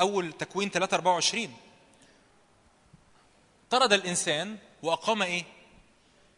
أول 0.00 0.32
تكوين 0.32 0.70
3 0.70 0.94
24 0.94 1.56
طرد 3.70 3.92
الإنسان 3.92 4.58
وأقام 4.82 5.22
إيه؟ 5.22 5.44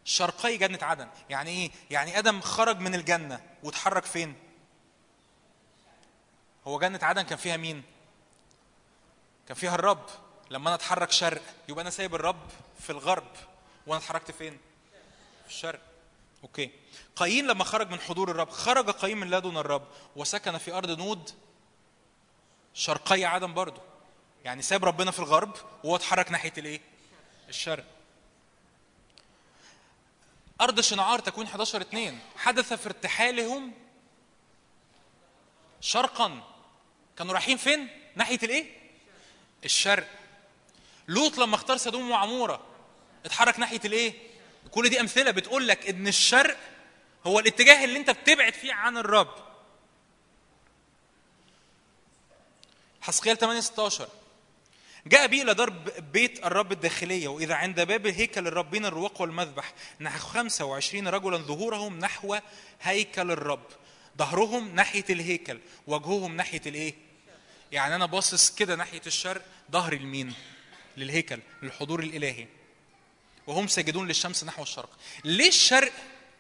شرقي 0.05 0.57
جنة 0.57 0.79
عدن. 0.83 1.09
يعني 1.31 1.51
إيه؟ 1.51 1.71
يعني 1.91 2.19
آدم 2.19 2.41
خرج 2.41 2.79
من 2.79 2.95
الجنة 2.95 3.41
واتحرك 3.63 4.05
فين؟ 4.05 4.35
هو 6.67 6.79
جنة 6.79 6.99
عدن 7.03 7.23
كان 7.23 7.39
فيها 7.39 7.57
مين؟ 7.57 7.83
كان 9.49 9.57
فيها 9.57 9.75
الرب. 9.75 10.07
لما 10.51 10.69
أنا 10.69 10.75
أتحرك 10.75 11.13
شرق 11.13 11.43
يبقى 11.69 11.83
أنا 11.83 11.91
سايب 11.91 12.15
الرب 12.15 12.51
في 12.81 12.91
الغرب. 12.91 13.27
وأنا 13.87 14.01
اتحركت 14.01 14.31
فين؟ 14.31 14.59
في 15.45 15.51
الشرق. 15.51 15.81
أوكي. 16.43 16.71
قايين 17.17 17.47
لما 17.47 17.65
خرج 17.65 17.91
من 17.91 18.01
حضور 18.01 18.31
الرب 18.31 18.51
خرج 18.51 18.91
قايين 18.91 19.19
من 19.19 19.31
لدن 19.31 19.57
الرب 19.57 19.87
وسكن 20.17 20.59
في 20.59 20.73
أرض 20.73 20.91
نود. 20.91 21.31
شرقي 22.75 23.25
عدن 23.25 23.55
برضه. 23.55 23.83
يعني 24.45 24.63
ساب 24.63 24.85
ربنا 24.85 25.11
في 25.11 25.19
الغرب 25.19 25.57
وهو 25.85 25.97
اتحرك 25.97 26.31
ناحية 26.31 26.53
الإيه؟ 26.59 26.81
الشرق. 27.49 27.85
أرض 30.61 30.81
شنعار 30.81 31.19
تكوين 31.19 31.47
11 31.47 31.81
2 31.81 32.19
حدث 32.37 32.73
في 32.73 32.87
ارتحالهم 32.87 33.73
شرقا. 35.81 36.43
كانوا 37.19 37.33
رايحين 37.35 37.57
فين؟ 37.57 37.89
ناحية 38.17 38.39
الإيه؟ 38.43 38.67
الشرق. 39.65 40.09
لوط 41.09 41.39
لما 41.39 41.55
اختار 41.55 41.77
سدوم 41.77 42.11
وعمورة 42.11 42.67
اتحرك 43.25 43.59
ناحية 43.59 43.81
الإيه؟ 43.85 44.15
كل 44.71 44.89
دي 44.89 45.01
أمثلة 45.01 45.31
بتقول 45.31 45.69
لك 45.69 45.89
إن 45.89 46.09
الشرق 46.09 46.57
هو 47.27 47.39
الاتجاه 47.39 47.85
اللي 47.85 47.99
أنت 47.99 48.11
بتبعد 48.11 48.53
فيه 48.53 48.73
عن 48.73 48.97
الرب. 48.97 49.35
حسقيال 53.01 53.39
8 53.39 53.61
16 53.61 54.09
جاء 55.07 55.27
بي 55.27 55.43
إلى 55.43 55.53
ضرب 55.53 55.91
بيت 56.13 56.45
الرب 56.47 56.73
الداخلية 56.73 57.29
وإذا 57.29 57.55
عند 57.55 57.81
باب 57.81 58.07
هيكل 58.07 58.47
الرب 58.47 58.71
بين 58.71 58.87
الرواق 58.87 59.21
والمذبح 59.21 59.73
نحو 60.01 60.19
25 60.29 61.09
رجلا 61.09 61.37
ظهورهم 61.37 61.99
نحو 61.99 62.37
هيكل 62.83 63.31
الرب 63.31 63.67
ظهرهم 64.19 64.75
ناحية 64.75 65.05
الهيكل 65.11 65.59
وجههم 65.87 66.37
ناحية 66.37 66.61
الإيه؟ 66.67 66.95
يعني 67.73 67.95
أنا 67.97 68.07
باصص 68.07 68.55
كده 68.55 68.77
ناحية 68.77 69.03
الشرق 69.07 69.43
ظهري 69.73 69.99
لمين؟ 69.99 70.35
للهيكل 70.97 71.39
للحضور 71.63 72.01
الإلهي. 72.01 72.47
وهم 73.47 73.67
ساجدون 73.67 74.09
للشمس 74.09 74.45
نحو 74.45 74.63
الشرق. 74.63 74.91
ليه 75.25 75.49
الشرق؟ 75.49 75.93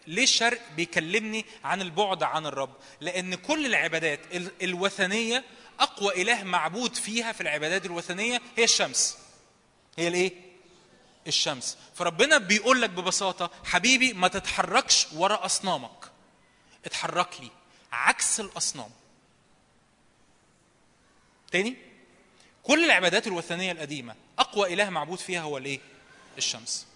ليه 0.07 0.23
الشرق 0.23 0.61
بيكلمني 0.77 1.45
عن 1.65 1.83
البعد 1.83 2.23
عن 2.23 2.47
الرب؟ 2.47 2.77
لأن 3.01 3.35
كل 3.35 3.67
العبادات 3.67 4.21
ال- 4.33 4.51
الوثنية 4.63 5.45
أقوى 5.81 6.23
إله 6.23 6.43
معبود 6.43 6.95
فيها 6.95 7.33
في 7.33 7.41
العبادات 7.41 7.87
الوثنية 7.87 8.43
هي 8.57 8.65
الشمس. 8.65 9.19
هي 9.99 10.09
الإيه؟ 10.09 10.33
الشمس. 11.27 11.79
فربنا 11.95 12.39
بيقول 12.39 12.83
لك 12.83 12.91
ببساطة 12.91 13.51
حبيبي 13.65 14.13
ما 14.13 14.29
تتحركش 14.29 15.07
ورا 15.13 15.45
أصنامك. 15.45 16.11
اتحرك 16.85 17.41
لي 17.41 17.51
عكس 17.93 18.41
الأصنام. 18.41 18.91
تاني؟ 21.53 21.77
كل 22.63 22.85
العبادات 22.85 23.27
الوثنية 23.27 23.73
القديمة 23.73 24.15
أقوى 24.39 24.75
إله 24.75 24.91
معبود 24.91 25.19
فيها 25.19 25.41
هو 25.43 25.59
الإيه؟ 25.59 25.81
الشمس. 26.39 26.87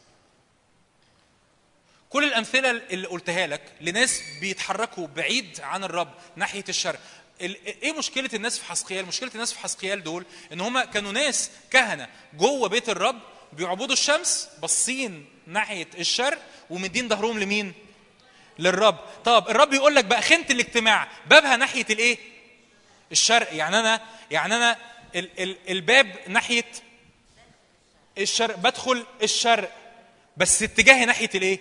كل 2.10 2.24
الأمثلة 2.24 2.70
اللي 2.70 3.06
قلتها 3.06 3.46
لك 3.46 3.72
لناس 3.80 4.22
بيتحركوا 4.40 5.06
بعيد 5.06 5.60
عن 5.60 5.84
الرب 5.84 6.14
ناحية 6.36 6.64
الشرق 6.68 7.00
ال- 7.00 7.00
إيه 7.40 7.92
مشكلة 7.92 8.30
الناس 8.34 8.58
في 8.58 8.64
حسقيال؟ 8.64 9.06
مشكلة 9.06 9.30
الناس 9.34 9.52
في 9.52 9.58
حسقيال 9.58 10.02
دول 10.02 10.24
إن 10.52 10.60
هم 10.60 10.80
كانوا 10.80 11.12
ناس 11.12 11.50
كهنة 11.70 12.08
جوه 12.34 12.68
بيت 12.68 12.88
الرب 12.88 13.20
بيعبدوا 13.52 13.92
الشمس 13.92 14.48
باصين 14.62 15.26
ناحية 15.46 15.86
الشرق 15.98 16.38
ومدين 16.70 17.08
ظهرهم 17.08 17.38
لمين؟ 17.38 17.72
للرب. 18.58 18.98
طب 19.24 19.48
الرب 19.48 19.72
يقول 19.72 19.94
لك 19.94 20.04
بقى 20.04 20.22
خيمة 20.22 20.46
الاجتماع 20.50 21.08
بابها 21.26 21.56
ناحية 21.56 21.86
الإيه؟ 21.90 22.18
الشرق. 23.12 23.54
يعني 23.54 23.78
أنا 23.80 24.00
يعني 24.30 24.56
أنا 24.56 24.78
ال 25.16 25.40
ال 25.42 25.56
الباب 25.68 26.16
ناحية 26.28 26.64
الشرق 28.18 28.56
بدخل 28.56 29.06
الشرق 29.22 29.72
بس 30.36 30.62
اتجاهي 30.62 31.04
ناحية 31.04 31.30
الإيه؟ 31.34 31.58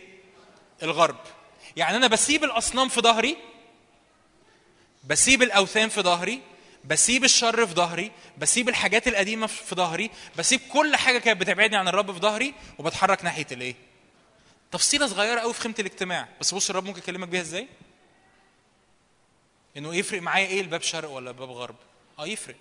الغرب. 0.83 1.17
يعني 1.75 1.97
أنا 1.97 2.07
بسيب 2.07 2.43
الأصنام 2.43 2.89
في 2.89 3.01
ظهري 3.01 3.37
بسيب 5.07 5.43
الأوثان 5.43 5.89
في 5.89 6.01
ظهري 6.01 6.41
بسيب 6.85 7.23
الشر 7.23 7.67
في 7.67 7.73
ظهري 7.73 8.11
بسيب 8.37 8.69
الحاجات 8.69 9.07
القديمة 9.07 9.47
في 9.47 9.75
ظهري 9.75 10.11
بسيب 10.37 10.59
كل 10.69 10.95
حاجة 10.95 11.17
كانت 11.17 11.41
بتبعدني 11.41 11.77
عن 11.77 11.87
الرب 11.87 12.11
في 12.11 12.19
ظهري 12.19 12.53
وبتحرك 12.77 13.23
ناحية 13.23 13.47
الإيه؟ 13.51 13.75
تفصيلة 14.71 15.07
صغيرة 15.07 15.39
قوي 15.39 15.53
في 15.53 15.61
خيمة 15.61 15.75
الاجتماع. 15.79 16.27
بس 16.41 16.53
بص 16.53 16.69
الرب 16.69 16.85
ممكن 16.85 16.99
يكلمك 16.99 17.27
بيها 17.27 17.41
إزاي؟ 17.41 17.67
إنه 19.77 19.95
يفرق 19.95 20.21
معايا 20.21 20.47
إيه 20.47 20.61
الباب 20.61 20.81
شرق 20.81 21.09
ولا 21.09 21.29
الباب 21.29 21.49
غرب؟ 21.49 21.75
آه 22.19 22.27
يفرق. 22.27 22.55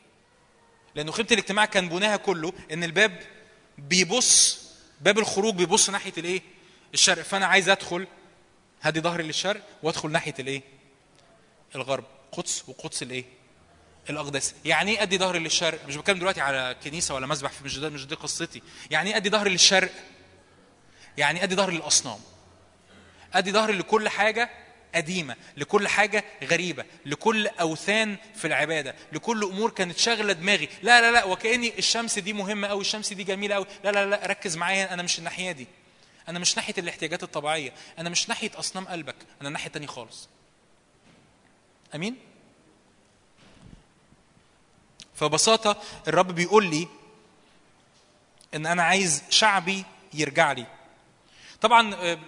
لأنه 0.94 1.12
خيمة 1.12 1.28
الاجتماع 1.32 1.64
كان 1.64 1.88
بناها 1.88 2.16
كله 2.16 2.52
إن 2.72 2.84
الباب 2.84 3.22
بيبص 3.78 4.60
باب 5.00 5.18
الخروج 5.18 5.54
بيبص 5.54 5.90
ناحية 5.90 6.12
الإيه؟ 6.18 6.42
الشرق. 6.94 7.22
فأنا 7.22 7.46
عايز 7.46 7.68
أدخل 7.68 8.06
هدي 8.82 9.00
ظهري 9.00 9.22
للشرق 9.22 9.62
وأدخل 9.82 10.10
ناحية 10.10 10.34
الإيه؟ 10.38 10.62
الغرب. 11.74 12.04
قدس 12.32 12.64
وقدس 12.68 13.02
الايه؟ 13.02 13.24
الاقداس 14.10 14.54
يعني 14.64 14.90
إيه 14.90 15.02
أدي 15.02 15.18
ظهري 15.18 15.38
للشرق 15.38 15.86
مش 15.88 15.96
بتكلم 15.96 16.18
دلوقتي 16.18 16.40
على 16.40 16.76
كنيسة 16.84 17.14
ولا 17.14 17.26
مسبح 17.26 17.50
مش 17.64 17.78
ده 17.78 17.88
مش 17.88 18.06
دي 18.06 18.14
قصتي. 18.14 18.62
يعني 18.90 19.10
إيه 19.10 19.16
أدي 19.16 19.30
ظهري 19.30 19.50
للشرق 19.50 19.90
يعني 21.18 21.42
أدي 21.42 21.54
ظهري 21.54 21.74
للأصنام. 21.76 22.18
أدي 23.34 23.52
ظهري 23.52 23.72
لكل 23.72 24.08
حاجة 24.08 24.50
قديمة 24.94 25.36
لكل 25.56 25.88
حاجة 25.88 26.24
غريبة 26.44 26.84
لكل 27.06 27.46
أوثان 27.46 28.16
في 28.34 28.46
العبادة 28.46 28.94
لكل 29.12 29.44
أمور 29.44 29.70
كانت 29.70 29.98
شاغلة 29.98 30.32
دماغي. 30.32 30.68
لا 30.82 31.00
لا 31.00 31.10
لا 31.10 31.24
وكأني 31.24 31.78
الشمس 31.78 32.18
دي 32.18 32.32
مهمة 32.32 32.68
قوي 32.68 32.80
الشمس 32.80 33.12
دي 33.12 33.24
جميلة 33.24 33.54
قوي 33.54 33.66
لا 33.84 33.90
لا 33.92 34.06
لا 34.06 34.26
ركز 34.26 34.56
معايا 34.56 34.94
أنا 34.94 35.02
مش 35.02 35.18
الناحية 35.18 35.52
دي. 35.52 35.66
أنا 36.28 36.38
مش 36.38 36.56
ناحية 36.56 36.74
الاحتياجات 36.78 37.22
الطبيعية. 37.22 37.72
أنا 37.98 38.08
مش 38.10 38.28
ناحية 38.28 38.50
أصنام 38.54 38.88
قلبك. 38.88 39.16
أنا 39.40 39.48
الناحيه 39.48 39.66
التانية 39.66 39.86
خالص. 39.86 40.28
أمين؟ 41.94 42.16
فببساطة 45.14 45.82
الرب 46.08 46.32
بيقول 46.34 46.70
لي 46.70 46.88
إن 48.54 48.66
أنا 48.66 48.82
عايز 48.82 49.22
شعبي 49.30 49.84
يرجع 50.14 50.52
لي. 50.52 50.66
طبعا 51.60 51.94
آه، 51.94 52.18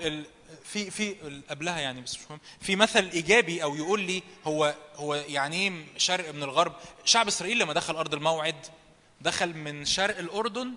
في 0.65 0.91
في 0.91 1.15
قبلها 1.51 1.81
يعني 1.81 2.01
بس 2.01 2.15
مش 2.17 2.31
مهم. 2.31 2.41
في 2.61 2.77
مثل 2.77 3.05
إيجابي 3.13 3.63
أو 3.63 3.77
يقول 3.77 4.01
لي 4.01 4.23
هو 4.45 4.75
هو 4.97 5.15
يعني 5.15 5.57
إيه 5.57 5.85
شرق 5.97 6.35
من 6.35 6.43
الغرب. 6.43 6.73
شعب 7.05 7.27
إسرائيل 7.27 7.59
لما 7.59 7.73
دخل 7.73 7.97
أرض 7.97 8.15
الموعد 8.15 8.67
دخل 9.21 9.55
من 9.57 9.85
شرق 9.85 10.19
الأردن 10.19 10.75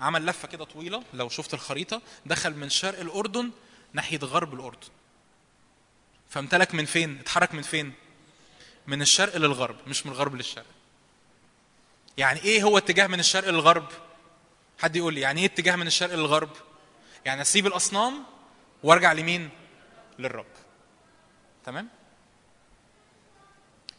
عمل 0.00 0.26
لفة 0.26 0.48
كده 0.48 0.64
طويلة 0.64 1.02
لو 1.14 1.28
شفت 1.28 1.54
الخريطة 1.54 2.02
دخل 2.26 2.54
من 2.54 2.68
شرق 2.68 3.00
الأردن 3.00 3.50
ناحية 3.92 4.18
غرب 4.18 4.54
الأردن. 4.54 4.88
فامتلك 6.32 6.74
من 6.74 6.84
فين؟ 6.84 7.18
اتحرك 7.20 7.54
من 7.54 7.62
فين؟ 7.62 7.92
من 8.86 9.02
الشرق 9.02 9.36
للغرب 9.36 9.76
مش 9.86 10.06
من 10.06 10.12
الغرب 10.12 10.34
للشرق. 10.34 10.66
يعني 12.16 12.40
إيه 12.40 12.62
هو 12.62 12.78
اتجاه 12.78 13.06
من 13.06 13.20
الشرق 13.20 13.48
للغرب؟ 13.48 13.88
حد 14.82 14.96
يقول 14.96 15.14
لي 15.14 15.20
يعني 15.20 15.40
إيه 15.40 15.46
اتجاه 15.46 15.76
من 15.76 15.86
الشرق 15.86 16.14
للغرب؟ 16.14 16.50
يعني 17.24 17.42
أسيب 17.42 17.66
الأصنام 17.66 18.24
وأرجع 18.82 19.12
لمين؟ 19.12 19.50
للرب. 20.18 20.46
تمام؟ 21.64 21.88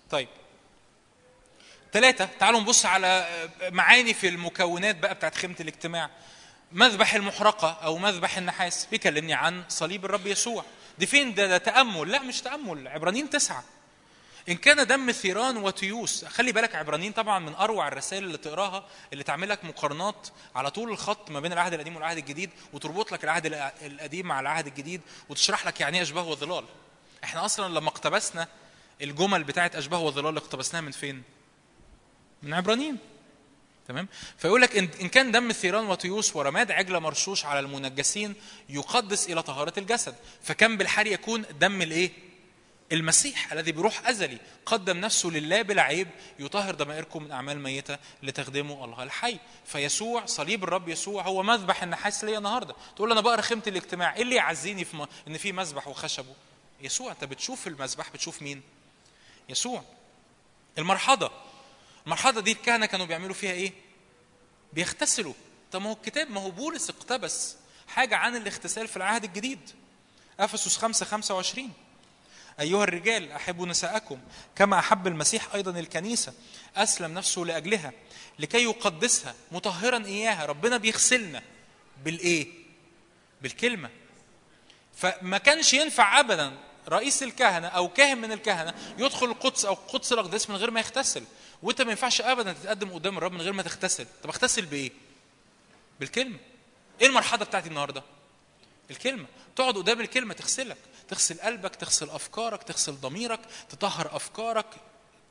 طيب. 0.09 0.29
ثلاثة 1.93 2.25
تعالوا 2.39 2.59
نبص 2.59 2.85
على 2.85 3.27
معاني 3.71 4.13
في 4.13 4.27
المكونات 4.27 4.95
بقى 4.95 5.15
بتاعت 5.15 5.35
خيمة 5.35 5.55
الاجتماع. 5.59 6.09
مذبح 6.71 7.13
المحرقة 7.13 7.71
أو 7.71 7.97
مذبح 7.97 8.37
النحاس؟ 8.37 8.85
بيكلمني 8.85 9.33
عن 9.33 9.63
صليب 9.69 10.05
الرب 10.05 10.27
يسوع. 10.27 10.65
دي 10.99 11.05
فين؟ 11.05 11.33
ده, 11.33 11.47
ده 11.47 11.57
تأمل. 11.57 12.11
لا 12.11 12.21
مش 12.21 12.41
تأمل. 12.41 12.87
عبرانيين 12.87 13.29
تسعة. 13.29 13.63
إن 14.49 14.55
كان 14.55 14.87
دم 14.87 15.11
ثيران 15.11 15.57
وتيوس. 15.57 16.25
خلي 16.25 16.51
بالك 16.51 16.75
عبرانيين 16.75 17.11
طبعا 17.11 17.39
من 17.39 17.55
أروع 17.55 17.87
الرسائل 17.87 18.23
اللي 18.23 18.37
تقراها 18.37 18.85
اللي 19.13 19.23
تعمل 19.23 19.49
لك 19.49 19.65
مقارنات 19.65 20.27
على 20.55 20.71
طول 20.71 20.91
الخط 20.91 21.31
ما 21.31 21.39
بين 21.39 21.53
العهد 21.53 21.73
القديم 21.73 21.95
والعهد 21.95 22.17
الجديد 22.17 22.49
وتربط 22.73 23.11
لك 23.11 23.23
العهد 23.23 23.71
القديم 23.81 24.25
مع 24.27 24.39
العهد 24.39 24.67
الجديد 24.67 25.01
وتشرح 25.29 25.67
لك 25.67 25.79
يعني 25.81 25.97
إيه 25.97 26.03
أشباه 26.03 26.27
وظلال. 26.27 26.65
إحنا 27.23 27.45
أصلا 27.45 27.73
لما 27.73 27.89
اقتبسنا 27.89 28.47
الجمل 29.01 29.43
بتاعت 29.43 29.75
أشباه 29.75 29.99
وظلال 29.99 30.37
اقتبسناها 30.37 30.81
من 30.81 30.91
فين؟ 30.91 31.23
من 32.43 32.53
عبرانيين. 32.53 32.97
تمام؟ 33.87 34.07
فيقول 34.37 34.61
لك 34.61 34.75
ان 34.75 35.09
كان 35.09 35.31
دم 35.31 35.51
ثيران 35.51 35.85
وطيوس 35.85 36.35
ورماد 36.35 36.71
عجله 36.71 36.99
مرشوش 36.99 37.45
على 37.45 37.59
المنجسين 37.59 38.35
يقدس 38.69 39.29
إلى 39.29 39.43
طهارة 39.43 39.73
الجسد 39.77 40.15
فكم 40.41 40.77
بالحال 40.77 41.07
يكون 41.07 41.45
دم 41.59 41.81
الإيه؟ 41.81 42.11
المسيح 42.91 43.53
الذي 43.53 43.71
بروح 43.71 44.07
أزلي. 44.07 44.37
قدم 44.65 44.97
نفسه 44.97 45.29
لله 45.29 45.61
بلا 45.61 45.81
عيب 45.81 46.07
يطهر 46.39 46.75
ضمائركم 46.75 47.23
من 47.23 47.31
أعمال 47.31 47.59
ميتة 47.59 47.97
لتخدموا 48.23 48.85
الله 48.85 49.03
الحي. 49.03 49.39
فيسوع 49.65 50.25
صليب 50.25 50.63
الرب 50.63 50.89
يسوع 50.89 51.23
هو 51.23 51.43
مذبح 51.43 51.83
النحاس 51.83 52.23
ليا 52.23 52.37
النهارده. 52.37 52.75
تقول 52.95 53.11
أنا 53.11 53.21
بقرأ 53.21 53.41
خيمة 53.41 53.63
الاجتماع 53.67 54.15
إيه 54.15 54.21
اللي 54.21 54.35
يعزيني 54.35 54.85
في 54.85 54.97
م... 54.97 55.05
إن 55.27 55.37
في 55.37 55.51
مذبح 55.51 55.87
وخشبه؟ 55.87 56.33
يسوع 56.81 57.11
أنت 57.11 57.23
بتشوف 57.23 57.67
المذبح 57.67 58.09
بتشوف 58.09 58.41
مين؟ 58.41 58.61
يسوع. 59.49 59.83
المرحضة. 60.77 61.31
المرحضه 62.05 62.41
دي 62.41 62.51
الكهنة 62.51 62.85
كانوا 62.85 63.05
بيعملوا 63.05 63.33
فيها 63.33 63.51
إيه؟ 63.51 63.73
بيغتسلوا. 64.73 65.33
طب 65.71 65.81
ما 65.81 65.89
هو 65.89 65.93
الكتاب 65.93 66.31
ما 66.31 66.41
هو 66.41 66.51
بولس 66.51 66.89
اقتبس 66.89 67.55
حاجة 67.87 68.15
عن 68.15 68.35
الاغتسال 68.35 68.87
في 68.87 68.97
العهد 68.97 69.23
الجديد. 69.23 69.59
أفسس 70.39 70.77
5 70.77 71.05
25 71.05 71.71
أيها 72.59 72.83
الرجال 72.83 73.31
أحبوا 73.31 73.67
نساءكم 73.67 74.19
كما 74.55 74.79
أحب 74.79 75.07
المسيح 75.07 75.53
أيضا 75.55 75.79
الكنيسة 75.79 76.33
أسلم 76.75 77.13
نفسه 77.13 77.41
لأجلها 77.41 77.91
لكي 78.39 78.63
يقدسها 78.63 79.35
مطهرا 79.51 80.05
إياها. 80.05 80.45
ربنا 80.45 80.77
بيغسلنا 80.77 81.41
بالإيه؟ 82.03 82.47
بالكلمة. 83.41 83.89
فما 84.95 85.37
كانش 85.37 85.73
ينفع 85.73 86.19
أبدا 86.19 86.57
رئيس 86.89 87.23
الكهنة 87.23 87.67
أو 87.67 87.89
كاهن 87.89 88.17
من 88.17 88.31
الكهنة 88.31 88.73
يدخل 88.97 89.25
القدس 89.25 89.65
أو 89.65 89.73
قدس 89.73 90.13
الأقداس 90.13 90.49
من 90.49 90.55
غير 90.55 90.71
ما 90.71 90.79
يغتسل. 90.79 91.23
وأنت 91.63 91.81
ما 91.81 91.89
ينفعش 91.91 92.21
أبدا 92.21 92.53
تتقدم 92.53 92.93
قدام 92.93 93.17
الرب 93.17 93.31
من 93.31 93.41
غير 93.41 93.53
ما 93.53 93.63
تغتسل. 93.63 94.05
طب 94.23 94.29
أغتسل 94.29 94.65
بإيه؟ 94.65 94.91
بالكلمة. 95.99 96.37
إيه 97.01 97.07
المرحلة 97.07 97.45
بتاعتي 97.45 97.69
النهاردة؟ 97.69 98.03
الكلمة. 98.91 99.25
تقعد 99.55 99.77
قدام 99.77 100.01
الكلمة 100.01 100.33
تغسلك. 100.33 100.77
تغسل 101.07 101.39
قلبك 101.41 101.75
تغسل 101.75 102.09
أفكارك 102.09 102.63
تغسل 102.63 102.93
ضميرك 102.93 103.39
تطهر 103.69 104.15
أفكارك 104.15 104.65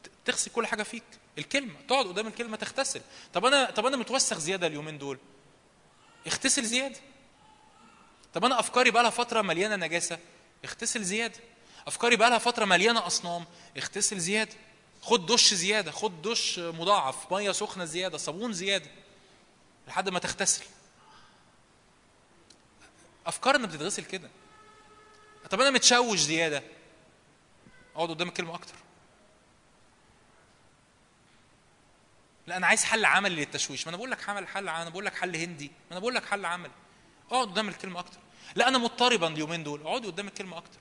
ت- 0.05 0.11
تغسل 0.25 0.51
كل 0.51 0.67
حاجة 0.67 0.83
فيك. 0.83 1.03
الكلمة. 1.39 1.75
تقعد 1.89 2.07
قدام 2.07 2.27
الكلمة 2.27 2.57
تغتسل. 2.57 3.01
طب 3.35 3.45
أنا 3.45 3.71
طب 3.71 3.87
أنا 3.87 3.97
متوسخ 3.97 4.39
زيادة 4.39 4.67
اليومين 4.67 4.99
دول؟ 4.99 5.19
اغتسل 6.27 6.65
زيادة. 6.65 7.01
طب 8.35 8.45
أنا 8.45 8.61
أفكاري 8.61 8.91
بقى 8.91 9.03
لها 9.03 9.11
فترة 9.11 9.43
مليانة 9.43 9.77
نجاسة؟ 9.77 10.19
اغتسل 10.65 11.03
زيادة. 11.05 11.41
أفكاري 11.87 12.17
بقى 12.17 12.31
لها 12.31 12.39
فترة 12.39 12.65
مليانة 12.65 13.07
أصنام؟ 13.07 13.45
اغتسل 13.77 14.19
زيادة. 14.19 14.53
خد 15.03 15.27
دش 15.27 15.55
زيادة 15.55 15.91
خد 15.91 16.23
دش 16.23 16.59
مضاعف 16.59 17.33
مية 17.33 17.53
سخنة 17.53 17.85
زيادة 17.85 18.19
صابون 18.19 18.53
زيادة 18.53 18.91
لحد 19.89 20.09
ما 20.09 20.19
تغتسل. 20.19 20.65
أفكارنا 23.27 23.67
بتتغسل 23.67 24.05
كده. 24.05 24.31
طب 25.51 25.61
أنا 25.61 25.71
متشوش 25.71 26.19
زيادة. 26.19 26.63
أقعد 27.97 28.09
قدام 28.09 28.29
الكلمة 28.29 28.55
أكتر. 28.55 28.75
لا 32.47 32.57
أنا 32.57 32.67
عايز 32.67 32.85
حل 32.85 33.05
عملي 33.05 33.35
للتشويش. 33.35 33.87
ما 33.87 33.89
أنا 33.89 33.97
بقول 33.97 34.11
لك 34.11 34.21
حل 34.21 34.47
حل 34.47 34.69
أنا 34.69 34.91
بقول 34.91 35.07
لك 35.07 35.15
حل 35.15 35.37
هندي. 35.37 35.67
ما 35.67 35.93
أنا 35.93 36.01
بقول 36.01 36.15
لك 36.15 36.25
حل 36.25 36.45
عملي. 36.45 36.73
أقعد 37.31 37.49
قدام 37.49 37.69
الكلمة 37.69 38.01
أكتر. 38.01 38.19
لا 38.55 38.69
أنا 38.69 38.79
مضطربا 38.79 39.29
اليومين 39.29 39.65
دول. 39.65 39.83
أقعد 39.83 40.07
قدام 40.07 40.29
الكلمة 40.29 40.59
أكتر. 40.59 40.79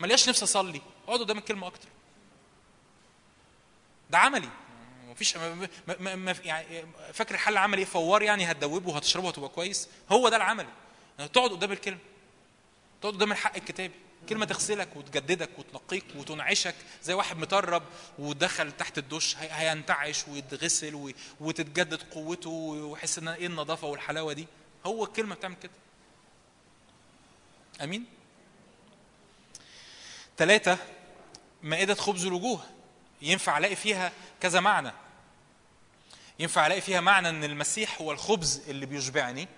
ملياش 0.00 0.28
نفسي 0.28 0.44
أصلي. 0.44 0.80
أقعد 1.08 1.20
قدام 1.20 1.38
الكلمة 1.38 1.66
أكتر. 1.66 1.88
ده 4.10 4.18
عملي. 4.18 4.48
مفيش 5.08 5.36
ما 5.36 5.68
ما 6.00 6.14
ما 6.16 6.34
يعني 6.44 6.86
فاكر 7.12 7.34
الحل 7.34 7.52
العملي 7.52 7.78
إيه؟ 7.80 7.86
فوار 7.86 8.22
يعني 8.22 8.50
هتدوبه 8.50 8.90
وهتشربه 8.90 9.26
وهتبقى 9.26 9.48
كويس. 9.48 9.88
هو 10.10 10.28
ده 10.28 10.36
العملي. 10.36 10.68
تقعد 11.18 11.50
قدام 11.50 11.72
الكلمة. 11.72 11.98
تقعد 13.02 13.14
قدام 13.14 13.32
الحق 13.32 13.56
الكتابي. 13.56 13.94
كلمة 14.28 14.44
تغسلك 14.44 14.96
وتجددك 14.96 15.50
وتنقيك 15.58 16.04
وتنعشك 16.16 16.74
زي 17.02 17.14
واحد 17.14 17.36
مطرب 17.38 17.82
ودخل 18.18 18.72
تحت 18.72 18.98
الدش 18.98 19.36
هي- 19.36 19.48
هينتعش 19.52 20.28
ويتغسل 20.28 21.14
وتتجدد 21.40 22.02
قوته 22.02 22.50
ويحس 22.50 23.18
إن 23.18 23.28
إيه 23.28 23.46
النظافة 23.46 23.86
والحلاوة 23.86 24.32
دي. 24.32 24.46
هو 24.86 25.04
الكلمة 25.04 25.34
بتعمل 25.34 25.54
كده. 25.62 25.72
أمين؟ 27.82 28.04
ثلاثة 30.38 30.78
مائدة 31.62 31.94
خبز 31.94 32.26
الوجوه. 32.26 32.60
ينفع 33.22 33.58
ألاقي 33.58 33.76
فيها 33.76 34.12
كذا 34.40 34.60
معنى. 34.60 34.92
ينفع 36.38 36.66
ألاقي 36.66 36.80
فيها 36.80 37.00
معنى 37.00 37.28
إن 37.28 37.44
المسيح 37.44 38.00
هو 38.00 38.12
الخبز 38.12 38.62
اللي 38.68 38.86
بيشبعني 38.86 39.48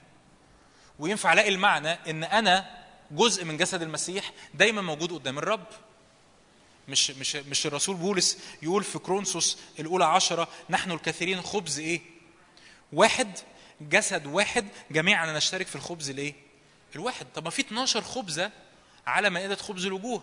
وينفع 0.99 1.33
ألاقي 1.33 1.49
المعنى 1.49 1.91
إن 1.93 2.25
أنا 2.25 2.85
جزء 3.11 3.45
من 3.45 3.57
جسد 3.57 3.83
المسيح 3.83 4.33
دايما 4.55 4.83
موجود 4.83 5.13
قدام 5.13 5.39
الرب. 5.39 5.67
مش 6.89 7.11
مش 7.11 7.37
مش 7.37 7.67
الرسول 7.67 7.97
بولس 7.97 8.39
يقول 8.63 8.85
في 8.85 8.99
كرونسوس 8.99 9.59
الأولى 9.79 10.05
عشرة 10.05 10.49
نحن 10.71 10.91
الكثيرين 10.91 11.43
خبز 11.43 11.79
إيه؟ 11.79 12.01
واحد 12.93 13.39
جسد 13.81 14.27
واحد 14.27 14.69
جميعنا 14.91 15.37
نشترك 15.37 15.67
في 15.67 15.77
الخبز 15.77 16.11
الايه 16.11 16.35
الواحد. 16.95 17.27
طب 17.35 17.45
ما 17.45 17.51
في 17.51 17.63
12 17.63 18.03
خبزة 18.03 18.51
على 19.07 19.31
مائدة 19.31 19.57
خبز 19.57 19.87
الوجوه. 19.87 20.23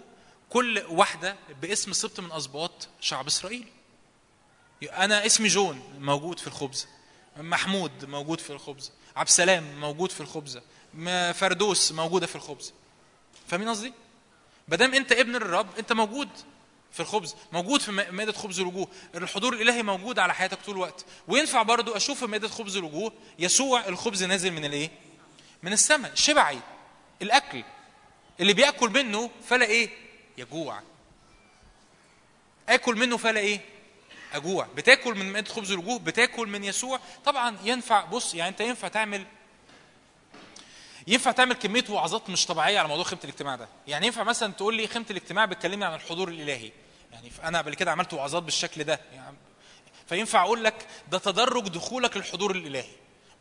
كل 0.49 0.83
واحدة 0.89 1.35
باسم 1.61 1.93
سبط 1.93 2.19
من 2.19 2.31
اسباط 2.31 2.87
شعب 3.01 3.27
إسرائيل. 3.27 3.65
أنا 4.83 5.25
اسمي 5.25 5.47
جون 5.47 5.81
موجود 5.99 6.39
في 6.39 6.47
الخبز 6.47 6.87
محمود 7.37 8.05
موجود 8.05 8.39
في 8.39 8.49
الخبز 8.49 8.91
عبد 9.15 9.27
السلام 9.27 9.79
موجود 9.79 10.11
في 10.11 10.21
الخبزه 10.21 10.61
ما- 10.93 11.31
فردوس 11.31 11.91
موجودة 11.91 12.27
في 12.27 12.35
الخبز. 12.35 12.73
فاهمين 13.47 13.69
قصدي؟ 13.69 13.93
دام 14.67 14.93
أنت 14.93 15.11
ابن 15.11 15.35
الرب 15.35 15.67
أنت 15.79 15.93
موجود 15.93 16.29
في 16.91 16.99
الخبز 16.99 17.35
موجود 17.51 17.81
في 17.81 17.91
م- 17.91 18.15
مائدة 18.15 18.31
خبز 18.31 18.59
الوجوه. 18.59 18.87
الحضور 19.15 19.53
الإلهي 19.53 19.83
موجود 19.83 20.19
على 20.19 20.33
حياتك 20.33 20.57
طول 20.65 20.75
الوقت. 20.75 21.05
وينفع 21.27 21.61
برضو 21.61 21.91
أشوف 21.95 22.19
في 22.19 22.25
مائدة 22.25 22.47
خبز 22.47 22.77
الوجوه 22.77 23.13
يسوع 23.39 23.87
الخبز 23.87 24.23
نازل 24.23 24.51
من 24.51 24.65
الإيه؟ 24.65 24.89
من 25.63 25.73
السماء 25.73 26.11
شبعي 26.15 26.59
الأكل. 27.21 27.63
اللي 28.39 28.53
بيأكل 28.53 28.89
منه 28.89 29.29
فلا 29.49 29.65
إيه؟ 29.65 29.89
يجوع. 30.37 30.81
آكل 32.69 32.95
منه 32.95 33.17
فلا 33.17 33.39
إيه؟ 33.39 33.59
أجوع. 34.33 34.67
بتاكل 34.75 35.15
من 35.15 35.31
مائده 35.31 35.53
خبز 35.53 35.71
الوجوه 35.71 35.99
بتاكل 35.99 36.47
من 36.47 36.63
يسوع. 36.63 36.99
طبعا 37.25 37.57
ينفع 37.63 38.05
بص 38.05 38.35
يعني 38.35 38.49
أنت 38.49 38.61
ينفع 38.61 38.87
تعمل 38.87 39.25
ينفع 41.07 41.31
تعمل 41.31 41.53
كمية 41.53 41.83
وعظات 41.89 42.29
مش 42.29 42.45
طبيعية 42.45 42.79
على 42.79 42.87
موضوع 42.87 43.03
خيمة 43.03 43.21
الاجتماع 43.23 43.55
ده. 43.55 43.67
يعني 43.87 44.05
ينفع 44.05 44.23
مثلا 44.23 44.53
تقول 44.53 44.75
لي 44.75 44.87
خيمة 44.87 45.05
الاجتماع 45.09 45.45
بتكلمني 45.45 45.85
عن 45.85 45.93
الحضور 45.93 46.29
الإلهي. 46.29 46.71
يعني 47.11 47.31
أنا 47.43 47.57
قبل 47.57 47.75
كده 47.75 47.91
عملت 47.91 48.13
وعظات 48.13 48.43
بالشكل 48.43 48.83
ده. 48.83 48.99
يعني 49.13 49.37
فينفع 50.09 50.41
أقول 50.41 50.63
لك 50.63 50.87
ده 51.11 51.17
تدرج 51.17 51.67
دخولك 51.67 52.17
للحضور 52.17 52.51
الإلهي. 52.55 52.89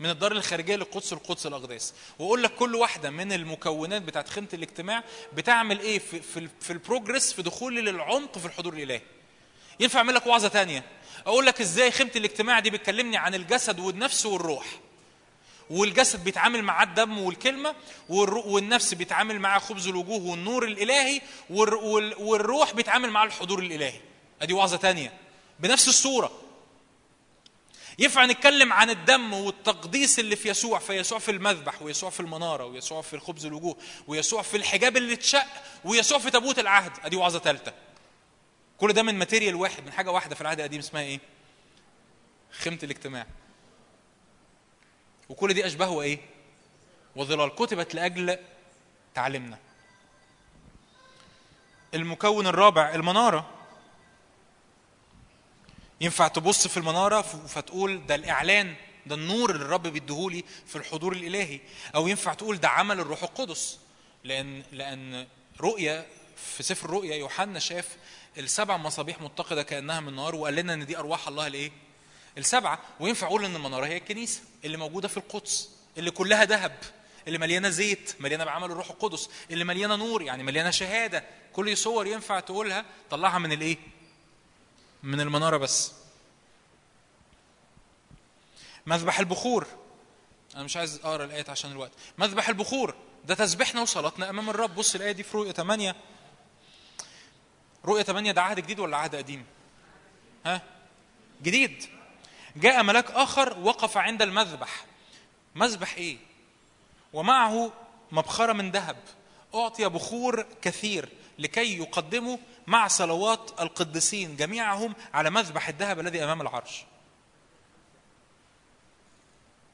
من 0.01 0.11
الدار 0.11 0.33
الخارجية 0.33 0.77
للقدس 0.77 1.13
للقدس 1.13 1.47
الأقداس. 1.47 1.95
واقول 2.19 2.43
لك 2.43 2.55
كل 2.55 2.75
واحدة 2.75 3.11
من 3.11 3.33
المكونات 3.33 4.03
بتاعت 4.03 4.29
خيمة 4.29 4.49
الاجتماع 4.55 5.05
بتعمل 5.33 5.81
إيه 5.81 5.99
في 5.99 6.21
في, 6.21 6.49
في 6.61 6.73
البروجرس 6.73 7.33
في 7.33 7.43
دخولي 7.43 7.81
للعمق 7.81 8.39
في 8.39 8.47
الحضور 8.47 8.75
الإلهي. 8.75 9.01
ينفع 9.81 9.99
أعمل 9.99 10.15
لك 10.15 10.27
وعظة 10.27 10.49
تانية؟ 10.49 10.83
أقول 11.27 11.47
لك 11.47 11.61
إزاي 11.61 11.91
خيمة 11.91 12.11
الاجتماع 12.17 12.59
دي 12.61 12.71
بتكلمني 12.71 13.17
عن 13.17 13.35
الجسد 13.35 13.81
والنفس 13.81 14.27
والروح. 14.27 14.67
والجسد 15.71 16.25
بيتعامل 16.25 16.63
مع 16.63 16.83
الدم 16.83 17.19
والكلمة 17.19 17.75
والنفس 18.09 18.95
بيتعامل 18.95 19.39
مع 19.41 19.59
خبز 19.59 19.89
الوجوه 19.89 20.23
والنور 20.23 20.65
الإلهي 20.65 21.21
والر- 21.51 21.75
وال- 21.85 22.15
والروح 22.19 22.75
بيتعامل 22.75 23.11
مع 23.11 23.25
الحضور 23.25 23.59
الإلهي. 23.59 24.01
أدي 24.43 24.53
وعظة 24.53 24.77
تانية. 24.77 25.13
بنفس 25.61 25.89
الصورة. 25.89 26.33
ينفع 27.99 28.25
نتكلم 28.25 28.73
عن 28.73 28.91
الدم 28.91 29.33
والتقديس 29.33 30.19
اللي 30.19 30.37
في 30.37 30.49
يسوع 30.49 30.79
فيسوع 30.79 31.19
في 31.19 31.31
المذبح 31.31 31.83
ويسوع 31.83 32.11
في 32.11 32.21
المنارة 32.21 32.65
ويسوع 32.65 33.03
في 33.03 33.15
الخبز 33.15 33.47
الوجوه 33.47 33.77
ويسوع 34.07 34.43
في 34.43 34.57
الحجاب 34.57 34.97
اللي 34.97 35.13
اتشق 35.13 35.47
ويسوع 35.85 36.19
في 36.19 36.31
تابوت 36.31 36.59
العهد. 36.59 36.93
ادي 37.05 37.17
وعظة 37.17 37.39
ثالثه 37.39 37.73
كل 38.79 38.93
ده 38.93 39.03
من 39.03 39.15
ماتيريال 39.19 39.55
واحد 39.55 39.85
من 39.85 39.93
حاجة 39.93 40.11
واحدة 40.11 40.35
في 40.35 40.41
العهد 40.41 40.59
القديم 40.61 40.79
اسمها 40.79 41.03
إيه؟ 41.03 41.21
خيمة 42.51 42.79
الاجتماع. 42.83 43.27
وكل 45.29 45.55
دي 45.55 45.67
اشباه 45.67 45.91
وايه 45.91 46.19
وظلال 47.17 47.55
كتبت 47.55 47.95
لأجل 47.95 48.39
تعلمنا 49.15 49.59
المكون 51.95 52.47
الرابع 52.47 52.95
المنارة. 52.95 53.56
ينفع 56.01 56.29
تبص 56.29 56.67
في 56.67 56.77
المنارة 56.77 57.23
ف- 57.23 57.37
فتقول 57.53 58.07
ده 58.07 58.15
الإعلان 58.15 58.75
ده 59.07 59.15
النور 59.15 59.51
اللي 59.51 59.63
الرب 59.65 59.87
بيديهولي 59.87 60.45
في 60.67 60.77
الحضور 60.77 61.13
الإلهي. 61.13 61.61
أو 61.95 62.09
ينفع 62.09 62.35
تقول 62.35 62.57
ده 62.61 62.69
عمل 62.69 63.01
الروح 63.01 63.23
القدس. 63.23 63.79
لأن 64.25 64.63
لأن 64.73 65.27
رؤيا 65.61 66.07
في 66.57 66.63
سفر 66.63 66.85
الرؤيا 66.89 67.17
يوحنا 67.17 67.59
شاف 67.59 67.89
السبع 68.39 68.77
مصابيح 68.77 69.21
متقدة 69.21 69.63
كأنها 69.63 70.01
من 70.01 70.17
نار 70.17 70.35
وقال 70.35 70.55
لنا 70.55 70.75
إن 70.75 70.87
دي 70.87 70.99
أرواح 70.99 71.29
الله 71.29 71.47
الايه 71.47 71.73
السبعه 72.39 72.79
وينفع 73.01 73.27
أقول 73.27 73.45
إن 73.45 73.57
المنارة 73.57 73.87
هي 73.87 73.97
الكنيسة 73.97 74.41
اللي 74.65 74.77
موجودة 74.77 75.09
في 75.09 75.17
القدس 75.17 75.71
اللي 75.99 76.11
كلها 76.11 76.45
ذهب 76.45 76.77
اللي 77.29 77.39
مليانة 77.39 77.69
زيت 77.69 78.15
مليانة 78.21 78.45
بعمل 78.45 78.71
الروح 78.71 78.91
القدس 78.91 79.29
اللي 79.51 79.65
مليانة 79.65 79.97
نور 79.97 80.23
يعني 80.23 80.43
مليانة 80.43 80.71
شهادة. 80.71 81.25
كل 81.53 81.77
صور 81.77 82.07
ينفع 82.07 82.41
تقولها 82.41 82.85
طلعها 83.11 83.39
من 83.39 83.53
الإيه؟ 83.53 83.77
من 85.07 85.21
المنارة 85.21 85.57
بس. 85.57 85.93
مذبح 88.87 89.19
البخور. 89.19 89.67
أنا 90.55 90.63
مش 90.65 90.77
عايز 90.77 91.01
أقرأ 91.05 91.25
الايات 91.25 91.51
عشان 91.51 91.73
الوقت. 91.73 91.93
مذبح 92.19 92.49
البخور. 92.49 92.95
ده 93.25 93.35
تسبيحنا 93.35 93.83
وصلاتنا 93.83 94.31
أمام 94.31 94.51
الرب. 94.51 94.75
بص 94.75 94.95
الآية 94.95 95.13
دي 95.13 95.23
في 95.23 95.37
رؤية 95.37 95.53
8 95.53 95.97
رؤية 97.85 98.03
8 98.03 98.33
ده 98.33 98.43
عهد 98.43 98.61
جديد 98.61 98.81
ولا 98.81 98.97
عهد 98.97 99.15
قديم؟ 99.15 99.47
ها؟ 100.47 100.63
جديد. 101.43 101.85
جاء 102.57 102.83
ملاك 102.83 103.11
آخر 103.11 103.59
وقف 103.59 103.97
عند 103.97 104.23
المذبح. 104.23 104.85
مذبح 105.55 105.95
إيه؟ 105.95 106.17
ومعه 107.13 107.73
مبخرة 108.13 108.53
من 108.53 108.71
ذهب. 108.71 108.97
أعطي 109.55 109.89
بخور 109.89 110.47
كثير 110.63 111.09
لكي 111.39 111.79
يقدموا 111.79 112.37
مع 112.67 112.89
صلوات 112.89 113.61
القديسين 113.61 114.37
جميعهم 114.37 114.95
على 115.15 115.31
مذبح 115.31 115.69
الذهب 115.69 116.01
الذي 116.01 116.25
أمام 116.25 116.41
العرش. 116.41 116.85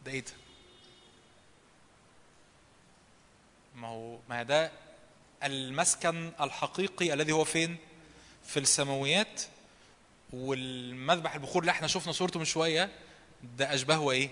ده 0.05 0.13
إيه 0.13 0.21
ده؟ 0.21 0.33
ما 3.77 3.89
هو 3.89 4.19
ما 4.29 4.43
ده 4.43 4.73
المسكن 5.45 6.33
الحقيقي 6.41 7.13
الذي 7.13 7.33
هو 7.33 7.45
فين؟ 7.45 7.77
في 8.45 8.61
السماويات. 8.61 9.43
والمذبح 10.33 11.35
البخور 11.35 11.63
اللي 11.63 11.71
إحنا 11.71 11.87
شفنا 11.87 12.13
صورته 12.13 12.39
من 12.39 12.45
شوية 12.45 12.91
ده 13.43 13.75
اشبهه 13.75 14.11
إيه؟ 14.11 14.31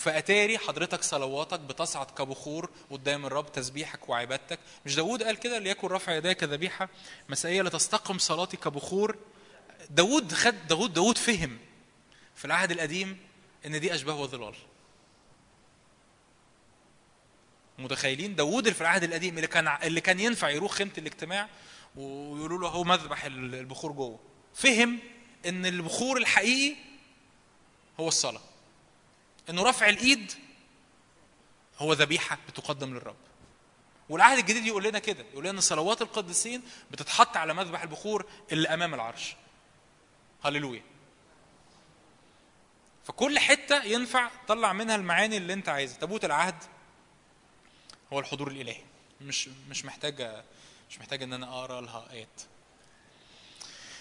فأتاري 0.00 0.58
حضرتك 0.58 1.02
صلواتك 1.02 1.60
بتصعد 1.60 2.10
كبخور 2.10 2.70
قدام 2.90 3.26
الرب 3.26 3.52
تسبيحك 3.52 4.08
وعبادتك. 4.08 4.58
مش 4.86 4.96
داوود 4.96 5.22
قال 5.22 5.36
كده؟ 5.36 5.58
ليكن 5.58 5.88
رفع 5.88 6.14
يداي 6.14 6.34
كذبيحه 6.34 6.88
مسائية 7.28 7.62
لتستقم 7.62 8.18
صلاتي 8.18 8.56
كبخور. 8.56 9.16
داوود 9.90 10.32
خد 10.32 10.66
داوود 10.68 10.92
داوود 10.92 11.18
فهم 11.18 11.58
في 12.36 12.44
العهد 12.44 12.70
القديم 12.70 13.18
إن 13.66 13.80
دي 13.80 13.94
أشباه 13.94 14.20
وظلال. 14.20 14.54
متخيلين؟ 17.78 18.34
داوود 18.34 18.66
اللي 18.66 18.74
في 18.74 18.80
العهد 18.80 19.04
القديم 19.04 19.36
اللي 19.36 19.46
كان 19.46 19.68
اللي 19.82 20.00
كان 20.00 20.20
ينفع 20.20 20.48
يروح 20.50 20.72
خيمة 20.72 20.92
الاجتماع 20.98 21.48
ويقولوا 21.96 22.58
له 22.58 22.68
هو 22.68 22.84
مذبح 22.84 23.24
البخور 23.24 23.92
جوه. 23.92 24.20
فهم 24.54 24.98
إن 25.46 25.66
البخور 25.66 26.16
الحقيقي 26.16 26.76
هو 28.00 28.08
الصلاة. 28.08 28.49
انه 29.50 29.62
رفع 29.62 29.88
الإيد 29.88 30.32
هو 31.78 31.92
ذبيحة 31.92 32.38
بتقدم 32.48 32.94
للرب. 32.94 33.16
والعهد 34.08 34.38
الجديد 34.38 34.66
يقول 34.66 34.84
لنا 34.84 34.98
كده 34.98 35.24
يقول 35.32 35.44
لنا 35.44 35.52
إن 35.52 35.60
صلوات 35.60 36.02
القديسين 36.02 36.62
بتتحط 36.90 37.36
على 37.36 37.54
مذبح 37.54 37.82
البخور 37.82 38.26
اللي 38.52 38.68
أمام 38.68 38.94
العرش. 38.94 39.36
هللويا. 40.44 40.82
فكل 43.04 43.38
حتة 43.38 43.84
ينفع 43.84 44.30
تطلع 44.46 44.72
منها 44.72 44.96
المعاني 44.96 45.36
اللي 45.36 45.52
أنت 45.52 45.68
عايزها. 45.68 45.98
تابوت 45.98 46.24
العهد 46.24 46.64
هو 48.12 48.18
الحضور 48.20 48.48
الإلهي. 48.48 48.82
مش 49.20 49.48
مش 49.68 49.84
محتاجة 49.84 50.44
مش 50.90 50.98
محتاج 50.98 51.22
إن 51.22 51.32
أنا 51.32 51.58
أقرأ 51.58 51.80
لها 51.80 52.06
آيات. 52.10 52.42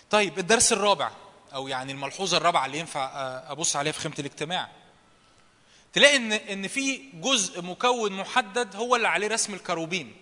طيب 0.10 0.40
الدرس 0.40 0.74
الرابع 0.74 1.12
أو 1.54 1.68
يعني 1.68 1.92
الملحوظة 1.92 2.38
الرابعة 2.38 2.66
اللي 2.66 2.80
ينفع 2.80 3.10
أبص 3.52 3.76
عليها 3.76 3.92
في 3.92 4.00
خيمة 4.00 4.16
الاجتماع. 4.20 4.70
تلاقي 5.94 6.16
إن 6.16 6.32
إن 6.32 6.68
في 6.68 7.02
جزء 7.14 7.62
مكون 7.62 8.12
محدد 8.14 8.76
هو 8.76 8.96
اللي 8.96 9.08
عليه 9.08 9.28
رسم 9.28 9.54
الكروبين 9.54 10.16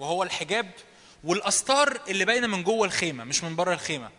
وهو 0.00 0.22
الحجاب 0.22 0.70
والأستار 1.24 2.00
اللي 2.08 2.24
باينة 2.24 2.46
من 2.46 2.62
جوه 2.62 2.86
الخيمة 2.86 3.24
مش 3.24 3.44
من 3.44 3.56
بره 3.56 3.74
الخيمة. 3.74 4.10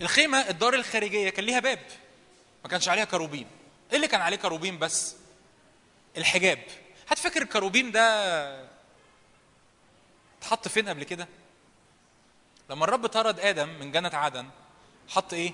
الخيمة 0.00 0.38
الدار 0.48 0.74
الخارجية 0.74 1.30
كان 1.30 1.44
ليها 1.44 1.60
باب 1.60 1.78
ما 2.64 2.70
كانش 2.70 2.88
عليها 2.88 3.04
كروبين. 3.04 3.46
إيه 3.90 3.96
اللي 3.96 4.08
كان 4.08 4.20
عليه 4.20 4.36
كروبين 4.36 4.78
بس؟ 4.78 5.16
الحجاب. 6.16 6.62
هتفكر 7.08 7.42
الكروبين 7.42 7.92
ده 7.92 8.68
اتحط 10.40 10.68
فين 10.68 10.88
قبل 10.88 11.04
كده؟ 11.04 11.28
لما 12.70 12.84
الرب 12.84 13.06
طرد 13.06 13.40
آدم 13.40 13.68
من 13.68 13.92
جنة 13.92 14.10
عدن 14.14 14.48
حط 15.08 15.32
إيه؟ 15.34 15.52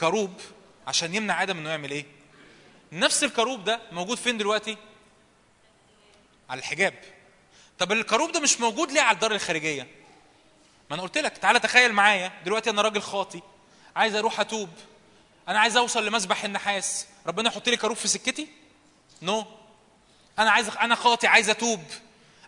كروب 0.00 0.40
عشان 0.86 1.14
يمنع 1.14 1.42
آدم 1.42 1.58
إنه 1.58 1.70
يعمل 1.70 1.90
إيه؟ 1.90 2.06
نفس 2.92 3.24
الكروب 3.24 3.64
ده 3.64 3.80
موجود 3.92 4.18
فين 4.18 4.38
دلوقتي؟ 4.38 4.76
على 6.50 6.58
الحجاب. 6.58 6.94
طب 7.78 7.92
الكروب 7.92 8.32
ده 8.32 8.40
مش 8.40 8.60
موجود 8.60 8.92
ليه 8.92 9.00
على 9.00 9.14
الدار 9.14 9.32
الخارجية؟ 9.32 9.82
ما 10.90 10.94
أنا 10.94 11.02
قلت 11.02 11.18
لك 11.18 11.38
تعالى 11.38 11.60
تخيل 11.60 11.92
معايا 11.92 12.32
دلوقتي 12.44 12.70
أنا 12.70 12.82
راجل 12.82 13.02
خاطي 13.02 13.40
عايز 13.96 14.14
أروح 14.14 14.40
أتوب 14.40 14.68
أنا 15.48 15.60
عايز 15.60 15.76
أوصل 15.76 16.06
لمذبح 16.06 16.44
النحاس 16.44 17.06
ربنا 17.26 17.48
يحط 17.48 17.68
لي 17.68 17.76
كروب 17.76 17.96
في 17.96 18.08
سكتي؟ 18.08 18.48
no. 19.22 19.42
no. 19.42 19.44
أنا 20.38 20.50
عايز 20.50 20.68
أنا 20.68 20.94
خاطي 20.94 21.26
عايز 21.26 21.50
أتوب 21.50 21.84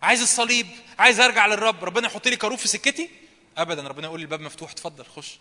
عايز 0.03 0.23
الصليب 0.23 0.67
عايز 0.99 1.21
أرجع 1.21 1.47
للرب 1.47 1.85
ربنا 1.85 2.07
يحط 2.07 2.29
لي 2.29 2.37
كروب 2.37 2.59
في 2.59 2.69
سكتي؟ 2.69 3.11
ابدا 3.59 3.83
ربنا 3.89 4.07
يقول 4.07 4.21
لي 4.21 4.25
الباب 4.25 4.41
مفتوح 4.41 4.71
اتفضل 4.71 5.05
خش. 5.05 5.39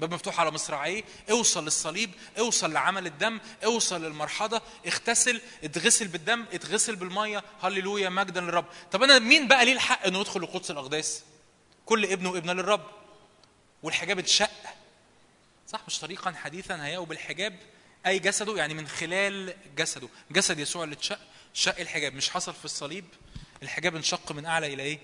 باب 0.00 0.14
مفتوح 0.14 0.40
على 0.40 0.50
مصراعيه. 0.50 1.04
اوصل 1.30 1.64
للصليب 1.64 2.10
اوصل 2.38 2.72
لعمل 2.72 3.06
الدم 3.06 3.40
اوصل 3.64 4.04
للمرحضة. 4.04 4.62
اغتسل 4.86 5.40
اتغسل 5.64 6.08
بالدم 6.08 6.44
اتغسل 6.52 6.96
بالمية. 6.96 7.44
هللويا 7.62 8.08
مجدا 8.08 8.40
للرب. 8.40 8.64
طب 8.92 9.02
أنا 9.02 9.18
مين 9.18 9.48
بقى 9.48 9.64
ليه 9.64 9.72
الحق 9.72 10.06
إنه 10.06 10.20
يدخل 10.20 10.42
لقدس 10.42 10.70
الأقداس؟ 10.70 11.22
كل 11.86 12.04
ابن 12.04 12.26
وابنة 12.26 12.52
للرب. 12.52 12.84
والحجاب 13.82 14.18
اتشق. 14.18 14.50
صح 15.68 15.80
مش 15.86 15.98
طريقا 15.98 16.32
حديثا 16.32 16.84
هيأوا 16.86 17.06
بالحجاب 17.06 17.58
أي 18.06 18.18
جسده 18.18 18.56
يعني 18.56 18.74
من 18.74 18.88
خلال 18.88 19.54
جسده. 19.76 20.08
جسد 20.30 20.58
يسوع 20.58 20.84
اللي 20.84 20.94
اتشق 20.94 21.18
شق 21.54 21.80
الحجاب. 21.80 22.14
مش 22.14 22.30
حصل 22.30 22.54
في 22.54 22.64
الصليب 22.64 23.04
الحجاب 23.62 23.96
انشق 23.96 24.32
من 24.32 24.46
أعلى 24.46 24.74
إلى 24.74 24.82
إيه؟ 24.82 24.98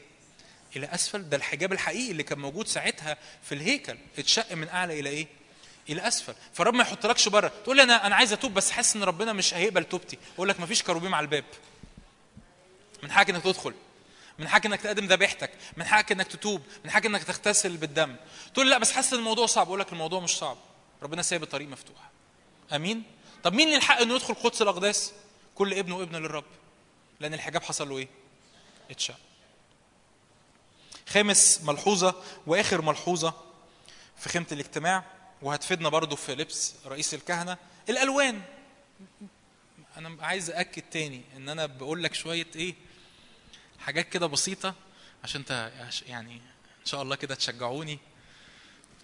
إلى 0.77 0.87
أسفل. 0.87 1.29
ده 1.29 1.37
الحجاب 1.37 1.73
الحقيقي 1.73 2.11
اللي 2.11 2.23
كان 2.23 2.39
موجود 2.39 2.69
ساعتها 2.69 3.17
في 3.43 3.55
الهيكل. 3.55 3.99
اتشق 4.19 4.53
من 4.53 4.69
أعلى 4.69 5.01
إلى 5.01 5.09
إيه؟ 5.11 5.27
إلى 5.89 6.09
أسفل. 6.09 6.35
فرب 6.53 6.75
ما 6.75 6.83
يحطلكش 6.83 7.29
بره. 7.29 7.53
تقول 7.65 7.77
لي 7.77 7.83
أنا 7.83 8.07
أنا 8.07 8.17
عايز 8.17 8.33
أتوب 8.33 8.55
بس 8.55 8.71
حاسس 8.71 8.97
إن 8.97 9.03
ربنا 9.03 9.33
مش 9.33 9.55
هيقبل 9.55 9.85
توبتي. 9.85 10.19
أقول 10.35 10.49
لك 10.49 10.61
ما 10.61 10.67
فيش 10.67 10.83
كروبيم 10.83 11.15
على 11.15 11.25
الباب. 11.25 11.45
من 13.03 13.13
حقك 13.13 13.31
إنك 13.31 13.43
تدخل. 13.43 13.75
من 14.39 14.49
حقك 14.49 14.67
إنك 14.67 14.81
تقدم 14.81 15.07
ذبيحتك. 15.07 15.51
من 15.77 15.85
حقك 15.85 16.13
إنك 16.13 16.27
تتوب. 16.27 16.63
من 16.85 16.91
حقك 16.91 17.07
إنك 17.07 17.25
تغتسل 17.25 17.77
بالدم. 17.77 18.17
تقول 18.55 18.71
لا 18.71 18.79
بس 18.79 18.93
حاسس 18.93 19.13
إن 19.13 19.19
الموضوع 19.19 19.47
صعب. 19.47 19.67
أقول 19.67 19.81
لك 19.81 19.93
الموضوع 19.93 20.21
مش 20.21 20.37
صعب. 20.37 20.57
ربنا 21.03 21.23
سايب 21.23 21.43
الطريق 21.43 21.69
مفتوح. 21.69 22.11
آمين؟ 22.73 23.03
طب 23.43 23.53
مين 23.55 23.67
اللي 23.67 23.77
الحق 23.77 24.01
إنه 24.01 24.15
يدخل 24.15 24.35
قدس 24.35 24.63
الأقداس؟ 24.63 25.13
كل 25.55 25.75
ابن 25.75 25.93
وابن 25.93 26.17
للرب. 26.17 26.45
لأن 27.21 27.35
الحجاب 27.35 27.63
حصل 27.63 27.89
له 27.89 27.99
إيه؟ 27.99 28.09
اتشق. 28.91 29.15
خامس 31.11 31.61
ملحوظة 31.65 32.15
وآخر 32.47 32.83
ملحوظة 32.83 33.35
في 34.17 34.29
خيمة 34.29 34.47
الاجتماع 34.53 35.05
وهتفيدنا 35.43 35.89
برضو 35.89 36.17
في 36.17 36.35
لبس 36.35 36.75
رئيس 36.87 37.15
الكهنة. 37.15 37.57
الألوان. 37.89 38.43
أنا 39.97 40.17
عايز 40.25 40.51
أأكد 40.51 40.83
تاني 40.91 41.23
إن 41.37 41.49
أنا 41.49 41.67
بقول 41.67 42.03
لك 42.03 42.15
شوية 42.15 42.47
إيه 42.57 42.75
حاجات 43.79 44.09
كده 44.09 44.27
بسيطة 44.27 44.75
عشان 45.25 45.41
انت 45.41 45.73
يعني 46.07 46.35
إن 46.81 46.87
شاء 46.87 47.03
الله 47.03 47.17
كده 47.17 47.35
تشجعوني. 47.35 47.99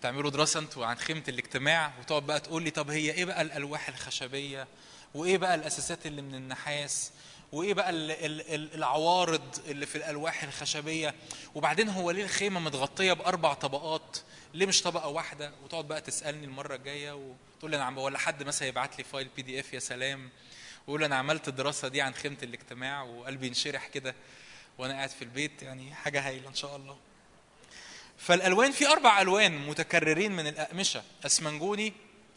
تعملوا 0.02 0.30
دراسة 0.30 0.60
أنتوا 0.60 0.86
عن 0.86 0.96
خيمة 0.96 1.22
الاجتماع 1.28 1.92
وتقعد 2.00 2.22
بقى 2.22 2.40
تقول 2.40 2.62
لي 2.62 2.70
طب 2.70 2.90
هي 2.90 3.10
إيه 3.10 3.24
بقى 3.24 3.42
الألواح 3.42 3.88
الخشبية؟ 3.88 4.68
وإيه 5.14 5.38
بقى 5.38 5.54
الأساسات 5.54 6.06
اللي 6.06 6.22
من 6.22 6.34
النحاس؟ 6.34 7.10
وإيه 7.52 7.74
بقى 7.74 7.90
ال 7.90 8.10
ال 8.10 8.54
ال 8.54 8.74
العوارض 8.74 9.58
اللي 9.68 9.86
في 9.86 9.96
الألواح 9.98 10.42
الخشبية؟ 10.42 11.14
وبعدين 11.54 11.88
هو 11.88 12.10
ليه 12.10 12.22
الخيمة 12.24 12.60
متغطية 12.60 13.12
بأربع 13.12 13.54
طبقات؟ 13.54 14.18
ليه 14.54 14.66
مش 14.66 14.82
طبقة 14.82 15.08
واحدة؟ 15.08 15.52
وتقعد 15.64 15.88
بقى 15.88 16.00
تسألني 16.00 16.44
المرة 16.46 16.74
الجاية 16.74 17.12
وتقول 17.12 17.70
لي 17.70 17.76
أنا 17.76 17.84
عم 17.84 17.98
ولا 17.98 18.18
حد 18.18 18.42
مثلا 18.42 18.68
يبعت 18.68 18.98
لي 18.98 19.04
file 19.04 19.28
PDF 19.36 19.72
يا 19.72 19.78
سلام 19.78 20.30
ويقول 20.86 21.04
أنا 21.04 21.16
عملت 21.16 21.48
الدراسه 21.48 21.88
دي 21.88 22.00
عن 22.02 22.14
خيمة 22.14 22.36
الاجتماع 22.42 23.02
وقلبي 23.02 23.46
ينشرح 23.46 23.86
كده 23.86 24.14
وأنا 24.78 24.94
قاعد 24.94 25.08
في 25.10 25.22
البيت 25.22 25.62
يعني 25.62 25.94
حاجة 25.94 26.28
هايلة 26.28 26.48
إن 26.48 26.54
شاء 26.54 26.76
الله. 26.76 26.96
فالألوان 28.18 28.72
في 28.72 28.86
أربع 28.88 29.20
ألوان 29.20 29.66
متكررين 29.66 30.32
من 30.32 30.46
الأقمشة. 30.46 31.02
أسمنجوني 31.26 31.92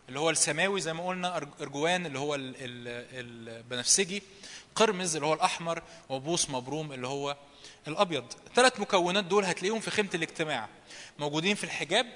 اللي 0.10 0.20
هو 0.20 0.30
السماوي 0.30 0.82
زي 0.82 0.94
ما 0.94 1.08
قلنا 1.08 1.38
أرجوان 1.62 2.06
اللي 2.06 2.20
هو 2.20 2.36
ال- 2.36 2.56
ال- 2.60 3.48
البنفسجي 3.58 4.24
قرمز 4.80 5.16
اللي 5.16 5.28
هو 5.28 5.34
الأحمر 5.34 5.84
وبوس 6.10 6.50
مبروم 6.50 6.92
اللي 6.94 7.08
هو 7.08 7.38
الأبيض. 7.88 8.26
الثلاث 8.48 8.80
مكونات 8.80 9.24
دول 9.24 9.46
هتلاقيهم 9.46 9.80
في 9.80 9.92
خيمة 9.92 10.10
الاجتماع. 10.16 10.68
موجودين 11.20 11.56
في 11.56 11.64
الحجاب 11.64 12.08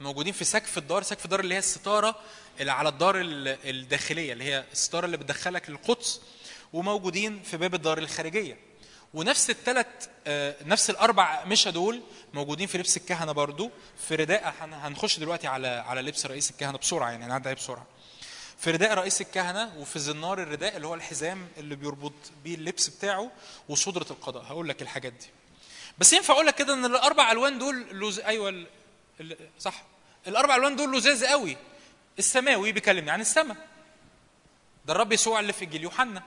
موجودين 0.00 0.32
في 0.32 0.44
سقف 0.44 0.78
الدار 0.78 1.02
سقف 1.02 1.24
الدار 1.24 1.40
اللي 1.40 1.54
هي 1.54 1.58
الستارة 1.58 2.16
اللي 2.60 2.72
على 2.72 2.88
الدار 2.88 3.20
ال- 3.20 3.58
الداخلية 3.70 4.32
اللي 4.32 4.44
هي 4.44 4.64
الستارة 4.72 5.06
اللي 5.06 5.16
بتدخلك 5.16 5.70
للقدس. 5.70 6.20
وموجودين 6.72 7.42
في 7.42 7.56
باب 7.56 7.74
الدار 7.74 7.98
الخارجية. 7.98 8.56
ونفس 9.14 9.50
الثلاث 9.50 9.86
نفس 10.66 10.90
الأربع 10.90 11.44
مشا 11.44 11.70
دول 11.70 12.00
موجودين 12.34 12.66
في 12.66 12.78
لبس 12.78 12.96
الكهنة 12.96 13.32
برضو. 13.32 13.70
في 14.08 14.14
رداء 14.14 14.54
هن- 14.60 14.72
هنخش 14.74 15.18
دلوقتي 15.18 15.46
على 15.46 15.68
على 15.68 16.00
لبس 16.00 16.26
رئيس 16.26 16.50
الكهنة 16.50 16.78
بسرعة 16.78 17.10
يعني 17.10 17.24
هنعدي 17.24 17.54
بسرعة. 17.54 17.86
في 18.60 18.70
رداء 18.70 18.94
رئيس 18.94 19.20
الكهنة 19.20 19.72
وفي 19.78 19.98
زنار 19.98 20.42
الرداء 20.42 20.76
اللي 20.76 20.86
هو 20.86 20.94
الحزام 20.94 21.48
اللي 21.58 21.76
بيربط 21.76 22.12
بيه 22.44 22.54
اللبس 22.54 22.88
بتاعه 22.88 23.30
وصدرة 23.68 24.06
القضاء. 24.10 24.42
هقول 24.42 24.68
لك 24.68 24.82
الحاجات 24.82 25.12
دي. 25.12 25.26
بس 25.98 26.12
ينفع 26.12 26.34
أقول 26.34 26.46
لك 26.46 26.54
كده 26.54 26.74
إن 26.74 26.84
الأربع 26.84 27.32
ألوان 27.32 27.58
دول 27.58 27.86
لوز 27.90 28.20
أيوه 28.20 28.48
ال... 28.48 28.66
ال... 29.20 29.36
صح. 29.58 29.82
الأربع 30.26 30.56
ألوان 30.56 30.76
دول 30.76 30.98
لزاز 30.98 31.24
قوي. 31.24 31.56
السماوي 32.18 32.72
بيكلمني 32.72 33.10
عن 33.10 33.20
السماء. 33.20 33.56
ده 34.86 34.92
الرب 34.92 35.12
يسوع 35.12 35.40
اللي 35.40 35.52
في 35.52 35.64
انجيل 35.64 35.82
يوحنا. 35.82 36.22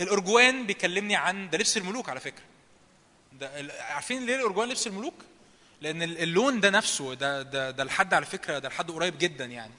الأرجوان 0.00 0.66
بيكلمني 0.66 1.16
عن 1.16 1.50
ده 1.50 1.58
لبس 1.58 1.76
الملوك 1.76 2.08
على 2.08 2.20
فكرة. 2.20 2.44
ده 3.32 3.50
عارفين 3.80 4.26
ليه 4.26 4.36
الأرجوان 4.36 4.68
لبس 4.68 4.86
الملوك؟ 4.86 5.14
لأن 5.80 6.02
ال- 6.02 6.18
اللون 6.22 6.60
ده 6.60 6.70
نفسه 6.70 7.14
ده 7.14 7.42
ده 7.42 7.70
ده 7.70 7.84
لحد 7.84 8.14
على 8.14 8.26
فكرة 8.26 8.58
ده 8.58 8.68
لحد 8.68 8.90
قريب 8.90 9.18
جدا 9.18 9.44
يعني. 9.44 9.72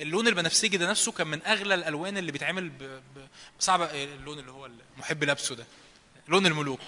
اللون 0.00 0.28
البنفسجي 0.28 0.76
ده 0.76 0.90
نفسه 0.90 1.12
كان 1.12 1.26
من 1.26 1.42
أغلى 1.46 1.74
الألوان 1.74 2.18
اللي 2.18 2.32
بيتعمل 2.32 2.68
ب... 2.68 2.82
ب... 2.82 3.28
صعب 3.60 3.82
اللون 3.82 4.38
اللي 4.38 4.50
هو 4.50 4.66
المحب 4.96 5.24
لابسه 5.24 5.54
ده. 5.54 5.66
لون 6.28 6.46
الملوك. 6.46 6.80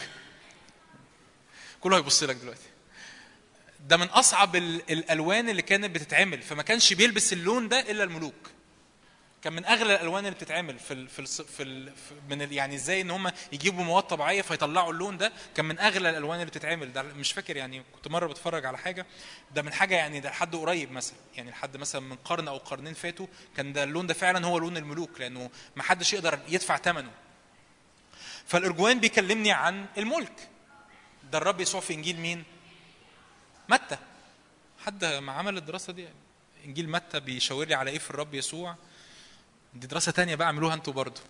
كله 1.81 1.97
هيبص 1.97 2.23
لك 2.23 2.37
دلوقتي. 2.37 2.69
ده 3.89 3.97
من 3.97 4.07
أصعب 4.07 4.57
ال- 4.57 4.91
الألوان 4.93 5.49
اللي 5.49 5.63
كانت 5.63 5.95
بتتعمل. 5.95 6.43
فما 6.43 6.63
كانش 6.63 6.93
بيلبس 6.93 7.33
اللون 7.33 7.69
ده 7.69 7.81
إلا 7.91 8.05
الملوك. 8.05 8.51
كان 9.43 9.53
من 9.53 9.65
أغلى 9.67 9.95
الألوان 9.95 10.27
اللي 10.27 10.37
بتتعمل 10.37 10.79
في 10.79 10.95
ال 10.95 11.09
في 11.09 11.19
ال 11.23 11.27
في, 11.27 11.97
في 11.97 12.15
من 12.31 12.53
يعني 12.53 12.75
إزاي 12.75 13.01
إن 13.01 13.11
هم 13.11 13.33
يجيبوا 13.53 13.85
مواد 13.85 14.03
طبيعية 14.03 14.43
فيطلعوا 14.43 14.93
اللون 14.93 15.17
ده 15.17 15.33
كان 15.55 15.65
من 15.65 15.79
أغلى 15.79 16.11
الألوان 16.11 16.41
اللي 16.41 16.51
بتتعمل. 16.51 16.93
ده 16.93 17.03
مش 17.03 17.33
فاكر 17.33 17.57
يعني 17.57 17.83
كنت 17.93 18.09
مرة 18.09 18.27
بتفرج 18.27 18.67
على 18.67 18.79
حاجة. 18.79 19.07
ده 19.55 19.63
من 19.63 19.73
حاجة 19.73 19.95
يعني 19.95 20.21
ده 20.21 20.31
لحد 20.31 20.57
قريب 20.57 20.93
مثلا. 20.93 21.17
يعني 21.37 21.51
لحد 21.51 21.77
مثلا 21.77 22.01
من 22.01 22.17
قرن 22.17 22.49
أو 22.49 22.57
قرنين 22.57 22.95
فاتوا 22.95 23.27
كان 23.57 23.73
ده 23.73 23.85
اللون 23.85 24.07
ده 24.07 24.15
فعلا 24.15 24.47
هو 24.47 24.59
لون 24.59 24.77
الملوك 24.77 25.21
لأنه 25.21 25.51
ما 25.77 25.83
حدش 25.83 26.13
يقدر 26.13 26.39
يدفع 26.49 26.77
ثمنه 26.77 27.11
فالأرجوان 28.47 29.01
بيكلمني 29.01 29.53
عن 29.53 29.87
الملك. 29.99 30.49
ده 31.33 31.39
الرب 31.39 31.61
يسوع 31.61 31.81
في 31.81 31.95
إنجيل 31.95 32.21
مين؟ 32.21 32.45
متى؟ 33.69 33.99
حد 34.87 35.05
ما 35.05 35.33
عمل 35.33 35.57
الدراسة 35.57 35.93
دي؟ 35.93 36.09
إنجيل 36.65 36.91
متى 36.91 37.21
بيشاور 37.21 37.67
لي 37.67 37.75
على 37.75 37.91
إيه 37.91 37.99
في 37.99 38.11
الرب 38.11 38.35
يسوع؟ 38.35 38.77
دي 39.75 39.87
دراسة 39.87 40.13
تانية 40.13 40.35
بقى 40.35 40.47
اعملوها 40.47 40.75
أنتوا 40.75 40.93
برضو. 40.93 41.21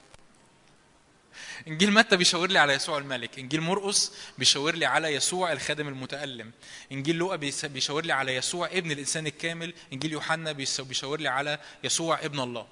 إنجيل 1.68 1.92
متى 1.92 2.16
بيشاور 2.16 2.48
لي 2.50 2.58
على 2.58 2.72
يسوع 2.72 2.98
الملك؟ 2.98 3.38
إنجيل 3.38 3.60
مرقس 3.60 4.12
بيشاور 4.38 4.74
لي 4.74 4.86
على 4.86 5.08
يسوع 5.08 5.52
الخادم 5.52 5.88
المتألم. 5.88 6.52
إنجيل 6.92 7.16
لوقا 7.16 7.36
بيشاور 7.64 8.04
لي 8.04 8.12
على 8.12 8.34
يسوع 8.34 8.66
ابن 8.66 8.90
الإنسان 8.90 9.26
الكامل. 9.26 9.74
إنجيل 9.92 10.12
يوحنا 10.12 10.52
بيشاور 10.52 11.20
لي 11.20 11.28
على 11.28 11.58
يسوع 11.84 12.18
ابن 12.24 12.40
الله. 12.40 12.66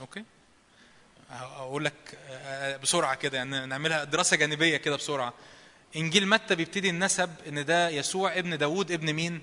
أوكي؟ 0.00 0.24
أقول 1.30 1.84
لك 1.84 2.18
بسرعة 2.82 3.14
كده 3.14 3.38
يعني 3.38 3.66
نعملها 3.66 4.04
دراسة 4.04 4.36
جانبية 4.36 4.76
كده 4.76 4.96
بسرعة. 4.96 5.34
إنجيل 5.96 6.28
متى 6.28 6.54
بيبتدي 6.54 6.90
النسب 6.90 7.34
إن 7.48 7.64
ده 7.64 7.88
يسوع 7.88 8.38
ابن 8.38 8.58
داوود 8.58 8.92
ابن 8.92 9.12
مين؟ 9.12 9.42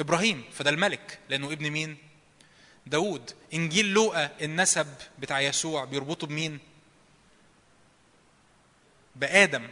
إبراهيم. 0.00 0.44
فده 0.52 0.70
الملك. 0.70 1.18
لأنه 1.28 1.52
ابن 1.52 1.70
مين؟ 1.70 1.96
داوود 2.86 3.30
إنجيل 3.54 3.86
لوقا 3.86 4.30
النسب 4.40 4.86
بتاع 5.18 5.40
يسوع 5.40 5.84
بيربطه 5.84 6.26
بمين؟ 6.26 6.58
بآدم 9.16 9.68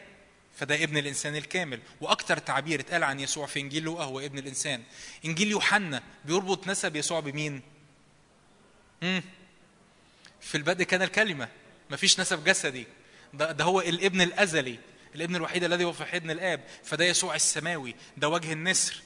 فده 0.56 0.74
ابن 0.84 0.96
الإنسان 0.96 1.36
الكامل. 1.36 1.80
وأكتر 2.00 2.38
تعبير 2.38 2.80
اتقال 2.80 3.04
عن 3.04 3.20
يسوع 3.20 3.46
في 3.46 3.60
إنجيل 3.60 3.82
لوقا 3.82 4.04
هو 4.04 4.20
ابن 4.20 4.38
الإنسان. 4.38 4.82
إنجيل 5.24 5.50
يوحنا 5.50 6.02
بيربط 6.24 6.68
نسب 6.68 6.96
يسوع 6.96 7.20
بمين؟ 7.20 7.62
مم. 9.02 9.22
في 10.40 10.54
البدء 10.54 10.84
كان 10.84 11.02
الكلمة 11.02 11.48
مفيش 11.90 12.20
نسب 12.20 12.44
جسدي. 12.44 12.86
ده, 13.34 13.52
ده 13.52 13.64
هو 13.64 13.80
الابن 13.80 14.20
الأزلي 14.20 14.78
الابن 15.14 15.36
الوحيد 15.36 15.64
الذي 15.64 15.84
هو 15.84 15.92
في 15.92 16.04
حضن 16.04 16.30
الآب. 16.30 16.60
فده 16.84 17.04
يسوع 17.04 17.34
السماوي 17.34 17.94
ده 18.16 18.28
وجه 18.28 18.52
النسر. 18.52 19.02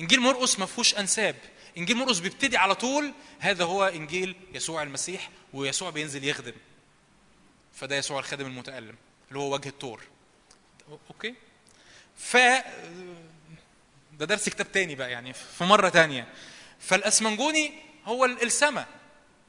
إنجيل 0.00 0.20
مرقس 0.20 0.58
ما 0.58 0.66
فيهوش 0.66 0.94
أنساب. 0.94 1.36
إنجيل 1.78 1.96
مرقس 1.96 2.18
بيبتدي 2.18 2.56
على 2.56 2.74
طول 2.74 3.12
هذا 3.38 3.64
هو 3.64 3.84
إنجيل 3.84 4.36
يسوع 4.52 4.82
المسيح 4.82 5.30
ويسوع 5.52 5.90
بينزل 5.90 6.24
يخدم. 6.24 6.52
فده 7.74 7.96
يسوع 7.96 8.18
الخادم 8.18 8.46
المتألم 8.46 8.94
اللي 9.28 9.38
هو 9.38 9.54
وجه 9.54 9.68
الطور. 9.68 10.02
أوكي؟ 11.10 11.34
ف 12.16 12.36
ده 14.12 14.26
درس 14.26 14.48
كتاب 14.48 14.72
تاني 14.72 14.94
بقى 14.94 15.10
يعني 15.10 15.32
في 15.32 15.64
مرة 15.64 15.88
تانية. 15.88 16.26
فالأسمنجوني 16.80 17.72
هو 18.04 18.24
السماء 18.24 18.88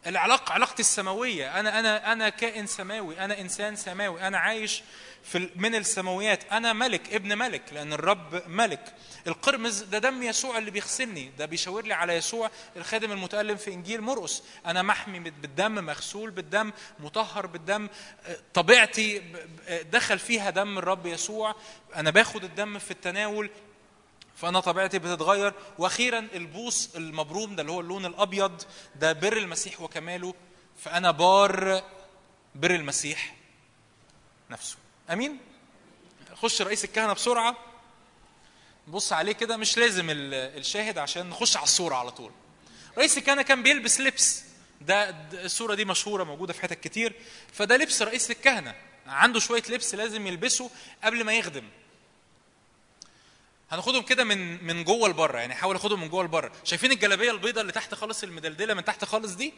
العلاقة 0.08 0.54
علاقتي 0.54 0.82
السماوية. 0.82 1.60
أنا 1.60 1.80
أنا 1.80 2.12
أنا 2.14 2.30
كائن 2.30 2.68
سماوي 2.68 3.20
أنا 3.20 3.42
إنسان 3.42 3.76
سماوي 3.76 4.28
أنا 4.28 4.38
عايش 4.38 4.84
في 5.26 5.50
من 5.56 5.76
السماويات. 5.76 6.52
أنا 6.52 6.74
ملك 6.74 7.14
ابن 7.14 7.38
ملك 7.38 7.62
لأن 7.74 7.94
الرب 7.94 8.44
ملك. 8.48 8.94
القرمز 9.28 9.84
ده 9.84 9.98
دم 9.98 10.24
يسوع 10.24 10.58
اللي 10.58 10.72
بيغسلني. 10.72 11.32
ده 11.38 11.45
بيشاور 11.45 11.86
لي 11.86 11.94
على 11.94 12.14
يسوع 12.14 12.52
الخادم 12.78 13.12
المتألم 13.12 13.56
في 13.56 13.74
إنجيل 13.74 14.02
مرقس. 14.02 14.44
أنا 14.66 14.82
محمي 14.82 15.20
بالدم 15.20 15.86
مغسول 15.86 16.32
بالدم 16.32 16.72
مطهر 17.00 17.45
بالدم. 17.45 17.90
طبيعتي 18.54 19.22
دخل 19.92 20.20
فيها 20.20 20.50
دم 20.50 20.78
الرب 20.78 21.06
يسوع. 21.06 21.56
أنا 21.95 22.10
باخد 22.10 22.44
الدم 22.44 22.80
في 22.80 22.92
التناول 22.92 23.50
فأنا 24.36 24.60
طبيعتي 24.60 25.00
بتتغير. 25.00 25.54
وأخيرا 25.78 26.28
البوس 26.34 26.95
المبروم 26.95 27.56
ده 27.56 27.62
اللي 27.62 27.72
هو 27.72 27.80
اللون 27.80 28.06
الأبيض 28.06 28.62
ده 28.95 29.14
بر 29.14 29.38
المسيح 29.38 29.82
وكماله. 29.82 30.34
فأنا 30.78 31.12
بار 31.12 31.84
بر 32.56 32.76
المسيح 32.76 33.36
نفسه. 34.50 34.85
أمين؟ 35.09 35.38
خش 36.34 36.61
رئيس 36.61 36.84
الكهنة 36.84 37.14
بسرعة. 37.14 37.58
بص 38.88 39.14
عليه 39.14 39.32
كده 39.32 39.58
مش 39.58 39.77
لازم 39.77 40.09
ال- 40.09 40.34
الشاهد 40.34 40.98
عشان 40.98 41.30
نخش 41.30 41.58
على 41.58 41.64
الصورة 41.64 41.95
على 41.95 42.11
طول. 42.11 42.32
رئيس 42.98 43.17
الكهنة 43.17 43.42
كان 43.42 43.64
بيلبس 43.64 44.00
لبس. 44.01 44.43
ده 44.82 45.16
الصورة 45.34 45.75
دي 45.75 45.85
مشهورة 45.85 46.24
موجودة 46.24 46.53
في 46.53 46.61
حتت 46.61 46.80
كتير. 46.80 47.14
فده 47.53 47.77
لبس 47.77 48.01
رئيس 48.01 48.32
الكهنة. 48.32 48.75
عنده 49.08 49.40
شوية 49.40 49.64
لبس 49.69 49.95
لازم 49.95 50.27
يلبسه 50.27 50.69
قبل 51.03 51.24
ما 51.24 51.34
يخدم. 51.34 51.64
هناخدهم 53.72 54.01
كده 54.03 54.24
من 54.24 54.64
من 54.64 54.84
جوه 54.84 55.09
لبره. 55.09 55.38
يعني 55.40 55.56
حاول 55.56 55.75
أخدهم 55.75 56.01
من 56.01 56.09
جوه 56.09 56.24
لبره. 56.24 56.51
شايفين 56.64 56.92
الجلابية 56.92 57.32
البيضاء 57.32 57.61
اللي 57.61 57.72
تحت 57.74 57.93
خالص 57.95 58.24
المدلدله 58.24 58.74
من 58.74 58.85
تحت 58.85 59.06
خالص 59.06 59.32
دي؟ 59.34 59.53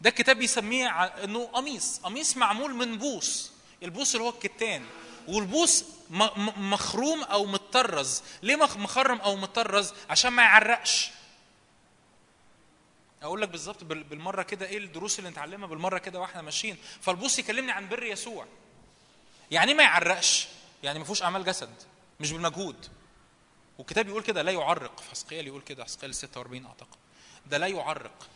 ده 0.00 0.10
الكتاب 0.10 0.36
بيسميه 0.36 0.88
إنه 1.04 1.44
قميص. 1.46 1.98
قميص 1.98 2.36
معمول 2.36 2.74
من 2.74 2.98
بوس 2.98 3.52
البوس 3.82 4.14
اللي 4.14 4.26
هو 4.26 4.30
الكتان 4.30 4.84
والبوس 5.28 5.84
مخروم 6.56 7.22
أو 7.22 7.44
متطرز 7.46 8.22
ليه 8.42 8.56
مخ- 8.56 8.76
مخرم 8.76 9.20
أو 9.20 9.36
متطرز 9.36 9.92
عشان 10.10 10.30
ما 10.32 10.42
يعرقش. 10.42 11.10
أقول 13.22 13.42
لك 13.42 13.48
بالظبط 13.48 13.84
بال- 13.84 14.04
بالمرة 14.04 14.42
كده 14.42 14.66
إيه 14.66 14.78
الدروس 14.78 15.18
اللي 15.18 15.30
نتعلمها 15.30 15.66
بالمرة 15.68 15.98
كده 15.98 16.20
وإحنا 16.20 16.42
ماشيين. 16.42 16.76
فالبوس 17.00 17.38
يكلمني 17.38 17.72
عن 17.72 17.88
بر 17.88 18.02
يسوع. 18.02 18.46
يعني 19.50 19.74
ما 19.74 19.82
يعرقش. 19.82 20.48
يعني 20.82 20.98
ما 20.98 21.04
فيهوش 21.04 21.22
أعمال 21.22 21.44
جسد. 21.44 21.74
مش 22.20 22.32
بالمجهود. 22.32 22.86
والكتاب 23.78 24.08
يقول 24.08 24.22
كده 24.22 24.42
لا 24.42 24.52
يعرق. 24.52 25.00
حسقيال 25.10 25.46
يقول 25.46 25.62
كده 25.62 25.84
حسقيال 25.84 26.14
46 26.14 26.66
أعتقد. 26.66 26.96
ده 27.46 27.58
لا 27.58 27.66
يعرق. 27.66 28.26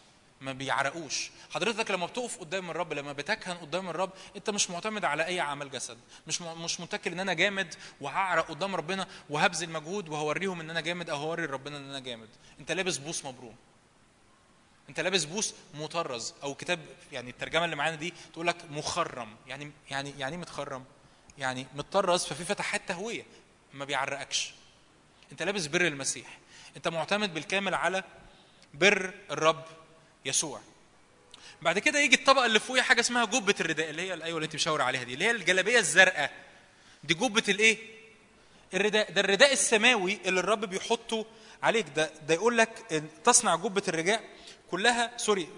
ما 0.42 0.52
بيعرقوش. 0.52 1.30
حضرتك 1.50 1.90
لما 1.90 2.06
بتقف 2.06 2.38
قدام 2.38 2.70
الرب 2.70 2.92
لما 2.92 3.12
بتكهن 3.12 3.56
قدام 3.56 3.88
الرب 3.88 4.10
انت 4.36 4.50
مش 4.50 4.70
معتمد 4.70 5.04
على 5.04 5.26
أي 5.26 5.40
عمل 5.40 5.70
جسد. 5.70 5.98
مش 6.26 6.42
مش 6.42 6.80
متكل 6.80 7.12
إن 7.12 7.20
أنا 7.20 7.32
جامد 7.32 7.74
وهعرق 8.00 8.48
قدام 8.48 8.74
ربنا 8.76 9.06
وهبذل 9.30 9.70
مجهود 9.70 10.08
وهوريهم 10.08 10.60
إن 10.60 10.70
أنا 10.70 10.80
جامد 10.80 11.10
أو 11.10 11.16
هوري 11.16 11.44
ربنا 11.46 11.76
إن 11.76 11.88
أنا 11.88 12.00
جامد. 12.00 12.28
أنت 12.60 12.72
لابس 12.72 12.96
بوس 12.96 13.24
مبروم. 13.24 13.56
أنت 14.88 15.00
لابس 15.00 15.24
بوس 15.24 15.54
مطرز 15.74 16.34
أو 16.42 16.54
كتاب 16.54 16.80
يعني 17.12 17.30
الترجمة 17.30 17.64
اللي 17.64 17.76
معانا 17.76 17.96
دي 17.96 18.14
تقول 18.32 18.46
لك 18.46 18.56
مخرم. 18.70 19.36
يعني 19.46 19.72
يعني 19.90 20.14
يعني 20.18 20.34
إيه 20.34 20.40
متخرم؟ 20.40 20.84
يعني 21.38 21.66
متطرز 21.74 22.24
ففي 22.24 22.44
فتحات 22.44 22.82
تهوية 22.88 23.24
ما 23.72 23.84
بيعرقكش. 23.84 24.54
أنت 25.32 25.42
لابس 25.42 25.66
بر 25.66 25.86
المسيح. 25.86 26.38
أنت 26.76 26.88
معتمد 26.88 27.34
بالكامل 27.34 27.74
على 27.74 28.04
بر 28.74 29.14
الرب. 29.30 29.64
يسوع. 30.24 30.60
بعد 31.62 31.78
كده 31.78 31.98
يجي 32.00 32.16
الطبقة 32.16 32.46
اللي 32.46 32.60
فوقيها 32.60 32.82
حاجة 32.82 33.00
اسمها 33.00 33.24
جبة 33.24 33.54
الرداء 33.60 33.90
اللي 33.90 34.02
هي 34.02 34.14
الايوه 34.14 34.36
اللي 34.36 34.44
أنت 34.46 34.54
مشاور 34.54 34.82
عليها 34.82 35.02
دي 35.02 35.14
اللي 35.14 35.24
هي 35.24 35.30
الجلابية 35.30 35.78
الزرقاء. 35.78 36.32
دي 37.04 37.14
جبة 37.14 37.42
الايه 37.48 37.78
الرداء. 38.74 39.12
ده 39.12 39.20
الرداء 39.20 39.52
السماوي 39.52 40.18
اللي 40.24 40.40
الرب 40.40 40.64
بيحطه 40.64 41.26
عليك. 41.62 41.86
ده 41.96 42.10
ده 42.28 42.34
يقول 42.34 42.58
لك 42.58 43.02
تصنع 43.24 43.56
جبة 43.56 43.82
الرداء 43.88 44.24
كلها 44.70 45.12
سوري 45.16 45.48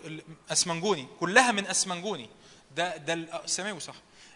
أسمنجوني. 0.53 1.07
كلها 1.21 1.53
من 1.53 1.67
أسمنجوني. 1.67 2.29
ده 2.77 2.97
ده 2.97 3.13
ال- 3.13 3.31
آه، 3.31 3.47
صح؟ 3.81 3.95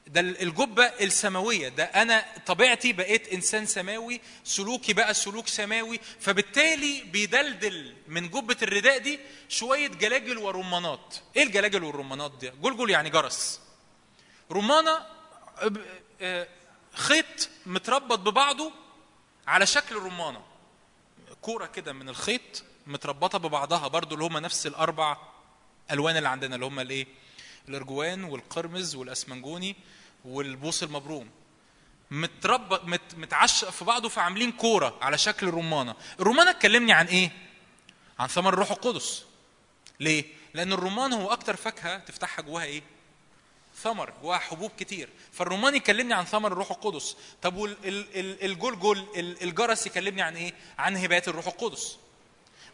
ده 0.09 0.21
ال- 0.21 0.43
الجبة 0.43 0.85
السماوية. 0.85 1.69
ده 1.69 1.85
أنا 1.85 2.25
طبيعتي 2.47 2.93
بقيت 2.93 3.29
إنسان 3.29 3.67
سماوي 3.67 4.21
سلوكي 4.45 4.93
بقى 4.93 5.15
سلوك 5.15 5.49
سماوي. 5.49 6.01
فبالتالي 6.21 7.03
بيدلدل 7.03 7.95
من 8.09 8.29
جبة 8.29 8.57
الرداء 8.63 8.99
دي 8.99 9.21
شوية 9.49 9.89
جلاجل 9.89 10.39
ورمانات. 10.39 11.17
إيه 11.37 11.43
الجلاجل 11.43 11.85
والرمانات 11.85 12.33
دي؟ 12.41 12.51
جلجل 12.63 12.91
يعني 12.91 13.11
جرس. 13.11 13.61
رمانة 14.53 14.99
آه، 16.21 16.49
خيط 16.93 17.49
متربط 17.67 18.19
ببعضه 18.19 18.73
على 19.47 19.67
شكل 19.67 19.97
رمانة. 19.97 20.43
كورة 21.43 21.67
كده 21.67 21.93
من 21.93 22.09
الخيط 22.09 22.65
متربطة 22.87 23.39
ببعضها 23.39 23.89
برضو 23.89 24.15
اللي 24.15 24.25
هم 24.27 24.39
نفس 24.39 24.67
الأربع 24.67 25.17
ألوان 25.91 26.17
اللي 26.17 26.29
عندنا 26.29 26.55
اللي 26.55 26.67
هم 26.67 26.81
الإيه؟ 26.81 27.07
الأرجوان 27.69 28.25
والقرمز 28.25 28.95
والأسمنجوني. 28.95 29.77
والبوص 30.29 30.83
المبروم 30.83 31.31
متربط 32.11 32.85
مت 32.85 33.15
متعشق 33.17 33.71
في 33.71 33.85
بعضه 33.85 34.09
فعاملين 34.09 34.53
كورة 34.53 34.99
على 35.01 35.19
شكل 35.19 35.51
رمانة. 35.51 35.95
الرمانة 36.21 36.51
اتكلمني 36.51 36.93
عن 36.93 37.07
إيه؟ 37.07 37.31
عن 38.19 38.29
ثمر 38.29 38.53
الروح 38.55 38.71
القدس. 38.71 39.25
ليه؟ 40.01 40.25
لأن 40.55 40.73
الرمان 40.73 41.13
هو 41.13 41.33
أكتر 41.33 41.57
فاكهة 41.57 41.99
تفتحها 41.99 42.43
جواها 42.43 42.65
إيه؟ 42.65 42.83
ثمر 43.83 44.13
جواها 44.23 44.39
حبوب 44.39 44.71
كتير. 44.79 45.09
فالرمان 45.33 45.75
يكلمني 45.75 46.15
عن 46.15 46.25
ثمر 46.25 46.53
الروح 46.53 46.71
القدس. 46.71 47.17
طب 47.43 47.57
والجلجل 47.57 49.07
الجرس 49.43 49.87
يكلمني 49.87 50.23
عن 50.23 50.37
إيه؟ 50.37 50.55
عن 50.79 50.97
هبات 50.97 51.29
الروح 51.29 51.47
القدس. 51.47 51.97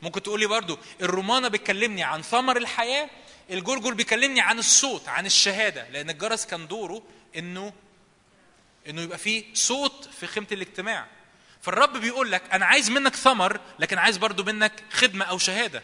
ممكن 0.02 0.22
تقول 0.22 0.40
لي 0.40 0.46
برضو 0.46 0.78
الرمانة 1.00 1.48
بتكلمني 1.48 2.02
عن 2.02 2.22
ثمر 2.22 2.56
الحياة 2.56 3.10
الجلجل 3.50 3.94
بيكلمني 3.94 4.40
عن 4.40 4.58
الصوت 4.58 5.08
عن 5.08 5.26
الشهادة. 5.26 5.88
لأن 5.90 6.10
الجرس 6.10 6.46
كان 6.46 6.66
دوره 6.66 7.02
إنه 7.36 7.72
إنه 8.88 9.00
يبقى 9.02 9.18
فيه 9.18 9.44
صوت 9.54 10.08
في 10.20 10.26
خيمة 10.26 10.46
الاجتماع. 10.52 11.06
فالرب 11.62 11.96
بيقول 11.96 12.32
لك 12.32 12.42
أنا 12.52 12.66
عايز 12.66 12.90
منك 12.90 13.16
ثمر 13.16 13.60
لكن 13.78 13.98
عايز 13.98 14.16
برضو 14.16 14.44
منك 14.44 14.84
خدمة 14.92 15.24
أو 15.24 15.38
شهادة. 15.38 15.82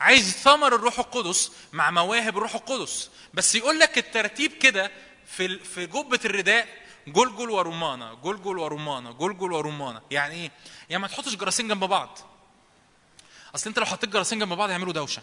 عايز 0.00 0.32
ثمر 0.32 0.74
الروح 0.74 0.98
القدس 0.98 1.52
مع 1.72 1.90
مواهب 1.90 2.36
الروح 2.36 2.54
القدس. 2.54 3.10
بس 3.34 3.54
يقول 3.54 3.78
لك 3.78 3.98
الترتيب 3.98 4.52
كده 4.52 4.90
في 5.26 5.58
في 5.58 5.86
جبة 5.86 6.20
الرداء 6.24 6.68
جلجل 7.06 7.50
ورمانة 7.50 8.14
جلجل 8.14 8.58
ورمانة 8.58 9.12
جلجل 9.12 9.52
ورمانة. 9.52 10.02
يعني 10.10 10.34
إيه؟ 10.34 10.50
يعني 10.90 11.02
ما 11.02 11.08
تحطش 11.08 11.34
جراسين 11.34 11.68
جنب 11.68 11.84
بعض. 11.84 12.18
أصل 13.54 13.70
أنت 13.70 13.78
لو 13.78 13.86
حطيت 13.86 14.10
جراسين 14.10 14.38
جنب 14.38 14.52
بعض 14.52 14.68
هيعملوا 14.68 14.92
دوشة. 14.92 15.22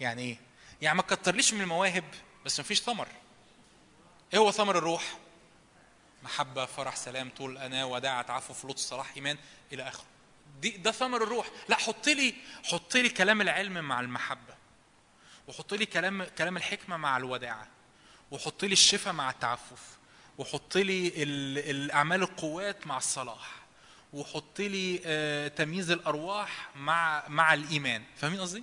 يعني 0.00 0.22
إيه؟ 0.22 0.36
يعني 0.82 0.96
ما 0.96 1.02
تكترليش 1.02 1.54
من 1.54 1.60
المواهب. 1.60 2.04
بس 2.44 2.60
ما 2.60 2.64
فيش 2.64 2.80
ثمر. 2.80 3.08
إيه 4.32 4.38
هو 4.38 4.50
ثمر 4.50 4.78
الروح؟ 4.78 5.18
محبة 6.22 6.66
فرح 6.66 6.96
سلام 6.96 7.30
طول 7.36 7.58
أنا 7.58 7.84
وداعة 7.84 8.22
تعفف 8.22 8.64
لطف 8.64 8.78
صلاح 8.80 9.14
إيمان 9.16 9.38
إلى 9.72 9.88
آخره. 9.88 10.04
دي 10.60 10.70
ده 10.70 10.90
ثمر 10.92 11.22
الروح. 11.22 11.50
لا 11.68 11.76
حط 11.76 12.08
لي 12.08 12.34
حط 12.64 12.96
لي 12.96 13.08
كلام 13.08 13.40
العلم 13.40 13.84
مع 13.84 14.00
المحبة. 14.00 14.54
وحط 15.48 15.74
لي 15.74 15.86
كلام 15.86 16.24
كلام 16.24 16.56
الحكمة 16.56 16.96
مع 16.96 17.16
الوداعة. 17.16 17.68
وحط 18.30 18.64
لي 18.64 18.72
الشفاء 18.72 19.12
مع 19.12 19.30
التعفف. 19.30 19.98
وحط 20.38 20.76
لي 20.76 21.08
ال- 21.08 21.70
الأعمال 21.70 22.22
القوات 22.22 22.86
مع 22.86 22.96
الصلاح. 22.96 23.50
وحط 24.12 24.60
لي 24.60 25.00
آه، 25.04 25.48
تمييز 25.48 25.90
الأرواح 25.90 26.68
مع 26.76 27.24
مع 27.28 27.54
الإيمان. 27.54 28.04
فاهمين 28.16 28.40
قصدي؟ 28.40 28.62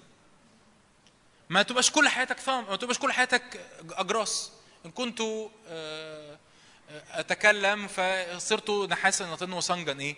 ما 1.49 1.63
تبقاش 1.63 1.91
كل 1.91 2.09
حياتك 2.09 2.39
ثم 2.39 2.63
ما 2.69 2.75
تبقاش 2.75 2.99
كل 2.99 3.11
حياتك 3.11 3.69
اجراس 3.91 4.51
إن 4.85 4.91
كنت 4.91 5.21
آه، 5.67 6.37
أتكلم 7.11 7.87
فصرت 7.87 8.69
نحاسا 8.69 9.25
نطن 9.25 9.53
وصنجا. 9.53 9.99
إيه؟ 9.99 10.15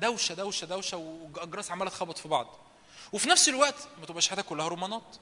دوشة 0.00 0.34
دوشة 0.34 0.64
دوشة 0.64 0.96
واجراس 0.96 1.70
عمالة 1.70 1.90
تخبط 1.90 2.18
في 2.18 2.28
بعض. 2.28 2.58
وفي 3.12 3.28
نفس 3.28 3.48
الوقت 3.48 3.88
ما 4.00 4.06
تبقاش 4.06 4.28
حياتك 4.28 4.44
كلها 4.44 4.68
رمانات. 4.68 5.16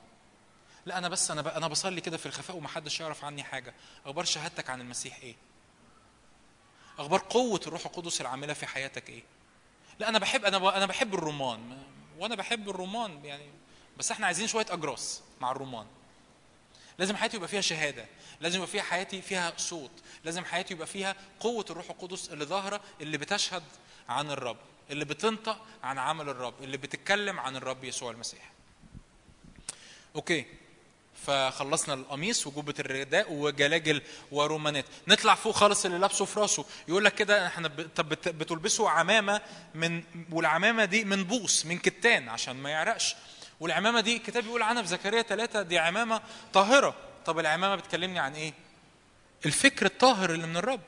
لا 0.86 0.98
أنا 0.98 1.08
بس 1.08 1.30
أنا. 1.30 1.56
أنا 1.56 1.68
بصلي 1.68 2.00
كده 2.00 2.16
في 2.16 2.26
الخفاء 2.26 2.56
ومحدش 2.56 3.00
يعرف 3.00 3.24
عني 3.24 3.42
حاجة. 3.42 3.74
أخبار 4.06 4.24
شهادتك 4.24 4.70
عن 4.70 4.80
المسيح 4.80 5.18
إيه؟ 5.18 5.34
أخبار 6.98 7.22
قوة 7.30 7.60
الروح 7.66 7.86
القدس 7.86 8.20
العاملة 8.20 8.52
في 8.52 8.66
حياتك 8.66 9.08
إيه؟ 9.08 9.22
لا 9.98 10.08
أنا 10.08 10.18
بحب 10.18 10.44
أنا. 10.44 10.76
أنا 10.76 10.86
بحب 10.86 11.14
الرمان 11.14 11.82
وأنا 12.18 12.34
بحب 12.34 12.68
الرمان 12.70 13.24
يعني 13.24 13.50
بس 13.98 14.10
إحنا 14.10 14.26
عايزين 14.26 14.46
شوية 14.46 14.66
أجراس 14.70 15.22
مع 15.40 15.50
الرمان 15.52 15.86
لازم 16.98 17.16
حياتي 17.16 17.36
يبقى 17.36 17.48
فيها 17.48 17.60
شهادة 17.60 18.06
لازم 18.40 18.56
يبقى 18.56 18.68
فيها 18.68 18.82
حياتي 18.82 19.22
فيها 19.22 19.52
صوت 19.56 19.90
لازم 20.24 20.44
حياتي 20.44 20.74
يبقى 20.74 20.86
فيها 20.86 21.16
قوة 21.40 21.64
الروح 21.70 21.90
القدس 21.90 22.28
اللي 22.30 22.44
ظاهرة 22.44 22.80
اللي 23.00 23.18
بتشهد 23.18 23.62
عن 24.08 24.30
الرب 24.30 24.56
اللي 24.90 25.04
بتنطق 25.04 25.64
عن 25.82 25.98
عمل 25.98 26.28
الرب 26.28 26.54
اللي 26.62 26.76
بتتكلم 26.76 27.40
عن 27.40 27.56
الرب 27.56 27.84
يسوع 27.84 28.10
المسيح. 28.10 28.50
أوكي 30.16 30.46
فخلصنا 31.26 31.94
القميص 31.94 32.46
وجبة 32.46 32.74
الرداء 32.78 33.32
وجلاجل 33.32 34.02
ورومانات. 34.32 34.84
نطلع 35.08 35.34
فوق 35.34 35.54
خالص 35.54 35.84
اللي 35.84 35.98
لابسه 35.98 36.24
في 36.24 36.40
راسه. 36.40 36.64
يقول 36.88 37.04
لك 37.04 37.14
كده 37.14 37.46
إحنا. 37.46 37.68
طب 37.68 38.08
بت... 38.08 38.28
بتلبسوا 38.28 38.90
عمامة 38.90 39.40
من 39.74 40.02
والعمامة 40.32 40.84
دي 40.84 41.04
من 41.04 41.24
بوص 41.24 41.66
من 41.66 41.78
كتان 41.78 42.28
عشان 42.28 42.56
ما 42.56 42.70
يعرقش. 42.70 43.16
والعمامة 43.64 44.00
دي 44.00 44.16
الكتاب 44.16 44.42
بيقول 44.42 44.62
عنها 44.62 44.82
في 44.82 44.88
زكريا 44.88 45.22
ثلاثة 45.22 45.62
دي 45.62 45.78
عمامة 45.78 46.22
طاهرة. 46.52 46.94
طب 47.26 47.38
العمامة 47.38 47.76
بتكلمني 47.76 48.18
عن 48.18 48.34
إيه؟ 48.34 48.52
الفكر 49.46 49.86
الطاهر 49.86 50.30
اللي 50.34 50.46
من 50.46 50.56
الرب. 50.56 50.80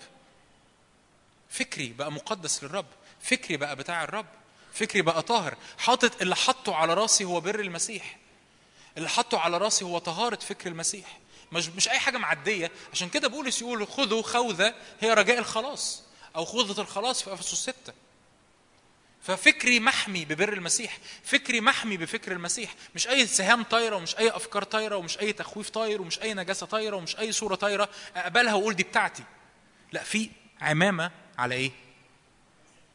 فكري 1.51 1.89
بقى 1.89 2.13
مقدس 2.13 2.65
للرب. 2.65 2.87
فكري 3.21 3.57
بقى 3.57 3.77
بتاع 3.77 4.05
الرب. 4.05 4.27
فكري 4.73 5.03
بقى 5.03 5.23
طاهر. 5.23 5.57
حاطط 5.79 6.23
اللي 6.23 6.37
حطه 6.37 6.75
على 6.75 6.95
راسي 6.95 7.25
هو 7.25 7.41
بر 7.41 7.61
المسيح. 7.61 8.17
اللي 8.97 9.09
حطه 9.09 9.39
على 9.39 9.59
راسي 9.59 9.85
هو 9.85 9.99
طهارة 9.99 10.37
فكر 10.37 10.71
المسيح. 10.71 11.19
مش 11.53 11.69
مش 11.69 11.89
أي 11.89 11.99
حاجة 11.99 12.19
معدية. 12.19 12.71
عشان 12.93 13.09
كده 13.09 13.29
بولس 13.29 13.63
يقول 13.63 13.87
خذوا 13.89 14.23
خوذة 14.23 14.75
هي 15.01 15.15
رجاء 15.15 15.39
الخلاص 15.39 16.03
أو 16.37 16.45
خوذة 16.45 16.81
الخلاص 16.81 17.23
في 17.23 17.33
أفسس 17.33 17.55
ستة. 17.55 17.93
ففكري 19.27 19.81
محمي 19.81 20.25
ببر 20.25 20.53
المسيح 20.53 20.99
فكري 21.25 21.61
محمي 21.61 21.97
بفكر 21.97 22.33
المسيح 22.33 22.75
مش 22.95 23.09
أي 23.09 23.27
سهام 23.27 23.63
طايرة 23.63 23.97
ومش 23.97 24.19
أي 24.19 24.31
أفكار 24.31 24.63
طايرة 24.63 24.97
ومش 24.97 25.19
أي 25.19 25.33
تخويف 25.33 25.71
طاير 25.71 26.03
ومش 26.03 26.23
أي 26.23 26.35
نجاسة 26.35 26.67
طايرة 26.67 26.97
ومش 26.97 27.19
أي 27.19 27.33
صورة 27.33 27.55
طايرة 27.55 27.89
أقبلها 28.17 28.55
وأقول 28.55 28.75
دي 28.75 28.83
بتاعتي 28.83 29.23
لا 29.93 30.03
في 30.03 30.31
عمامة 30.61 31.11
على 31.39 31.55
إيه؟ 31.55 31.71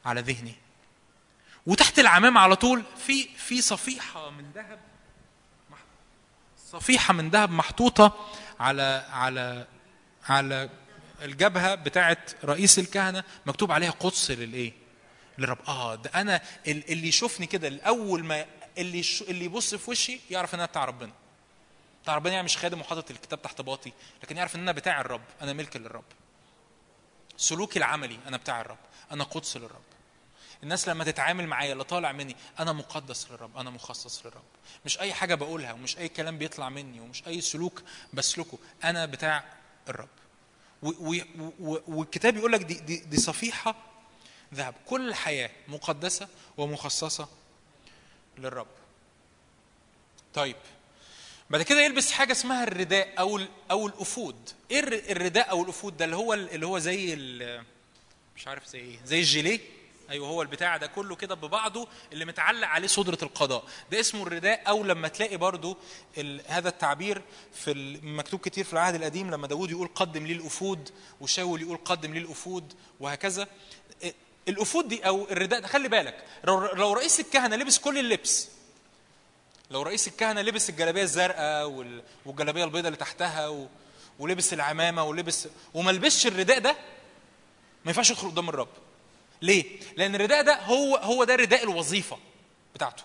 على 0.05 0.21
ذهني 0.21 0.55
وتحت 1.65 1.99
العمامة 1.99 2.39
على 2.41 2.55
طول 2.55 2.83
في 3.05 3.27
في 3.37 3.61
صفيحة 3.61 4.29
من 4.29 4.51
ذهب 4.55 4.79
صفيحة 6.71 7.13
من 7.13 7.29
ذهب 7.29 7.51
محطوطة 7.51 8.29
على 8.59 9.05
على 9.11 9.67
على 10.29 10.69
الجبهة 11.21 11.75
بتاعت 11.75 12.31
رئيس 12.45 12.79
الكهنة 12.79 13.23
مكتوب 13.45 13.71
عليها 13.71 13.91
قدس 13.91 14.31
للإيه؟ 14.31 14.80
للرب 15.37 15.57
آه 15.67 15.95
ده 15.95 16.09
ال- 16.67 16.91
اللي 16.91 17.07
يشوفني 17.07 17.45
كده 17.45 17.67
الأول 17.67 18.23
ما 18.23 18.45
اللي 18.77 19.03
اللي 19.21 19.45
يبص 19.45 19.75
في 19.75 19.91
وشي 19.91 20.19
يعرف 20.29 20.53
إن 20.55 20.59
أنا 20.59 20.67
بتاع 20.67 20.85
ربنا. 20.85 21.11
بتاع 22.03 22.15
ربنا 22.15 22.33
يعني 22.33 22.45
مش 22.45 22.57
خادم 22.57 22.81
وحاطط 22.81 23.11
الكتاب 23.11 23.41
تحت 23.41 23.61
باطي 23.61 23.91
لكن 24.23 24.37
يعرف 24.37 24.55
إن 24.55 24.61
أنا 24.61 24.71
بتاع 24.71 25.01
الرب 25.01 25.21
أنا 25.41 25.53
ملك 25.53 25.77
للرب. 25.77 26.03
سلوكي 27.37 27.79
العملي 27.79 28.19
أنا 28.27 28.37
بتاع 28.37 28.61
الرب 28.61 28.77
أنا 29.11 29.23
قدس 29.23 29.57
للرب. 29.57 29.81
الناس 30.63 30.87
لما 30.87 31.03
تتعامل 31.03 31.47
معايا 31.47 31.73
اللي 31.73 31.83
طالع 31.83 32.11
مني 32.11 32.35
أنا 32.59 32.73
مقدس 32.73 33.31
للرب 33.31 33.57
أنا 33.57 33.69
مخصص 33.69 34.25
للرب 34.25 34.43
مش 34.85 34.99
أي 34.99 35.13
حاجة 35.13 35.35
بقولها 35.35 35.73
ومش 35.73 35.97
أي 35.97 36.09
كلام 36.09 36.37
بيطلع 36.37 36.69
مني 36.69 36.99
ومش 36.99 37.27
أي 37.27 37.41
سلوك 37.41 37.83
بسلكه 38.13 38.57
أنا 38.83 39.05
بتاع 39.05 39.43
الرب 39.89 40.09
والكتاب 41.87 42.37
يقول 42.37 42.51
لك 42.51 42.61
دي, 42.61 42.73
دي, 42.73 42.97
دي 42.97 43.17
صفيحة 43.17 43.75
ذهب. 44.53 44.75
كل 44.85 45.09
الحياة 45.09 45.49
مقدسة 45.67 46.27
ومخصصة 46.57 47.27
للرب. 48.37 48.67
طيب 50.33 50.55
بعد 51.49 51.61
كده 51.61 51.81
يلبس 51.81 52.11
حاجة 52.11 52.31
اسمها 52.31 52.63
الرداء 52.63 53.19
أو 53.19 53.39
أو 53.71 53.87
الأفود. 53.87 54.49
إيه 54.71 54.79
الر- 54.79 55.03
الرداء 55.09 55.49
أو 55.49 55.63
الأفود 55.63 55.97
ده؟ 55.97 56.05
اللي 56.05 56.15
هو 56.15 56.33
اللي 56.33 56.65
هو 56.65 56.79
زي 56.79 57.15
مش 58.35 58.47
عارف 58.47 58.67
زي 58.67 58.79
إيه 58.79 58.99
زي 59.05 59.19
الجيليه؟ 59.19 59.59
أيوه 60.09 60.27
هو 60.27 60.41
البتاع 60.41 60.77
ده 60.77 60.87
كله 60.87 61.15
كده 61.15 61.35
ببعضه 61.35 61.87
اللي 62.13 62.25
متعلق 62.25 62.67
عليه 62.67 62.87
صدرة 62.87 63.17
القضاء. 63.23 63.63
ده 63.91 63.99
اسمه 63.99 64.23
الرداء 64.27 64.69
أو 64.69 64.83
لما 64.83 65.07
تلاقي 65.07 65.37
برضو. 65.37 65.77
هذا 66.47 66.69
التعبير 66.69 67.21
في. 67.53 67.99
مكتوب 68.03 68.39
كتير 68.39 68.63
في 68.63 68.73
العهد 68.73 68.95
القديم 68.95 69.31
لما 69.31 69.47
داود 69.47 69.71
يقول 69.71 69.89
قدم 69.95 70.25
لي 70.27 70.33
الافود 70.33 70.89
وشاول 71.21 71.61
يقول 71.61 71.77
قدم 71.77 72.13
لي 72.13 72.19
الافود 72.19 72.73
وهكذا. 72.99 73.47
الأفود 74.47 74.87
دي 74.87 75.07
أو 75.07 75.27
الرداء 75.31 75.59
ده 75.59 75.67
خلي 75.67 75.87
بالك 75.87 76.25
لو 76.43 76.93
رئيس 76.93 77.19
الكهنة 77.19 77.55
لبس 77.55 77.79
كل 77.79 77.97
اللبس 77.97 78.47
لو 79.71 79.81
رئيس 79.81 80.07
الكهنة 80.07 80.41
لبس 80.41 80.69
الجلابية 80.69 81.03
الزرقاء 81.03 81.67
وال... 81.69 82.03
والجلابية 82.25 82.63
البيضاء 82.63 82.87
اللي 82.87 82.97
تحتها. 82.97 83.67
ولبس 84.19 84.53
العمامة 84.53 85.03
ولبس 85.03 85.47
وما 85.73 85.91
لبسش 85.91 86.27
الرداء 86.27 86.59
ده 86.59 86.71
ما 87.85 87.91
ينفعش 87.91 88.09
يدخل 88.11 88.27
قدام 88.27 88.49
الرب 88.49 88.67
ليه؟ 89.41 89.65
لأن 89.97 90.15
الرداء 90.15 90.41
ده 90.43 90.59
هو 90.61 90.95
هو 90.95 91.23
ده 91.23 91.35
رداء 91.35 91.63
الوظيفة 91.63 92.17
بتاعته. 92.75 93.03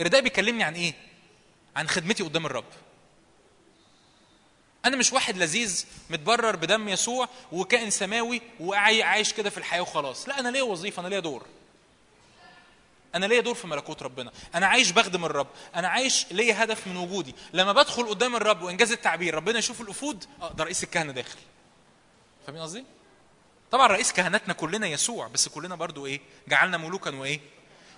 الرداء 0.00 0.20
بيكلمني 0.20 0.62
عن 0.64 0.74
إيه؟ 0.74 0.94
عن 1.76 1.88
خدمتي 1.88 2.22
قدام 2.22 2.46
الرب. 2.46 2.64
أنا 4.84 4.96
مش 4.96 5.12
واحد 5.12 5.36
لذيذ 5.36 5.86
متبرر 6.10 6.56
بدم 6.56 6.88
يسوع 6.88 7.28
وكائن 7.52 7.90
سماوي 7.90 8.42
وعايش 8.60 9.32
كده 9.32 9.50
في 9.50 9.58
الحياة 9.58 9.80
وخلاص، 9.80 10.28
لا 10.28 10.40
أنا 10.40 10.48
ليا 10.48 10.62
وظيفة، 10.62 11.00
أنا 11.00 11.08
ليا 11.08 11.20
دور. 11.20 11.46
أنا 13.14 13.26
ليا 13.26 13.40
دور 13.40 13.54
في 13.54 13.66
ملكوت 13.66 14.02
ربنا، 14.02 14.32
أنا 14.54 14.66
عايش 14.66 14.90
بخدم 14.90 15.24
الرب، 15.24 15.46
أنا 15.74 15.88
عايش 15.88 16.26
ليا 16.30 16.64
هدف 16.64 16.86
من 16.86 16.96
وجودي، 16.96 17.34
لما 17.52 17.72
بدخل 17.72 18.08
قدام 18.08 18.36
الرب 18.36 18.62
وإنجاز 18.62 18.92
التعبير 18.92 19.34
ربنا 19.34 19.58
يشوف 19.58 19.80
الأفود، 19.80 20.24
أه 20.42 20.52
ده 20.52 20.64
رئيس 20.64 20.84
الكهنة 20.84 21.12
داخل. 21.12 21.38
فاهمين 22.46 22.62
قصدي؟ 22.62 22.84
طبعا 23.70 23.86
رئيس 23.86 24.12
كهنتنا 24.12 24.54
كلنا 24.54 24.86
يسوع 24.86 25.26
بس 25.26 25.48
كلنا 25.48 25.74
برضو 25.74 26.06
إيه؟ 26.06 26.20
جعلنا 26.48 26.76
ملوكا 26.78 27.10
وإيه؟ 27.10 27.40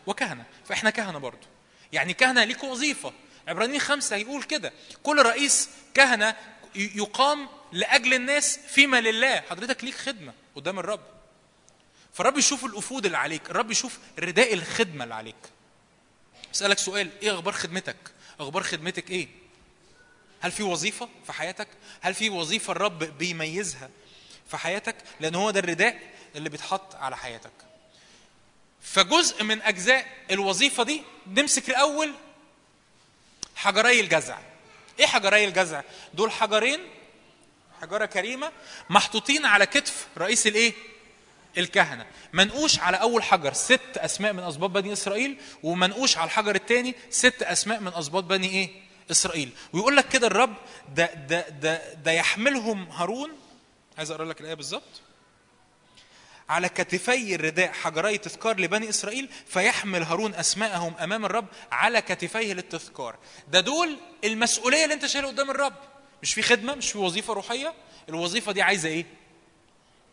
وكهنة. 0.06 0.44
فإحنا 0.64 0.90
كهنة 0.90 1.18
برضو. 1.18 1.46
يعني 1.92 2.14
كهنة 2.14 2.44
ليكوا 2.44 2.70
وظيفة. 2.70 3.12
عبرانيين 3.48 3.80
خمسة 3.80 4.16
يقول 4.16 4.42
كده. 4.42 4.72
كل 5.02 5.22
رئيس 5.22 5.70
كهنة 5.94 6.36
يقام 6.76 7.48
لأجل 7.72 8.14
الناس 8.14 8.58
فيما 8.58 9.00
لله 9.00 9.40
حضرتك 9.40 9.84
ليك 9.84 9.94
خدمة 9.94 10.32
قدام 10.56 10.78
الرب 10.78 11.00
فالرب 12.12 12.38
يشوف 12.38 12.64
الأفود 12.64 13.04
اللي 13.06 13.18
عليك 13.18 13.50
الرب 13.50 13.70
يشوف 13.70 13.98
رداء 14.18 14.54
الخدمة 14.54 15.04
اللي 15.04 15.14
عليك 15.14 15.36
أسألك 16.54 16.78
سؤال 16.78 17.10
إيه 17.22 17.34
أخبار 17.34 17.52
خدمتك 17.54 17.96
أخبار 18.40 18.62
خدمتك 18.62 19.10
إيه 19.10 19.28
هل 20.40 20.52
في 20.52 20.62
وظيفة 20.62 21.08
في 21.26 21.32
حياتك؟ 21.32 21.68
هل 22.00 22.14
في 22.14 22.30
وظيفة 22.30 22.70
الرب 22.72 22.98
بيميزها 22.98 23.90
في 24.50 24.56
حياتك؟ 24.56 24.96
لأن 25.20 25.34
هو 25.34 25.50
ده 25.50 25.60
الرداء 25.60 25.98
اللي 26.36 26.48
بيتحط 26.48 26.94
على 26.94 27.16
حياتك. 27.16 27.52
فجزء 28.82 29.42
من 29.44 29.62
أجزاء 29.62 30.06
الوظيفة 30.30 30.82
دي 30.82 31.02
نمسك 31.26 31.68
الأول 31.70 32.12
حجري 33.56 34.00
الجزع. 34.00 34.38
إيه 35.00 35.06
حجري 35.06 35.44
الجزع؟ 35.44 35.82
دول 36.14 36.30
حجرين 36.30 36.80
حجرة 37.82 38.06
كريمة 38.06 38.52
محطوطين 38.90 39.46
على 39.46 39.66
كتف 39.66 40.06
رئيس 40.18 40.46
الإيه؟ 40.46 40.72
الكهنة 41.58 42.06
منقوش 42.32 42.78
على 42.78 42.96
أول 42.96 43.22
حجر 43.22 43.52
ست 43.52 43.80
أسماء 43.96 44.32
من 44.32 44.42
أسباط 44.42 44.70
بني 44.70 44.92
إسرائيل 44.92 45.36
ومنقوش 45.62 46.18
على 46.18 46.24
الحجر 46.26 46.54
الثاني 46.54 46.94
ست 47.10 47.42
أسماء 47.42 47.80
من 47.80 47.92
أسباط 47.94 48.24
بني 48.24 48.48
إيه؟ 48.48 48.70
إسرائيل 49.10 49.50
ويقول 49.72 49.96
لك 49.96 50.08
كده 50.08 50.26
الرب 50.26 50.54
ده 50.94 51.14
ده 51.14 51.48
ده 51.48 51.94
ده 51.94 52.10
يحملهم 52.12 52.88
هارون 52.90 53.30
عايز 53.98 54.10
أقرأ 54.10 54.24
لك 54.24 54.40
الآية 54.40 54.54
بالظبط 54.54 55.00
على 56.48 56.68
كتفي 56.68 57.34
الرداء 57.34 57.72
حجري 57.72 58.18
تذكار 58.18 58.60
لبني 58.60 58.88
إسرائيل 58.88 59.28
فيحمل 59.46 60.02
هارون 60.02 60.34
أسماءهم 60.34 60.94
أمام 60.96 61.24
الرب 61.24 61.46
على 61.72 62.02
كتفيه 62.02 62.52
للتذكار. 62.52 63.16
ده 63.48 63.60
دول 63.60 63.96
المسؤولية 64.24 64.84
اللي 64.84 64.94
أنت 64.94 65.06
شايلها 65.06 65.30
قدام 65.30 65.50
الرب. 65.50 65.74
مش 66.22 66.34
في 66.34 66.42
خدمة 66.42 66.74
مش 66.74 66.92
في 66.92 66.98
وظيفة 66.98 67.32
روحية. 67.34 67.74
الوظيفة 68.08 68.52
دي 68.52 68.62
عايزة 68.62 68.88
إيه؟ 68.88 69.06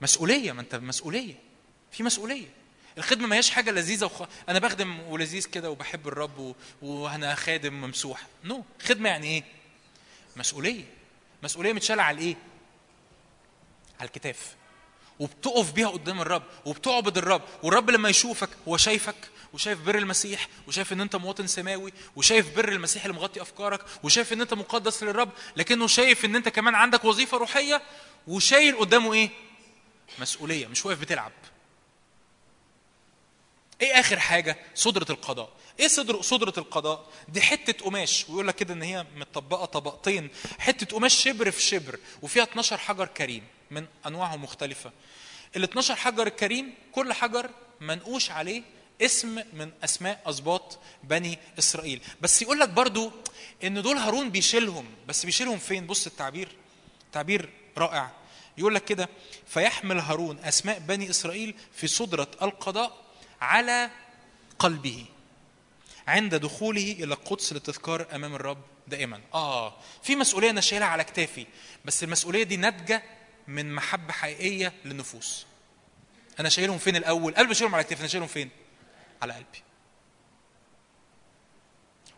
مسؤولية. 0.02 0.52
ما 0.52 0.62
أنت 0.62 0.76
مسؤولية. 0.76 1.36
في 1.92 2.04
مسؤولية. 2.04 2.48
الخدمة 2.98 3.28
ما 3.28 3.36
هياش 3.36 3.50
حاجة 3.50 3.72
لذيذة 3.72 4.06
وخ... 4.06 4.22
أنا 4.50 4.60
بخدم 4.60 5.00
ولذيذ 5.00 5.46
كده 5.46 5.72
وبحب 5.72 6.08
الرب 6.08 6.40
و... 6.40 6.56
وأنا 6.82 7.36
خادم 7.36 7.74
ممسوح. 7.74 8.28
نو. 8.44 8.60
no. 8.60 8.84
خدمة 8.86 9.10
يعني 9.10 9.28
إيه؟ 9.28 9.44
مسؤولية. 10.36 10.84
مسؤولية 11.44 11.74
متشالة 11.74 12.04
على 12.04 12.18
الإيه؟ 12.18 12.36
على 14.00 14.08
الكتاف. 14.08 14.56
وبتقف 15.22 15.72
بيها 15.72 15.88
قدام 15.90 16.22
الرب 16.22 16.44
وبتعبد 16.66 17.18
الرب 17.18 17.42
والرب 17.64 17.90
لما 17.90 18.10
يشوفك 18.10 18.50
هو 18.68 18.78
شايفك 18.78 19.16
وشايف 19.54 19.80
بر 19.82 19.98
المسيح 19.98 20.48
وشايف 20.68 20.94
إن 20.94 21.02
أنت 21.02 21.16
مواطن 21.16 21.48
سماوي 21.48 21.94
وشايف 22.16 22.56
بر 22.56 22.70
المسيح 22.70 23.06
اللي 23.06 23.18
مغطي 23.18 23.42
أفكارك 23.42 23.82
وشايف 24.04 24.34
إن 24.34 24.42
أنت 24.42 24.54
مقدس 24.54 25.04
للرب 25.04 25.30
لكنه 25.58 25.88
شايف 25.88 26.26
إن 26.26 26.36
أنت 26.36 26.50
كمان 26.50 26.76
عندك 26.76 27.06
وظيفة 27.06 27.38
روحية 27.38 27.82
وشايل 28.28 28.78
قدامه 28.78 29.14
إيه؟ 29.14 29.30
مسؤولية 30.20 30.68
مش 30.68 30.86
واقف 30.86 31.00
بتلعب. 31.00 31.32
إيه 33.82 34.00
آخر 34.00 34.20
حاجة؟ 34.20 34.58
صدرة 34.76 35.06
القضاء. 35.10 35.50
إيه 35.80 35.88
صدر 35.88 36.22
صدرة 36.22 36.54
القضاء؟ 36.58 37.08
دي 37.28 37.42
حتة 37.42 37.86
قماش. 37.86 38.26
ويقول 38.30 38.48
لك 38.48 38.56
كده 38.56 38.74
إن 38.74 38.82
هي 38.82 39.06
متطبقة 39.16 39.66
طبقتين. 39.66 40.30
حتة 40.60 40.96
قماش 40.96 41.14
شبر 41.24 41.52
في 41.52 41.62
شبر 41.62 42.00
وفيها 42.22 42.44
12 42.44 42.78
حجر 42.78 43.06
كريم 43.06 43.44
من 43.72 43.86
أنواعهم 44.08 44.44
مختلفة. 44.44 44.92
ال 45.56 45.64
12 45.64 45.96
حجر 45.96 46.28
الكريم 46.28 46.74
كل 46.92 47.14
حجر 47.14 47.50
منقوش 47.82 48.32
عليه 48.32 48.64
اسم 49.02 49.44
من 49.54 49.72
أسماء 49.84 50.22
اسباط 50.26 50.80
بني 51.04 51.40
إسرائيل. 51.60 52.02
بس 52.22 52.42
يقول 52.42 52.60
لك 52.60 52.70
برضو 52.70 53.12
إن 53.64 53.82
دول 53.82 53.98
هارون 53.98 54.30
بيشيلهم. 54.30 54.86
بس 55.08 55.26
بيشيلهم 55.26 55.58
فين؟ 55.58 55.88
بص 55.88 56.08
التعبير. 56.08 56.50
تعبير 57.14 57.50
رائع. 57.78 58.12
يقول 58.58 58.76
لك 58.76 58.86
كده 58.86 59.10
فيحمل 59.48 60.00
هارون 60.00 60.40
أسماء 60.40 60.80
بني 60.80 61.10
إسرائيل 61.10 61.56
في 61.76 61.88
صدرة 61.88 62.28
القضاء 62.42 63.11
على 63.42 63.90
قلبه 64.60 65.06
عند 66.08 66.36
دخوله 66.36 66.92
إلى 66.92 67.14
القدس 67.14 67.54
للتذكار 67.54 68.08
أمام 68.16 68.36
الرب 68.36 68.62
دائما. 68.88 69.22
آه 69.34 69.78
في 70.04 70.16
مسؤولية 70.16 70.50
أنا 70.50 70.62
شايلها 70.62 70.88
على 70.88 71.04
كتافي 71.04 71.46
بس 71.86 72.04
المسؤولية 72.04 72.44
دي 72.44 72.58
ناتجة 72.58 73.04
من 73.48 73.76
محبة 73.76 74.14
حقيقية 74.14 74.74
للنفوس. 74.86 75.46
أنا 76.40 76.50
شايلهم 76.50 76.78
فين 76.78 76.96
الأول؟ 76.96 77.36
قلبي 77.36 77.54
شايلهم 77.54 77.76
على 77.76 77.84
كتافي 77.84 78.02
أنا 78.02 78.08
شايلهم 78.08 78.28
فين؟ 78.28 78.50
على 79.22 79.34
قلبي. 79.34 79.64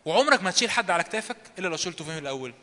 وعمرك 0.04 0.42
ما 0.42 0.50
تشيل 0.50 0.70
حد 0.70 0.90
على 0.90 1.02
كتافك 1.02 1.36
إلا 1.58 1.68
لو 1.68 1.76
شلته 1.76 2.04
فين 2.04 2.18
الأول؟ 2.18 2.54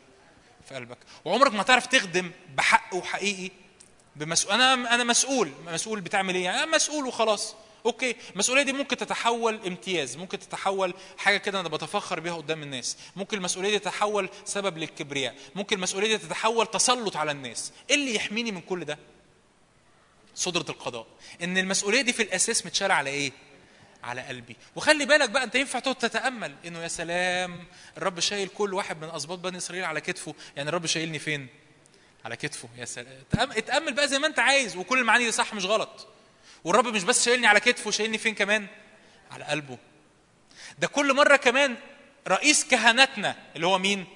في 0.68 0.74
قلبك. 0.74 0.98
وعمرك 1.24 1.52
ما 1.52 1.62
تعرف 1.62 1.86
تخدم 1.86 2.30
بحق 2.54 2.94
وحقيقي 2.94 3.50
بمسؤول 4.16 4.54
أنا 4.54 4.94
أنا 4.94 5.04
مسؤول. 5.04 5.52
مسؤول 5.66 6.00
بتعمل 6.00 6.34
إيه؟ 6.34 6.44
يعني 6.44 6.62
أنا 6.62 6.76
مسؤول 6.76 7.06
وخلاص. 7.06 7.54
أوكي 7.86 8.16
المسؤولية 8.32 8.62
دي 8.62 8.72
ممكن 8.72 8.96
تتحول 8.96 9.60
امتياز 9.66 10.16
ممكن 10.16 10.38
تتحول 10.38 10.94
حاجة 11.18 11.36
كده 11.36 11.60
أنا 11.60 11.68
بتفخر 11.68 12.20
بيها 12.20 12.34
قدام 12.34 12.62
الناس. 12.62 12.96
ممكن 13.16 13.36
المسؤولية 13.36 13.70
دي 13.70 13.78
تتحول 13.78 14.28
سبب 14.44 14.78
للكبرياء. 14.78 15.34
ممكن 15.54 15.76
المسؤولية 15.76 16.08
دي 16.08 16.18
تتحول 16.18 16.66
تسلط 16.66 17.16
على 17.16 17.30
الناس. 17.30 17.72
إيه 17.90 17.96
اللي 17.96 18.14
يحميني 18.14 18.52
من 18.52 18.60
كل 18.60 18.84
ده؟ 18.84 18.98
صدرة 20.34 20.66
القضاء. 20.68 21.06
إن 21.42 21.58
المسؤولية 21.58 22.02
دي 22.02 22.12
في 22.12 22.22
الأساس 22.22 22.66
متشالة 22.66 22.94
على 22.94 23.10
إيه؟ 23.10 23.32
على 24.04 24.20
قلبي. 24.20 24.56
وخلي 24.76 25.04
بالك 25.04 25.30
بقى 25.30 25.44
أنت 25.44 25.54
ينفع 25.54 25.78
تقعد 25.78 25.94
تتأمل 25.94 26.54
إنه 26.66 26.82
يا 26.82 26.88
سلام 26.88 27.64
الرب 27.96 28.20
شايل 28.20 28.48
كل 28.48 28.74
واحد 28.74 29.04
من 29.04 29.10
أسباط 29.10 29.38
بني 29.38 29.56
إسرائيل 29.56 29.84
على 29.84 30.00
كتفه. 30.00 30.34
يعني 30.56 30.68
الرب 30.68 30.86
شايلني 30.86 31.18
فين؟ 31.18 31.46
على 32.24 32.36
كتفه. 32.36 32.68
يا 32.78 32.84
سلام. 32.84 33.22
اتأمل 33.34 33.92
بقى 33.92 34.08
زي 34.08 34.18
ما 34.18 34.26
أنت 34.26 34.38
عايز 34.38 34.76
وكل 34.76 34.98
المعاني 34.98 35.24
دي 35.24 35.32
صح 35.32 35.54
مش 35.54 35.64
غلط. 35.64 36.06
والرب 36.64 36.86
مش 36.86 37.04
بس 37.04 37.24
شايلني 37.24 37.46
على 37.46 37.60
كتفه 37.60 37.90
شايلني 37.90 38.18
فين 38.18 38.34
كمان؟ 38.34 38.66
على 39.30 39.44
قلبه. 39.44 39.78
ده 40.78 40.86
كل 40.86 41.14
مرة 41.14 41.36
كمان 41.36 41.76
رئيس 42.28 42.64
كهنتنا 42.64 43.36
اللي 43.56 43.66
هو 43.66 43.78
مين؟ 43.78 44.06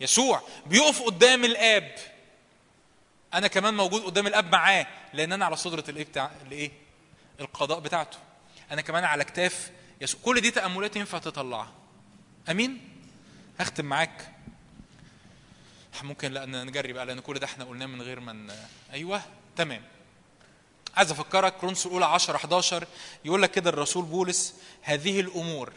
يسوع 0.00 0.42
بيقف 0.66 1.02
قدام 1.02 1.44
الآب. 1.44 1.94
أنا 3.34 3.48
كمان 3.48 3.74
موجود 3.74 4.02
قدام 4.02 4.26
الآب 4.26 4.52
معاه 4.52 4.86
لأن 5.14 5.32
أنا 5.32 5.44
على 5.44 5.56
صدرة 5.56 5.84
الإيه 5.88 6.04
بتاع 6.04 6.30
الإيه؟ 6.46 6.70
القضاء 7.40 7.80
بتاعته. 7.80 8.18
أنا 8.70 8.80
كمان 8.82 9.04
على 9.04 9.24
كتاف 9.24 9.70
يسوع. 10.00 10.20
كل 10.24 10.40
دي 10.40 10.50
تأملات 10.50 10.96
ينفع 10.96 11.18
تطلعها. 11.18 11.72
أمين؟ 12.50 12.88
هختم 13.60 13.84
معاك. 13.84 14.34
ممكن 16.02 16.32
لا 16.32 16.46
نجري 16.46 16.92
بقى 16.92 17.06
لأن 17.06 17.20
كل 17.20 17.38
ده 17.38 17.46
إحنا 17.46 17.64
قلناه 17.64 17.86
من 17.86 18.02
غير 18.02 18.20
ما 18.20 18.56
أيوه 18.92 19.22
تمام. 19.56 19.82
عايز 20.96 21.10
افكرك 21.10 21.56
كرونس 21.56 21.86
الاولى 21.86 22.04
10 22.06 22.36
11 22.36 22.86
يقول 23.24 23.42
لك 23.42 23.50
كده 23.50 23.70
الرسول 23.70 24.04
بولس 24.04 24.54
هذه 24.82 25.20
الأمور 25.20 25.72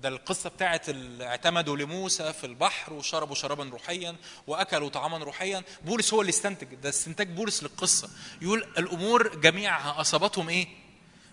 ده 0.00 0.08
القصة 0.08 0.50
بتاعت 0.50 0.88
ال- 0.88 1.22
اعتمدوا 1.22 1.76
لموسى 1.76 2.32
في 2.32 2.44
البحر 2.46 2.92
وشربوا 2.92 3.34
شرابا 3.34 3.64
روحيا 3.64 4.16
وأكلوا 4.46 4.88
طعاما 4.88 5.18
روحيا. 5.18 5.62
بولس 5.84 6.14
هو 6.14 6.20
اللي 6.20 6.30
استنتج 6.30 6.74
ده 6.74 6.88
استنتاج 6.88 7.28
بولس 7.28 7.62
للقصة. 7.62 8.10
يقول 8.42 8.64
الأمور 8.78 9.36
جميعها 9.36 10.00
أصابتهم 10.00 10.48
إيه؟ 10.48 10.68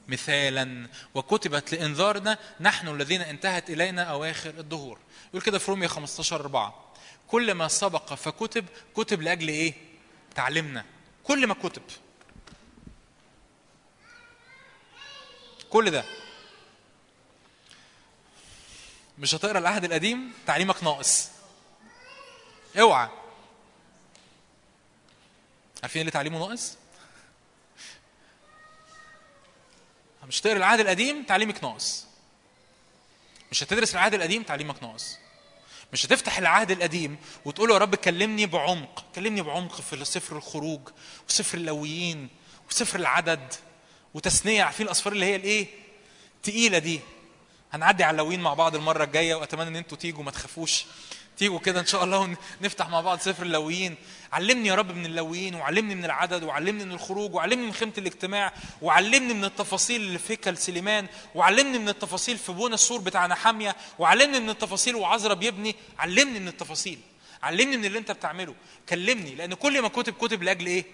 مثالا 0.08 0.88
وكتبت 1.16 1.74
لإنذارنا 1.74 2.38
نحن 2.60 2.88
الذين 2.88 3.22
انتهت 3.22 3.70
إلينا 3.70 4.04
أواخر 4.04 4.50
الدهور. 4.50 4.98
يقول 5.30 5.42
كده 5.42 5.60
في 5.60 5.72
روميا 5.72 5.88
15 5.88 6.36
4 6.42 6.94
كل 7.28 7.52
ما 7.54 7.68
سبق 7.68 8.14
فكتب 8.14 8.66
كتب 8.96 9.22
لأجل 9.22 9.48
إيه؟ 9.48 9.74
تعلمنا 10.36 10.86
كل 11.24 11.48
ما 11.48 11.54
كتب. 11.54 11.82
كل 15.70 15.92
ده. 15.92 16.04
مش 19.20 19.36
هتقرأ 19.36 19.60
العهد 19.60 19.84
القديم؟ 19.84 20.34
تعليمك 20.48 20.84
ناقص. 20.84 21.30
اوعى. 22.80 23.10
عارفين 25.84 26.00
اللي 26.02 26.12
تعليمه 26.12 26.40
ناقص؟ 26.40 26.78
مش 30.28 30.42
هتقرأ 30.42 30.58
العهد 30.58 30.80
القديم؟ 30.80 31.24
تعليمك 31.24 31.64
ناقص. 31.64 32.06
مش 33.52 33.64
هتدرس 33.64 33.94
العهد 33.96 34.14
القديم؟ 34.14 34.44
تعليمك 34.44 34.84
ناقص. 34.84 35.18
مش 35.94 36.06
هتفتح 36.06 36.38
العهد 36.38 36.72
القديم 36.72 37.18
وتقول 37.46 37.72
يا 37.72 37.78
رب 37.78 37.96
كلمني 37.96 38.46
بعمق. 38.46 39.06
كلمني 39.16 39.42
بعمق 39.42 39.82
في 39.82 40.06
سفر 40.06 40.38
الخروج 40.38 40.90
وسفر 41.30 41.58
اللويين 41.58 42.30
وسفر 42.70 43.00
العدد. 43.00 43.54
وتثنيه 44.18 44.64
عارفين 44.64 44.86
الاسفار 44.86 45.14
اللي 45.14 45.26
هي 45.26 45.36
الإيه؟ 45.36 45.68
تقيلة 46.44 46.78
دي. 46.78 47.00
هنعدي 47.74 48.04
على 48.04 48.22
اللويين 48.22 48.40
مع 48.40 48.54
بعض 48.54 48.76
المرة 48.76 49.04
الجاية 49.04 49.36
وأتمنى 49.36 49.68
إن 49.68 49.76
أنتوا 49.76 49.98
تيجوا 49.98 50.24
ما 50.24 50.32
تخافوش. 50.32 50.86
تيجوا 51.38 51.60
كده 51.60 51.80
إن 51.80 51.86
شاء 51.86 52.04
الله 52.04 52.36
ونفتح 52.62 52.90
مع 52.90 53.02
بعض 53.02 53.20
سفر 53.20 53.44
اللويين 53.44 53.96
علمني 54.34 54.70
يا 54.70 54.76
رب 54.76 54.92
من 54.92 55.06
اللويين 55.06 55.56
وعلمني 55.56 55.96
من 55.96 56.06
العدد 56.06 56.44
وعلمني 56.44 56.86
من 56.86 56.92
الخروج 56.92 57.34
وعلمني 57.34 57.66
من 57.66 57.74
خيمة 57.74 57.94
الاجتماع 57.98 58.54
وعلمني 58.82 59.34
من 59.34 59.44
التفاصيل 59.46 60.02
اللي 60.02 60.20
في 60.20 60.34
هيكل 60.34 60.58
سليمان 60.58 61.08
وعلمني 61.36 61.78
من 61.80 61.90
التفاصيل 61.90 62.38
في 62.38 62.52
بونا 62.52 62.74
السور 62.76 63.00
بتاع 63.00 63.28
نحامية 63.28 63.76
وعلمني 64.00 64.40
من 64.40 64.50
التفاصيل 64.50 64.96
وعزرا 64.96 65.34
بيبني. 65.34 65.76
علمني 66.00 66.40
من 66.40 66.48
التفاصيل. 66.48 67.00
علمني 67.44 67.78
من 67.78 67.86
اللي 67.86 68.00
أنت 68.00 68.12
بتعمله. 68.12 68.56
كلمني 68.90 69.36
لأن 69.36 69.54
كل 69.54 69.82
ما 69.82 69.88
كتب 69.88 70.14
كتب 70.14 70.44
لأجل 70.44 70.66
إيه؟ 70.68 70.86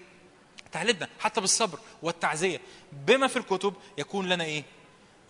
تعلمنا 0.74 1.08
حتى 1.20 1.40
بالصبر 1.40 1.78
والتعزية. 2.02 2.60
بما 2.92 3.26
في 3.26 3.36
الكتب 3.36 3.74
يكون 3.98 4.28
لنا 4.28 4.44
إيه؟ 4.44 4.64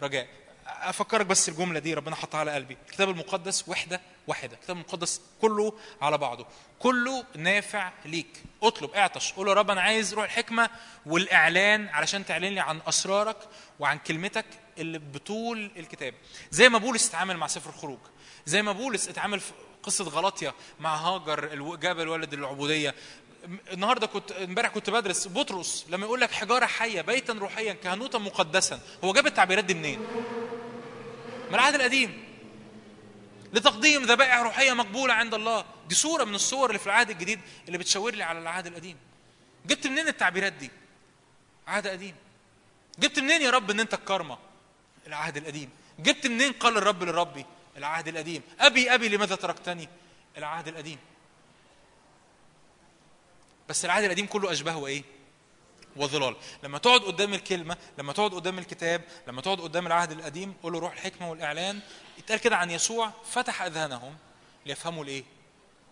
رجاء. 0.02 0.28
أفكرك 0.66 1.26
بس 1.26 1.48
الجملة 1.48 1.78
دي 1.78 1.94
ربنا 1.94 2.16
حطها 2.16 2.38
على 2.40 2.50
قلبي. 2.52 2.76
الكتاب 2.86 3.10
المقدس 3.10 3.68
وحدة 3.68 4.00
واحدة. 4.26 4.56
الكتاب 4.56 4.76
المقدس 4.76 5.20
كله 5.40 5.72
على 6.02 6.18
بعضه. 6.18 6.46
كله 6.78 7.24
نافع 7.36 7.92
ليك. 8.04 8.42
اطلب 8.62 8.90
اعطش. 8.90 9.32
قول 9.32 9.48
يا 9.48 9.52
رب 9.54 9.70
أنا 9.70 9.80
عايز 9.80 10.14
روح 10.14 10.24
الحكمة 10.24 10.70
والإعلان 11.06 11.88
علشان 11.88 12.26
تعلن 12.26 12.44
لي 12.54 12.60
عن 12.60 12.80
أسرارك 12.88 13.36
وعن 13.80 13.98
كلمتك 13.98 14.46
اللي 14.78 14.98
بطول 14.98 15.70
الكتاب. 15.76 16.14
زي 16.50 16.68
ما 16.68 16.78
بولس 16.78 17.08
اتعامل 17.08 17.36
مع 17.36 17.46
سفر 17.46 17.70
الخروج. 17.70 17.98
زي 18.46 18.62
ما 18.62 18.72
بولس 18.72 19.08
اتعامل 19.08 19.40
في 19.40 19.52
قصة 19.82 20.04
غلطيا 20.04 20.52
مع 20.80 20.96
هاجر 20.96 21.52
الو- 21.52 21.76
جبل 21.76 22.08
ولد 22.08 22.32
العبودية. 22.32 22.94
النهارده 23.72 24.06
كنت 24.06 24.32
امبارح 24.32 24.68
كنت 24.68 24.90
بدرس 24.90 25.28
بطرس 25.28 25.86
لما 25.88 26.06
يقول 26.06 26.20
لك 26.20 26.32
حجارة 26.32 26.66
حية 26.66 27.00
بيتا 27.00 27.32
روحيا 27.32 27.72
كهنوتا 27.72 28.18
مقدسا 28.18 28.80
هو 29.04 29.12
جاب 29.12 29.26
التعبيرات 29.26 29.64
دي 29.64 29.74
منين؟ 29.74 30.00
من 31.48 31.54
العهد 31.54 31.74
القديم. 31.74 32.24
لتقديم 33.52 34.02
ذبائح 34.02 34.38
روحية 34.38 34.72
مقبولة 34.72 35.14
عند 35.14 35.34
الله. 35.34 35.64
دي 35.88 35.94
صورة 35.94 36.24
من 36.24 36.34
الصور 36.34 36.68
اللي 36.68 36.78
في 36.78 36.86
العهد 36.86 37.10
الجديد 37.10 37.40
اللي 37.66 37.78
بتشاور 37.78 38.14
لي 38.14 38.22
على 38.22 38.38
العهد 38.38 38.66
القديم. 38.66 38.96
جبت 39.66 39.86
منين 39.86 40.08
التعبيرات 40.08 40.52
دي؟ 40.52 40.70
عهد 41.66 41.86
قديم. 41.86 42.14
جبت 42.98 43.18
منين 43.18 43.42
يا 43.42 43.50
رب 43.50 43.70
إن 43.70 43.80
أنت 43.80 43.94
الكرمة؟ 43.94 44.38
العهد 45.06 45.36
القديم. 45.36 45.70
جبت 45.98 46.26
منين 46.26 46.52
قال 46.52 46.76
الرب 46.76 47.02
لربي؟ 47.02 47.46
العهد 47.76 48.08
القديم. 48.08 48.42
أبي 48.60 48.94
أبي 48.94 49.08
لماذا 49.08 49.34
تركتني؟ 49.34 49.88
العهد 50.38 50.68
القديم. 50.68 50.98
بس 53.68 53.84
العهد 53.84 54.04
القديم 54.04 54.26
كله 54.26 54.52
أشباهه 54.52 54.86
إيه؟ 54.86 55.02
وظلال. 55.96 56.36
لما 56.62 56.78
تقعد 56.78 57.00
قدام 57.00 57.34
الكلمة 57.34 57.76
لما 57.98 58.12
تقعد 58.12 58.34
قدام 58.34 58.58
الكتاب 58.58 59.02
لما 59.28 59.42
تقعد 59.42 59.60
قدام 59.60 59.86
العهد 59.86 60.12
القديم 60.12 60.54
قول 60.62 60.72
له 60.72 60.78
روح 60.78 60.92
الحكمة 60.92 61.30
والإعلان. 61.30 61.80
يتقال 62.18 62.40
كده 62.40 62.56
عن 62.56 62.70
يسوع 62.70 63.12
فتح 63.30 63.62
أذهانهم 63.62 64.16
ليفهموا 64.66 65.04
الإيه؟ 65.04 65.24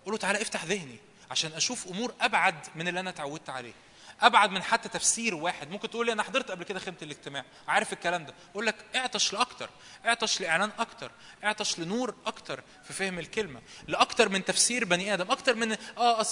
قول 0.04 0.12
له 0.14 0.18
تعالى 0.18 0.42
افتح 0.42 0.64
ذهني 0.64 0.96
عشان 1.30 1.52
أشوف 1.52 1.88
أمور 1.88 2.14
أبعد 2.20 2.54
من 2.74 2.88
اللي 2.88 3.00
أنا 3.00 3.10
اتعودت 3.10 3.50
عليه. 3.50 3.72
أبعد 4.20 4.50
من 4.50 4.62
حتى 4.62 4.88
تفسير 4.88 5.34
واحد 5.34 5.70
ممكن 5.70 5.90
تقول 5.90 6.06
لي 6.06 6.12
أنا 6.12 6.22
حضرت 6.22 6.50
قبل 6.50 6.64
كده 6.64 6.78
خيمة 6.80 6.96
الاجتماع 7.02 7.44
عارف 7.68 7.92
الكلام 7.92 8.24
ده 8.24 8.34
أقول 8.52 8.66
لك 8.66 8.74
اعطش 8.94 9.32
لأكتر 9.32 9.70
اعطش 10.06 10.40
لإعلان 10.40 10.70
أكتر 10.78 11.10
اعطش 11.44 11.78
لنور 11.78 12.14
أكتر 12.26 12.62
في 12.84 12.92
فهم 12.92 13.18
الكلمة 13.18 13.60
لأكتر 13.88 14.28
من 14.28 14.44
تفسير 14.44 14.84
بني 14.84 15.14
آدم 15.14 15.30
أكتر 15.30 15.54
من 15.54 15.76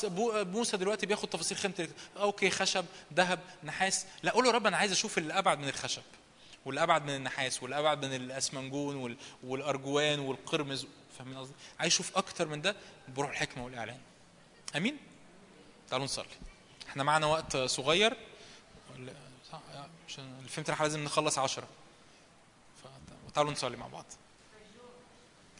بو- 0.05 0.45
موسى 0.45 0.77
دلوقتي 0.77 1.07
بياخد 1.07 1.29
تفاصيل 1.29 1.59
خيمة 1.59 1.75
الاجتماع. 1.79 2.23
أوكي 2.23 2.51
خشب 2.51 2.85
ذهب 3.15 3.41
نحاس 3.65 4.07
لا 4.23 4.33
قول 4.33 4.45
له 4.45 4.51
رب 4.51 4.67
أنا 4.67 4.77
عايز 4.77 4.93
أشوف 4.93 5.19
اللي 5.19 5.39
أبعد 5.39 5.59
من 5.59 5.69
الخشب 5.69 6.03
واللي 6.65 6.83
أبعد 6.83 7.03
من 7.05 7.15
النحاس 7.17 7.63
واللي 7.63 7.79
أبعد 7.79 8.05
من 8.05 8.15
الأسمنجون 8.15 8.97
وال- 8.97 9.17
والأرجوان 9.45 10.19
والقرمز 10.21 10.87
فاهمين 11.19 11.39
قصدي؟ 11.39 11.55
عايز 11.81 11.93
أشوف 11.93 12.17
أكتر 12.17 12.49
من 12.49 12.63
ده 12.63 12.77
بروح 13.09 13.31
الحكمة 13.31 13.65
والإعلان 13.65 13.99
أمين؟ 14.77 14.97
تعالوا 15.91 16.05
نصلي 16.05 16.25
إحنا 16.91 17.03
معنا 17.03 17.27
وقت 17.27 17.57
صغير؟ 17.57 18.17
عشان 20.09 20.25
اللي 20.39 20.49
فهمت 20.49 20.71
لازم 20.81 21.05
نخلص 21.05 21.39
عشرة. 21.39 21.69
فتعالوا 23.29 23.53
نصلي 23.53 23.77
مع 23.77 23.87
بعض. 23.87 24.05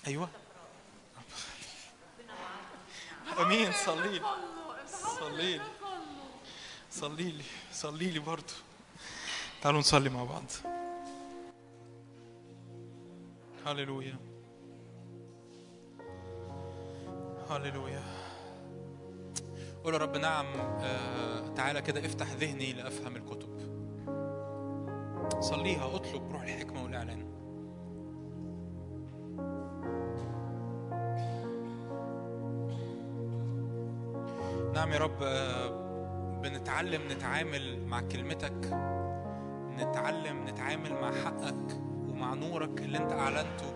أيوه. 0.07 0.29
آمين 3.39 3.73
صلي. 3.73 4.19
لي 4.19 4.23
صلي 5.21 5.59
لي. 5.59 5.65
صلي 6.91 7.31
لي. 7.31 7.45
صلي 7.73 8.11
لي 8.11 8.19
برضه 8.19 8.55
تعالوا 9.63 9.81
نصلي 9.81 10.09
مع 10.11 10.25
بعض. 10.25 10.45
هللويا. 13.67 14.17
هللويا. 17.51 18.20
قول 19.85 19.95
يا 19.95 19.99
رب 19.99 20.17
نعم 20.17 20.47
آه 20.81 21.49
تعالى 21.57 21.83
كده 21.83 22.07
افتح 22.07 22.33
ذهني 22.33 22.73
لأفهم 22.73 23.17
الكتب. 23.17 23.49
صليها 25.41 25.95
اطلب 25.97 26.33
روح 26.33 26.43
الحكمة 26.43 26.83
والإعلان. 26.85 27.31
نعم 34.75 34.93
يا 34.93 34.99
رب 34.99 35.23
آه، 35.23 35.69
بنتعلم 36.43 37.03
نتعامل 37.13 37.87
مع 37.87 38.01
كلمتك 38.01 38.67
نتعلم 39.79 40.45
نتعامل 40.49 40.93
مع 40.93 41.13
حقك 41.13 41.81
ومع 42.09 42.35
نورك 42.35 42.81
اللي 42.81 42.99
انت 42.99 43.13
أعلنته 43.13 43.73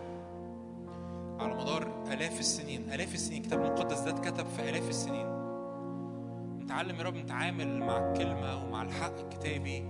على 1.41 1.55
مدار 1.55 2.05
آلاف 2.13 2.41
السنين. 2.41 2.93
آلاف 2.93 3.15
السنين 3.15 3.43
الكتاب 3.43 3.61
المقدس 3.65 4.01
ده 4.01 4.11
اتكتب 4.11 4.47
في 4.47 4.69
آلاف 4.71 4.89
السنين. 4.89 5.34
نتعلم 6.65 6.97
يا 6.97 7.03
رب 7.03 7.15
نتعامل 7.15 7.81
مع 7.81 7.99
الكلمة 7.99 8.65
ومع 8.65 8.83
الحق 8.83 9.19
الكتابي 9.19 9.81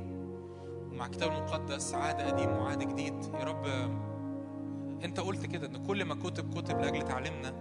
ومع 0.90 1.06
الكتاب 1.06 1.32
المقدس 1.32 1.94
عهد 1.94 2.20
قديم 2.20 2.50
وعهد 2.50 2.78
جديد. 2.88 3.24
يا 3.24 3.44
رب 3.44 3.66
انت 5.04 5.20
قلت 5.20 5.46
كده 5.46 5.66
إن 5.66 5.86
كل 5.86 6.04
ما 6.04 6.14
كتب 6.14 6.54
كتب 6.60 6.80
لأجل 6.80 7.02
تعلمنا 7.02 7.54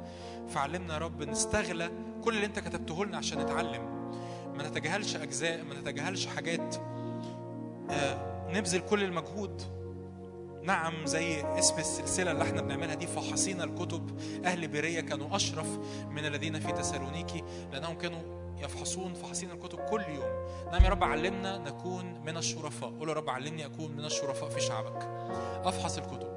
فعلمنا 0.47 0.93
يا 0.93 0.99
رب 0.99 1.23
نستغلى 1.23 1.91
كل 2.23 2.35
اللي 2.35 2.45
انت 2.45 2.59
كتبته 2.59 3.05
لنا 3.05 3.17
عشان 3.17 3.39
نتعلم. 3.39 3.81
ما 4.57 4.67
نتجاهلش 4.67 5.15
أجزاء 5.15 5.63
ما 5.63 5.79
نتجاهلش 5.79 6.25
حاجات. 6.25 6.75
آه، 7.89 8.49
نبذل 8.53 8.79
كل 8.79 9.03
المجهود. 9.03 9.61
نعم 10.63 11.05
زي 11.05 11.41
اسم 11.59 11.77
السلسلة 11.77 12.31
اللي 12.31 12.43
إحنا 12.43 12.61
بنعملها 12.61 12.95
دي 12.95 13.07
فحصين 13.07 13.61
الكتب. 13.61 14.19
أهل 14.45 14.67
بيرية 14.67 15.01
كانوا 15.01 15.35
أشرف 15.35 15.79
من 16.09 16.25
الذين 16.25 16.59
في 16.59 16.71
تسالونيكي 16.71 17.43
لأنهم 17.71 17.95
كانوا 17.97 18.42
يفحصون 18.63 19.13
فحصين 19.13 19.51
الكتب 19.51 19.79
كل 19.79 20.01
يوم. 20.01 20.47
نعم 20.71 20.83
يا 20.83 20.89
رب 20.89 21.03
علمنا 21.03 21.57
نكون 21.57 22.21
من 22.25 22.37
الشرفاء. 22.37 22.89
قول 22.89 23.09
يا 23.09 23.13
رب 23.13 23.29
علمني 23.29 23.65
أكون 23.65 23.91
من 23.91 24.05
الشرفاء 24.05 24.49
في 24.49 24.61
شعبك. 24.61 25.07
أفحص 25.65 25.97
الكتب. 25.97 26.33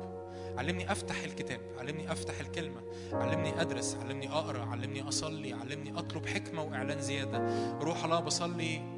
علمني 0.59 0.93
أفتح 0.93 1.23
الكتاب. 1.23 1.61
علمني 1.79 2.13
أفتح 2.13 2.41
الكلمة. 2.41 2.81
علمني 3.13 3.61
أدرس. 3.61 3.97
علمني 3.97 4.29
أقرأ. 4.29 4.65
علمني 4.65 5.09
أصلي. 5.09 5.53
علمني 5.53 5.99
أطلب 5.99 6.27
حكمة 6.27 6.63
وإعلان 6.63 7.01
زيادة. 7.01 7.39
روح 7.79 8.05
الله 8.05 8.21
بصلي 8.21 8.96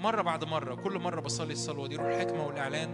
مرة 0.00 0.22
بعد 0.22 0.44
مرة 0.44 0.74
كل 0.74 0.98
مرة 0.98 1.20
بصلي 1.20 1.52
الصلوة 1.52 1.88
دي 1.88 1.96
روح 1.96 2.06
الحكمة 2.06 2.46
والإعلان 2.46 2.90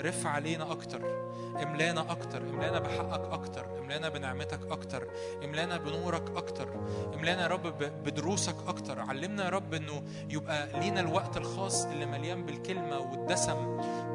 رف 0.00 0.26
علينا 0.26 0.72
أكتر 0.72 1.28
املانا 1.62 2.00
أكتر 2.12 2.42
املانا 2.42 2.78
بحقك 2.78 3.32
أكتر 3.32 3.78
املانا 3.78 4.08
بنعمتك 4.08 4.60
أكتر 4.70 5.08
املانا 5.44 5.76
بنورك 5.76 6.36
أكتر 6.36 6.68
املانا 7.14 7.42
يا 7.42 7.46
رب 7.46 7.78
بدروسك 8.04 8.56
أكتر. 8.68 9.00
علمنا 9.00 9.44
يا 9.44 9.48
رب 9.48 9.74
إنه 9.74 10.02
يبقى 10.30 10.80
لينا 10.80 11.00
الوقت 11.00 11.36
الخاص 11.36 11.84
اللي 11.86 12.06
مليان 12.06 12.46
بالكلمة 12.46 12.98
والدسم 12.98 13.66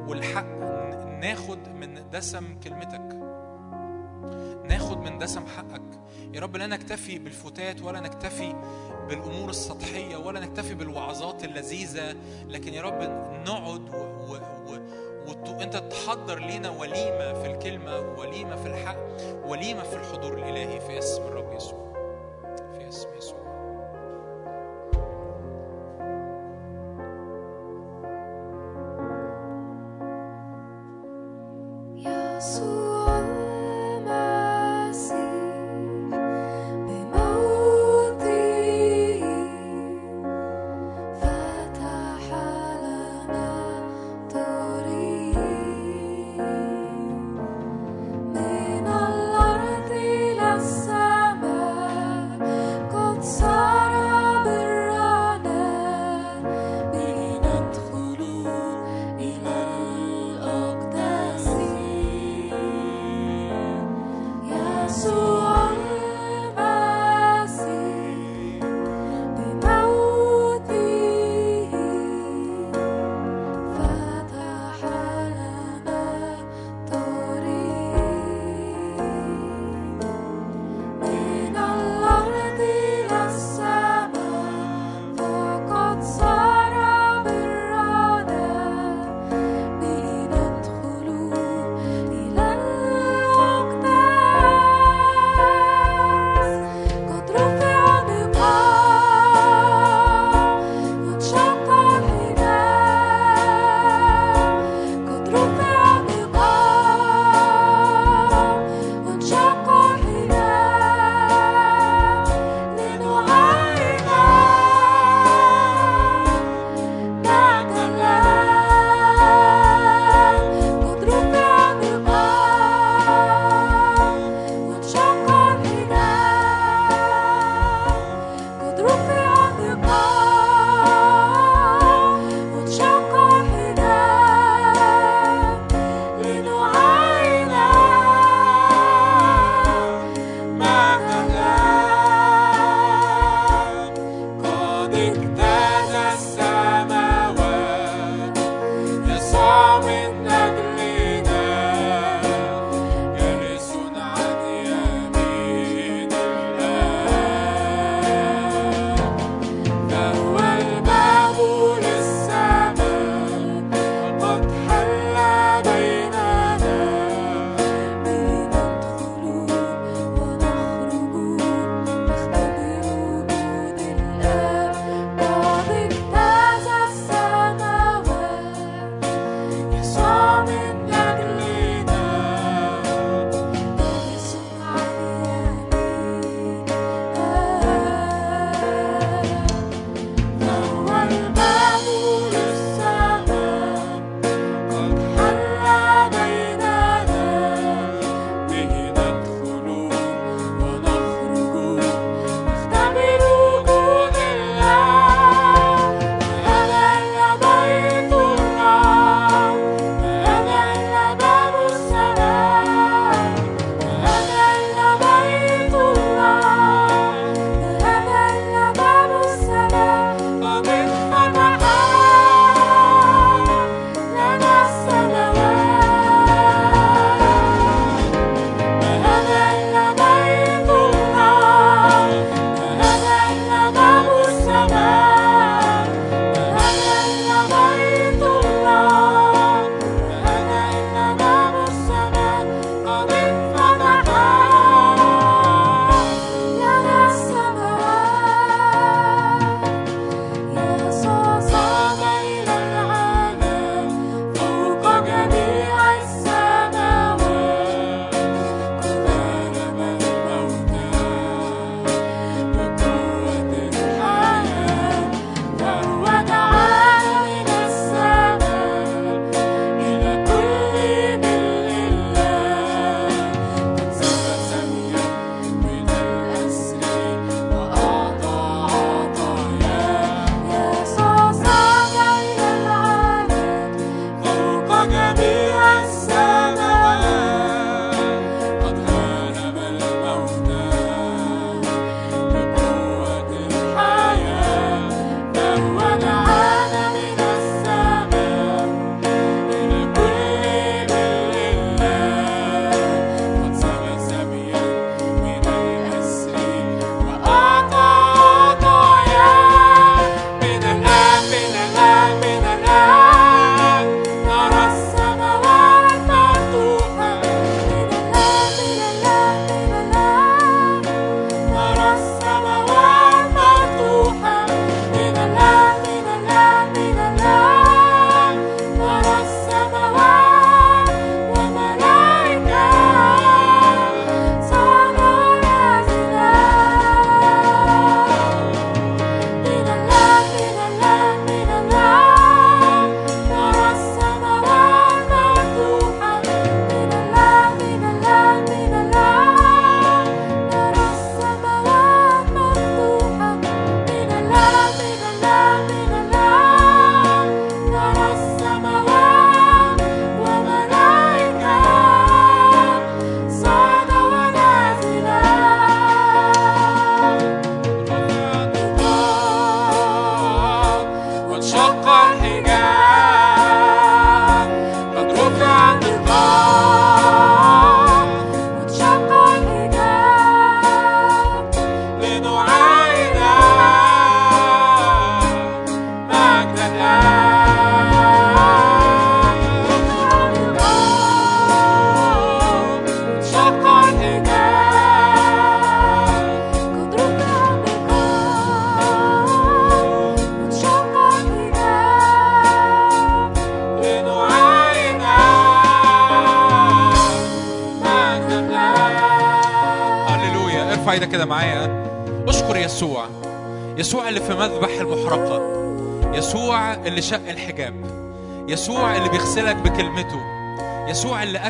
والحق. 0.07 0.59
ناخد 1.21 1.69
من 1.69 2.09
دسم 2.09 2.59
كلمتك. 2.59 3.19
ناخد 4.65 4.97
من 4.97 5.17
دسم 5.19 5.45
حقك. 5.57 5.99
يا 6.33 6.39
رب 6.39 6.55
لا 6.57 6.67
نكتفي 6.67 7.19
بالفتات 7.19 7.81
ولا 7.81 7.99
نكتفي 7.99 8.55
بالأمور 9.09 9.49
السطحية 9.49 10.17
ولا 10.17 10.39
نكتفي 10.39 10.73
بالوعظات 10.73 11.43
اللذيذة 11.43 12.15
لكن 12.47 12.73
يا 12.73 12.81
رب 12.81 13.01
نقعد 13.47 13.89
و... 13.89 13.97
و... 13.97 14.37
و... 14.67 14.77
وت... 15.27 15.61
أنت 15.61 15.75
تحضر 15.77 16.39
لينا 16.39 16.69
وليمة 16.69 17.33
في 17.33 17.51
الكلمة 17.51 17.99
وليمة 17.99 18.55
في 18.55 18.67
الحق 18.67 18.97
وليمة 19.47 19.83
في 19.83 19.95
الحضور 19.95 20.37
الإلهي 20.37 20.79
في 20.81 20.99
اسم 20.99 21.21
الرب 21.21 21.53
يسوع. 21.53 21.93
في 22.73 22.89
اسم 22.89 23.07
يسوع. 23.17 23.42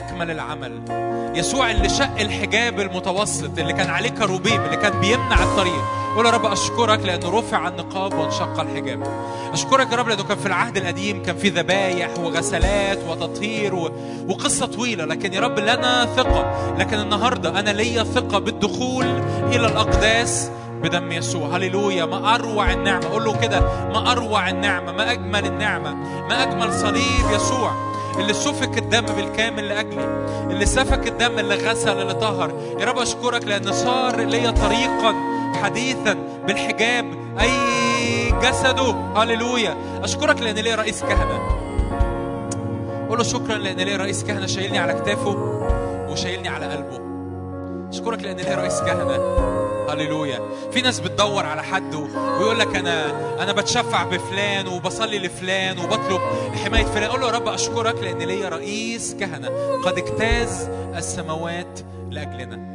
أكمل 0.03 0.32
العمل. 0.32 0.82
يسوع 1.35 1.72
اللي 1.72 1.90
شق 1.90 2.19
الحجاب 2.19 2.80
المتوسط 2.80 3.59
اللي 3.59 3.73
كان 3.73 3.90
عليه 3.90 4.09
كروبيم 4.09 4.61
اللي 4.61 4.77
كان 4.77 4.99
بيمنع 4.99 5.43
الطريق. 5.43 5.83
قول 6.15 6.25
يا 6.25 6.32
رب 6.32 6.45
أشكرك 6.45 6.99
لأنه 6.99 7.40
رفع 7.40 7.67
النقاب 7.67 8.14
وانشق 8.14 8.59
الحجاب. 8.59 9.03
أشكرك 9.53 9.91
يا 9.91 9.98
رب 9.98 10.07
لأنه 10.07 10.23
كان 10.23 10.38
في 10.38 10.45
العهد 10.45 10.77
القديم 10.77 11.23
كان 11.23 11.38
في 11.38 11.49
ذبايح 11.49 12.09
وغسلات 12.19 12.99
وتطهير 13.09 13.75
و... 13.75 13.91
وقصة 14.30 14.65
طويلة. 14.65 15.06
لكن 15.06 15.33
يا 15.33 15.40
رب 15.41 15.59
لنا 15.59 16.06
ثقة. 16.06 16.73
لكن 16.80 16.99
النهاردة 16.99 17.59
أنا 17.59 17.69
ليا 17.69 18.03
ثقة 18.03 18.40
بالدخول 18.40 19.06
إلى 19.48 19.67
الأقداس 19.67 20.51
بدم 20.82 21.11
يسوع. 21.11 21.57
هللويا. 21.57 22.06
ما 22.06 22.35
أروع 22.35 22.73
النعمة. 22.73 23.06
قول 23.06 23.25
له 23.25 23.40
كده. 23.40 23.59
ما 23.90 24.11
أروع 24.11 24.49
النعمة. 24.49 24.91
ما 24.91 25.11
أجمل 25.11 25.45
النعمة. 25.45 25.93
ما 26.30 26.43
أجمل 26.43 26.73
صليب 26.73 27.32
يسوع. 27.35 27.92
اللي 28.19 28.33
سفك 28.33 28.77
الدم 28.77 29.06
بالكامل 29.06 29.67
لأجلي 29.67 30.24
اللي 30.50 30.66
سفك 30.66 31.08
الدم 31.08 31.40
اللي 31.40 31.56
غسل 31.56 32.01
اللي 32.01 32.14
طهر 32.14 32.51
يا 32.80 32.85
رب 32.85 32.98
أشكرك 32.98 33.43
لأن 33.43 33.72
صار 33.72 34.22
ليا 34.22 34.51
طريقا 34.51 35.16
حديثا 35.64 36.14
بالحجاب 36.48 37.06
أي 37.40 38.32
جسده 38.42 38.95
هللويا. 39.16 39.77
أشكرك 40.03 40.42
لأن 40.42 40.56
ليا 40.56 40.75
رئيس 40.75 41.01
كهنة. 41.01 41.40
قول 43.09 43.17
له 43.17 43.24
شكرا 43.24 43.58
لأن 43.58 43.77
ليا 43.77 43.98
رئيس 43.98 44.24
كهنة 44.24 44.45
شايلني 44.45 44.80
على 44.80 44.93
كتافه 44.93 45.38
وشايلني 46.09 46.50
على 46.50 46.66
قلبه. 46.66 47.00
أشكرك 47.90 48.24
لأن 48.24 48.35
ليه 48.35 48.56
رئيس 48.56 48.80
كهنة. 48.80 49.62
هللويا. 49.90 50.40
في 50.72 50.82
ناس 50.82 51.00
بتدور 51.00 51.45
على 51.45 51.64
حد 51.64 51.95
ويقول 51.95 52.60
لك 52.60 52.76
أنا 52.76 53.06
أنا 53.44 53.52
بتشفع 53.52 54.03
بفلان 54.03 54.68
وبصلي 54.68 55.20
لفلان 55.20 55.80
وبطلب 55.80 56.22
حماية 56.66 56.84
فلان. 56.86 57.03
أقول 57.03 57.22
له 57.22 57.28
يا 57.28 57.32
رب 57.32 57.48
أشكرك 57.48 57.95
لأن 57.95 58.18
ليا 58.18 58.50
رئيس 58.50 59.16
كهنة 59.20 59.48
قد 59.86 59.98
اجتاز 59.98 60.70
السماوات 60.95 61.80
لأجلنا. 62.12 62.74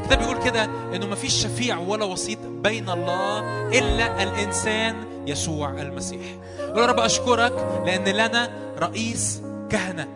الكتاب 0.00 0.18
بيقول 0.18 0.44
كده 0.44 0.64
إنه 0.64 1.06
مفيش 1.06 1.32
شفيع 1.32 1.78
ولا 1.78 2.04
وسيط 2.04 2.38
بين 2.46 2.90
الله 2.90 3.38
إلا 3.78 4.22
الإنسان 4.22 4.94
يسوع 5.26 5.70
المسيح. 5.70 6.22
يا 6.58 6.86
رب 6.86 7.00
أشكرك 7.00 7.82
لأن 7.86 8.04
لنا 8.04 8.50
رئيس 8.78 9.42
كهنة. 9.70 10.08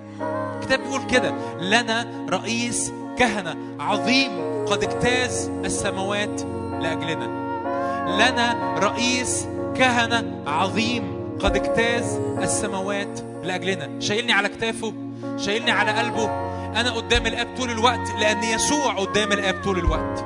الكتاب 0.60 0.80
بيقول 0.80 1.06
كده 1.10 1.34
لنا 1.60 2.26
رئيس 2.30 2.92
كهنة 3.18 3.56
عظيم 3.80 4.30
قد 4.66 4.82
اجتاز 4.82 5.50
السماوات 5.64 6.42
لأجلنا. 6.80 7.42
لنا 8.06 8.78
رئيس 8.78 9.48
كهنة 9.76 10.42
عظيم 10.46 11.02
قد 11.40 11.56
اجتاز 11.56 12.20
السماوات 12.38 13.20
لأجلنا. 13.44 14.00
شايلني 14.00 14.32
على 14.32 14.48
كتافه 14.48 14.92
شايلني 15.36 15.70
على 15.70 15.90
قلبه. 15.90 16.24
أنا 16.80 16.90
قدام 16.90 17.26
الآب 17.26 17.48
طول 17.56 17.70
الوقت 17.70 18.10
لأن 18.20 18.44
يسوع 18.44 18.92
قدام 18.92 19.32
الآب 19.32 19.62
طول 19.64 19.78
الوقت. 19.78 20.24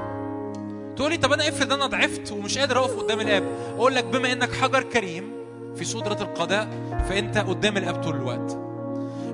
تقول 0.96 1.10
لي 1.10 1.16
طب 1.16 1.32
أنا 1.32 1.48
افرض 1.48 1.72
أنا 1.72 1.86
ضعفت 1.86 2.32
ومش 2.32 2.58
قادر 2.58 2.78
أقف 2.78 2.98
قدام 2.98 3.20
الآب. 3.20 3.44
أقول 3.76 3.94
لك 3.94 4.04
بما 4.04 4.32
إنك 4.32 4.52
حجر 4.52 4.82
كريم 4.82 5.32
في 5.76 5.84
سدرة 5.84 6.22
القضاء 6.22 6.68
فأنت 7.08 7.38
قدام 7.38 7.76
الآب 7.76 8.02
طول 8.02 8.16
الوقت. 8.16 8.58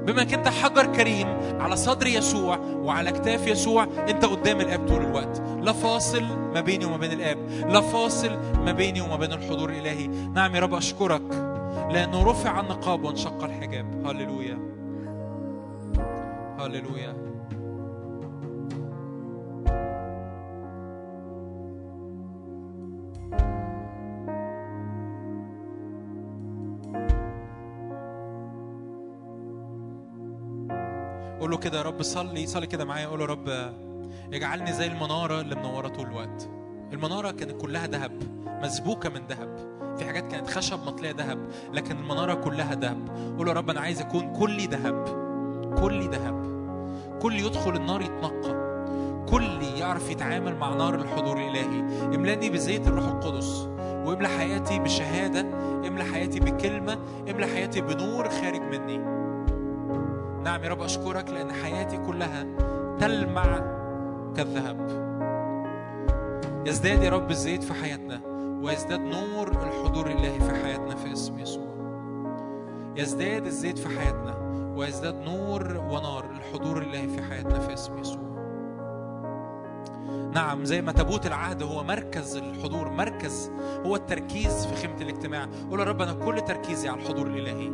بما 0.07 0.23
انت 0.23 0.49
حجر 0.49 0.87
كريم 0.87 1.29
على 1.61 1.77
صدر 1.77 2.07
يسوع 2.07 2.57
وعلى 2.57 3.13
كتاف 3.13 3.47
يسوع 3.47 3.85
انت 4.09 4.25
قدام 4.25 4.61
الآب 4.61 4.89
طول 4.89 5.03
الوقت. 5.03 5.43
لا 5.61 5.73
فاصل 5.73 6.23
ما 6.55 6.61
بيني 6.61 6.85
وما 6.85 6.97
بين 6.97 7.13
الآب. 7.13 7.39
لا 7.69 7.81
فاصل 7.81 8.31
ما 8.55 8.73
بيني 8.73 9.01
وما 9.01 9.17
بين 9.17 9.33
الحضور 9.33 9.71
الإلهي. 9.71 10.07
نعم 10.07 10.55
يا 10.55 10.61
رب 10.61 10.75
أشكرك. 10.75 11.23
لأنه 11.91 12.31
رفع 12.31 12.61
النقاب 12.61 13.05
وانشق 13.05 13.45
الحجاب. 13.45 14.07
هللويا. 14.07 14.59
هللويا. 16.59 17.32
كده 31.63 31.79
يا 31.79 31.83
رب 31.83 32.03
صلي 32.03 32.47
صلي 32.47 32.67
كده 32.67 32.85
معايا 32.85 33.07
قول 33.07 33.21
يا 33.21 33.27
رب 33.27 33.49
اجعلني 34.33 34.73
زي 34.73 34.87
المنارة 34.87 35.41
اللي 35.41 35.55
منورة 35.55 35.89
طول 35.89 36.07
الوقت. 36.07 36.49
المنارة 36.93 37.31
كانت 37.31 37.61
كلها 37.61 37.87
ذهب 37.87 38.13
مسبوكة 38.63 39.09
من 39.09 39.27
ذهب. 39.29 39.73
في 39.99 40.05
حاجات 40.05 40.33
كانت 40.33 40.51
خشب 40.51 40.79
مطلية 40.87 41.11
ذهب 41.11 41.39
لكن 41.73 41.97
المنارة 41.97 42.35
كلها 42.35 42.75
ذهب. 42.75 43.09
قول 43.39 43.49
يا 43.49 43.53
رب 43.53 43.71
أنا 43.71 43.81
عايز 43.81 44.01
اكون 44.01 44.33
كلي 44.33 44.67
ذهب 44.67 45.05
كلي 45.81 46.07
ذهب. 46.07 46.43
كل 47.23 47.39
يدخل 47.39 47.77
النار 47.77 48.03
يتنقى. 48.03 48.73
كل 49.29 49.63
يعرف 49.63 50.11
يتعامل 50.11 50.57
مع 50.57 50.75
نار 50.75 50.95
الحضور 50.95 51.37
الإلهي. 51.37 51.81
املأني 52.15 52.51
بزيت 52.51 52.87
الروح 52.87 53.05
القدس 53.05 53.69
واملى 54.07 54.29
حياتي 54.29 54.79
بشهادة 54.79 55.41
املى 55.89 56.05
حياتي 56.05 56.41
بكلمة 56.41 56.99
املى 57.31 57.47
حياتي 57.47 57.81
بنور 57.81 58.29
خارج 58.29 58.61
مني. 58.61 59.22
نعم 60.45 60.65
يا 60.65 60.69
رب 60.69 60.83
أشكرك 60.83 61.31
لأن 61.31 61.53
حياتي 61.53 61.97
كلها 61.97 62.47
تلمع 63.01 63.59
كالذهب. 64.37 65.03
يزداد 66.67 67.03
يا 67.03 67.11
رب 67.11 67.31
الزيت 67.31 67.65
في 67.65 67.75
حياتنا 67.75 68.21
ويزداد 68.63 69.01
نور 69.01 69.49
الحضور 69.49 70.07
الإلهي 70.07 70.41
في 70.41 70.55
حياتنا 70.65 70.95
في 70.95 71.13
اسم 71.13 71.39
يسوع. 71.39 71.73
يزداد 72.97 73.47
الزيت 73.47 73.79
في 73.79 73.99
حياتنا 73.99 74.35
ويزداد 74.77 75.15
نور 75.15 75.77
ونار 75.77 76.31
الحضور 76.31 76.79
الإلهي 76.79 77.09
في 77.09 77.23
حياتنا 77.23 77.59
في 77.59 77.75
اسم 77.75 77.99
يسوع. 77.99 78.33
نعم 80.35 80.65
زي 80.65 80.83
ما 80.83 80.93
تابوت 80.93 81.27
العهد 81.27 81.63
هو 81.63 81.85
مركز 81.85 82.37
الحضور 82.37 82.91
مركز 82.91 83.51
هو 83.87 83.97
التركيز 83.97 84.67
في 84.67 84.77
خيمة 84.77 85.01
الاجتماع. 85.01 85.49
قول 85.71 85.81
يا 85.81 85.85
رب 85.85 86.03
أنا 86.03 86.13
كل 86.13 86.41
تركيزي 86.41 86.89
على 86.89 87.01
الحضور 87.01 87.27
الإلهي. 87.27 87.71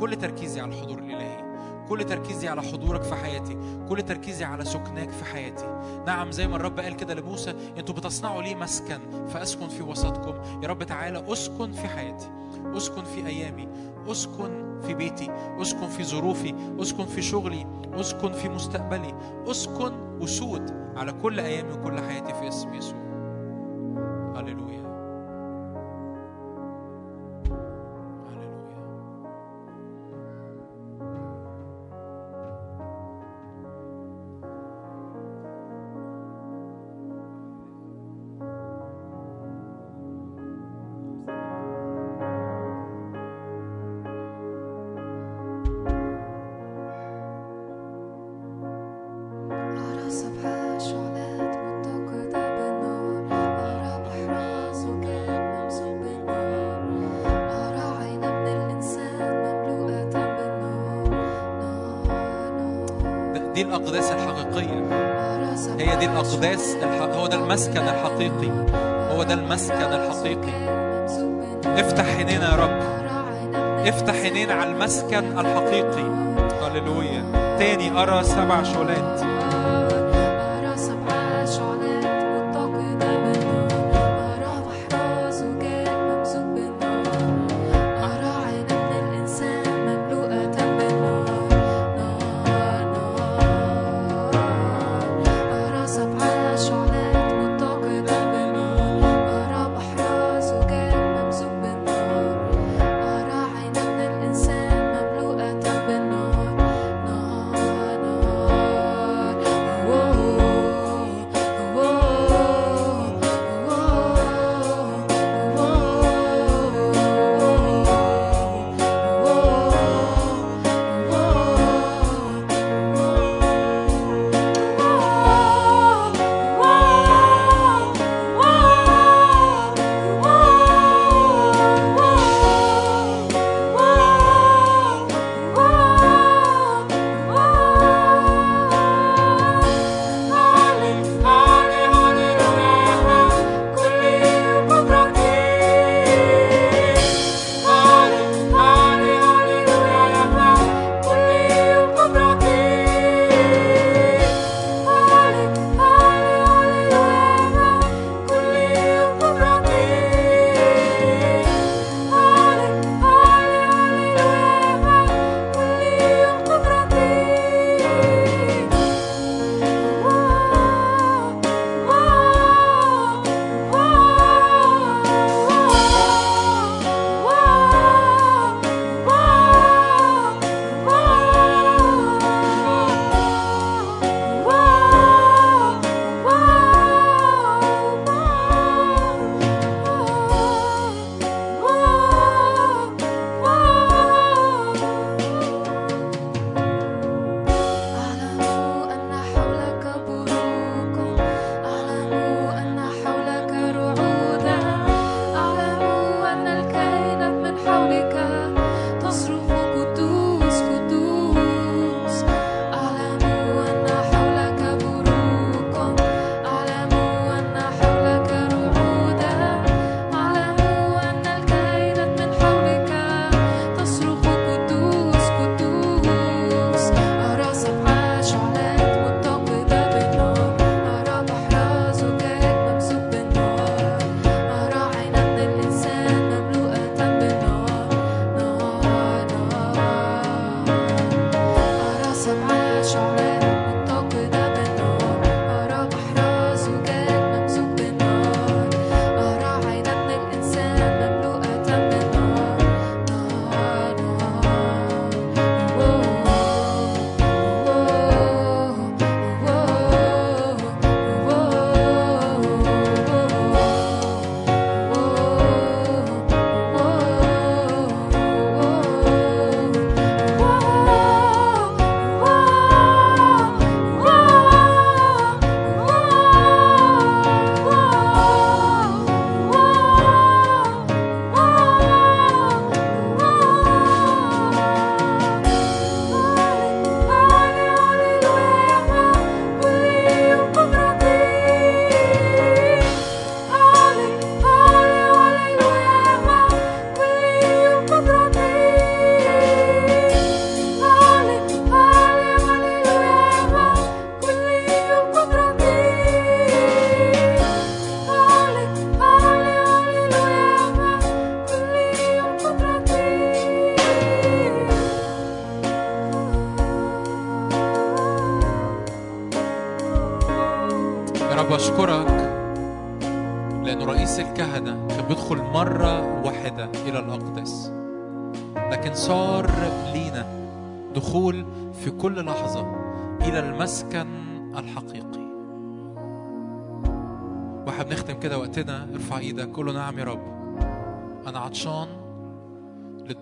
كل 0.00 0.16
تركيزي 0.16 0.60
على 0.60 0.72
الحضور 0.72 0.98
الإلهي. 0.98 1.47
كل 1.88 2.04
تركيزي 2.04 2.48
على 2.48 2.62
حضورك 2.62 3.02
في 3.02 3.14
حياتي 3.14 3.56
كل 3.88 4.02
تركيزي 4.02 4.44
على 4.44 4.64
سكناك 4.64 5.10
في 5.10 5.24
حياتي. 5.24 5.80
نعم 6.06 6.30
زي 6.30 6.48
ما 6.48 6.56
الرب 6.56 6.80
قال 6.80 6.96
كده 6.96 7.14
لموسى 7.14 7.54
أنتوا 7.78 7.94
بتصنعوا 7.94 8.42
لي 8.42 8.54
مسكن 8.54 8.98
فاسكن 9.28 9.68
في 9.68 9.82
وسطكم. 9.82 10.62
يا 10.62 10.68
رب 10.68 10.82
تعالى 10.82 11.32
اسكن 11.32 11.72
في 11.72 11.88
حياتي 11.88 12.28
اسكن 12.76 13.04
في 13.04 13.26
أيامي 13.26 13.68
اسكن 14.06 14.80
في 14.86 14.94
بيتي 14.94 15.30
اسكن 15.62 15.86
في 15.86 16.04
ظروفي 16.04 16.54
اسكن 16.80 17.06
في 17.06 17.22
شغلي 17.22 17.66
اسكن 17.94 18.32
في 18.32 18.48
مستقبلي 18.48 19.14
اسكن 19.46 19.92
وسود 20.20 20.70
على 20.96 21.12
كل 21.12 21.40
أيامي 21.40 21.72
وكل 21.72 22.00
حياتي 22.00 22.34
في 22.34 22.48
اسم 22.48 22.74
يسوع. 22.74 23.07
الأقداس 63.68 64.10
الحقيقية. 64.12 64.80
هي 65.78 65.96
دي 65.96 66.06
الأقداس 66.06 66.76
الح... 66.82 67.02
هو 67.16 67.26
ده 67.26 67.36
المسكن 67.36 67.82
الحقيقي. 67.88 68.50
هو 69.12 69.22
ده 69.22 69.34
المسكن 69.34 69.92
الحقيقي. 69.92 70.68
افتح 71.66 72.04
عينينا 72.04 72.50
يا 72.50 72.56
رب. 72.56 72.78
افتح 73.88 74.14
عينينا 74.14 74.54
على 74.54 74.70
المسكن 74.70 75.38
الحقيقي. 75.38 76.04
هللويا. 76.62 77.24
تاني 77.58 78.02
أرى 78.02 78.24
سبع 78.24 78.62
شعلات 78.62 79.20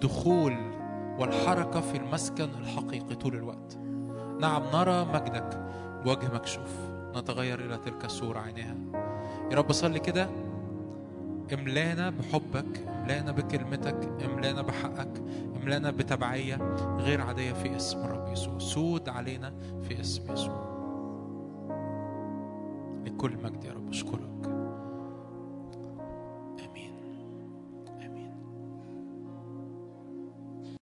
للدخول 0.07 0.57
والحركة 1.18 1.81
في 1.81 1.97
المسكن 1.97 2.49
الحقيقي 2.60 3.15
طول 3.15 3.35
الوقت. 3.35 3.76
نعم 4.41 4.62
نرى 4.75 5.05
مجدك 5.05 5.67
بوجه 6.05 6.35
مكشوف. 6.35 6.70
نتغير 7.17 7.60
إلى 7.60 7.76
تلك 7.76 8.05
الصورة 8.05 8.39
عينها 8.39 8.76
يا 9.51 9.57
رب 9.57 9.73
صلي 9.73 9.99
كده. 9.99 10.28
املانا 11.52 12.10
بحبك 12.10 12.86
املانا 12.89 13.33
بكلمتك 13.33 14.09
املانا 14.25 14.62
بحقك 14.62 15.23
املانا 15.57 15.91
بتبعية 15.91 16.57
غير 16.99 17.20
عادية 17.20 17.52
في 17.52 17.76
اسم 17.76 17.99
الرب 17.99 18.33
يسوع. 18.33 18.59
سود 18.59 19.09
علينا 19.09 19.52
في 19.83 20.01
اسم 20.01 20.33
يسوع. 20.33 20.66